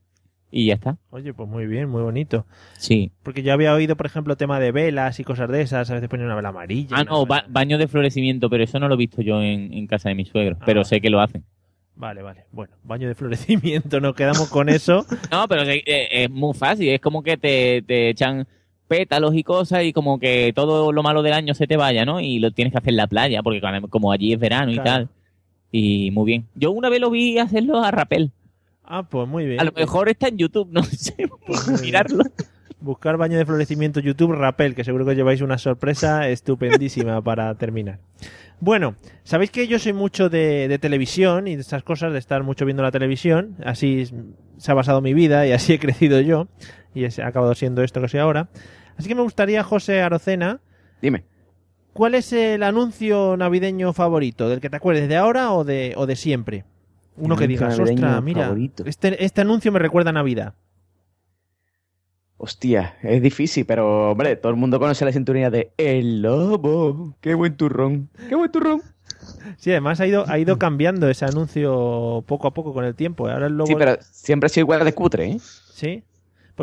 Y 0.51 0.65
ya 0.67 0.73
está. 0.73 0.97
Oye, 1.11 1.33
pues 1.33 1.47
muy 1.47 1.65
bien, 1.65 1.87
muy 1.89 2.01
bonito. 2.01 2.45
Sí. 2.77 3.11
Porque 3.23 3.41
yo 3.41 3.53
había 3.53 3.73
oído, 3.73 3.95
por 3.95 4.05
ejemplo, 4.05 4.35
tema 4.35 4.59
de 4.59 4.71
velas 4.73 5.19
y 5.19 5.23
cosas 5.23 5.49
de 5.49 5.61
esas. 5.61 5.89
A 5.89 5.93
veces 5.93 6.09
ponen 6.09 6.25
una 6.25 6.35
vela 6.35 6.49
amarilla. 6.49 6.97
Ah, 6.97 7.03
no, 7.05 7.25
ba- 7.25 7.45
baño 7.47 7.77
de 7.77 7.87
florecimiento, 7.87 8.49
pero 8.49 8.63
eso 8.63 8.77
no 8.79 8.87
lo 8.89 8.95
he 8.95 8.97
visto 8.97 9.21
yo 9.21 9.41
en, 9.41 9.71
en 9.73 9.87
casa 9.87 10.09
de 10.09 10.15
mi 10.15 10.25
suegro. 10.25 10.57
Ah. 10.59 10.63
Pero 10.65 10.83
sé 10.83 10.99
que 10.99 11.09
lo 11.09 11.21
hacen. 11.21 11.43
Vale, 11.95 12.21
vale. 12.21 12.45
Bueno, 12.51 12.73
baño 12.83 13.07
de 13.07 13.15
florecimiento, 13.15 13.99
nos 14.01 14.13
quedamos 14.15 14.49
con 14.49 14.67
eso. 14.69 15.05
No, 15.31 15.47
pero 15.47 15.61
es, 15.61 15.81
es- 15.85 16.29
muy 16.29 16.53
fácil. 16.53 16.89
Es 16.89 16.99
como 16.99 17.23
que 17.23 17.37
te, 17.37 17.81
te 17.83 18.09
echan 18.09 18.45
pétalos 18.89 19.33
y 19.35 19.43
cosas 19.43 19.83
y 19.85 19.93
como 19.93 20.19
que 20.19 20.51
todo 20.53 20.91
lo 20.91 21.01
malo 21.01 21.23
del 21.23 21.31
año 21.31 21.53
se 21.53 21.65
te 21.65 21.77
vaya, 21.77 22.03
¿no? 22.03 22.19
Y 22.19 22.39
lo 22.39 22.51
tienes 22.51 22.73
que 22.73 22.77
hacer 22.79 22.89
en 22.89 22.97
la 22.97 23.07
playa, 23.07 23.41
porque 23.41 23.61
como 23.89 24.11
allí 24.11 24.33
es 24.33 24.39
verano 24.39 24.69
y 24.73 24.79
tal. 24.79 25.07
Y 25.71 26.11
muy 26.11 26.25
bien. 26.25 26.45
Yo 26.55 26.71
una 26.71 26.89
vez 26.89 26.99
lo 26.99 27.09
vi 27.09 27.37
hacerlo 27.39 27.81
a 27.81 27.89
rapel. 27.91 28.31
Ah, 28.83 29.03
pues 29.03 29.27
muy 29.27 29.45
bien. 29.45 29.59
A 29.59 29.63
lo 29.63 29.71
mejor 29.71 30.09
está 30.09 30.27
en 30.27 30.37
YouTube, 30.37 30.69
no 30.71 30.83
sé. 30.83 31.15
Pues 31.45 31.81
mirarlo. 31.81 32.23
Buscar 32.79 33.17
baño 33.17 33.37
de 33.37 33.45
florecimiento 33.45 33.99
YouTube 33.99 34.33
Rapel, 34.33 34.73
que 34.73 34.83
seguro 34.83 35.05
que 35.05 35.11
os 35.11 35.17
lleváis 35.17 35.41
una 35.41 35.57
sorpresa 35.57 36.27
estupendísima 36.29 37.21
para 37.23 37.53
terminar. 37.55 37.99
Bueno, 38.59 38.95
sabéis 39.23 39.51
que 39.51 39.67
yo 39.67 39.79
soy 39.79 39.93
mucho 39.93 40.29
de, 40.29 40.67
de 40.67 40.79
televisión 40.79 41.47
y 41.47 41.55
de 41.55 41.61
estas 41.61 41.83
cosas, 41.83 42.13
de 42.13 42.19
estar 42.19 42.43
mucho 42.43 42.65
viendo 42.65 42.83
la 42.83 42.91
televisión. 42.91 43.55
Así 43.63 44.07
se 44.57 44.71
ha 44.71 44.75
basado 44.75 45.01
mi 45.01 45.13
vida 45.13 45.47
y 45.47 45.51
así 45.51 45.73
he 45.73 45.79
crecido 45.79 46.21
yo. 46.21 46.47
Y 46.93 47.05
he 47.05 47.23
acabado 47.23 47.55
siendo 47.55 47.83
esto 47.83 48.01
que 48.01 48.07
soy 48.07 48.19
ahora. 48.19 48.49
Así 48.97 49.07
que 49.07 49.15
me 49.15 49.21
gustaría, 49.21 49.63
José 49.63 50.01
Arocena, 50.01 50.59
Dime. 51.01 51.23
¿cuál 51.93 52.13
es 52.13 52.33
el 52.33 52.61
anuncio 52.61 53.35
navideño 53.37 53.93
favorito? 53.93 54.49
¿Del 54.49 54.59
que 54.59 54.69
te 54.69 54.77
acuerdes 54.77 55.07
de 55.07 55.17
ahora 55.17 55.53
o 55.53 55.63
de, 55.63 55.93
o 55.97 56.05
de 56.05 56.15
siempre? 56.15 56.65
Uno 57.17 57.35
que 57.35 57.47
digas, 57.47 57.77
ostras, 57.77 58.23
mira, 58.23 58.43
favorito. 58.43 58.83
este, 58.85 59.23
este 59.23 59.41
anuncio 59.41 59.71
me 59.71 59.79
recuerda 59.79 60.09
a 60.09 60.13
Navidad. 60.13 60.55
Hostia, 62.37 62.95
es 63.03 63.21
difícil, 63.21 63.65
pero 63.65 64.11
hombre, 64.11 64.35
todo 64.35 64.51
el 64.51 64.57
mundo 64.57 64.79
conoce 64.79 65.05
la 65.05 65.11
sintonía 65.11 65.51
de 65.51 65.71
El 65.77 66.23
Lobo. 66.23 67.15
Qué 67.21 67.35
buen 67.35 67.55
turrón. 67.55 68.09
Qué 68.29 68.33
buen 68.35 68.51
turrón. 68.51 68.81
Sí, 69.57 69.71
además 69.71 69.99
ha 69.99 70.07
ido, 70.07 70.25
ha 70.27 70.39
ido 70.39 70.57
cambiando 70.57 71.09
ese 71.09 71.25
anuncio 71.25 72.23
poco 72.27 72.47
a 72.47 72.53
poco 72.53 72.73
con 72.73 72.85
el 72.85 72.95
tiempo. 72.95 73.27
Ahora 73.27 73.47
el 73.47 73.57
lobo... 73.57 73.67
Sí, 73.67 73.75
pero 73.77 73.97
siempre 74.01 74.47
ha 74.47 74.49
sido 74.49 74.63
igual 74.63 74.83
de 74.83 74.93
cutre, 74.93 75.31
¿eh? 75.31 75.37
¿Sí? 75.39 76.03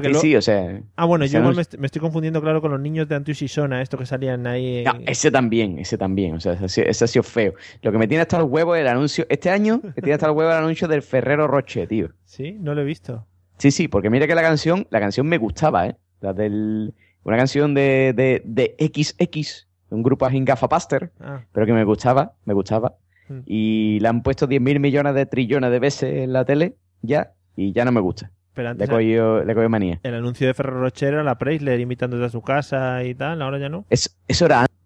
Porque 0.03 0.09
Sí, 0.09 0.15
lo- 0.15 0.21
sí, 0.21 0.37
o 0.37 0.43
sea. 0.43 0.81
Ah, 0.97 1.05
bueno, 1.05 1.25
yo 1.27 1.39
igual 1.39 1.55
me, 1.57 1.63
est- 1.63 1.75
me 1.77 1.87
estoy 1.87 2.01
confundiendo, 2.01 2.41
claro, 2.41 2.61
con 2.61 2.71
los 2.71 2.81
niños 2.81 3.09
de 3.09 3.15
Antius 3.17 3.43
y 3.43 3.49
Sona, 3.49 3.83
esto 3.83 3.99
que 3.99 4.07
salían 4.07 4.47
ahí. 4.47 4.79
en- 4.79 4.85
No, 4.85 4.93
ese 5.07 5.31
también, 5.31 5.79
ese 5.79 5.99
también. 5.99 6.35
O 6.35 6.41
sea, 6.41 6.53
ese, 6.55 6.65
ha 6.65 6.69
sido- 6.69 6.87
ese 6.89 7.05
ha 7.05 7.09
sido 7.09 7.23
feo. 7.23 7.55
Lo 7.83 7.93
que 7.93 7.99
me 7.99 8.07
tiene 8.09 8.23
hasta 8.23 8.37
el 8.39 8.45
huevo 8.45 8.75
es 8.75 8.81
el 8.83 8.89
anuncio. 8.89 9.27
Este 9.29 9.51
año 9.51 9.81
me 9.83 9.93
tiene 9.95 10.15
hasta 10.15 10.27
el 10.27 10.33
huevo 10.33 10.51
el 10.51 10.57
anuncio 10.59 10.89
del 10.89 11.03
Ferrero 11.03 11.47
Roche, 11.47 11.87
tío. 11.87 12.11
Sí, 12.25 12.57
no 12.61 12.75
lo 12.75 12.83
he 12.83 12.85
visto. 12.85 13.27
Sí, 13.59 13.71
sí, 13.71 13.89
porque 13.89 14.09
mira 14.11 14.27
que 14.27 14.35
la 14.35 14.43
canción, 14.43 14.87
la 14.91 15.01
canción 15.01 15.27
me 15.27 15.39
gustaba, 15.39 15.87
¿eh? 15.87 15.97
La 16.21 16.33
del. 16.33 16.95
Una 17.25 17.37
canción 17.37 17.75
de, 17.75 18.13
de, 18.17 18.41
de 18.45 18.75
XX, 18.79 19.67
un 19.91 20.03
grupo 20.03 20.25
así 20.27 20.39
gafapaster, 20.45 21.11
Ah, 21.21 21.43
pero 21.53 21.67
que 21.67 21.73
me 21.73 21.85
gustaba, 21.85 22.35
me 22.45 22.55
gustaba. 22.55 22.95
Mm. 23.29 23.39
Y 23.47 23.99
la 24.01 24.11
han 24.11 24.23
puesto 24.23 24.47
10.000 24.49 24.79
millones 24.81 25.15
de 25.15 25.27
trillones 25.27 25.71
de 25.71 25.79
veces 25.79 26.15
en 26.23 26.33
la 26.33 26.45
tele, 26.45 26.77
ya, 27.03 27.33
y 27.57 27.73
ya 27.73 27.85
no 27.85 27.93
me 27.93 28.01
gusta. 28.01 28.31
Pero 28.59 28.67
Le 28.67 28.71
antes 28.73 28.89
he 28.89 28.91
cogido, 28.91 29.45
le 29.45 29.53
he 29.53 29.55
cogido 29.55 29.69
manía. 29.69 30.01
el 30.03 30.15
anuncio 30.15 30.49
de 30.49 30.53
Ferrero 30.55 30.81
Rocher 30.81 31.15
era 31.15 31.23
la 31.23 31.39
Preisler 31.39 31.79
invitándote 31.79 32.25
a 32.25 32.29
su 32.29 32.43
casa 32.43 33.05
y 33.05 33.15
tal, 33.15 33.41
ahora 33.41 33.59
ya 33.61 33.69
no. 33.69 33.85
Es- 33.89 34.17
eso 34.27 34.47
era 34.47 34.63
antes. 34.63 34.77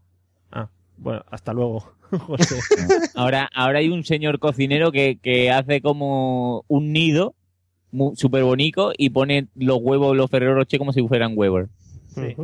Ah, 0.50 0.68
bueno, 0.98 1.24
hasta 1.30 1.54
luego, 1.54 1.80
José. 2.10 2.56
Ahora, 3.14 3.48
ahora 3.54 3.78
hay 3.78 3.88
un 3.88 4.04
señor 4.04 4.38
cocinero 4.38 4.92
que, 4.92 5.18
que 5.22 5.50
hace 5.50 5.80
como 5.80 6.64
un 6.68 6.92
nido 6.92 7.34
súper 8.14 8.44
bonito 8.44 8.92
y 8.98 9.08
pone 9.10 9.48
los 9.54 9.78
huevos, 9.80 10.14
los 10.16 10.30
Ferrero 10.30 10.54
Rocher 10.54 10.78
como 10.78 10.92
si 10.92 11.06
fueran 11.08 11.32
huevos. 11.34 11.68
Sí. 12.08 12.36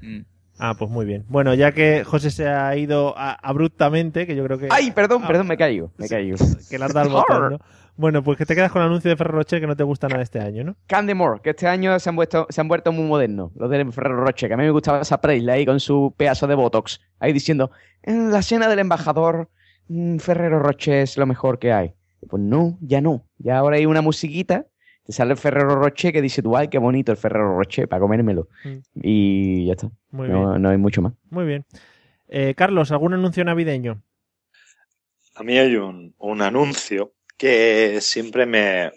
Mm. 0.00 0.22
Ah, 0.58 0.74
pues 0.78 0.90
muy 0.90 1.06
bien. 1.06 1.24
Bueno, 1.28 1.54
ya 1.54 1.72
que 1.72 2.02
José 2.04 2.30
se 2.32 2.48
ha 2.48 2.76
ido 2.76 3.16
a- 3.16 3.32
abruptamente, 3.32 4.26
que 4.26 4.34
yo 4.36 4.44
creo 4.44 4.58
que, 4.58 4.68
¡Ay, 4.70 4.90
perdón, 4.90 5.22
Ah. 5.24 5.26
perdón, 5.28 5.46
me 5.48 5.56
caigo, 5.56 5.92
me 5.98 6.06
Sí. 6.08 6.14
caigo! 6.14 6.36
que 6.70 6.78
le 6.78 6.84
has 6.84 6.92
dado 6.92 7.06
el 7.06 7.12
botón, 7.12 7.52
¿no? 7.52 7.58
Bueno, 7.96 8.22
pues 8.22 8.38
que 8.38 8.46
te 8.46 8.54
quedas 8.54 8.72
con 8.72 8.80
el 8.80 8.88
anuncio 8.88 9.10
de 9.10 9.16
Ferrero 9.16 9.38
Rocher 9.38 9.60
que 9.60 9.66
no 9.66 9.76
te 9.76 9.84
gusta 9.84 10.08
nada 10.08 10.22
este 10.22 10.40
año, 10.40 10.64
¿no? 10.64 10.76
Candemore, 10.86 11.40
que 11.42 11.50
este 11.50 11.68
año 11.68 11.98
se 11.98 12.08
han, 12.08 12.16
vuelto, 12.16 12.46
se 12.48 12.60
han 12.60 12.68
vuelto 12.68 12.90
muy 12.90 13.04
modernos, 13.04 13.52
los 13.54 13.68
del 13.68 13.92
Ferrero 13.92 14.24
Rocher, 14.24 14.48
que 14.48 14.54
a 14.54 14.56
mí 14.56 14.64
me 14.64 14.70
gustaba 14.70 15.02
esa 15.02 15.20
Presley 15.20 15.58
ahí 15.58 15.66
con 15.66 15.78
su 15.78 16.14
pedazo 16.16 16.46
de 16.46 16.54
Botox, 16.54 17.00
ahí 17.20 17.32
diciendo, 17.32 17.70
en 18.02 18.32
la 18.32 18.42
cena 18.42 18.68
del 18.68 18.78
embajador 18.78 19.50
mm, 19.88 20.16
Ferrero 20.18 20.58
Rocher 20.58 21.02
es 21.02 21.18
lo 21.18 21.26
mejor 21.26 21.58
que 21.58 21.72
hay. 21.72 21.94
Pues 22.28 22.42
no, 22.42 22.78
ya 22.80 23.00
no. 23.00 23.26
Ya 23.38 23.58
ahora 23.58 23.76
hay 23.76 23.84
una 23.84 24.00
musiquita, 24.00 24.66
te 25.04 25.12
sale 25.12 25.32
el 25.32 25.38
Ferrero 25.38 25.74
Rocher 25.74 26.12
que 26.12 26.22
dice 26.22 26.42
tú, 26.42 26.56
ay, 26.56 26.68
qué 26.68 26.78
bonito 26.78 27.12
el 27.12 27.18
Ferrero 27.18 27.56
Rocher 27.58 27.88
para 27.88 28.00
comérmelo. 28.00 28.48
Mm. 28.64 28.78
Y 29.02 29.66
ya 29.66 29.72
está. 29.72 29.90
Muy 30.10 30.28
no, 30.28 30.50
bien. 30.50 30.62
no 30.62 30.68
hay 30.70 30.78
mucho 30.78 31.02
más. 31.02 31.12
Muy 31.30 31.44
bien. 31.44 31.64
Eh, 32.28 32.54
Carlos, 32.56 32.90
¿algún 32.92 33.12
anuncio 33.12 33.44
navideño? 33.44 34.02
A 35.34 35.42
mí 35.42 35.58
hay 35.58 35.76
un, 35.76 36.14
un 36.18 36.42
anuncio 36.42 37.12
que 37.36 37.98
siempre 38.00 38.46
me... 38.46 38.92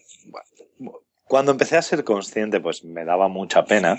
Cuando 1.23 1.51
empecé 1.51 1.75
a 1.75 1.81
ser 1.81 2.03
consciente, 2.03 2.59
pues 2.59 2.83
me 2.83 3.03
daba 3.03 3.27
mucha 3.27 3.65
pena, 3.65 3.97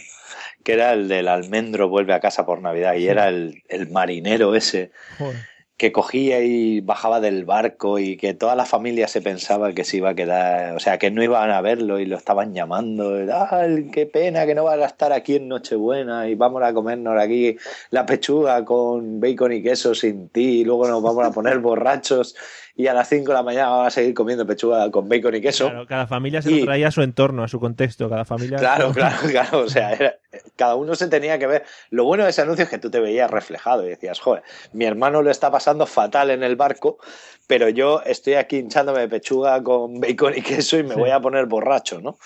que 0.63 0.75
era 0.75 0.93
el 0.93 1.09
del 1.09 1.27
almendro 1.27 1.89
vuelve 1.89 2.15
a 2.15 2.21
casa 2.21 2.47
por 2.47 2.63
Navidad 2.63 2.95
y 2.95 3.09
era 3.09 3.29
el, 3.29 3.63
el 3.69 3.91
marinero 3.91 4.55
ese 4.55 4.93
Joder. 5.19 5.37
que 5.77 5.91
cogía 5.91 6.41
y 6.41 6.81
bajaba 6.81 7.21
del 7.21 7.45
barco 7.45 7.99
y 7.99 8.17
que 8.17 8.33
toda 8.33 8.55
la 8.55 8.65
familia 8.65 9.09
se 9.09 9.23
pensaba 9.23 9.73
que 9.73 9.83
se 9.83 9.97
iba 9.97 10.11
a 10.11 10.15
quedar, 10.15 10.77
o 10.77 10.79
sea, 10.79 10.99
que 10.99 11.11
no 11.11 11.23
iban 11.23 11.51
a 11.51 11.61
verlo 11.61 11.99
y 11.99 12.07
lo 12.07 12.17
estaban 12.17 12.55
llamando. 12.55 13.17
¡Ah, 13.33 13.67
qué 13.93 14.07
pena 14.07 14.47
que 14.47 14.55
no 14.55 14.63
vas 14.63 14.79
a 14.79 14.87
estar 14.87 15.13
aquí 15.13 15.35
en 15.35 15.49
Nochebuena 15.49 16.29
y 16.29 16.37
vamos 16.37 16.63
a 16.63 16.73
comernos 16.73 17.21
aquí 17.21 17.57
la 17.91 18.07
pechuga 18.07 18.65
con 18.65 19.19
bacon 19.21 19.53
y 19.53 19.65
queso 19.65 19.97
sin 19.97 20.29
ti 20.29 20.61
y 20.61 20.65
luego 20.65 20.87
nos 20.87 21.03
vamos 21.03 21.27
a 21.27 21.33
poner 21.33 21.59
borrachos 21.61 22.37
y 22.79 22.87
a 22.89 22.93
las 22.95 23.09
5 23.09 23.29
de 23.29 23.33
la 23.35 23.43
mañana 23.43 23.71
vamos 23.71 23.87
a 23.87 23.91
seguir 23.91 24.13
comiendo 24.13 24.47
pechuga 24.47 24.91
con 24.91 25.09
bacon 25.09 25.35
y 25.35 25.41
queso. 25.41 25.69
Claro, 25.71 25.87
cada 25.87 26.07
familia 26.07 26.43
se 26.43 26.51
Y- 26.53 26.61
lo 26.61 26.67
traía 26.67 26.89
a 26.89 26.91
su 26.91 27.01
entorno, 27.03 27.43
a 27.43 27.49
su 27.49 27.59
contexto. 27.59 28.09
Cada 28.11 28.25
familia. 28.27 28.59
Claro, 28.59 28.93
claro, 28.93 29.17
claro. 29.31 29.61
O 29.61 29.69
sea, 29.69 29.93
era- 29.95 30.17
cada 30.57 30.75
uno 30.75 30.95
se 30.95 31.09
tenía 31.09 31.39
que 31.39 31.47
ver. 31.47 31.65
Lo 31.91 32.05
bueno 32.05 32.25
de 32.25 32.31
ese 32.31 32.43
anuncio 32.43 32.65
es 32.65 32.69
que 32.71 32.79
tú 32.79 32.91
te 32.91 33.01
veías 33.01 33.31
reflejado 33.31 33.85
y 33.87 33.89
decías, 33.89 34.21
joder, 34.21 34.43
mi 34.73 34.85
hermano 34.85 35.23
lo 35.23 35.31
está 35.31 35.51
pasando 35.51 35.87
fatal 35.87 36.31
en 36.31 36.43
el 36.43 36.57
barco, 36.57 36.99
pero 37.47 37.69
yo 37.71 38.03
estoy 38.05 38.35
aquí 38.35 38.59
hinchándome 38.59 39.01
de 39.01 39.09
pechuga 39.09 39.63
con 39.63 39.99
bacon 40.01 40.35
y 40.37 40.43
queso 40.43 40.77
y 40.79 40.83
me 40.83 40.95
Sí. 40.95 41.01
voy 41.01 41.11
a 41.11 41.21
poner 41.21 41.47
borracho, 41.47 42.01
¿no? 42.03 42.19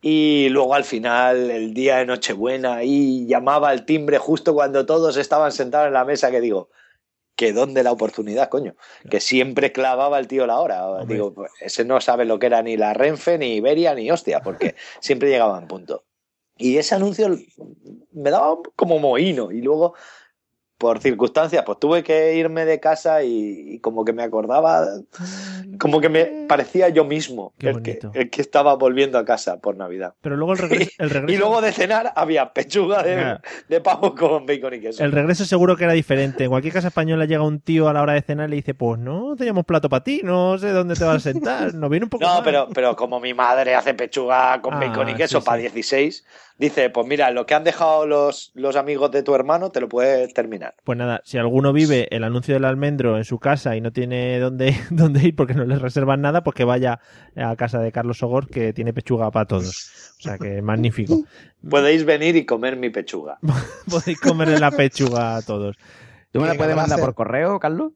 Y 0.00 0.48
luego 0.50 0.74
al 0.74 0.84
final, 0.84 1.50
el 1.50 1.74
día 1.74 1.96
de 1.98 2.06
Nochebuena, 2.06 2.84
y 2.84 3.26
llamaba 3.26 3.70
al 3.70 3.84
timbre 3.84 4.18
justo 4.18 4.54
cuando 4.54 4.86
todos 4.86 5.16
estaban 5.16 5.52
sentados 5.52 5.88
en 5.88 5.94
la 5.94 6.04
mesa, 6.04 6.30
que 6.30 6.40
digo, 6.40 6.70
que 7.36 7.52
dónde 7.52 7.82
la 7.82 7.92
oportunidad, 7.92 8.48
coño. 8.48 8.74
Que 9.10 9.20
siempre 9.20 9.70
clavaba 9.70 10.18
el 10.18 10.26
tío 10.26 10.46
la 10.46 10.58
hora. 10.58 10.86
Hombre. 10.88 11.14
Digo, 11.14 11.34
pues, 11.34 11.52
ese 11.60 11.84
no 11.84 12.00
sabe 12.00 12.24
lo 12.24 12.38
que 12.38 12.46
era 12.46 12.62
ni 12.62 12.76
la 12.76 12.94
Renfe, 12.94 13.38
ni 13.38 13.56
Iberia, 13.56 13.94
ni 13.94 14.10
hostia, 14.10 14.40
porque 14.40 14.74
siempre 15.00 15.28
llegaba 15.28 15.58
en 15.58 15.68
punto. 15.68 16.04
Y 16.56 16.78
ese 16.78 16.94
anuncio 16.94 17.36
me 18.12 18.30
daba 18.30 18.56
como 18.74 18.98
mohino. 18.98 19.52
Y 19.52 19.60
luego, 19.60 19.94
por 20.78 20.98
circunstancias, 21.00 21.62
pues 21.64 21.78
tuve 21.78 22.02
que 22.02 22.36
irme 22.36 22.64
de 22.64 22.78
casa 22.80 23.22
y, 23.22 23.74
y 23.74 23.78
como 23.80 24.04
que 24.04 24.12
me 24.12 24.22
acordaba, 24.22 24.86
como 25.78 26.00
que 26.00 26.08
me 26.08 26.46
parecía 26.48 26.88
yo 26.88 27.04
mismo 27.04 27.52
el 27.58 27.82
que, 27.82 27.98
el 28.14 28.30
que 28.30 28.40
estaba 28.42 28.74
volviendo 28.74 29.18
a 29.18 29.24
casa 29.24 29.58
por 29.58 29.76
Navidad. 29.76 30.14
Pero 30.20 30.36
luego 30.36 30.52
el 30.52 30.58
regreso. 30.58 30.90
El 30.98 31.10
regreso, 31.10 31.32
Y 31.34 31.36
luego 31.38 31.60
de 31.60 31.72
cenar 31.72 32.12
había 32.16 32.52
pechuga 32.52 33.02
de, 33.02 33.38
de 33.68 33.80
pavo 33.80 34.14
con 34.14 34.46
bacon 34.46 34.74
y 34.74 34.80
queso. 34.80 35.04
el 35.04 35.12
regreso 35.12 35.44
seguro 35.44 35.76
que 35.76 35.84
era 35.84 35.92
diferente. 35.92 36.44
En 36.44 36.50
cualquier 36.50 36.72
casa 36.74 36.88
española 36.88 37.24
llega 37.24 37.42
un 37.42 37.60
tío 37.60 37.88
a 37.88 37.92
la 37.92 38.02
hora 38.02 38.12
de 38.14 38.22
cenar 38.22 38.48
y 38.48 38.50
le 38.50 38.56
dice: 38.56 38.74
Pues 38.74 38.98
no 38.98 39.34
teníamos 39.36 39.64
plato 39.64 39.88
para 39.88 40.04
ti, 40.04 40.20
no 40.24 40.58
sé 40.58 40.70
dónde 40.70 40.94
te 40.94 41.04
vas 41.04 41.16
a 41.16 41.20
sentar. 41.32 41.74
Nos 41.74 41.90
viene 41.90 42.04
un 42.04 42.10
poco. 42.10 42.24
No, 42.24 42.34
mal". 42.34 42.44
pero, 42.44 42.68
pero 42.72 42.96
como 42.96 43.20
mi 43.20 43.34
madre 43.34 43.74
hace 43.74 43.94
pechuga 43.94 44.60
con 44.62 44.74
Ah, 44.74 44.80
bacon 44.80 45.08
y 45.10 45.14
queso 45.14 45.40
sí, 45.40 45.46
para 45.46 45.56
sí. 45.58 45.62
16, 45.62 46.24
dice, 46.58 46.90
pues 46.90 47.06
mira, 47.06 47.30
lo 47.30 47.46
que 47.46 47.54
han 47.54 47.64
dejado 47.64 48.06
los, 48.06 48.52
los 48.54 48.76
amigos 48.76 49.10
de 49.10 49.22
tu 49.22 49.34
hermano 49.34 49.70
te 49.70 49.80
lo 49.80 49.88
puedes 49.88 50.32
terminar. 50.34 50.65
Pues 50.84 50.98
nada, 50.98 51.20
si 51.24 51.38
alguno 51.38 51.72
vive 51.72 52.08
el 52.10 52.24
anuncio 52.24 52.54
del 52.54 52.64
almendro 52.64 53.16
en 53.16 53.24
su 53.24 53.38
casa 53.38 53.76
y 53.76 53.80
no 53.80 53.92
tiene 53.92 54.38
dónde, 54.40 54.76
dónde 54.90 55.28
ir 55.28 55.36
porque 55.36 55.54
no 55.54 55.64
les 55.64 55.80
reservan 55.80 56.20
nada, 56.20 56.42
pues 56.42 56.54
que 56.54 56.64
vaya 56.64 57.00
a 57.36 57.56
casa 57.56 57.80
de 57.80 57.92
Carlos 57.92 58.18
Sogor 58.18 58.48
que 58.48 58.72
tiene 58.72 58.92
pechuga 58.92 59.30
para 59.30 59.46
todos. 59.46 60.14
O 60.18 60.22
sea 60.22 60.38
que 60.38 60.62
magnífico. 60.62 61.24
Podéis 61.68 62.04
venir 62.04 62.36
y 62.36 62.46
comer 62.46 62.76
mi 62.76 62.90
pechuga. 62.90 63.38
Podéis 63.90 64.20
comerle 64.20 64.58
la 64.58 64.70
pechuga 64.70 65.36
a 65.36 65.42
todos. 65.42 65.76
¿Tú 66.32 66.40
me 66.40 66.48
la 66.48 66.54
puedes 66.54 66.76
mandar 66.76 67.00
por 67.00 67.14
correo, 67.14 67.58
Carlos? 67.58 67.92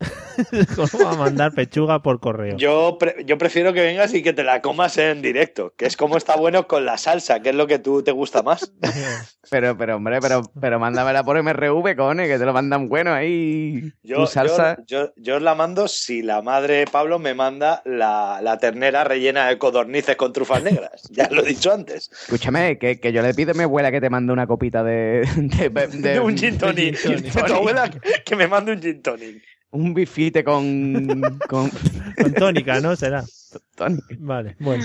¿Cómo 0.74 1.04
va 1.04 1.12
a 1.12 1.16
mandar 1.16 1.52
pechuga 1.52 2.02
por 2.02 2.18
correo? 2.20 2.56
Yo, 2.56 2.96
pre- 2.98 3.24
yo 3.24 3.38
prefiero 3.38 3.72
que 3.72 3.80
vengas 3.80 4.12
y 4.14 4.22
que 4.22 4.32
te 4.32 4.42
la 4.42 4.60
comas 4.60 4.98
en 4.98 5.22
directo, 5.22 5.72
que 5.76 5.86
es 5.86 5.96
como 5.96 6.16
está 6.16 6.34
bueno 6.36 6.66
con 6.66 6.84
la 6.84 6.98
salsa, 6.98 7.40
que 7.40 7.50
es 7.50 7.54
lo 7.54 7.66
que 7.68 7.78
tú 7.78 8.02
te 8.02 8.10
gusta 8.10 8.42
más. 8.42 8.72
Pero, 9.50 9.76
pero, 9.76 9.96
hombre, 9.96 10.20
pero, 10.22 10.40
pero 10.58 10.80
mándamela 10.80 11.22
por 11.22 11.36
MRV, 11.36 11.94
cojones, 11.96 12.28
que 12.28 12.38
te 12.38 12.46
lo 12.46 12.54
mandan 12.54 12.88
bueno 12.88 13.12
ahí. 13.12 13.92
Yo, 14.02 14.20
tu 14.20 14.26
salsa. 14.26 14.78
yo, 14.88 15.08
yo, 15.08 15.12
yo 15.16 15.36
os 15.36 15.42
la 15.42 15.54
mando 15.54 15.86
si 15.86 16.22
la 16.22 16.40
madre 16.40 16.76
de 16.78 16.86
Pablo 16.86 17.18
me 17.18 17.34
manda 17.34 17.82
la, 17.84 18.40
la 18.42 18.56
ternera 18.58 19.04
rellena 19.04 19.46
de 19.46 19.58
codornices 19.58 20.16
con 20.16 20.32
trufas 20.32 20.62
negras. 20.62 21.02
Ya 21.10 21.28
lo 21.30 21.42
he 21.44 21.48
dicho 21.48 21.70
antes. 21.74 22.10
Escúchame, 22.22 22.78
que, 22.78 22.98
que 22.98 23.12
yo 23.12 23.20
le 23.20 23.34
pido 23.34 23.50
a 23.50 23.54
mi 23.54 23.64
abuela 23.64 23.92
que 23.92 24.00
te 24.00 24.08
mande 24.08 24.32
una 24.32 24.46
copita 24.46 24.82
de. 24.82 25.28
de, 25.36 25.68
de- 25.68 25.86
De 26.14 26.20
un 26.20 26.36
gin 26.38 26.56
tonic. 26.56 26.98
tu 27.02 27.54
abuela 27.54 27.90
que- 27.90 28.00
que 28.24 28.36
me 28.36 28.48
mande 28.48 28.72
un 28.72 28.80
gin 28.80 29.02
tonic. 29.02 29.42
Un 29.74 29.92
bifite 29.92 30.44
con. 30.44 31.38
con. 31.48 31.68
Con 32.16 32.32
tónica, 32.32 32.80
¿no? 32.80 32.94
Será. 32.94 33.24
tonic. 33.74 34.04
Vale, 34.20 34.54
bueno. 34.60 34.84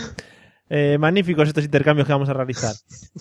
Eh, 0.68 0.98
magníficos 1.00 1.48
estos 1.48 1.64
intercambios 1.64 2.08
que 2.08 2.14
vamos 2.14 2.28
a 2.28 2.34
realizar. 2.34 2.74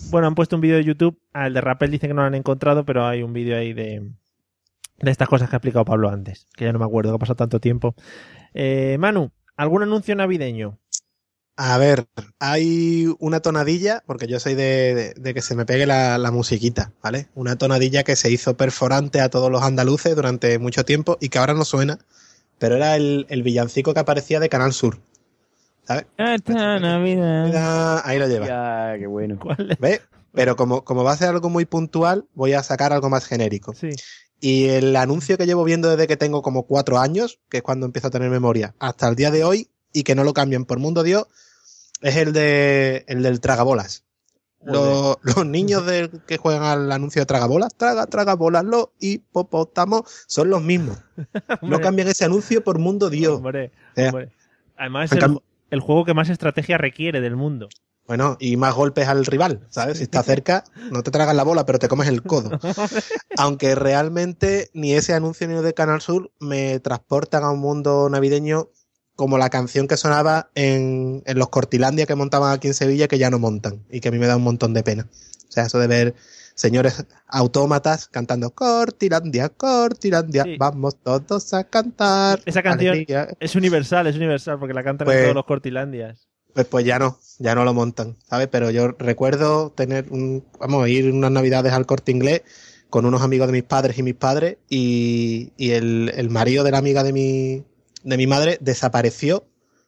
Bueno, 0.09 0.25
han 0.25 0.33
puesto 0.33 0.55
un 0.55 0.61
vídeo 0.61 0.77
de 0.77 0.83
YouTube. 0.83 1.19
Al 1.31 1.53
de 1.53 1.61
Rappel 1.61 1.91
dice 1.91 2.07
que 2.07 2.13
no 2.15 2.21
lo 2.21 2.27
han 2.27 2.33
encontrado, 2.33 2.85
pero 2.85 3.05
hay 3.05 3.21
un 3.21 3.33
vídeo 3.33 3.55
ahí 3.55 3.73
de, 3.73 4.01
de 4.97 5.11
estas 5.11 5.29
cosas 5.29 5.47
que 5.47 5.55
ha 5.55 5.57
explicado 5.57 5.85
Pablo 5.85 6.09
antes. 6.09 6.47
Que 6.55 6.65
ya 6.65 6.73
no 6.73 6.79
me 6.79 6.85
acuerdo, 6.85 7.11
que 7.11 7.15
ha 7.17 7.19
pasado 7.19 7.35
tanto 7.35 7.59
tiempo. 7.59 7.93
Eh, 8.55 8.97
Manu, 8.99 9.31
¿algún 9.55 9.83
anuncio 9.83 10.15
navideño? 10.15 10.79
A 11.61 11.77
ver, 11.77 12.07
hay 12.39 13.13
una 13.19 13.41
tonadilla, 13.41 14.01
porque 14.05 14.27
yo 14.27 14.39
soy 14.39 14.55
de, 14.55 14.95
de- 14.95 15.13
de 15.13 15.33
que 15.33 15.41
se 15.41 15.55
me 15.57 15.65
pegue 15.65 15.85
la, 15.85 16.17
la 16.17 16.31
musiquita, 16.31 16.93
¿vale? 17.03 17.27
Una 17.35 17.57
tonadilla 17.57 18.03
que 18.05 18.15
se 18.15 18.31
hizo 18.31 18.55
perforante 18.55 19.19
a 19.19 19.27
todos 19.29 19.51
los 19.51 19.61
andaluces 19.61 20.15
durante 20.15 20.57
mucho 20.57 20.85
tiempo 20.85 21.17
y 21.19 21.27
que 21.27 21.37
ahora 21.37 21.53
no 21.53 21.65
suena, 21.65 21.99
pero 22.59 22.77
era 22.77 22.95
el, 22.95 23.25
el 23.27 23.43
villancico 23.43 23.93
que 23.93 23.99
aparecía 23.99 24.39
de 24.39 24.47
Canal 24.47 24.71
Sur. 24.71 24.99
¿Sabes? 25.85 26.05
Esta 26.17 26.79
Navidad. 26.79 27.47
Mira, 27.47 28.07
ahí 28.07 28.19
lo 28.19 28.27
lleva. 28.29 28.47
Ya, 28.47 28.97
qué 28.97 29.07
bueno. 29.07 29.37
¿Cuál 29.37 29.71
es? 29.71 29.79
¿Ves? 29.79 30.01
Pero 30.31 30.55
como, 30.55 30.85
como 30.85 31.03
va 31.03 31.11
a 31.11 31.17
ser 31.17 31.27
algo 31.27 31.49
muy 31.49 31.65
puntual, 31.65 32.25
voy 32.35 32.53
a 32.53 32.63
sacar 32.63 32.93
algo 32.93 33.09
más 33.09 33.25
genérico. 33.25 33.73
Sí. 33.73 33.89
Y 34.39 34.67
el 34.69 34.95
anuncio 34.95 35.37
que 35.37 35.45
llevo 35.45 35.65
viendo 35.65 35.89
desde 35.89 36.07
que 36.07 36.15
tengo 36.15 36.41
como 36.41 36.63
cuatro 36.63 36.99
años, 36.99 37.41
que 37.49 37.57
es 37.57 37.63
cuando 37.63 37.85
empiezo 37.85 38.07
a 38.07 38.11
tener 38.11 38.29
memoria, 38.29 38.75
hasta 38.79 39.09
el 39.09 39.15
día 39.15 39.29
de 39.29 39.43
hoy, 39.43 39.67
y 39.91 40.03
que 40.03 40.15
no 40.15 40.23
lo 40.23 40.33
cambian 40.33 40.63
por 40.63 40.79
mundo 40.79 41.03
Dios, 41.03 41.25
es 42.01 42.15
el 42.15 42.33
de 42.33 43.05
el 43.07 43.23
del 43.23 43.39
tragabolas. 43.39 44.05
Los, 44.61 45.17
los 45.21 45.45
niños 45.45 45.85
del 45.85 46.09
que 46.27 46.37
juegan 46.37 46.63
al 46.63 46.91
anuncio 46.91 47.21
de 47.21 47.25
tragabolas, 47.25 47.73
traga, 47.75 48.07
tragabolas, 48.07 48.65
los 48.65 48.89
hipopótamos, 48.99 50.01
son 50.27 50.49
los 50.49 50.61
mismos. 50.61 50.97
No 51.61 51.79
cambian 51.79 52.07
ese 52.07 52.25
anuncio 52.25 52.63
por 52.63 52.79
mundo 52.79 53.09
Dios. 53.09 53.37
hombre, 53.37 53.71
hombre. 53.95 54.31
Además, 54.77 55.11
es 55.11 55.23
el, 55.23 55.39
el 55.69 55.79
juego 55.79 56.05
que 56.05 56.13
más 56.13 56.29
estrategia 56.29 56.77
requiere 56.77 57.21
del 57.21 57.35
mundo. 57.35 57.69
Bueno, 58.09 58.37
y 58.39 58.57
más 58.57 58.73
golpes 58.73 59.07
al 59.07 59.23
rival, 59.23 59.67
¿sabes? 59.69 59.99
Si 59.99 60.05
está 60.05 60.23
cerca, 60.23 60.63
no 60.91 61.03
te 61.03 61.11
tragas 61.11 61.35
la 61.35 61.43
bola, 61.43 61.67
pero 61.67 61.77
te 61.77 61.87
comes 61.87 62.07
el 62.07 62.23
codo. 62.23 62.59
Aunque 63.37 63.75
realmente 63.75 64.71
ni 64.73 64.93
ese 64.93 65.13
anuncio 65.13 65.47
ni 65.47 65.53
el 65.53 65.61
de 65.61 65.75
Canal 65.75 66.01
Sur 66.01 66.31
me 66.39 66.79
transportan 66.79 67.43
a 67.43 67.51
un 67.51 67.59
mundo 67.59 68.09
navideño 68.09 68.69
como 69.19 69.37
la 69.37 69.49
canción 69.49 69.85
que 69.85 69.97
sonaba 69.97 70.49
en, 70.55 71.23
en 71.25 71.37
los 71.37 71.49
Cortilandia 71.49 72.05
que 72.05 72.15
montaban 72.15 72.53
aquí 72.53 72.69
en 72.69 72.73
Sevilla 72.73 73.09
que 73.09 73.17
ya 73.17 73.29
no 73.29 73.37
montan 73.37 73.83
y 73.91 73.99
que 73.99 74.07
a 74.07 74.11
mí 74.13 74.17
me 74.17 74.27
da 74.27 74.37
un 74.37 74.43
montón 74.43 74.73
de 74.73 74.81
pena. 74.81 75.07
O 75.11 75.51
sea, 75.51 75.65
eso 75.65 75.77
de 75.77 75.87
ver 75.87 76.15
señores 76.55 77.05
autómatas 77.27 78.07
cantando 78.07 78.51
Cortilandia, 78.51 79.49
Cortilandia, 79.49 80.43
Sí. 80.45 80.55
vamos 80.57 80.95
todos 81.03 81.53
a 81.53 81.65
cantar. 81.65 82.41
Esa 82.45 82.63
canción- 82.63 82.93
alegría". 82.93 83.27
Es 83.41 83.57
universal, 83.57 84.07
es 84.07 84.15
universal, 84.15 84.57
porque 84.57 84.73
la 84.73 84.83
cantan 84.85 85.05
en 85.07 85.11
Pues- 85.13 85.23
todos 85.23 85.35
los 85.35 85.45
cortilandias. 85.45 86.29
Pues, 86.53 86.65
pues 86.67 86.85
ya 86.85 86.97
no, 86.97 87.19
ya 87.39 87.55
no 87.55 87.65
lo 87.65 87.73
montan, 87.73 88.15
¿sabes? 88.29 88.47
Pero 88.47 88.71
yo 88.71 88.87
recuerdo 88.97 89.71
tener 89.71 90.05
un, 90.11 90.45
vamos, 90.61 90.87
ir 90.87 91.11
unas 91.11 91.31
navidades 91.31 91.73
al 91.73 91.85
corte 91.85 92.13
inglés 92.13 92.41
con 92.89 93.05
unos 93.05 93.21
amigos 93.21 93.47
de 93.47 93.53
mis 93.53 93.63
padres 93.63 93.97
y 93.97 94.03
mis 94.03 94.15
padres 94.15 94.57
y, 94.69 95.51
y 95.57 95.71
el, 95.71 96.09
el 96.15 96.29
marido 96.29 96.63
de 96.63 96.71
la 96.71 96.77
amiga 96.77 97.03
de 97.03 97.11
mi, 97.13 97.63
de 98.03 98.17
mi 98.17 98.27
madre 98.27 98.57
desapareció, 98.61 99.45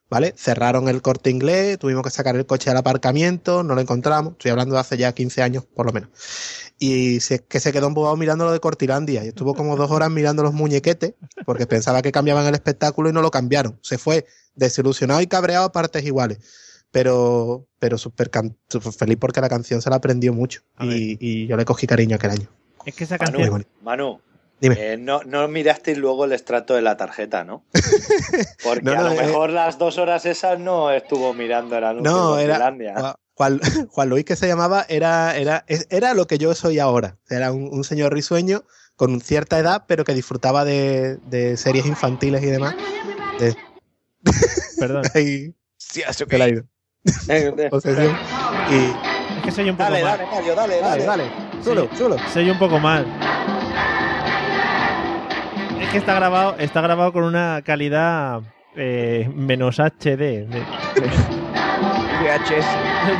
¿vale? 0.10 0.34
Cerraron 0.38 0.90
el 0.90 1.02
corte 1.02 1.30
inglés, 1.30 1.80
tuvimos 1.80 2.04
que 2.04 2.10
sacar 2.10 2.36
el 2.36 2.46
coche 2.46 2.70
al 2.70 2.78
aparcamiento, 2.78 3.64
no 3.64 3.76
lo 3.76 3.82
encontramos, 3.82 4.34
estoy 4.34 4.52
hablando 4.52 4.76
de 4.76 4.82
hace 4.82 4.98
ya 4.98 5.14
15 5.14 5.42
años 5.42 5.66
por 5.66 5.86
lo 5.86 5.94
menos. 5.94 6.10
Y 6.78 7.20
se, 7.20 7.40
que 7.44 7.60
se 7.60 7.72
quedó 7.72 7.88
embobado 7.88 8.18
mirando 8.18 8.46
lo 8.46 8.52
de 8.52 8.60
Cortilandia 8.60 9.24
y 9.24 9.30
estuvo 9.30 9.54
como 9.54 9.76
dos 9.78 9.92
horas 9.92 10.10
mirando 10.10 10.42
los 10.44 10.54
muñequetes 10.54 11.14
porque 11.46 11.68
pensaba 11.68 12.02
que 12.02 12.12
cambiaban 12.12 12.46
el 12.48 12.56
espectáculo 12.56 13.10
y 13.10 13.14
no 13.14 13.22
lo 13.22 13.30
cambiaron. 13.30 13.78
Se 13.82 13.98
fue 13.98 14.26
desilusionado 14.56 15.22
y 15.22 15.28
cabreado 15.28 15.66
a 15.66 15.72
partes 15.72 16.04
iguales. 16.04 16.40
Pero, 16.90 17.68
pero 17.80 17.98
súper 17.98 18.30
feliz 18.98 19.18
porque 19.18 19.40
la 19.40 19.48
canción 19.48 19.82
se 19.82 19.90
la 19.90 19.96
aprendió 19.98 20.34
mucho. 20.34 20.62
Y, 20.82 21.18
y 21.22 21.48
yo 21.48 21.56
le 21.56 21.64
cogí 21.64 21.88
cariño 21.88 22.18
aquel 22.18 22.32
año. 22.32 22.50
Es 22.86 22.96
que 22.96 23.04
esa 23.06 23.18
Manu, 23.18 23.38
canción. 23.38 23.68
Manu, 23.82 24.22
Dime. 24.62 24.76
Eh, 24.94 24.98
no, 24.98 25.22
no 25.26 25.48
mirasteis 25.48 25.98
luego 25.98 26.24
el 26.26 26.34
extracto 26.34 26.76
de 26.76 26.84
la 26.84 26.96
tarjeta, 26.96 27.44
¿no? 27.44 27.66
Porque 28.64 28.82
No, 28.84 28.92
a 28.94 29.02
lo 29.02 29.12
eh, 29.12 29.26
mejor 29.26 29.50
las 29.50 29.78
dos 29.80 29.98
horas 29.98 30.26
esas 30.26 30.60
no 30.60 30.92
estuvo 30.92 31.34
mirando 31.34 31.76
el 31.78 31.84
anuncio 31.84 32.12
No, 32.12 32.36
de 32.36 32.44
era 32.44 32.54
Finlandia. 32.56 33.16
Juan, 33.34 33.60
Juan- 33.90 34.10
Luis 34.10 34.24
que 34.24 34.36
se 34.36 34.48
llamaba 34.48 34.86
era, 34.88 35.36
era, 35.36 35.66
era 35.90 36.14
lo 36.14 36.28
que 36.28 36.38
yo 36.38 36.54
soy 36.54 36.78
ahora. 36.78 37.18
Era 37.30 37.52
un, 37.52 37.70
un 37.74 37.84
señor 37.84 38.14
risueño 38.14 38.64
con 38.96 39.20
cierta 39.20 39.58
edad, 39.58 39.86
pero 39.88 40.04
que 40.06 40.14
disfrutaba 40.14 40.64
de, 40.64 41.18
de 41.26 41.58
series 41.58 41.88
infantiles 41.88 42.44
y 42.44 42.48
demás. 42.48 42.76
De, 43.40 43.56
Perdón. 44.80 45.04
ahí 45.16 45.56
Sí, 45.78 46.04
eso 46.08 46.26
ha 46.30 46.48
ido. 46.48 46.64
Posesión. 47.72 48.16
Y, 48.70 48.76
Es 49.40 49.44
que 49.46 49.52
soy 49.52 49.70
un 49.72 49.76
poco 49.78 49.90
Dale, 49.90 50.04
mal. 50.04 50.20
dale, 50.20 50.32
Mario, 50.32 50.56
dale, 50.56 50.80
dale, 50.82 51.04
dale. 51.06 51.24
dale. 51.24 51.64
Chulo, 51.64 51.90
chulo. 51.98 52.16
Soy 52.32 52.48
un 52.50 52.60
poco 52.60 52.80
mal. 52.80 53.08
Es 55.82 55.90
que 55.90 55.98
está 55.98 56.14
grabado, 56.16 56.56
está 56.60 56.82
grabado 56.82 57.12
con 57.12 57.24
una 57.24 57.62
calidad 57.66 58.42
eh, 58.76 59.30
menos 59.36 59.80
HD. 59.80 60.46
de- 60.48 60.64
VHS. 62.22 62.66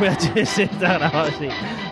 VHS 0.00 0.58
está 0.60 0.94
grabado 0.98 1.28
así. 1.28 1.48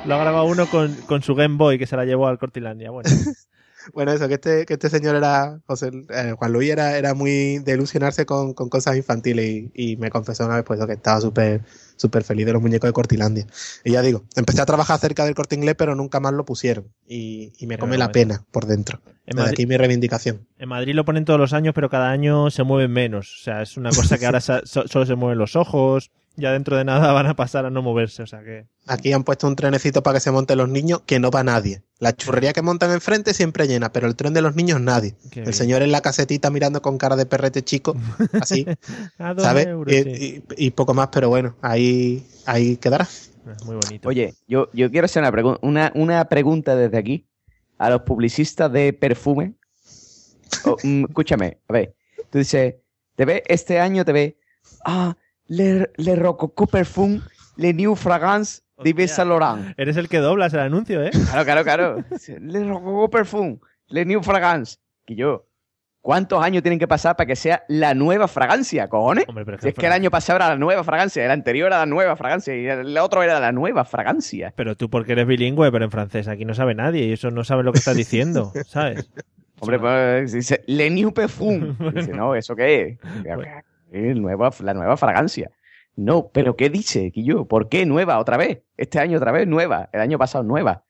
Lo 0.07 0.15
ha 0.15 0.19
grabado 0.19 0.45
uno 0.47 0.67
con, 0.67 0.95
con 1.07 1.23
su 1.23 1.35
Game 1.35 1.57
Boy 1.57 1.79
que 1.79 1.87
se 1.87 1.97
la 1.97 2.05
llevó 2.05 2.29
al 2.29 2.39
Cortilandia. 2.39 2.91
Bueno, 2.91 3.11
Bueno, 3.95 4.13
eso, 4.13 4.29
que 4.29 4.35
este, 4.35 4.67
que 4.67 4.75
este 4.75 4.91
señor 4.91 5.17
era, 5.17 5.61
José, 5.67 5.91
eh, 6.11 6.35
Juan 6.37 6.53
Luis 6.53 6.71
era, 6.71 6.97
era 6.99 7.15
muy 7.15 7.59
de 7.61 7.73
ilusionarse 7.75 8.27
con, 8.27 8.53
con 8.55 8.69
cosas 8.69 8.97
infantiles 8.97 9.47
y, 9.47 9.71
y 9.93 9.97
me 9.97 10.11
confesó 10.11 10.45
una 10.47 10.57
vez 10.57 10.65
pues, 10.65 10.85
que 10.87 10.93
estaba 10.93 11.21
súper 11.21 11.63
súper 11.97 12.25
feliz 12.25 12.47
de 12.47 12.55
los 12.55 12.63
muñecos 12.63 12.89
de 12.89 12.93
Cortilandia. 12.95 13.47
Y 13.85 13.93
ya 13.93 14.01
digo, 14.01 14.25
empecé 14.35 14.63
a 14.63 14.67
trabajar 14.67 14.99
cerca 14.99 15.27
del 15.27 15.35
corte 15.35 15.55
inglés, 15.55 15.75
pero 15.77 15.95
nunca 15.95 16.19
más 16.19 16.33
lo 16.33 16.47
pusieron. 16.47 16.87
Y, 17.07 17.53
y 17.59 17.67
me 17.67 17.77
come 17.77 17.99
la 17.99 18.07
vergüenza. 18.07 18.39
pena 18.39 18.47
por 18.51 18.65
dentro. 18.67 19.01
En 19.27 19.37
Desde 19.37 19.41
Madrid- 19.43 19.53
aquí 19.53 19.67
mi 19.67 19.77
reivindicación. 19.77 20.47
en 20.59 20.69
Madrid 20.71 20.95
lo 20.95 21.05
ponen 21.05 21.27
todos 21.27 21.39
los 21.39 21.53
años, 21.53 21.75
pero 21.75 21.91
cada 21.91 22.11
año 22.11 22.49
se 22.51 22.63
mueven 22.63 22.91
menos. 22.91 23.37
O 23.41 23.45
sea, 23.45 23.61
es 23.61 23.77
una 23.77 23.91
cosa 23.91 24.17
que 24.17 24.25
ahora 24.25 24.41
solo 24.65 25.05
se 25.07 25.15
mueven 25.15 25.37
los 25.39 25.57
ojos. 25.57 26.11
Ya 26.37 26.53
dentro 26.53 26.77
de 26.77 26.85
nada 26.85 27.13
van 27.13 27.27
a 27.27 27.35
pasar 27.37 27.67
a 27.67 27.71
no 27.71 27.83
moverse. 27.83 28.23
O 28.23 28.27
sea 28.27 28.43
que. 28.43 28.67
Aquí 28.87 29.13
han 29.13 29.25
puesto 29.25 29.47
un 29.47 29.57
trenecito 29.57 30.03
para 30.03 30.15
que 30.17 30.21
se 30.21 30.31
monten 30.31 30.59
los 30.59 30.69
niños, 30.69 31.03
que 31.07 31.19
no 31.21 31.31
va 31.31 31.45
nadie. 31.45 31.83
La 31.99 32.15
churrería 32.17 32.53
que 32.53 32.63
montan 32.63 32.91
enfrente 32.93 33.35
siempre 33.35 33.69
llena, 33.69 33.93
pero 33.93 34.07
el 34.07 34.17
tren 34.17 34.33
de 34.33 34.41
los 34.43 34.57
niños 34.57 34.81
nadie. 34.81 35.15
Qué 35.31 35.41
el 35.41 35.45
bien. 35.47 35.53
señor 35.55 35.83
en 35.83 35.93
la 35.93 36.01
casetita 36.01 36.51
mirando 36.51 36.81
con 36.83 36.97
cara 36.99 37.15
de 37.15 37.27
perrete 37.27 37.63
chico, 37.63 37.95
así, 38.41 38.67
A 39.19 39.35
dos 39.35 39.45
¿sabes? 39.45 39.67
euros, 39.67 39.93
y, 39.95 40.03
sí. 40.03 40.43
y- 40.57 40.67
y 40.67 40.71
poco 40.71 40.95
más, 40.95 41.09
pero 41.13 41.29
bueno, 41.29 41.57
ahí, 41.61 42.27
ahí 42.47 42.77
quedará. 42.79 43.07
Muy 43.67 43.77
bonito. 43.77 44.09
Oye, 44.09 44.35
yo, 44.49 44.71
yo 44.73 44.91
quiero 44.91 45.05
hacer 45.05 45.23
una, 45.23 45.31
pregun- 45.33 45.59
una, 45.63 45.93
una 45.95 46.25
pregunta 46.27 46.75
desde 46.75 46.97
aquí 46.99 47.27
a 47.79 47.91
los 47.91 48.03
publicistas 48.03 48.73
de 48.73 48.93
perfume. 48.93 49.55
Oh, 50.65 50.77
mm, 50.83 51.05
escúchame, 51.05 51.59
a 51.69 51.73
ver. 51.73 51.95
Tú 52.31 52.39
dices, 52.39 52.75
te 53.15 53.25
ve 53.25 53.43
este 53.47 53.79
año, 53.79 54.05
te 54.05 54.13
ve. 54.13 54.39
Ah, 54.85 55.17
le, 55.51 55.91
le 55.97 56.17
Rococo 56.17 56.67
Perfume, 56.69 57.21
le 57.57 57.75
New 57.75 57.97
Fragrance 57.97 58.63
de 58.83 58.93
Yves 58.93 59.11
Saint 59.11 59.29
Laurent. 59.29 59.75
Eres 59.77 59.97
el 59.97 60.09
que 60.09 60.19
doblas 60.19 60.55
el 60.55 60.61
anuncio, 60.61 61.03
¿eh? 61.03 61.11
Claro, 61.31 61.45
claro, 61.45 61.65
claro. 61.65 62.05
Le 62.41 62.65
Rococo 62.65 63.11
Perfume, 63.11 63.59
le 63.89 64.05
New 64.05 64.23
Fragrance. 64.23 64.77
Que 65.05 65.17
yo, 65.17 65.47
¿cuántos 66.01 66.41
años 66.43 66.63
tienen 66.63 66.79
que 66.79 66.87
pasar 66.87 67.17
para 67.17 67.27
que 67.27 67.35
sea 67.35 67.65
la 67.67 67.95
nueva 67.95 68.29
fragancia, 68.29 68.89
cojones? 68.89 69.25
Hombre, 69.27 69.45
pero 69.45 69.59
Si 69.61 69.69
es 69.69 69.75
que 69.75 69.87
el 69.87 69.93
año 69.93 70.09
pasado 70.09 70.37
era 70.37 70.51
la 70.51 70.57
nueva 70.57 70.85
fragancia, 70.85 71.25
el 71.25 71.33
anterior 71.33 71.67
era 71.67 71.79
la 71.79 71.87
nueva 71.87 72.15
fragancia 72.15 72.55
y 72.55 72.67
el 72.69 72.97
otro 72.99 73.25
era 73.25 73.41
la 73.41 73.51
nueva 73.51 73.85
fragancia. 73.85 74.55
Pero 74.55 74.77
tú 74.77 74.89
porque 74.89 75.13
eres 75.13 75.27
bilingüe, 75.27 75.73
pero 75.73 75.85
en 75.85 75.91
francés 75.91 76.29
aquí 76.29 76.45
no 76.45 76.55
sabe 76.55 76.77
nadie 76.77 77.07
y 77.07 77.13
eso 77.13 77.33
no 77.33 77.43
sabe 77.43 77.65
lo 77.65 77.73
que 77.73 77.81
estás 77.81 77.97
diciendo, 77.97 78.53
¿sabes? 78.67 79.11
Hombre, 79.59 79.81
pues 79.81 80.33
dice, 80.33 80.63
Le 80.69 80.89
New 80.91 81.13
Perfume. 81.13 81.75
Dice, 81.95 82.13
no, 82.13 82.35
¿eso 82.35 82.57
qué 82.57 82.83
es? 82.83 82.99
El 83.91 84.23
nueva, 84.23 84.51
la 84.63 84.75
nueva 84.75 84.97
fragancia. 84.97 85.51
No, 85.97 86.29
pero 86.33 86.57
¿qué 86.57 86.71
dice, 86.71 87.11
Quillo? 87.11 87.45
¿Por 87.47 87.69
qué 87.69 87.85
nueva 87.87 88.19
otra 88.19 88.37
vez? 88.37 88.63
Este 88.77 88.99
año 89.01 89.17
otra 89.19 89.33
vez 89.33 89.47
nueva, 89.47 89.89
el 89.93 90.01
año 90.01 90.19
pasado 90.19 90.45
nueva. 90.45 90.85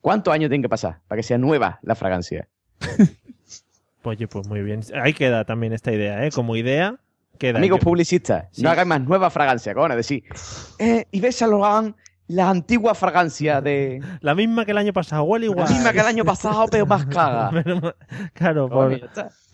¿Cuántos 0.00 0.32
años 0.32 0.48
tienen 0.48 0.62
que 0.62 0.68
pasar 0.68 1.00
para 1.08 1.18
que 1.18 1.22
sea 1.22 1.38
nueva 1.38 1.78
la 1.82 1.94
fragancia? 1.94 2.48
Oye, 4.02 4.28
pues 4.28 4.46
muy 4.46 4.62
bien. 4.62 4.80
Ahí 5.02 5.12
queda 5.12 5.44
también 5.44 5.72
esta 5.72 5.92
idea, 5.92 6.24
¿eh? 6.24 6.30
Como 6.30 6.54
idea, 6.56 6.96
queda. 7.38 7.58
Amigos 7.58 7.80
publicistas, 7.80 8.46
Sí. 8.52 8.62
no 8.62 8.70
hagan 8.70 8.86
más 8.88 9.00
nueva 9.00 9.30
fragancia, 9.30 9.74
cojones, 9.74 9.96
decir, 9.96 10.24
eh, 10.78 11.06
Yves 11.10 11.36
Saint 11.36 11.52
Laurent, 11.52 11.96
la 12.28 12.50
antigua 12.50 12.94
fragancia 12.94 13.60
de... 13.60 14.00
La 14.20 14.34
misma 14.34 14.64
que 14.64 14.72
el 14.72 14.78
año 14.78 14.92
pasado, 14.92 15.22
huele 15.24 15.46
igual. 15.46 15.66
La 15.68 15.74
misma 15.74 15.92
que 15.92 16.00
el 16.00 16.06
año 16.06 16.24
pasado, 16.24 16.66
pero 16.70 16.86
más 16.86 17.06
caga. 17.06 17.50
claro, 18.34 18.68
por- 18.68 19.00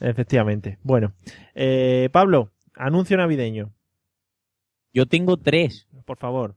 efectivamente. 0.00 0.78
Bueno, 0.82 1.12
eh, 1.54 2.08
Pablo, 2.12 2.50
anuncio 2.74 3.16
navideño, 3.16 3.70
Yo 4.94 5.06
tengo 5.06 5.36
tres. 5.36 5.86
por 6.04 6.18
favor. 6.18 6.56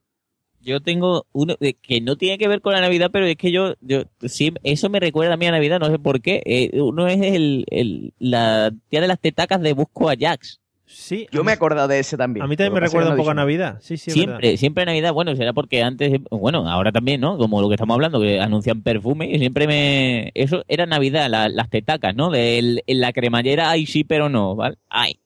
Yo 0.61 0.81
tengo 0.81 1.27
uno 1.31 1.55
eh, 1.59 1.75
que 1.75 2.01
no 2.01 2.15
tiene 2.17 2.39
que 2.39 2.47
ver 2.47 2.59
con 2.59 2.73
la 2.73 2.81
Navidad, 2.81 3.11
pero 3.13 3.27
es 3.27 3.35
que 3.35 3.51
yo, 3.51 3.75
yo 3.81 4.05
sí, 4.21 4.51
eso 4.63 4.89
me 4.89 4.99
recuerda 4.99 5.35
a 5.35 5.37
mí 5.37 5.45
a 5.45 5.51
Navidad, 5.51 5.79
no 5.79 5.91
sé 5.91 5.99
por 5.99 6.21
qué. 6.21 6.41
Eh, 6.43 6.81
uno 6.81 7.07
es 7.07 7.21
el, 7.21 7.65
el, 7.69 8.13
la 8.17 8.71
tía 8.89 8.99
de 9.01 9.07
las 9.07 9.19
tetacas 9.19 9.61
de 9.61 9.73
Busco 9.73 10.09
a 10.09 10.15
Jax. 10.19 10.59
Sí, 10.87 11.27
Yo 11.31 11.43
me 11.43 11.51
he 11.51 11.55
acordado 11.55 11.87
de 11.87 11.97
ese 11.99 12.15
también. 12.15 12.43
a 12.43 12.47
mí 12.47 12.55
también 12.55 12.73
me 12.73 12.79
recuerda 12.79 13.09
un 13.11 13.17
poco 13.17 13.31
a 13.31 13.33
Navidad. 13.33 13.79
Sí, 13.81 13.97
siempre, 13.97 14.35
verdad. 14.49 14.59
siempre 14.59 14.83
en 14.83 14.87
Navidad, 14.87 15.13
bueno, 15.13 15.35
será 15.35 15.51
porque 15.51 15.81
antes, 15.81 16.19
bueno, 16.29 16.69
ahora 16.69 16.91
también, 16.91 17.21
¿no? 17.21 17.37
Como 17.39 17.59
lo 17.59 17.67
que 17.69 17.73
estamos 17.75 17.95
hablando, 17.95 18.21
que 18.21 18.39
anuncian 18.39 18.81
perfume, 18.83 19.29
y 19.31 19.39
siempre 19.39 19.65
me... 19.67 20.31
Eso 20.35 20.63
era 20.67 20.85
Navidad, 20.85 21.27
la- 21.29 21.49
las 21.49 21.69
tetacas, 21.71 22.15
¿no? 22.15 22.29
De 22.29 22.59
el- 22.59 22.83
en 22.85 22.99
la 23.01 23.13
cremallera, 23.13 23.71
ay, 23.71 23.87
sí, 23.87 24.03
pero 24.03 24.29
no, 24.29 24.55
¿vale? 24.55 24.77
Ay, 24.89 25.19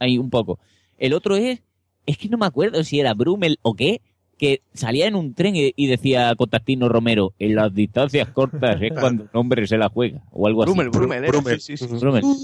ay, 0.00 0.18
un 0.18 0.30
poco. 0.30 0.58
El 0.98 1.12
otro 1.12 1.36
es, 1.36 1.60
es 2.04 2.18
que 2.18 2.28
no 2.28 2.36
me 2.36 2.46
acuerdo 2.46 2.82
si 2.82 2.98
era 2.98 3.14
Brumel 3.14 3.58
o 3.62 3.74
qué, 3.74 4.00
que 4.36 4.62
salía 4.74 5.06
en 5.06 5.14
un 5.14 5.32
tren 5.34 5.54
y, 5.54 5.72
y 5.76 5.86
decía 5.86 6.34
Constantino 6.36 6.88
Romero, 6.88 7.34
en 7.38 7.54
las 7.54 7.72
distancias 7.72 8.28
cortas 8.30 8.82
es 8.82 8.92
cuando 8.98 9.24
un 9.24 9.30
hombre 9.32 9.64
se 9.68 9.78
la 9.78 9.88
juega, 9.88 10.22
o 10.32 10.48
algo 10.48 10.64
así. 10.64 10.72
Brumel, 10.72 10.90
Brumel, 10.90 11.18
era, 11.24 11.28
Brumel. 11.38 11.60
sí, 11.60 11.76
sí, 11.76 11.86
sí. 11.86 11.94
Brumel. 12.00 12.24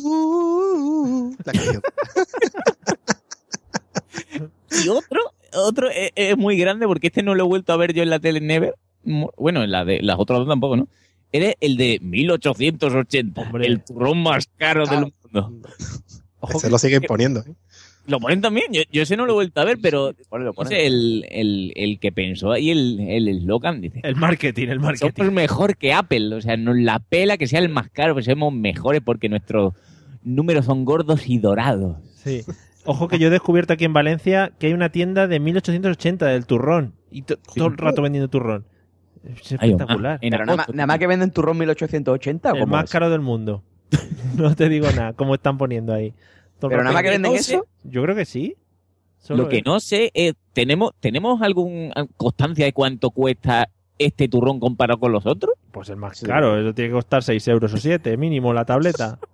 La 1.44 1.52
canción. 1.52 1.82
Y 4.84 4.88
otro, 4.88 5.20
otro 5.54 5.88
es, 5.90 6.10
es 6.16 6.36
muy 6.36 6.56
grande 6.58 6.86
porque 6.86 7.06
este 7.08 7.22
no 7.22 7.34
lo 7.34 7.44
he 7.44 7.46
vuelto 7.46 7.72
a 7.72 7.76
ver 7.76 7.92
yo 7.94 8.02
en 8.02 8.10
la 8.10 8.18
tele 8.18 8.40
Never. 8.40 8.74
Bueno, 9.36 9.62
en 9.62 9.70
la 9.70 9.84
de 9.84 10.02
las 10.02 10.18
otras 10.18 10.40
dos 10.40 10.48
tampoco, 10.48 10.76
¿no? 10.76 10.88
Era 11.30 11.52
el 11.60 11.76
de 11.76 11.98
1880, 12.00 13.40
Hombre. 13.40 13.66
el 13.66 13.82
turrón 13.84 14.22
más 14.22 14.48
caro 14.56 14.84
Claro. 14.84 15.12
del 15.32 15.44
mundo. 15.44 15.68
Ojo 16.40 16.58
Se 16.58 16.66
que- 16.66 16.70
lo 16.70 16.78
siguen 16.78 17.02
poniendo. 17.02 17.40
¿eh? 17.40 17.52
Lo 18.06 18.20
ponen 18.20 18.40
también, 18.42 18.66
yo, 18.70 18.82
yo 18.92 19.02
ese 19.02 19.16
no 19.16 19.24
lo 19.24 19.32
he 19.32 19.34
vuelto 19.34 19.60
a 19.60 19.64
ver, 19.64 19.78
pero 19.80 20.12
Ponelo, 20.28 20.50
no 20.50 20.54
ponelo. 20.54 20.76
sé, 20.76 20.86
el, 20.86 21.24
el, 21.30 21.72
el 21.74 21.98
que 21.98 22.12
pensó 22.12 22.52
ahí 22.52 22.70
el 22.70 23.00
el 23.00 23.28
eslogan 23.28 23.80
dice, 23.80 24.00
el 24.02 24.14
marketing, 24.16 24.68
el 24.68 24.78
marketing. 24.80 25.12
somos 25.16 25.32
mejor 25.32 25.76
que 25.78 25.94
Apple, 25.94 26.34
o 26.34 26.40
sea, 26.42 26.56
nos 26.58 26.76
la 26.76 26.98
pela 26.98 27.38
que 27.38 27.46
sea 27.46 27.60
el 27.60 27.70
más 27.70 27.88
caro, 27.90 28.14
que 28.14 28.22
seamos 28.22 28.52
mejores 28.52 29.00
porque 29.02 29.30
nuestros 29.30 29.72
números 30.22 30.66
son 30.66 30.84
gordos 30.84 31.28
y 31.28 31.38
dorados. 31.38 31.96
Sí. 32.22 32.42
Ojo 32.86 33.08
que 33.08 33.18
yo 33.18 33.28
he 33.28 33.30
descubierto 33.30 33.72
aquí 33.72 33.84
en 33.84 33.92
Valencia 33.92 34.52
que 34.58 34.66
hay 34.68 34.72
una 34.72 34.90
tienda 34.90 35.26
de 35.26 35.40
1880 35.40 36.26
del 36.26 36.46
turrón. 36.46 36.94
Y 37.10 37.22
to- 37.22 37.36
todo 37.54 37.68
el 37.68 37.76
rato 37.78 38.02
vendiendo 38.02 38.28
turrón. 38.28 38.66
Es 39.24 39.52
espectacular. 39.52 40.18
Pero 40.20 40.44
nada, 40.44 40.66
nada 40.72 40.86
más 40.86 40.98
que 40.98 41.06
venden 41.06 41.30
turrón 41.30 41.56
1880 41.58 42.52
o 42.52 42.56
El 42.56 42.66
más 42.66 42.84
es? 42.84 42.90
caro 42.90 43.08
del 43.10 43.20
mundo. 43.20 43.62
no 44.36 44.54
te 44.54 44.68
digo 44.68 44.86
nada, 44.94 45.12
como 45.14 45.34
están 45.34 45.56
poniendo 45.56 45.92
ahí. 45.94 46.12
Todo 46.58 46.68
Pero 46.70 46.82
rato- 46.82 46.84
nada 46.84 46.92
más 46.94 47.02
que 47.04 47.10
venden 47.10 47.32
no 47.32 47.38
sé. 47.38 47.54
eso. 47.54 47.66
Yo 47.84 48.02
creo 48.02 48.14
que 48.16 48.24
sí. 48.26 48.56
Solo 49.18 49.44
Lo 49.44 49.48
que 49.48 49.58
es- 49.58 49.64
no 49.64 49.80
sé 49.80 50.10
es, 50.12 50.34
¿tenemos, 50.52 50.92
¿tenemos 51.00 51.40
alguna 51.40 51.92
constancia 52.18 52.66
de 52.66 52.72
cuánto 52.74 53.10
cuesta 53.10 53.70
este 53.98 54.28
turrón 54.28 54.60
comparado 54.60 55.00
con 55.00 55.12
los 55.12 55.24
otros? 55.24 55.54
Pues 55.70 55.88
el 55.88 55.96
más 55.96 56.18
Sí. 56.18 56.26
caro, 56.26 56.58
eso 56.60 56.74
tiene 56.74 56.90
que 56.90 56.94
costar 56.94 57.22
6 57.22 57.48
euros 57.48 57.72
o 57.72 57.78
7, 57.78 58.16
mínimo 58.18 58.52
la 58.52 58.64
tableta. 58.66 59.18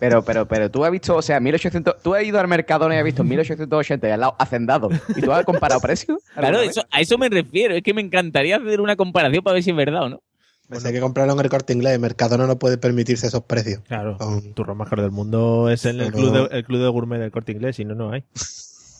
Pero, 0.00 0.24
pero, 0.24 0.48
pero 0.48 0.70
tú 0.70 0.84
has 0.84 0.90
visto, 0.90 1.14
o 1.14 1.22
sea, 1.22 1.38
1800, 1.40 2.02
tú 2.02 2.14
has 2.14 2.24
ido 2.24 2.40
al 2.40 2.48
Mercadona 2.48 2.94
y 2.94 2.98
has 2.98 3.04
visto 3.04 3.22
1880 3.22 4.08
y 4.08 4.10
al 4.10 4.20
lado 4.20 4.34
Hacendado. 4.38 4.88
¿Y 5.14 5.20
tú 5.20 5.30
has 5.32 5.44
comparado 5.44 5.80
precios? 5.80 6.18
Claro, 6.34 6.60
eso, 6.60 6.82
a 6.90 7.00
eso 7.00 7.18
me 7.18 7.28
refiero. 7.28 7.74
Es 7.74 7.82
que 7.82 7.92
me 7.94 8.00
encantaría 8.00 8.56
hacer 8.56 8.80
una 8.80 8.96
comparación 8.96 9.44
para 9.44 9.54
ver 9.54 9.62
si 9.62 9.70
es 9.70 9.76
verdad 9.76 10.04
o 10.04 10.08
no. 10.08 10.22
Pues 10.68 10.84
hay 10.84 10.92
que 10.92 11.00
comprarlo 11.00 11.32
en 11.34 11.40
el 11.40 11.48
corte 11.50 11.72
inglés. 11.72 11.98
Mercadona 12.00 12.46
no 12.46 12.58
puede 12.58 12.78
permitirse 12.78 13.26
esos 13.26 13.42
precios. 13.42 13.82
Claro, 13.88 14.16
Con- 14.18 14.38
el 14.38 14.54
turrón 14.54 14.78
más 14.78 14.88
caro 14.88 15.02
del 15.02 15.10
mundo 15.10 15.68
es 15.68 15.84
el, 15.84 16.00
el 16.00 16.12
Pero- 16.12 16.16
club 16.30 16.48
de, 16.50 16.56
el 16.58 16.64
club 16.64 16.80
de 16.80 16.88
gourmet 16.88 17.18
del 17.20 17.30
corte 17.30 17.52
inglés, 17.52 17.76
si 17.76 17.84
no, 17.84 17.94
no 17.94 18.12
hay. 18.12 18.24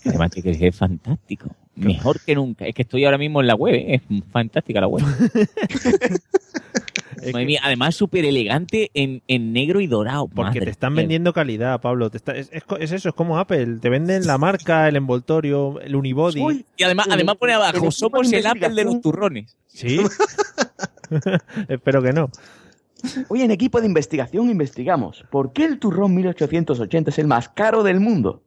Además, 0.05 0.31
que, 0.31 0.51
es 0.69 0.77
fantástico. 0.77 1.55
Mejor 1.77 2.21
que 2.21 2.35
nunca. 2.35 2.67
Es 2.67 2.75
que 2.75 2.83
estoy 2.83 3.05
ahora 3.05 3.19
mismo 3.19 3.41
en 3.41 3.47
la 3.47 3.55
web. 3.55 3.75
¿eh? 3.75 3.95
Es 3.95 4.03
fantástica 4.33 4.81
la 4.81 4.87
web. 4.89 5.05
Es 7.23 7.35
Madre 7.35 7.45
que- 7.45 7.47
mía, 7.49 7.61
además, 7.63 7.95
súper 7.97 8.25
elegante 8.25 8.91
en, 8.95 9.21
en 9.29 9.53
negro 9.53 9.81
y 9.81 9.87
dorado. 9.87 10.27
porque 10.29 10.43
Madre 10.61 10.65
te 10.65 10.71
están 10.71 10.95
mía. 10.95 11.03
vendiendo 11.03 11.35
calidad, 11.35 11.79
Pablo. 11.81 12.09
Te 12.09 12.17
está- 12.17 12.35
es, 12.35 12.49
es 12.51 12.65
co- 12.65 12.79
es 12.79 12.93
eso, 12.93 13.11
es 13.11 13.15
como 13.15 13.39
Apple. 13.39 13.77
Te 13.81 13.91
venden 13.91 14.27
la 14.27 14.39
marca, 14.39 14.89
el 14.89 14.97
envoltorio, 14.97 15.81
el 15.83 15.97
unibody. 15.97 16.41
Uy, 16.41 16.65
Y 16.79 16.83
además, 16.85 17.09
además 17.11 17.37
pone 17.37 17.53
abajo, 17.53 17.91
somos 17.91 18.33
el 18.33 18.47
Apple 18.47 18.71
de 18.71 18.85
los 18.85 19.01
turrones. 19.03 19.55
Sí. 19.67 20.01
Espero 21.69 22.03
que 22.03 22.13
no. 22.15 22.31
Hoy 23.29 23.43
en 23.43 23.51
equipo 23.51 23.81
de 23.81 23.87
investigación 23.87 24.49
investigamos 24.51 25.25
por 25.31 25.53
qué 25.53 25.65
el 25.65 25.79
turrón 25.79 26.15
1880 26.15 27.11
es 27.11 27.19
el 27.19 27.27
más 27.27 27.49
caro 27.51 27.83
del 27.83 28.01
mundo. 28.01 28.43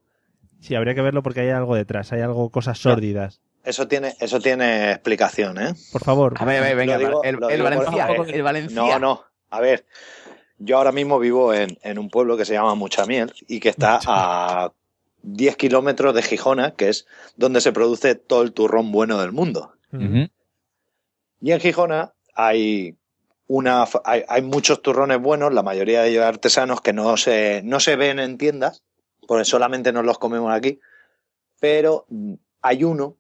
Sí, 0.64 0.76
habría 0.76 0.96
que 0.96 1.02
verlo 1.02 1.22
porque 1.24 1.42
hay 1.42 1.50
algo 1.50 1.76
detrás, 1.76 2.14
hay 2.14 2.22
algo, 2.22 2.50
cosas 2.50 2.80
sórdidas. 2.80 3.42
Eso 3.66 3.88
tiene, 3.88 4.16
eso 4.20 4.40
tiene 4.40 4.92
explicación, 4.92 5.58
¿eh? 5.62 5.74
Por 5.92 6.04
favor. 6.04 6.34
A 6.38 6.46
ver, 6.46 6.60
a 6.64 6.66
ver, 6.68 6.76
venga, 6.78 6.98
digo- 6.98 7.22
el, 7.24 7.38
Valencia, 7.62 8.08
el 8.08 8.42
Valencia. 8.44 8.76
No, 8.82 9.00
no. 9.00 9.24
A 9.50 9.60
ver, 9.60 9.86
yo 10.58 10.78
ahora 10.78 10.92
mismo 10.94 11.20
vivo 11.20 11.54
en, 11.54 11.78
en 11.82 12.00
un 12.00 12.10
pueblo 12.10 12.38
que 12.38 12.46
se 12.46 12.54
llama 12.54 12.76
Muchamiel 12.76 13.34
y 13.48 13.60
que 13.60 13.70
está 13.70 14.00
a 14.08 14.72
10 15.22 15.56
kilómetros 15.58 16.16
de 16.16 16.22
Gijona, 16.22 16.72
que 16.76 16.90
es 16.90 17.08
donde 17.36 17.60
se 17.62 17.72
produce 17.74 18.16
todo 18.16 18.42
el 18.42 18.54
turrón 18.54 18.92
bueno 18.92 19.20
del 19.20 19.32
mundo. 19.34 19.74
Y 21.42 21.52
en 21.52 21.60
Gijona 21.60 22.14
hay 22.36 22.96
una 23.48 23.86
hay, 24.06 24.24
hay 24.28 24.42
muchos 24.42 24.82
turrones 24.82 25.22
buenos, 25.22 25.54
la 25.54 25.62
mayoría 25.62 26.02
de 26.02 26.10
ellos 26.10 26.24
artesanos 26.24 26.82
que 26.82 26.94
no 26.94 27.16
se, 27.18 27.62
no 27.64 27.80
se 27.80 27.96
ven 27.98 28.20
en 28.20 28.38
tiendas, 28.38 28.84
porque 29.28 29.46
solamente 29.46 29.92
nos 29.92 30.06
los 30.06 30.18
comemos 30.18 30.52
aquí. 30.54 30.80
Pero 31.60 32.06
hay 32.62 32.84
uno 32.84 33.18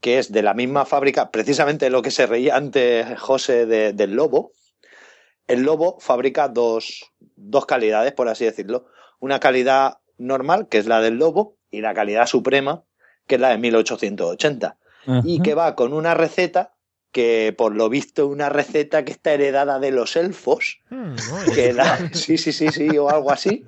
que 0.00 0.18
es 0.18 0.30
de 0.32 0.42
la 0.42 0.52
misma 0.54 0.84
fábrica, 0.84 1.30
precisamente 1.30 1.88
lo 1.90 2.02
que 2.02 2.10
se 2.10 2.26
reía 2.26 2.56
antes 2.56 3.18
José 3.20 3.64
de- 3.66 3.92
del 3.92 4.12
lobo. 4.14 4.52
El 5.46 5.62
lobo 5.62 5.98
fabrica 6.00 6.48
dos, 6.48 7.10
dos 7.36 7.66
calidades, 7.66 8.12
por 8.12 8.28
así 8.28 8.44
decirlo. 8.44 8.86
Una 9.20 9.40
calidad 9.40 9.98
normal, 10.18 10.68
que 10.68 10.78
es 10.78 10.86
la 10.86 11.00
del 11.00 11.14
lobo, 11.16 11.56
y 11.70 11.80
la 11.80 11.94
calidad 11.94 12.26
suprema, 12.26 12.84
que 13.26 13.34
es 13.36 13.40
la 13.40 13.48
de 13.48 13.58
1880 13.58 14.76
y 15.24 15.40
que 15.42 15.54
va 15.54 15.74
con 15.74 15.92
una 15.92 16.14
receta 16.14 16.73
que 17.14 17.54
por 17.56 17.76
lo 17.76 17.88
visto 17.88 18.26
una 18.26 18.48
receta 18.48 19.04
que 19.04 19.12
está 19.12 19.32
heredada 19.32 19.78
de 19.78 19.92
los 19.92 20.16
elfos 20.16 20.80
no, 20.90 21.16
que 21.54 21.72
da- 21.72 22.10
sí 22.12 22.36
sí 22.36 22.52
sí 22.52 22.68
sí 22.72 22.98
o 22.98 23.08
algo 23.08 23.30
así. 23.30 23.64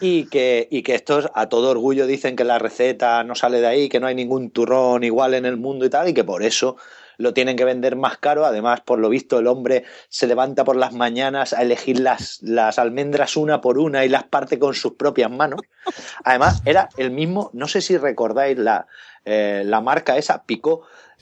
Y 0.00 0.26
que 0.26 0.68
y 0.70 0.82
que 0.82 0.94
estos 0.94 1.28
a 1.34 1.48
todo 1.48 1.70
orgullo 1.70 2.06
dicen 2.06 2.36
que 2.36 2.44
la 2.44 2.58
receta 2.58 3.24
no 3.24 3.34
sale 3.34 3.60
de 3.60 3.66
ahí 3.66 3.88
que 3.88 4.00
no 4.00 4.06
hay 4.06 4.14
ningún 4.14 4.50
turrón 4.50 5.02
igual 5.02 5.32
en 5.34 5.46
el 5.46 5.56
mundo 5.56 5.86
y 5.86 5.90
tal 5.90 6.08
y 6.08 6.14
que 6.14 6.24
por 6.24 6.42
eso 6.42 6.76
lo 7.18 7.32
tienen 7.32 7.56
que 7.56 7.64
vender 7.64 7.96
más 7.96 8.18
caro. 8.18 8.44
Además 8.44 8.82
por 8.82 8.98
lo 8.98 9.08
visto 9.08 9.38
el 9.38 9.46
hombre 9.46 9.84
se 10.10 10.26
levanta 10.26 10.62
por 10.64 10.76
las 10.76 10.92
mañanas 10.92 11.54
a 11.54 11.62
elegir 11.62 11.98
las 12.00 12.42
las 12.42 12.78
almendras 12.78 13.38
una 13.38 13.62
por 13.62 13.78
una 13.78 14.04
y 14.04 14.10
las 14.10 14.24
parte 14.24 14.58
con 14.58 14.74
sus 14.74 14.92
propias 14.92 15.30
manos. 15.30 15.62
Además 16.22 16.60
era 16.66 16.90
el 16.98 17.10
mismo 17.10 17.50
no 17.54 17.66
sé 17.66 17.80
si 17.80 17.96
recordáis 17.96 18.58
la 18.58 18.86
eh, 19.24 19.62
la 19.64 19.80
marca 19.80 20.18
esa 20.18 20.44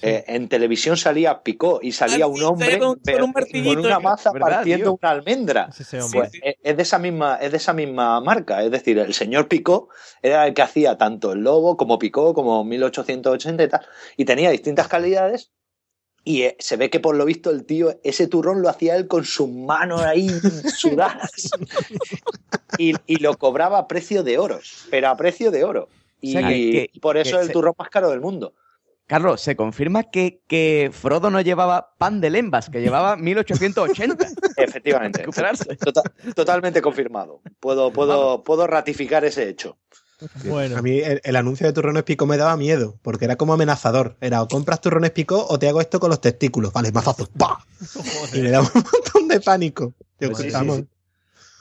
Eh, 0.03 0.25
en 0.27 0.49
televisión 0.49 0.97
salía 0.97 1.43
Picó 1.43 1.79
y 1.81 1.93
salía 1.93 2.27
un 2.27 2.43
hombre 2.43 2.79
con- 2.79 2.99
con 2.99 3.23
un 3.23 3.33
con 3.33 3.79
una 3.79 4.01
maza 4.01 4.33
¿verdad, 4.33 4.49
partiendo 4.57 4.85
tío? 4.91 4.99
una 5.01 5.11
almendra. 5.11 5.69
Es 5.71 5.81
ese 5.81 6.03
hombre. 6.03 6.21
Pues, 6.21 6.33
es- 6.43 6.57
es 6.63 6.77
de 6.77 6.83
esa 6.83 6.99
misma, 6.99 7.37
es 7.41 7.51
de 7.53 7.57
esa 7.57 7.73
misma 7.73 8.21
marca. 8.21 8.63
Es 8.63 8.71
decir, 8.71 8.99
el 8.99 9.15
señor 9.15 9.49
Picó 9.49 9.89
era 10.21 10.47
el 10.47 10.53
que 10.53 10.63
hacía 10.63 10.99
tanto 10.99 11.33
el 11.33 11.41
Lobo 11.41 11.77
como 11.77 11.99
Picó, 11.99 12.35
como 12.35 12.65
1880 12.65 13.63
y 13.65 13.69
tal. 13.69 13.87
Y 14.17 14.25
tenía 14.25 14.51
distintas 14.51 14.89
calidades. 14.89 15.53
Y 16.27 16.43
eh, 16.43 16.57
se 16.59 16.77
ve 16.77 16.89
que 16.91 17.01
por 17.01 17.15
lo 17.17 17.25
visto 17.27 17.51
el 17.51 17.65
tío, 17.67 17.99
ese 18.03 18.27
turrón 18.27 18.63
lo 18.63 18.71
hacía 18.71 18.97
él 18.97 19.07
con 19.09 19.25
sus 19.25 19.49
manos 19.49 20.03
ahí 20.03 20.29
sudadas. 20.77 21.51
y, 22.79 22.95
y 23.07 23.17
lo 23.17 23.35
cobraba 23.37 23.79
a 23.79 23.89
precio 23.89 24.23
de 24.23 24.39
oro. 24.39 24.59
Pero 24.91 25.09
a 25.09 25.17
precio 25.17 25.51
de 25.51 25.65
oro. 25.65 25.89
Y, 26.21 26.37
O 26.37 26.41
sea, 26.41 26.49
que- 26.49 26.91
y 26.93 27.01
por 27.01 27.17
eso 27.17 27.31
que 27.33 27.37
es 27.37 27.41
el 27.43 27.47
se- 27.49 27.53
turrón 27.53 27.75
más 27.79 27.91
caro 27.91 28.11
del 28.11 28.21
mundo. 28.21 28.55
Carlos, 29.07 29.41
se 29.43 29.55
confirma 29.55 30.05
que, 30.05 30.41
que 30.47 30.91
Frodo 30.93 31.31
no 31.31 31.41
llevaba 31.41 31.95
pan 31.99 32.21
de 32.21 32.31
lembas, 32.31 32.71
que 32.71 32.81
llevaba 32.81 33.17
1880. 33.19 34.27
Efectivamente. 34.57 35.19
Recuperarse. 35.23 35.77
Tota- 35.77 36.03
totalmente 36.35 36.81
confirmado. 36.81 37.41
Puedo, 37.61 37.93
puedo, 37.93 38.45
puedo 38.45 38.67
ratificar 38.67 39.25
ese 39.25 39.49
hecho. 39.49 39.79
Bueno, 40.45 40.79
A 40.79 40.83
mí 40.83 41.01
el, 41.01 41.21
el 41.25 41.37
anuncio 41.37 41.67
de 41.67 41.73
turrones 41.73 42.05
picó 42.05 42.25
me 42.25 42.37
daba 42.39 42.57
miedo, 42.57 42.99
porque 43.03 43.27
era 43.27 43.37
como 43.37 43.53
amenazador. 43.53 44.17
Era 44.21 44.41
o 44.43 44.49
compras 44.49 44.81
turrones 44.81 45.11
picó 45.11 45.45
o 45.49 45.59
te 45.59 45.69
hago 45.69 45.81
esto 45.81 46.01
con 46.01 46.09
los 46.09 46.21
testículos. 46.21 46.73
Vale, 46.73 46.93
mazazo. 46.93 47.29
¡Pah! 47.37 47.59
Y 48.33 48.41
me 48.41 48.51
daba 48.51 48.67
un 48.75 48.83
montón 48.93 49.29
de 49.29 49.41
pánico. 49.41 49.93
Yo, 50.21 50.31
Pues 50.31 50.39
sí, 50.39 50.51
sí, 50.51 50.57
sí. 50.77 50.87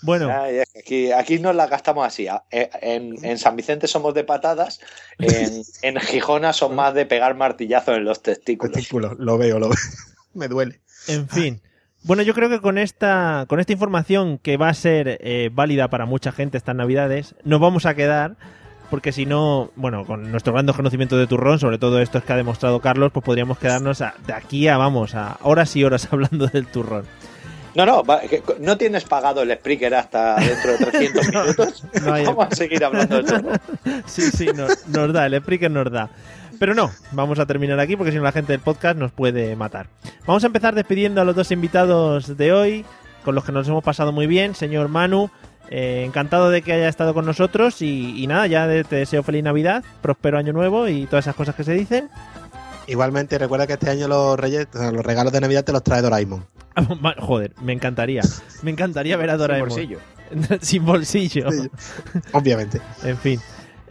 Bueno, 0.04 0.30
Ay, 0.32 0.58
es 0.58 0.70
que 0.72 0.80
aquí, 0.80 1.12
aquí 1.12 1.40
nos 1.40 1.56
la 1.56 1.66
gastamos 1.68 2.06
así. 2.06 2.28
Eh, 2.52 2.70
En, 2.82 3.24
en 3.26 3.38
San 3.40 3.56
Vicente 3.56 3.88
somos 3.88 4.14
de 4.14 4.24
patadas, 4.24 4.80
en, 5.20 5.64
en 5.82 6.00
Gijona 6.00 6.54
son 6.54 6.76
más 6.76 6.94
de 6.94 7.06
pegar 7.06 7.36
martillazos 7.36 7.98
en 7.98 8.06
los 8.06 8.22
testículos. 8.22 8.74
testículos. 8.74 9.14
Lo 9.18 9.38
veo, 9.38 9.58
lo 9.60 9.70
veo. 9.70 9.78
me 10.34 10.48
duele. 10.48 10.80
en 11.08 11.28
fin. 11.28 11.62
Bueno, 12.06 12.22
yo 12.22 12.34
creo 12.34 12.50
que 12.50 12.60
con 12.60 12.78
esta, 12.78 13.46
con 13.48 13.62
esta 13.62 13.72
información 13.72 14.38
que 14.38 14.58
va 14.58 14.68
a 14.70 14.74
ser 14.74 15.20
eh, 15.22 15.50
válida 15.54 15.88
para 15.90 16.06
mucha 16.06 16.34
gente 16.34 16.58
estas 16.58 16.76
navidades, 16.76 17.34
nos 17.46 17.62
vamos 17.62 17.86
a 17.86 17.96
quedar, 17.96 18.36
porque 18.90 19.14
si 19.14 19.26
no, 19.26 19.72
bueno, 19.78 20.06
con 20.06 20.30
nuestro 20.30 20.52
gran 20.52 20.66
conocimiento 20.68 21.16
de 21.18 21.28
turrón, 21.28 21.60
sobre 21.60 21.78
todo 21.78 22.02
esto 22.02 22.22
que 22.22 22.34
ha 22.34 22.36
demostrado 22.36 22.82
Carlos, 22.82 23.14
pues 23.14 23.24
podríamos 23.26 23.58
quedarnos 23.58 24.02
a- 24.02 24.16
de 24.28 24.34
aquí 24.34 24.68
a, 24.68 24.76
vamos, 24.76 25.16
a 25.16 25.38
horas 25.44 25.74
y 25.78 25.86
horas 25.86 26.08
hablando 26.12 26.48
del 26.48 26.68
turrón. 26.68 27.06
No, 27.76 27.86
no, 27.86 28.04
no 28.60 28.78
tienes 28.78 29.04
pagado 29.06 29.42
el 29.42 29.52
Spreaker 29.54 29.96
hasta 29.96 30.36
dentro 30.36 30.72
de 30.74 30.78
300 30.78 31.28
minutos. 31.30 31.84
No 32.04 32.14
hay- 32.14 32.26
Vamos 32.26 32.48
a 32.52 32.56
seguir 32.56 32.84
hablando 32.84 33.22
de. 33.24 33.60
Sí, 34.06 34.22
sí, 34.32 34.48
nos, 34.56 34.88
nos 34.88 35.12
da, 35.14 35.26
el 35.26 35.40
Spreaker 35.42 35.72
nos 35.72 35.92
da. 35.92 36.10
Pero 36.60 36.76
no, 36.76 36.92
vamos 37.12 37.40
a 37.40 37.46
terminar 37.48 37.80
aquí 37.80 37.96
porque 37.96 38.12
si 38.12 38.18
no 38.18 38.24
la 38.24 38.32
gente 38.32 38.54
del 38.54 38.62
podcast 38.62 38.98
nos 38.98 39.12
puede 39.12 39.56
matar. 39.56 39.88
Vamos 40.28 40.44
a 40.44 40.48
empezar 40.48 40.76
despidiendo 40.76 41.20
a 41.20 41.26
los 41.26 41.36
dos 41.36 41.52
invitados 41.52 42.38
de 42.38 42.54
hoy, 42.54 42.86
con 43.26 43.34
los 43.36 43.44
que 43.44 43.52
nos 43.52 43.68
hemos 43.68 43.84
pasado 43.84 44.12
muy 44.12 44.28
bien. 44.28 44.54
Señor 44.54 44.88
Manu, 44.88 45.32
eh, 45.72 46.04
encantado 46.06 46.52
de 46.52 46.62
que 46.62 46.74
haya 46.74 46.88
estado 46.88 47.16
con 47.16 47.26
nosotros 47.26 47.82
y, 47.82 48.22
y 48.24 48.28
nada, 48.28 48.46
ya 48.48 48.68
te 48.68 48.96
deseo 48.98 49.24
feliz 49.24 49.44
Navidad, 49.44 49.84
próspero 50.02 50.38
año 50.38 50.54
nuevo 50.54 50.88
y 50.88 51.08
todas 51.08 51.26
esas 51.26 51.36
cosas 51.36 51.56
que 51.56 51.64
se 51.64 51.74
dicen. 51.74 52.10
Igualmente, 52.86 53.38
recuerda 53.38 53.66
que 53.66 53.74
este 53.74 53.90
año 53.90 54.08
los 54.08 54.40
reyes, 54.40 54.68
los 54.74 55.04
regalos 55.06 55.34
de 55.34 55.42
Navidad 55.42 55.64
te 55.64 55.72
los 55.72 55.84
trae 55.84 56.02
Doraemon. 56.02 56.46
Joder, 57.20 57.54
me 57.62 57.74
encantaría. 57.74 58.22
Me 58.62 58.72
encantaría 58.72 59.18
ver 59.18 59.30
a 59.30 59.38
Doraemon. 59.38 59.70
bolsillo. 59.70 60.00
Sin 60.62 60.86
bolsillo. 60.86 61.48
Obviamente. 62.34 62.82
En 63.04 63.18
fin. 63.18 63.40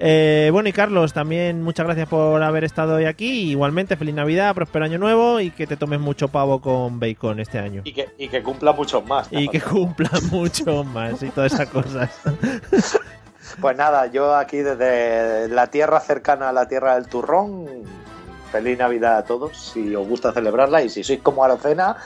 Eh, 0.04 0.48
bueno, 0.52 0.68
y 0.68 0.72
Carlos, 0.72 1.12
también 1.12 1.62
muchas 1.62 1.86
gracias 1.86 2.08
por 2.08 2.42
haber 2.42 2.64
estado 2.64 2.96
hoy 2.96 3.04
aquí. 3.04 3.50
Igualmente, 3.50 3.96
feliz 3.96 4.14
Navidad, 4.14 4.52
próspero 4.54 4.84
año 4.84 4.98
nuevo 4.98 5.38
y 5.38 5.50
que 5.50 5.66
te 5.66 5.76
tomes 5.76 6.00
mucho 6.00 6.26
pavo 6.28 6.60
con 6.60 6.98
bacon 6.98 7.38
este 7.38 7.60
año. 7.60 7.82
Y 7.84 7.92
que, 7.92 8.08
y 8.18 8.28
que 8.28 8.42
cumpla 8.42 8.72
muchos 8.72 9.04
más. 9.06 9.28
Y 9.30 9.48
que 9.48 9.60
cumpla 9.60 10.10
mucho 10.32 10.82
más 10.82 11.22
y 11.22 11.28
todas 11.28 11.52
esas 11.52 11.68
cosas. 11.68 12.10
Pues 13.60 13.76
nada, 13.76 14.06
yo 14.06 14.34
aquí 14.34 14.58
desde 14.58 15.48
la 15.48 15.68
tierra 15.68 16.00
cercana 16.00 16.48
a 16.48 16.52
la 16.52 16.66
tierra 16.66 16.94
del 16.94 17.06
turrón, 17.06 17.66
feliz 18.50 18.78
Navidad 18.78 19.18
a 19.18 19.24
todos, 19.24 19.56
si 19.56 19.94
os 19.94 20.08
gusta 20.08 20.32
celebrarla 20.32 20.82
y 20.82 20.88
si 20.88 21.04
sois 21.04 21.20
como 21.20 21.44
Arocena, 21.44 21.96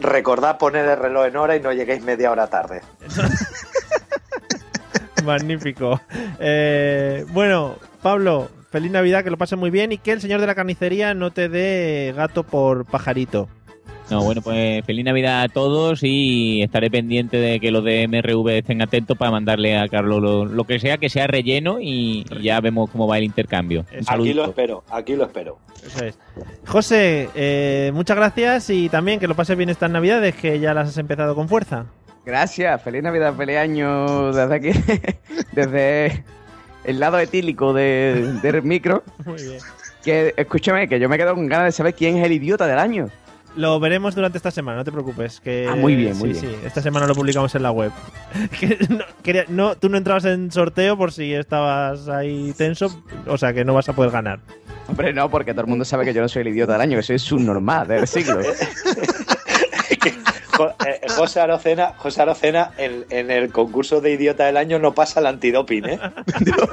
recordad 0.00 0.58
poner 0.58 0.86
el 0.86 0.98
reloj 0.98 1.26
en 1.26 1.36
hora 1.36 1.56
y 1.56 1.60
no 1.60 1.72
lleguéis 1.72 2.02
media 2.02 2.30
hora 2.30 2.48
tarde. 2.48 2.82
Magnífico. 5.24 6.00
Eh, 6.38 7.24
bueno, 7.30 7.76
Pablo, 8.02 8.48
feliz 8.70 8.90
Navidad, 8.90 9.24
que 9.24 9.30
lo 9.30 9.38
pases 9.38 9.58
muy 9.58 9.70
bien 9.70 9.92
y 9.92 9.98
que 9.98 10.12
el 10.12 10.20
señor 10.20 10.40
de 10.40 10.46
la 10.46 10.54
carnicería 10.54 11.14
no 11.14 11.32
te 11.32 11.48
dé 11.48 12.12
gato 12.16 12.44
por 12.44 12.84
pajarito. 12.84 13.48
No, 14.10 14.22
bueno, 14.24 14.40
pues 14.40 14.84
feliz 14.86 15.04
Navidad 15.04 15.42
a 15.42 15.48
todos 15.48 16.00
y 16.02 16.62
estaré 16.62 16.90
pendiente 16.90 17.36
de 17.36 17.60
que 17.60 17.70
los 17.70 17.84
de 17.84 18.08
MRV 18.08 18.48
estén 18.58 18.80
atentos 18.80 19.18
para 19.18 19.30
mandarle 19.30 19.76
a 19.76 19.86
Carlos 19.88 20.22
lo, 20.22 20.44
lo 20.46 20.64
que 20.64 20.78
sea, 20.80 20.96
que 20.96 21.10
sea 21.10 21.26
relleno 21.26 21.78
y, 21.78 22.24
y 22.30 22.42
ya 22.42 22.58
vemos 22.60 22.88
cómo 22.90 23.06
va 23.06 23.18
el 23.18 23.24
intercambio. 23.24 23.84
Aquí 24.06 24.32
lo 24.32 24.44
espero, 24.46 24.82
aquí 24.90 25.14
lo 25.14 25.24
espero. 25.24 25.58
Eso 25.84 26.04
es. 26.06 26.18
José, 26.66 27.28
eh, 27.34 27.90
muchas 27.92 28.16
gracias 28.16 28.70
y 28.70 28.88
también 28.88 29.20
que 29.20 29.28
lo 29.28 29.34
pases 29.34 29.56
bien 29.58 29.68
estas 29.68 29.90
Navidades, 29.90 30.34
que 30.34 30.58
ya 30.58 30.72
las 30.72 30.88
has 30.88 30.96
empezado 30.98 31.34
con 31.34 31.46
fuerza. 31.48 31.84
Gracias, 32.24 32.82
feliz 32.82 33.02
Navidad, 33.02 33.34
feliz 33.34 33.56
año 33.58 34.32
desde 34.32 34.54
aquí, 34.54 34.70
desde 35.52 36.24
el 36.84 36.98
lado 37.00 37.18
etílico 37.18 37.72
de- 37.72 38.34
del 38.42 38.62
micro. 38.62 39.02
Muy 39.26 39.42
bien. 39.42 39.58
Que 40.02 40.32
escúchame, 40.36 40.88
que 40.88 40.98
yo 40.98 41.08
me 41.08 41.18
quedo 41.18 41.34
con 41.34 41.46
ganas 41.46 41.66
de 41.66 41.72
saber 41.72 41.94
quién 41.94 42.16
es 42.16 42.24
el 42.24 42.32
idiota 42.32 42.66
del 42.66 42.78
año. 42.78 43.08
Lo 43.56 43.80
veremos 43.80 44.14
durante 44.14 44.38
esta 44.38 44.50
semana, 44.50 44.78
no 44.78 44.84
te 44.84 44.92
preocupes. 44.92 45.40
Que, 45.40 45.66
Ah, 45.68 45.74
muy 45.74 45.96
bien, 45.96 46.16
muy 46.16 46.34
sí, 46.34 46.46
bien. 46.46 46.54
Sí, 46.60 46.66
esta 46.66 46.80
semana 46.82 47.06
lo 47.06 47.14
publicamos 47.14 47.54
en 47.54 47.62
la 47.62 47.70
web. 47.72 47.90
Que 48.60 48.78
no, 48.88 49.04
quería- 49.22 49.46
no, 49.48 49.74
tú 49.76 49.88
no 49.88 49.96
entrabas 49.98 50.24
en 50.26 50.52
sorteo 50.52 50.96
por 50.96 51.12
si 51.12 51.34
estabas 51.34 52.08
ahí 52.08 52.52
tenso, 52.56 53.02
o 53.26 53.36
sea 53.38 53.52
que 53.52 53.64
no 53.64 53.74
vas 53.74 53.88
a 53.88 53.94
poder 53.94 54.10
ganar. 54.12 54.38
Hombre, 54.86 55.12
no, 55.12 55.28
porque 55.30 55.52
todo 55.52 55.62
el 55.62 55.66
mundo 55.68 55.84
sabe 55.84 56.04
que 56.04 56.14
yo 56.14 56.22
no 56.22 56.28
soy 56.28 56.42
el 56.42 56.48
idiota 56.48 56.72
del 56.74 56.82
año, 56.82 56.96
que 56.96 57.02
soy 57.02 57.18
subnormal 57.18 57.88
del 57.88 58.06
siglo. 58.06 58.40
Eh, 60.86 61.00
José 61.10 61.40
Arocena, 61.40 61.92
José 61.98 62.22
Arocena 62.22 62.72
en, 62.78 63.04
en 63.10 63.30
el 63.30 63.52
concurso 63.52 64.00
de 64.00 64.12
idiota 64.14 64.44
del 64.46 64.56
año 64.56 64.80
no 64.80 64.92
pasa 64.92 65.20
el 65.20 65.26
antidoping, 65.26 65.84
¿eh? 65.86 66.00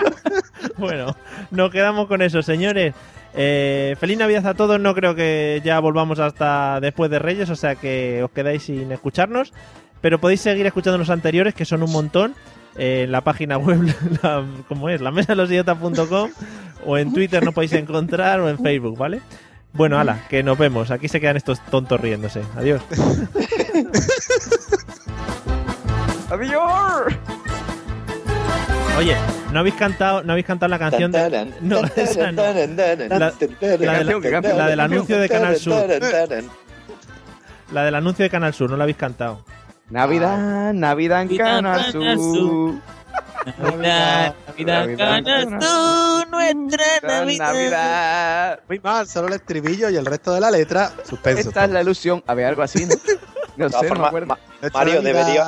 Bueno, 0.77 1.15
nos 1.51 1.69
quedamos 1.71 2.07
con 2.07 2.23
eso, 2.23 2.41
señores. 2.41 2.95
Eh, 3.35 3.95
feliz 3.99 4.17
Navidad 4.17 4.47
a 4.47 4.53
todos. 4.53 4.79
No 4.79 4.95
creo 4.95 5.15
que 5.15 5.61
ya 5.63 5.79
volvamos 5.79 6.19
hasta 6.19 6.79
después 6.79 7.11
de 7.11 7.19
Reyes, 7.19 7.49
o 7.49 7.55
sea 7.55 7.75
que 7.75 8.23
os 8.23 8.31
quedáis 8.31 8.63
sin 8.63 8.91
escucharnos. 8.91 9.53
Pero 10.01 10.19
podéis 10.19 10.41
seguir 10.41 10.65
escuchando 10.65 10.97
los 10.97 11.09
anteriores, 11.09 11.53
que 11.53 11.65
son 11.65 11.83
un 11.83 11.91
montón, 11.91 12.35
eh, 12.77 13.03
en 13.03 13.11
la 13.11 13.21
página 13.21 13.57
web, 13.59 13.81
la, 14.21 14.45
¿cómo 14.67 14.89
es? 14.89 15.01
La 15.01 15.11
mesa 15.11 15.35
de 15.35 15.37
los 15.37 15.49
o 16.85 16.97
en 16.97 17.13
Twitter 17.13 17.43
nos 17.43 17.53
podéis 17.53 17.73
encontrar, 17.73 18.39
o 18.39 18.49
en 18.49 18.59
Facebook, 18.59 18.97
¿vale? 18.97 19.21
Bueno, 19.73 19.97
ala, 19.99 20.25
que 20.29 20.41
nos 20.43 20.57
vemos. 20.57 20.91
Aquí 20.91 21.07
se 21.09 21.19
quedan 21.19 21.35
estos 21.35 21.59
tontos 21.65 21.99
riéndose. 21.99 22.41
Adiós. 22.55 22.81
¡Adiós! 26.29 27.13
Oye, 28.97 29.15
no 29.51 29.59
habéis 29.59 29.75
cantado, 29.75 30.23
no 30.23 30.31
habéis 30.31 30.45
cantado 30.45 30.69
la 30.69 30.79
canción 30.79 31.11
de. 31.11 31.53
No, 31.61 31.81
esa 31.95 32.31
no. 32.31 32.41
La, 32.43 32.53
la 32.53 32.95
de 32.95 33.09
la- 33.09 34.41
la 34.55 34.67
del 34.67 34.79
anuncio 34.79 35.19
de 35.19 35.29
Canal 35.29 35.57
Sur. 35.57 35.85
La 37.71 37.83
del 37.83 37.95
anuncio 37.95 38.23
de 38.23 38.29
Canal 38.29 38.53
Sur, 38.53 38.69
no 38.69 38.77
la 38.77 38.83
habéis 38.83 38.97
cantado. 38.97 39.43
Navidad, 39.89 40.73
Navidad 40.73 41.21
en 41.23 41.27
Navidad, 41.27 41.45
Canal 41.45 41.91
Sur. 41.91 42.73
Navidad, 43.59 44.33
Navidad, 44.47 44.87
ganas 44.97 45.45
tú, 45.59 46.29
nuestra 46.31 46.85
Navidad. 47.03 47.53
Navidad. 47.53 48.59
Muy 48.67 48.79
mal, 48.79 49.07
solo 49.07 49.27
el 49.27 49.33
estribillo 49.35 49.89
y 49.89 49.97
el 49.97 50.05
resto 50.05 50.33
de 50.33 50.39
la 50.41 50.49
letra, 50.49 50.91
suspenso. 51.03 51.49
Esta 51.49 51.65
es 51.65 51.71
la 51.71 51.81
ilusión. 51.81 52.23
Había 52.25 52.47
algo 52.47 52.63
así, 52.63 52.85
¿no? 52.85 52.95
No 53.57 53.69
sé, 53.69 53.81
no 53.83 53.87
formas, 53.87 54.07
acuerdo. 54.07 54.27
Ma- 54.27 54.39
Mario 54.73 55.01
debería, 55.01 55.45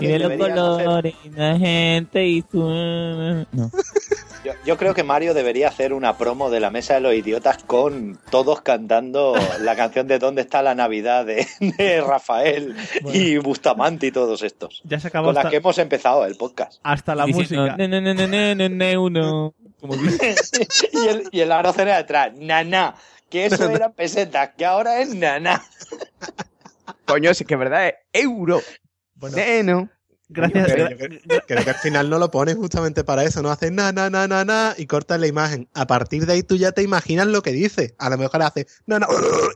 Y 0.00 0.06
de 0.06 0.18
los 0.18 0.32
colores, 0.38 1.14
la 1.36 1.56
gente 1.58 2.26
y 2.26 2.42
su... 2.50 2.58
No. 2.60 3.70
yo, 4.44 4.52
yo 4.64 4.76
creo 4.76 4.94
que 4.94 5.04
Mario 5.04 5.34
debería 5.34 5.68
hacer 5.68 5.92
una 5.92 6.16
promo 6.18 6.50
de 6.50 6.60
la 6.60 6.70
mesa 6.70 6.94
de 6.94 7.00
los 7.00 7.14
idiotas 7.14 7.58
con 7.64 8.18
todos 8.30 8.60
cantando 8.62 9.34
la 9.60 9.76
canción 9.76 10.06
de 10.06 10.18
¿Dónde 10.18 10.42
está 10.42 10.62
la 10.62 10.74
Navidad? 10.74 11.24
de, 11.26 11.46
de 11.60 12.00
Rafael 12.00 12.74
y 13.12 13.36
Bustamante 13.38 14.06
y 14.08 14.12
todos 14.12 14.42
estos. 14.42 14.80
Ya 14.84 14.98
se 14.98 15.08
acabó 15.08 15.26
Con 15.26 15.34
la 15.34 15.40
hasta, 15.42 15.50
que 15.50 15.56
hemos 15.56 15.78
empezado 15.78 16.24
el 16.26 16.36
podcast. 16.36 16.80
hasta 16.82 17.14
la 17.14 17.24
Diciendo, 17.26 17.62
música. 17.62 17.76
"Ne, 17.76 17.88
ne, 17.88 18.00
ne, 18.00 18.14
ne, 18.14 18.26
ne, 18.28 18.54
ne, 18.54 18.68
ne, 18.68 18.98
uno". 18.98 19.54
Como 19.80 19.94
y 20.92 21.08
el, 21.08 21.28
y 21.32 21.40
el 21.40 21.48
detrás, 21.48 22.32
nana, 22.36 22.94
que 23.30 23.46
eso 23.46 23.70
eran 23.70 23.92
pesetas, 23.92 24.50
que 24.58 24.66
ahora 24.66 25.00
es 25.00 25.14
nana. 25.14 25.62
Coño, 27.06 27.32
si 27.34 27.44
es 27.44 27.46
que 27.46 27.54
es 27.54 27.60
verdad 27.60 27.88
es 27.88 27.94
euro. 28.12 28.60
Bueno, 29.14 29.36
Neno. 29.36 29.90
gracias. 30.28 30.72
Creo 30.72 30.96
que, 30.96 31.20
creo 31.46 31.64
que 31.64 31.70
al 31.70 31.76
final 31.76 32.08
no 32.08 32.18
lo 32.18 32.30
pones 32.30 32.56
justamente 32.56 33.04
para 33.04 33.24
eso, 33.24 33.42
no 33.42 33.50
hace 33.50 33.70
na, 33.70 33.92
na, 33.92 34.08
na, 34.10 34.26
na, 34.26 34.44
na 34.44 34.74
y 34.78 34.86
cortas 34.86 35.20
la 35.20 35.26
imagen. 35.26 35.68
A 35.74 35.86
partir 35.86 36.26
de 36.26 36.32
ahí 36.34 36.42
tú 36.42 36.56
ya 36.56 36.72
te 36.72 36.82
imaginas 36.82 37.26
lo 37.26 37.42
que 37.42 37.52
dice. 37.52 37.94
A 37.98 38.08
lo 38.10 38.16
mejor 38.18 38.42
hace 38.42 38.66
na, 38.86 38.98
na, 38.98 39.06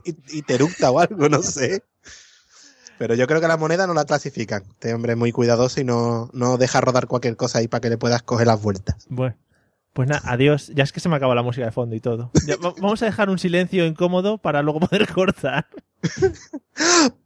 y, 0.03 0.15
y 0.37 0.41
te 0.43 0.55
eructa 0.55 0.91
o 0.91 0.99
algo, 0.99 1.29
no 1.29 1.41
sé. 1.41 1.83
Pero 2.97 3.13
yo 3.15 3.27
creo 3.27 3.41
que 3.41 3.47
la 3.47 3.57
moneda 3.57 3.87
no 3.87 3.93
la 3.93 4.05
clasifican. 4.05 4.63
Este 4.69 4.93
hombre 4.93 5.13
es 5.13 5.17
muy 5.17 5.31
cuidadoso 5.31 5.81
y 5.81 5.83
no, 5.83 6.29
no 6.33 6.57
deja 6.57 6.79
rodar 6.79 7.07
cualquier 7.07 7.35
cosa 7.35 7.59
ahí 7.59 7.67
para 7.67 7.81
que 7.81 7.89
le 7.89 7.97
puedas 7.97 8.23
coger 8.23 8.47
las 8.47 8.61
vueltas. 8.61 9.05
Bueno, 9.09 9.35
pues 9.91 10.07
nada, 10.07 10.21
adiós. 10.25 10.71
Ya 10.73 10.83
es 10.83 10.93
que 10.93 10.99
se 11.01 11.09
me 11.09 11.15
acaba 11.17 11.35
la 11.35 11.43
música 11.43 11.65
de 11.65 11.71
fondo 11.73 11.95
y 11.95 11.99
todo. 11.99 12.31
Ya, 12.47 12.55
vamos 12.57 13.01
a 13.01 13.05
dejar 13.05 13.29
un 13.29 13.37
silencio 13.39 13.85
incómodo 13.85 14.37
para 14.37 14.61
luego 14.61 14.79
poder 14.79 15.07
cortar. 15.13 15.67